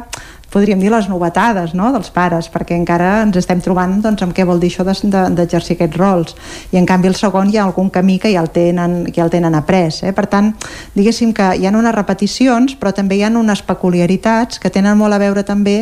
[0.51, 1.91] podríem dir, les novetades no?
[1.93, 5.77] dels pares, perquè encara ens estem trobant doncs, amb què vol dir això d'exercir de,
[5.77, 6.35] aquests rols.
[6.71, 9.25] I en canvi el segon hi ha algun camí que ja el tenen, que ja
[9.27, 10.01] el tenen après.
[10.07, 10.13] Eh?
[10.15, 10.53] Per tant,
[10.95, 15.13] diguéssim que hi ha unes repeticions, però també hi ha unes peculiaritats que tenen molt
[15.13, 15.77] a veure també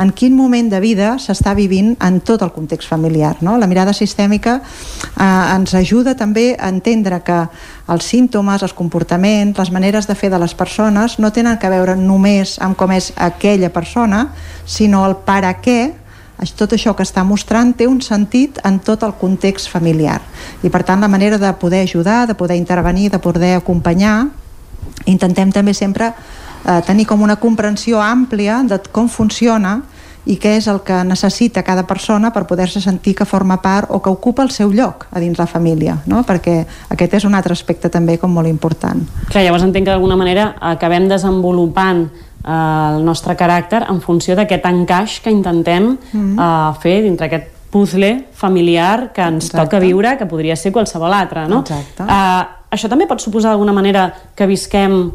[0.00, 3.36] en quin moment de vida s'està vivint en tot el context familiar.
[3.40, 3.56] No?
[3.60, 7.44] La mirada sistèmica eh, ens ajuda també a entendre que
[7.88, 11.94] els símptomes, els comportaments, les maneres de fer de les persones no tenen que veure
[11.96, 14.26] només amb com és aquella persona,
[14.66, 15.80] sinó el per a què
[16.56, 20.20] tot això que està mostrant té un sentit en tot el context familiar.
[20.62, 24.26] I per tant la manera de poder ajudar, de poder intervenir, de poder acompanyar
[25.06, 29.80] intentem també sempre eh, tenir com una comprensió àmplia de com funciona
[30.26, 34.00] i què és el que necessita cada persona per poder-se sentir que forma part o
[34.02, 36.24] que ocupa el seu lloc a dins la família, no?
[36.26, 36.58] perquè
[36.90, 39.04] aquest és un altre aspecte també com molt important.
[39.30, 44.66] Clar, llavors entenc que d'alguna manera acabem desenvolupant eh, el nostre caràcter en funció d'aquest
[44.66, 46.40] encaix que intentem mm -hmm.
[46.42, 49.64] eh, fer dintre aquest puzzle familiar que ens Exacte.
[49.64, 51.60] toca viure, que podria ser qualsevol altre, no?
[51.60, 52.02] Exacte.
[52.02, 55.12] Eh, això també pot suposar d'alguna manera que visquem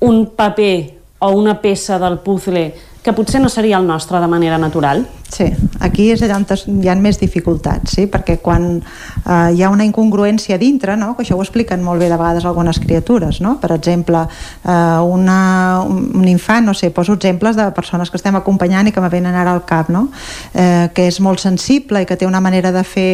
[0.00, 4.58] un paper o una peça del puzzle que potser no seria el nostre de manera
[4.58, 5.06] natural?
[5.30, 5.46] Sí,
[5.78, 6.44] aquí és allà on
[6.82, 8.06] hi ha més dificultats, sí?
[8.10, 11.14] perquè quan eh, hi ha una incongruència dintre, no?
[11.14, 13.54] que això ho expliquen molt bé de vegades algunes criatures, no?
[13.62, 14.24] per exemple,
[14.64, 15.40] eh, una,
[15.86, 19.38] un infant, no sé, poso exemples de persones que estem acompanyant i que me venen
[19.38, 20.08] ara al cap, no?
[20.52, 23.10] eh, que és molt sensible i que té una manera de fer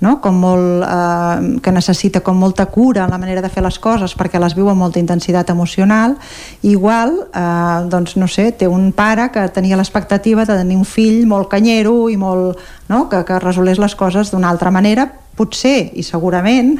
[0.00, 0.20] no?
[0.20, 4.14] com molt, eh, que necessita com molta cura en la manera de fer les coses
[4.18, 6.16] perquè les viu amb molta intensitat emocional
[6.62, 11.26] igual, eh, doncs no sé té un pare que tenia l'expectativa de tenir un fill
[11.26, 13.08] molt canyero i molt, no?
[13.08, 16.76] que, que resolés les coses d'una altra manera potser i segurament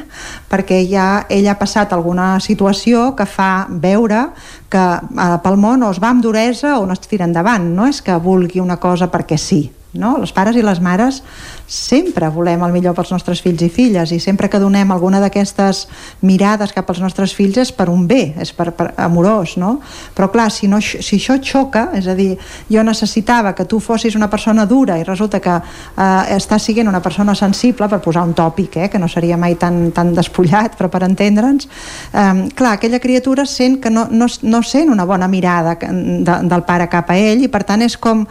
[0.51, 4.27] perquè ja ell ha passat alguna situació que fa veure
[4.71, 7.87] que eh, pel món o es va amb duresa o no es tira endavant no
[7.87, 10.17] és que vulgui una cosa perquè sí no?
[10.21, 11.23] Les pares i les mares
[11.69, 15.87] sempre volem el millor pels nostres fills i filles i sempre que donem alguna d'aquestes
[16.25, 19.79] mirades cap als nostres fills és per un bé, és per, per amorós, no?
[20.17, 22.35] Però clar, si, no, si això xoca, és a dir,
[22.69, 27.01] jo necessitava que tu fossis una persona dura i resulta que eh, estàs siguent una
[27.01, 30.89] persona sensible, per posar un tòpic, eh, que no seria mai tan, tan despullat, però
[30.89, 31.69] per entendre'ns,
[32.13, 36.65] eh, clar, aquella criatura sent que no, no, no sent una bona mirada de, del
[36.65, 38.25] pare cap a ell i per tant és com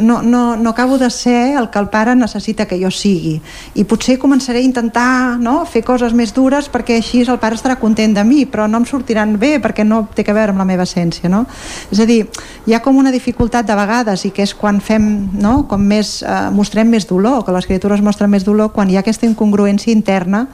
[0.00, 3.38] no, no, no acabo de ser el que el pare necessita que jo sigui
[3.74, 7.78] i potser començaré a intentar no, fer coses més dures perquè així el pare estarà
[7.80, 10.68] content de mi però no em sortiran bé perquè no té que veure amb la
[10.68, 11.44] meva essència no?
[11.92, 12.22] és a dir,
[12.66, 16.22] hi ha com una dificultat de vegades i que és quan fem no, com més,
[16.22, 19.92] eh, mostrem més dolor que les criatures mostren més dolor quan hi ha aquesta incongruència
[19.92, 20.46] interna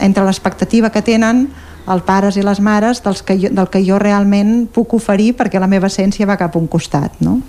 [0.00, 1.46] entre l'expectativa que tenen
[1.84, 5.60] els pares i les mares dels que jo, del que jo realment puc oferir perquè
[5.60, 7.40] la meva essència va cap a un costat no?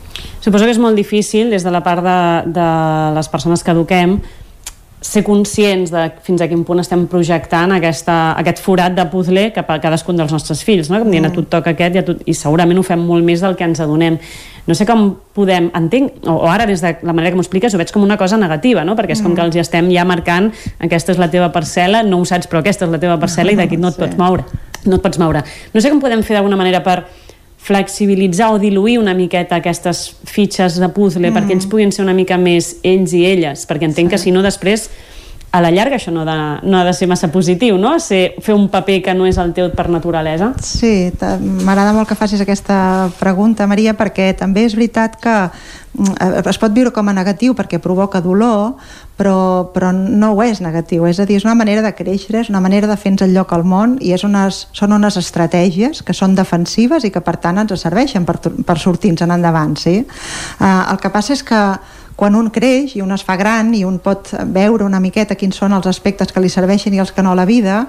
[0.44, 2.18] Suposo que és molt difícil des de la part de,
[2.56, 2.72] de
[3.16, 4.20] les persones que eduquem
[5.06, 9.70] ser conscients de fins a quin punt estem projectant aquesta, aquest forat de puzzle cap
[9.70, 11.00] a cadascun dels nostres fills, no?
[11.04, 13.26] com dient a tu et toca aquest i, a tu, i segurament ho fem molt
[13.28, 14.18] més del que ens adonem.
[14.66, 17.74] No sé com podem, entenc, o, o ara des de la manera que m'ho expliques
[17.76, 18.96] ho veig com una cosa negativa, no?
[18.98, 19.38] perquè és com mm.
[19.38, 20.50] que els estem ja marcant
[20.82, 23.60] aquesta és la teva parcel·la, no ho saps però aquesta és la teva parcel·la i
[23.60, 24.02] d'aquí no et sí.
[24.02, 24.48] pots moure.
[24.86, 25.46] No et pots moure.
[25.74, 27.04] No sé com podem fer d'alguna manera per
[27.66, 31.38] flexibilitzar o diluir una miqueta aquestes fitxes de puzzle mm.
[31.38, 34.14] perquè ens puguin ser una mica més ells i elles, perquè entenc sí.
[34.14, 34.90] que si no després
[35.56, 36.36] a la llarga això no, de,
[36.68, 37.94] no ha de ser massa positiu, no?
[38.04, 40.52] Ser, fer un paper que no és el teu per naturalesa.
[40.60, 41.14] Sí,
[41.64, 46.76] m'agrada molt que facis aquesta pregunta, Maria, perquè també és veritat que mm, es pot
[46.76, 48.76] viure com a negatiu perquè provoca dolor,
[49.16, 52.52] però, però no ho és negatiu, és a dir, és una manera de créixer, és
[52.52, 56.14] una manera de fer-nos el lloc al món i és unes, són unes estratègies que
[56.14, 60.02] són defensives i que per tant ens serveixen per, per sortir-nos en endavant, sí?
[60.60, 61.62] Uh, el que passa és que
[62.16, 65.58] quan un creix i un es fa gran i un pot veure una miqueta quins
[65.60, 67.86] són els aspectes que li serveixen i els que no a la vida,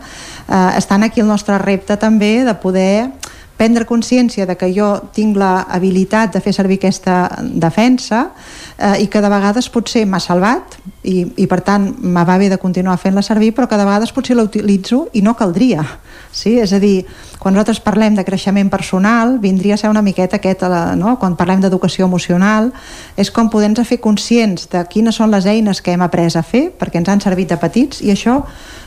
[0.48, 3.12] eh, estan aquí el nostre repte també de poder
[3.57, 8.31] prendre consciència de que jo tinc la habilitat de fer servir aquesta defensa
[8.76, 10.76] eh, i que de vegades potser m'ha salvat
[11.07, 14.12] i, i per tant me va bé de continuar fent-la servir però que de vegades
[14.12, 15.85] potser la utilitzo i no caldria
[16.36, 16.59] sí?
[16.60, 17.07] és a dir,
[17.41, 20.67] quan nosaltres parlem de creixement personal vindria a ser una miqueta aquest,
[21.01, 21.17] no?
[21.18, 22.73] quan parlem d'educació emocional
[23.17, 26.68] és com poder-nos fer conscients de quines són les eines que hem après a fer
[26.76, 28.43] perquè ens han servit de petits i això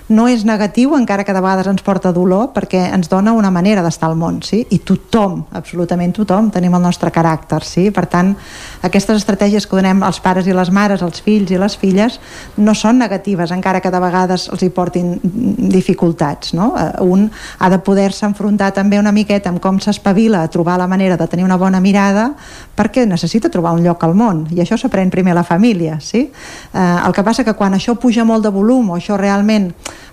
[0.09, 3.83] no és negatiu encara que de vegades ens porta dolor perquè ens dona una manera
[3.85, 4.63] d'estar al món sí?
[4.73, 7.89] i tothom, absolutament tothom tenim el nostre caràcter, sí?
[7.93, 8.33] per tant
[8.85, 12.17] aquestes estratègies que donem als pares i les mares als fills i les filles
[12.57, 16.71] no són negatives encara que de vegades els hi portin dificultats no?
[16.73, 17.29] Eh, un
[17.59, 21.29] ha de poder-se enfrontar també una miqueta amb com s'espavila a trobar la manera de
[21.29, 22.31] tenir una bona mirada
[22.75, 26.25] perquè necessita trobar un lloc al món i això s'aprèn primer a la família sí?
[26.73, 29.69] eh, el que passa que quan això puja molt de volum o això realment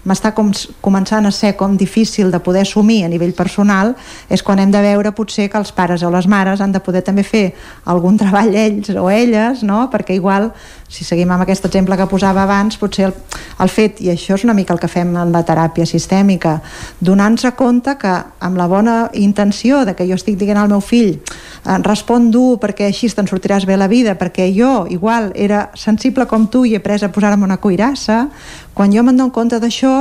[0.07, 0.53] m'està com,
[0.85, 3.95] començant a ser com difícil de poder assumir a nivell personal
[4.31, 7.03] és quan hem de veure potser que els pares o les mares han de poder
[7.07, 7.51] també fer
[7.85, 9.87] algun treball ells o elles, no?
[9.93, 10.53] perquè igual
[10.89, 13.15] si seguim amb aquest exemple que posava abans potser el,
[13.63, 16.61] el fet, i això és una mica el que fem en la teràpia sistèmica
[17.01, 21.17] donant-se compte que amb la bona intenció de que jo estic dient al meu fill
[21.17, 26.27] eh, respon dur perquè així te'n sortiràs bé la vida perquè jo igual era sensible
[26.31, 28.27] com tu i he pres a posar-me una cuirassa
[28.75, 29.97] quan jo me'n dono compte d'això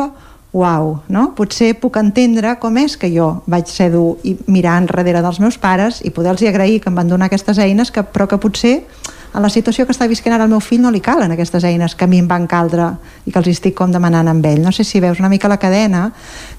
[0.56, 1.26] uau, no?
[1.36, 5.58] potser puc entendre com és que jo vaig ser dur i mirar enrere dels meus
[5.60, 8.78] pares i poder-los agrair que em van donar aquestes eines que, però que potser
[9.36, 11.96] en la situació que està visquent ara el meu fill no li calen aquestes eines
[11.96, 12.88] que a mi em van caldre
[13.28, 14.62] i que els estic com demanant amb ell.
[14.64, 16.06] No sé si veus una mica la cadena,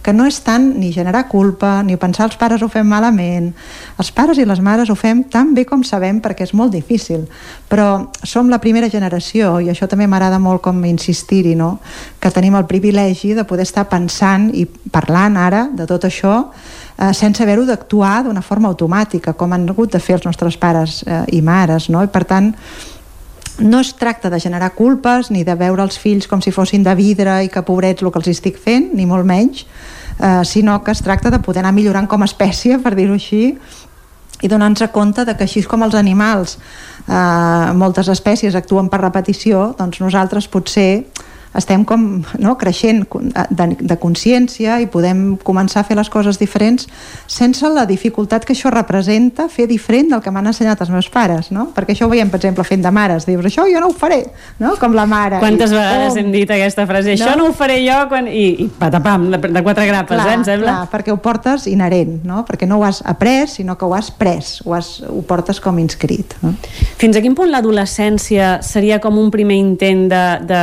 [0.03, 3.49] que no és tant ni generar culpa, ni pensar els pares ho fem malament.
[3.97, 7.25] Els pares i les mares ho fem tan bé com sabem perquè és molt difícil.
[7.71, 11.79] Però som la primera generació, i això també m'agrada molt com insistir-hi, no?
[12.21, 16.43] que tenim el privilegi de poder estar pensant i parlant ara de tot això
[16.99, 21.03] eh, sense haver-ho d'actuar d'una forma automàtica, com han hagut de fer els nostres pares
[21.07, 22.03] eh, i mares, no?
[22.03, 22.53] I per tant,
[23.59, 26.95] no es tracta de generar culpes ni de veure els fills com si fossin de
[26.95, 29.65] vidre i que pobrets el que els estic fent, ni molt menys,
[30.21, 33.57] eh, sinó que es tracta de poder anar millorant com a espècie, per dir-ho així,
[34.43, 36.59] i donar-nos compte de que així com els animals
[37.09, 41.07] eh, moltes espècies actuen per repetició doncs nosaltres potser
[41.57, 42.07] estem com
[42.39, 43.05] no, creixent
[43.51, 46.87] de, de consciència i podem començar a fer les coses diferents
[47.31, 51.51] sense la dificultat que això representa fer diferent del que m'han ensenyat els meus pares,
[51.55, 51.69] no?
[51.75, 53.27] Perquè això ho veiem, per exemple, fent de mares.
[53.29, 54.23] Dius, això jo no ho faré,
[54.63, 54.75] no?
[54.81, 55.41] Com la mare.
[55.43, 57.15] Quantes I, vegades oh, hem dit aquesta frase?
[57.17, 58.29] Això no, no ho faré jo quan...
[58.29, 60.75] I, i patapam, de, de quatre grapes, clar, eh, em sembla?
[60.81, 62.43] Clar, perquè ho portes inherent, no?
[62.49, 65.79] Perquè no ho has après, sinó que ho has pres, ho, has, ho portes com
[65.83, 66.37] inscrit.
[66.43, 66.55] No?
[67.01, 70.63] Fins a quin punt l'adolescència seria com un primer intent de, de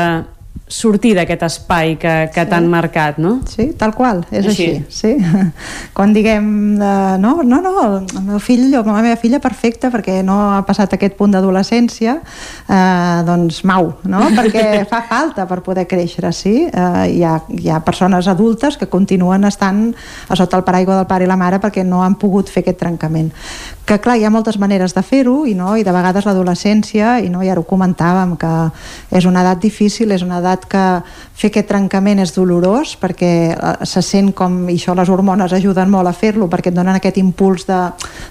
[0.67, 2.49] sortir d'aquest espai que, que sí.
[2.49, 3.35] t'han marcat, no?
[3.49, 5.11] Sí, tal qual, és així, així sí.
[5.95, 6.47] Quan diguem,
[6.79, 10.61] uh, no, no, no, el meu fill o la meva filla perfecta perquè no ha
[10.65, 14.23] passat aquest punt d'adolescència, uh, doncs mau, no?
[14.37, 16.55] Perquè fa falta per poder créixer, sí.
[16.71, 19.89] Uh, hi, ha, hi ha persones adultes que continuen estant
[20.29, 22.79] a sota el paraigua del pare i la mare perquè no han pogut fer aquest
[22.81, 23.29] trencament
[23.85, 25.73] que clar, hi ha moltes maneres de fer-ho i, no?
[25.75, 28.51] i de vegades l'adolescència i no, ja ho comentàvem que
[29.11, 30.83] és una edat difícil, és una edat que
[31.35, 35.91] fer aquest trencament és dolorós perquè eh, se sent com, i això les hormones ajuden
[35.91, 37.79] molt a fer-lo perquè et donen aquest impuls de,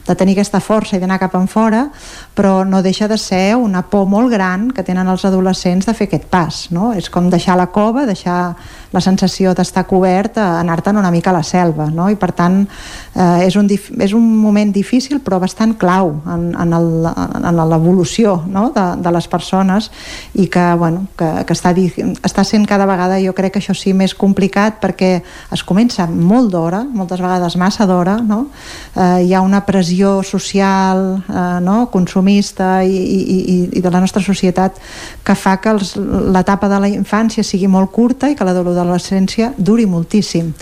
[0.07, 1.85] de tenir aquesta força i d'anar cap en fora
[2.33, 6.09] però no deixa de ser una por molt gran que tenen els adolescents de fer
[6.09, 6.95] aquest pas no?
[6.97, 8.55] és com deixar la cova, deixar
[8.93, 12.09] la sensació d'estar cobert, anar-te'n una mica a la selva no?
[12.09, 17.59] i per tant eh, és, un, és un moment difícil però bastant clau en, en
[17.59, 18.69] l'evolució no?
[18.75, 19.91] de, de les persones
[20.39, 21.75] i que, bueno, que, que està,
[22.23, 25.13] està sent cada vegada jo crec que això sí més complicat perquè
[25.53, 28.47] es comença molt d'hora, moltes vegades massa d'hora, no?
[28.95, 31.87] eh, hi ha una pressió social, eh, no?
[31.93, 34.79] consumista i, i, i, i de la nostra societat
[35.25, 40.53] que fa que l'etapa de la infància sigui molt curta i que l'adolescència duri moltíssim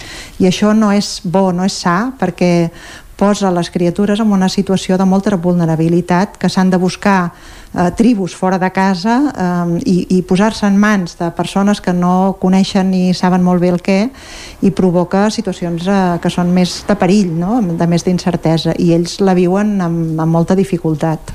[0.40, 2.70] i això no és bo, no és sa perquè
[3.20, 7.32] posa les criatures en una situació de molta vulnerabilitat que s'han de buscar
[7.74, 12.36] eh, tribus fora de casa eh, i, i posar-se en mans de persones que no
[12.40, 14.00] coneixen ni saben molt bé el què
[14.66, 17.60] i provoca situacions eh, que són més de perill, no?
[17.60, 21.32] de més d'incertesa i ells la viuen amb, amb molta dificultat.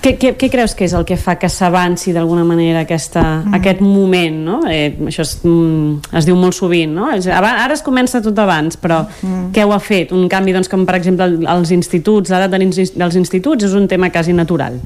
[0.00, 3.54] Què, què, què creus que és el que fa que s'avanci d'alguna manera aquesta, mm.
[3.60, 4.40] aquest moment?
[4.44, 4.60] No?
[4.70, 7.10] Eh, això es, mm, es diu molt sovint, no?
[7.12, 9.52] ara es comença tot abans, però mm.
[9.54, 10.12] què ho ha fet?
[10.14, 14.34] Un canvi, doncs, com per exemple als instituts, l'edat dels instituts és un tema quasi
[14.36, 14.78] natural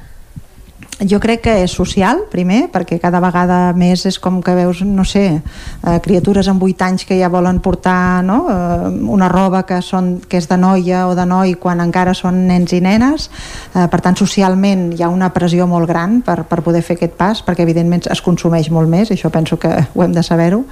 [1.06, 5.04] jo crec que és social, primer, perquè cada vegada més és com que veus, no
[5.06, 8.38] sé, eh, criatures amb 8 anys que ja volen portar no?
[8.50, 12.40] eh, una roba que, són, que és de noia o de noi quan encara són
[12.48, 13.28] nens i nenes.
[13.74, 17.14] Eh, per tant, socialment hi ha una pressió molt gran per, per poder fer aquest
[17.20, 20.64] pas, perquè evidentment es consumeix molt més, això penso que ho hem de saber-ho.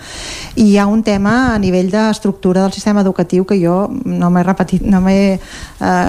[0.57, 4.43] I hi ha un tema a nivell d'estructura del sistema educatiu que jo no m'he
[4.43, 5.39] repetit, no m'he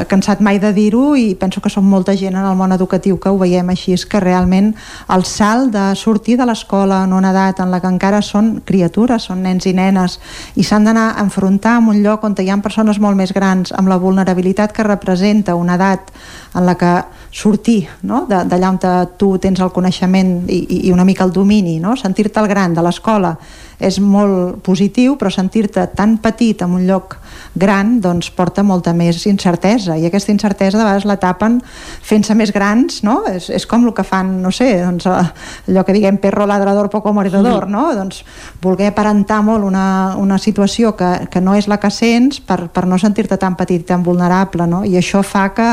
[0.10, 3.30] cansat mai de dir-ho i penso que som molta gent en el món educatiu que
[3.30, 4.74] ho veiem així, que realment
[5.14, 9.30] el salt de sortir de l'escola en una edat en la que encara són criatures,
[9.30, 10.20] són nens i nenes
[10.56, 13.74] i s'han d'anar a enfrontar en un lloc on hi ha persones molt més grans
[13.74, 16.12] amb la vulnerabilitat que representa una edat
[16.56, 16.94] en la que
[17.32, 18.26] sortir no?
[18.28, 18.80] d'allà on
[19.18, 21.96] tu tens el coneixement i, i una mica el domini, no?
[21.96, 23.36] sentir-te el gran de l'escola
[23.78, 27.18] és molt positiu, però sentir-te tan petit en un lloc
[27.58, 31.60] gran doncs porta molta més incertesa i aquesta incertesa de vegades la tapen
[32.06, 33.20] fent-se més grans, no?
[33.30, 36.92] És, és com el que fan, no sé, doncs, eh, allò que diguem perro ladrador
[36.94, 37.88] poco mordedor, no?
[37.98, 38.24] Doncs
[38.64, 42.86] voler aparentar molt una, una situació que, que no és la que sents per, per
[42.88, 44.84] no sentir-te tan petit i tan vulnerable, no?
[44.86, 45.72] I això fa que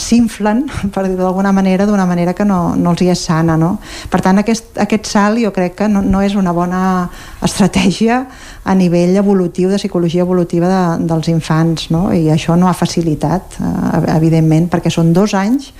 [0.00, 0.64] s'inflen,
[0.94, 3.58] per dir d'alguna manera, d'una manera que no, no els hi és sana.
[3.60, 3.74] No?
[4.10, 6.82] Per tant, aquest, aquest salt jo crec que no, no és una bona
[7.44, 8.22] estratègia
[8.64, 12.06] a nivell evolutiu, de psicologia evolutiva de, dels infants, no?
[12.14, 15.72] i això no ha facilitat, eh, evidentment, perquè són dos anys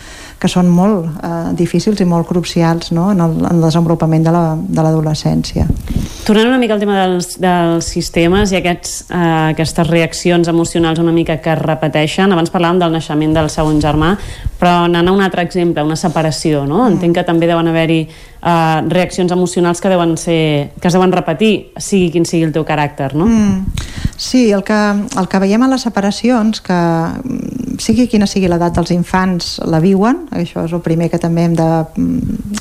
[0.42, 3.12] que són molt eh, difícils i molt crucials no?
[3.12, 4.32] en, el, en el desenvolupament de
[4.82, 5.68] l'adolescència.
[5.68, 9.22] La, Tornant una mica al tema dels, dels sistemes i aquests, eh,
[9.52, 14.12] aquestes reaccions emocionals una mica que es repeteixen, abans parlàvem del naixement del segon germà,
[14.58, 16.84] però anant a un altre exemple, una separació, no?
[16.84, 16.96] Mm.
[16.96, 18.04] Entenc que també deuen haver-hi
[18.42, 22.66] eh, reaccions emocionals que deuen ser que es deuen repetir, sigui quin sigui el teu
[22.68, 23.26] caràcter, no?
[23.26, 23.86] Mm.
[24.16, 24.78] Sí, el que,
[25.18, 26.78] el que veiem a les separacions, que
[27.82, 31.56] sigui quina sigui l'edat dels infants, la viuen, això és el primer que també hem
[31.58, 31.70] de,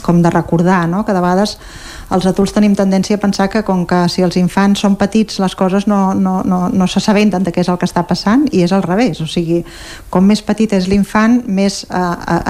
[0.02, 1.04] com de recordar, no?
[1.06, 1.58] que de vegades
[2.12, 5.56] els adults tenim tendència a pensar que com que si els infants són petits les
[5.56, 8.74] coses no, no, no, no s'assabenten de què és el que està passant i és
[8.76, 9.62] al revés, o sigui,
[10.12, 12.02] com més petit és l'infant, més eh,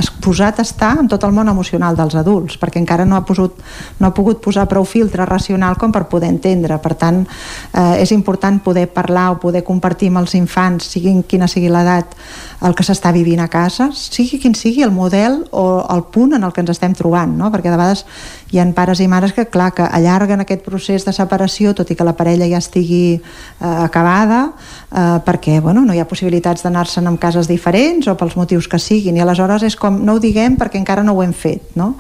[0.02, 3.60] exposat està en tot el món emocional dels adults, perquè encara no ha, posut,
[4.00, 6.78] no ha pogut posar prou filtre racional com per poder entendre.
[6.82, 7.22] Per tant,
[7.74, 12.16] eh, és important poder parlar o poder compartir amb els infants, siguin quina sigui l'edat,
[12.66, 16.46] el que s'està vivint a casa, sigui quin sigui el model o el punt en
[16.46, 17.50] el que ens estem trobant, no?
[17.54, 18.06] perquè de vegades
[18.52, 21.98] hi ha pares i mares que, clar, que allarguen aquest procés de separació, tot i
[21.98, 23.22] que la parella ja estigui eh,
[23.68, 24.54] acabada,
[24.90, 28.80] eh, perquè bueno, no hi ha possibilitats d'anar-se'n en cases diferents o pels motius que
[28.80, 31.76] siguin, i aleshores és com, no ho diguem perquè encara no ho hem fet.
[31.76, 31.94] No?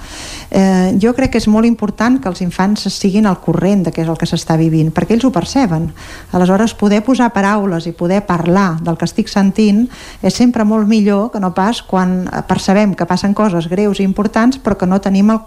[0.50, 4.04] Eh, jo crec que és molt important que els infants siguin al corrent de què
[4.06, 5.90] és el que s'està vivint, perquè ells ho perceben.
[6.32, 9.86] Aleshores, poder posar paraules i poder parlar del que estic sentint
[10.22, 14.60] és sempre molt millor que no pas quan percebem que passen coses greus i importants
[14.62, 15.42] però que no tenim el,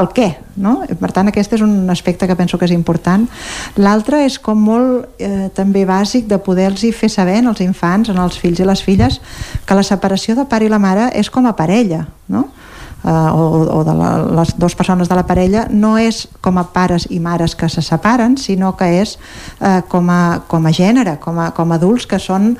[0.00, 0.78] el què, no?
[1.00, 3.26] Per tant, aquest és un aspecte que penso que és important.
[3.76, 8.60] L'altre és com molt eh, també bàsic de poder-los fer saber als infants, als fills
[8.60, 9.20] i les filles,
[9.66, 12.48] que la separació de pare i la mare és com a parella, no?
[13.04, 16.66] eh, o, o de la, les dues persones de la parella no és com a
[16.74, 19.16] pares i mares que se separen, sinó que és
[19.60, 22.54] eh, com, a, com a gènere, com a, com a adults que són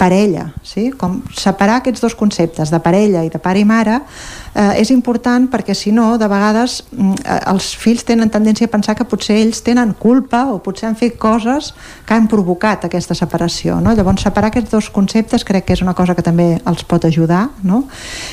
[0.00, 0.88] parella, sí?
[0.96, 4.00] com separar aquests dos conceptes de parella i de pare i mare
[4.54, 8.72] eh, és important perquè si no, de vegades mm, eh, els fills tenen tendència a
[8.72, 11.72] pensar que potser ells tenen culpa o potser han fet coses
[12.06, 13.80] que han provocat aquesta separació.
[13.80, 13.94] No?
[13.96, 17.48] Llavors, separar aquests dos conceptes crec que és una cosa que també els pot ajudar.
[17.62, 17.84] No?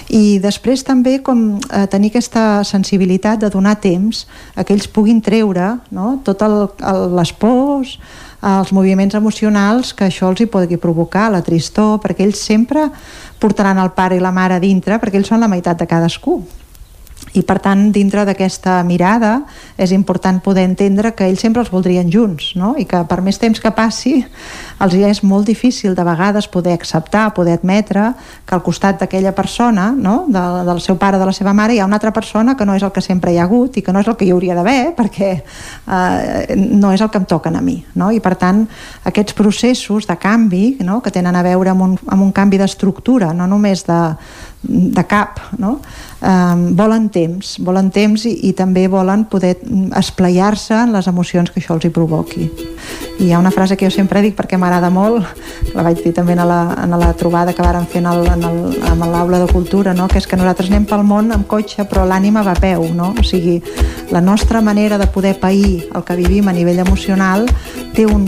[0.10, 5.22] I després també com eh, tenir aquesta sensibilitat de donar temps a que ells puguin
[5.22, 6.18] treure no?
[6.26, 7.98] tot el, el, les pors,
[8.48, 12.86] els moviments emocionals que això els hi pugui provocar, la tristor, perquè ells sempre
[13.40, 16.42] portaran el pare i la mare dintre perquè ells són la meitat de cadascú
[17.38, 19.44] i per tant dintre d'aquesta mirada
[19.78, 22.74] és important poder entendre que ells sempre els voldrien junts no?
[22.80, 24.16] i que per més temps que passi
[24.82, 28.12] els hi és molt difícil de vegades poder acceptar, poder admetre
[28.46, 30.26] que al costat d'aquella persona no?
[30.28, 32.76] de, del seu pare de la seva mare hi ha una altra persona que no
[32.78, 34.58] és el que sempre hi ha hagut i que no és el que hi hauria
[34.58, 38.10] d'haver perquè eh, no és el que em toquen a mi no?
[38.12, 38.66] i per tant
[39.06, 41.02] aquests processos de canvi no?
[41.06, 44.02] que tenen a veure amb un, amb un canvi d'estructura no només de,
[44.68, 45.78] de cap, no?
[46.18, 49.52] Um, volen temps, volen temps i, i també volen poder
[50.00, 52.48] esplayar-se en les emocions que això els hi provoqui.
[53.20, 55.26] I hi ha una frase que jo sempre dic perquè m'agrada molt,
[55.76, 58.48] la vaig dir també a la, a la trobada que vàrem fer en el, en
[58.50, 60.08] el, en l'aula de cultura, no?
[60.10, 63.14] que és que nosaltres anem pel món amb cotxe però l'ànima va a peu, no?
[63.14, 63.60] o sigui,
[64.10, 67.46] la nostra manera de poder pair el que vivim a nivell emocional
[67.98, 68.26] té un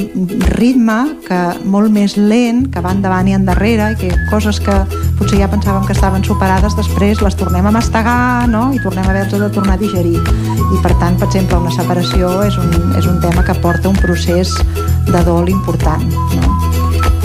[0.58, 4.78] ritme que molt més lent, que va endavant i endarrere, i que coses que
[5.20, 8.74] potser ja pensàvem que estaven superades, després les tornem a mastegar no?
[8.76, 10.20] i tornem a haver-nos de tornar a digerir.
[10.20, 13.96] I per tant, per exemple, una separació és un, és un tema que porta un
[13.96, 14.52] procés
[15.08, 16.04] de dol important.
[16.36, 16.58] No?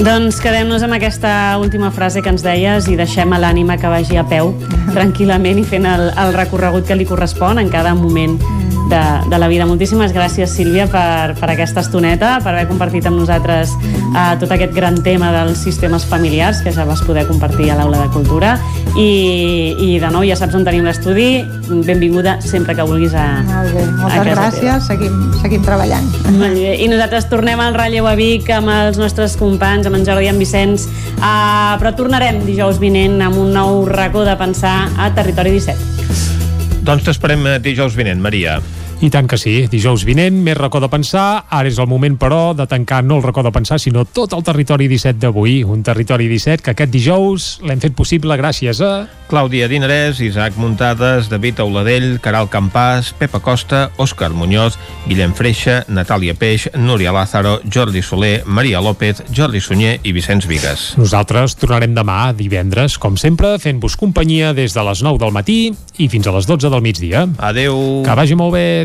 [0.04, 4.18] Doncs quedem-nos amb aquesta última frase que ens deies i deixem a l'ànima que vagi
[4.18, 4.52] a peu
[4.96, 8.38] tranquil·lament i fent el, el recorregut que li correspon en cada moment
[8.88, 9.66] de, de la vida.
[9.66, 14.74] Moltíssimes gràcies, Sílvia, per, per aquesta estoneta, per haver compartit amb nosaltres eh, tot aquest
[14.76, 18.54] gran tema dels sistemes familiars que ja vas poder compartir a l'aula de cultura.
[18.94, 21.44] I, I de nou ja saps on tenim l'estudi.
[21.64, 26.06] Benvinguda sempre que vulguis a, Molt bé, moltes a gràcies, seguim, seguim treballant.
[26.36, 26.76] Molt bé.
[26.84, 30.32] I nosaltres tornem al relleu a Vic amb els nostres companys, amb en Jordi i
[30.32, 30.86] en Vicenç,
[31.18, 36.43] uh, però tornarem dijous vinent amb un nou racó de pensar a Territori 17.
[36.84, 38.58] Doncs t'esperem eh, dijous vinent, Maria.
[39.04, 41.44] I tant que sí, dijous vinent, més racó de pensar.
[41.52, 44.40] Ara és el moment, però, de tancar no el racó de pensar, sinó tot el
[44.46, 45.58] territori 17 d'avui.
[45.60, 48.94] Un territori 17 que aquest dijous l'hem fet possible gràcies a...
[49.28, 56.36] Clàudia Dinarès, Isaac Muntades, David Auladell, Caral Campàs, Pepa Costa, Òscar Muñoz, Guillem Freixa, Natàlia
[56.38, 60.92] Peix, Núria Lázaro, Jordi Soler, Maria López, Jordi Sunyer i Vicenç Vigues.
[61.00, 65.58] Nosaltres tornarem demà, divendres, com sempre, fent-vos companyia des de les 9 del matí
[66.00, 67.26] i fins a les 12 del migdia.
[67.38, 68.02] Adeu.
[68.04, 68.84] Que vagi molt bé,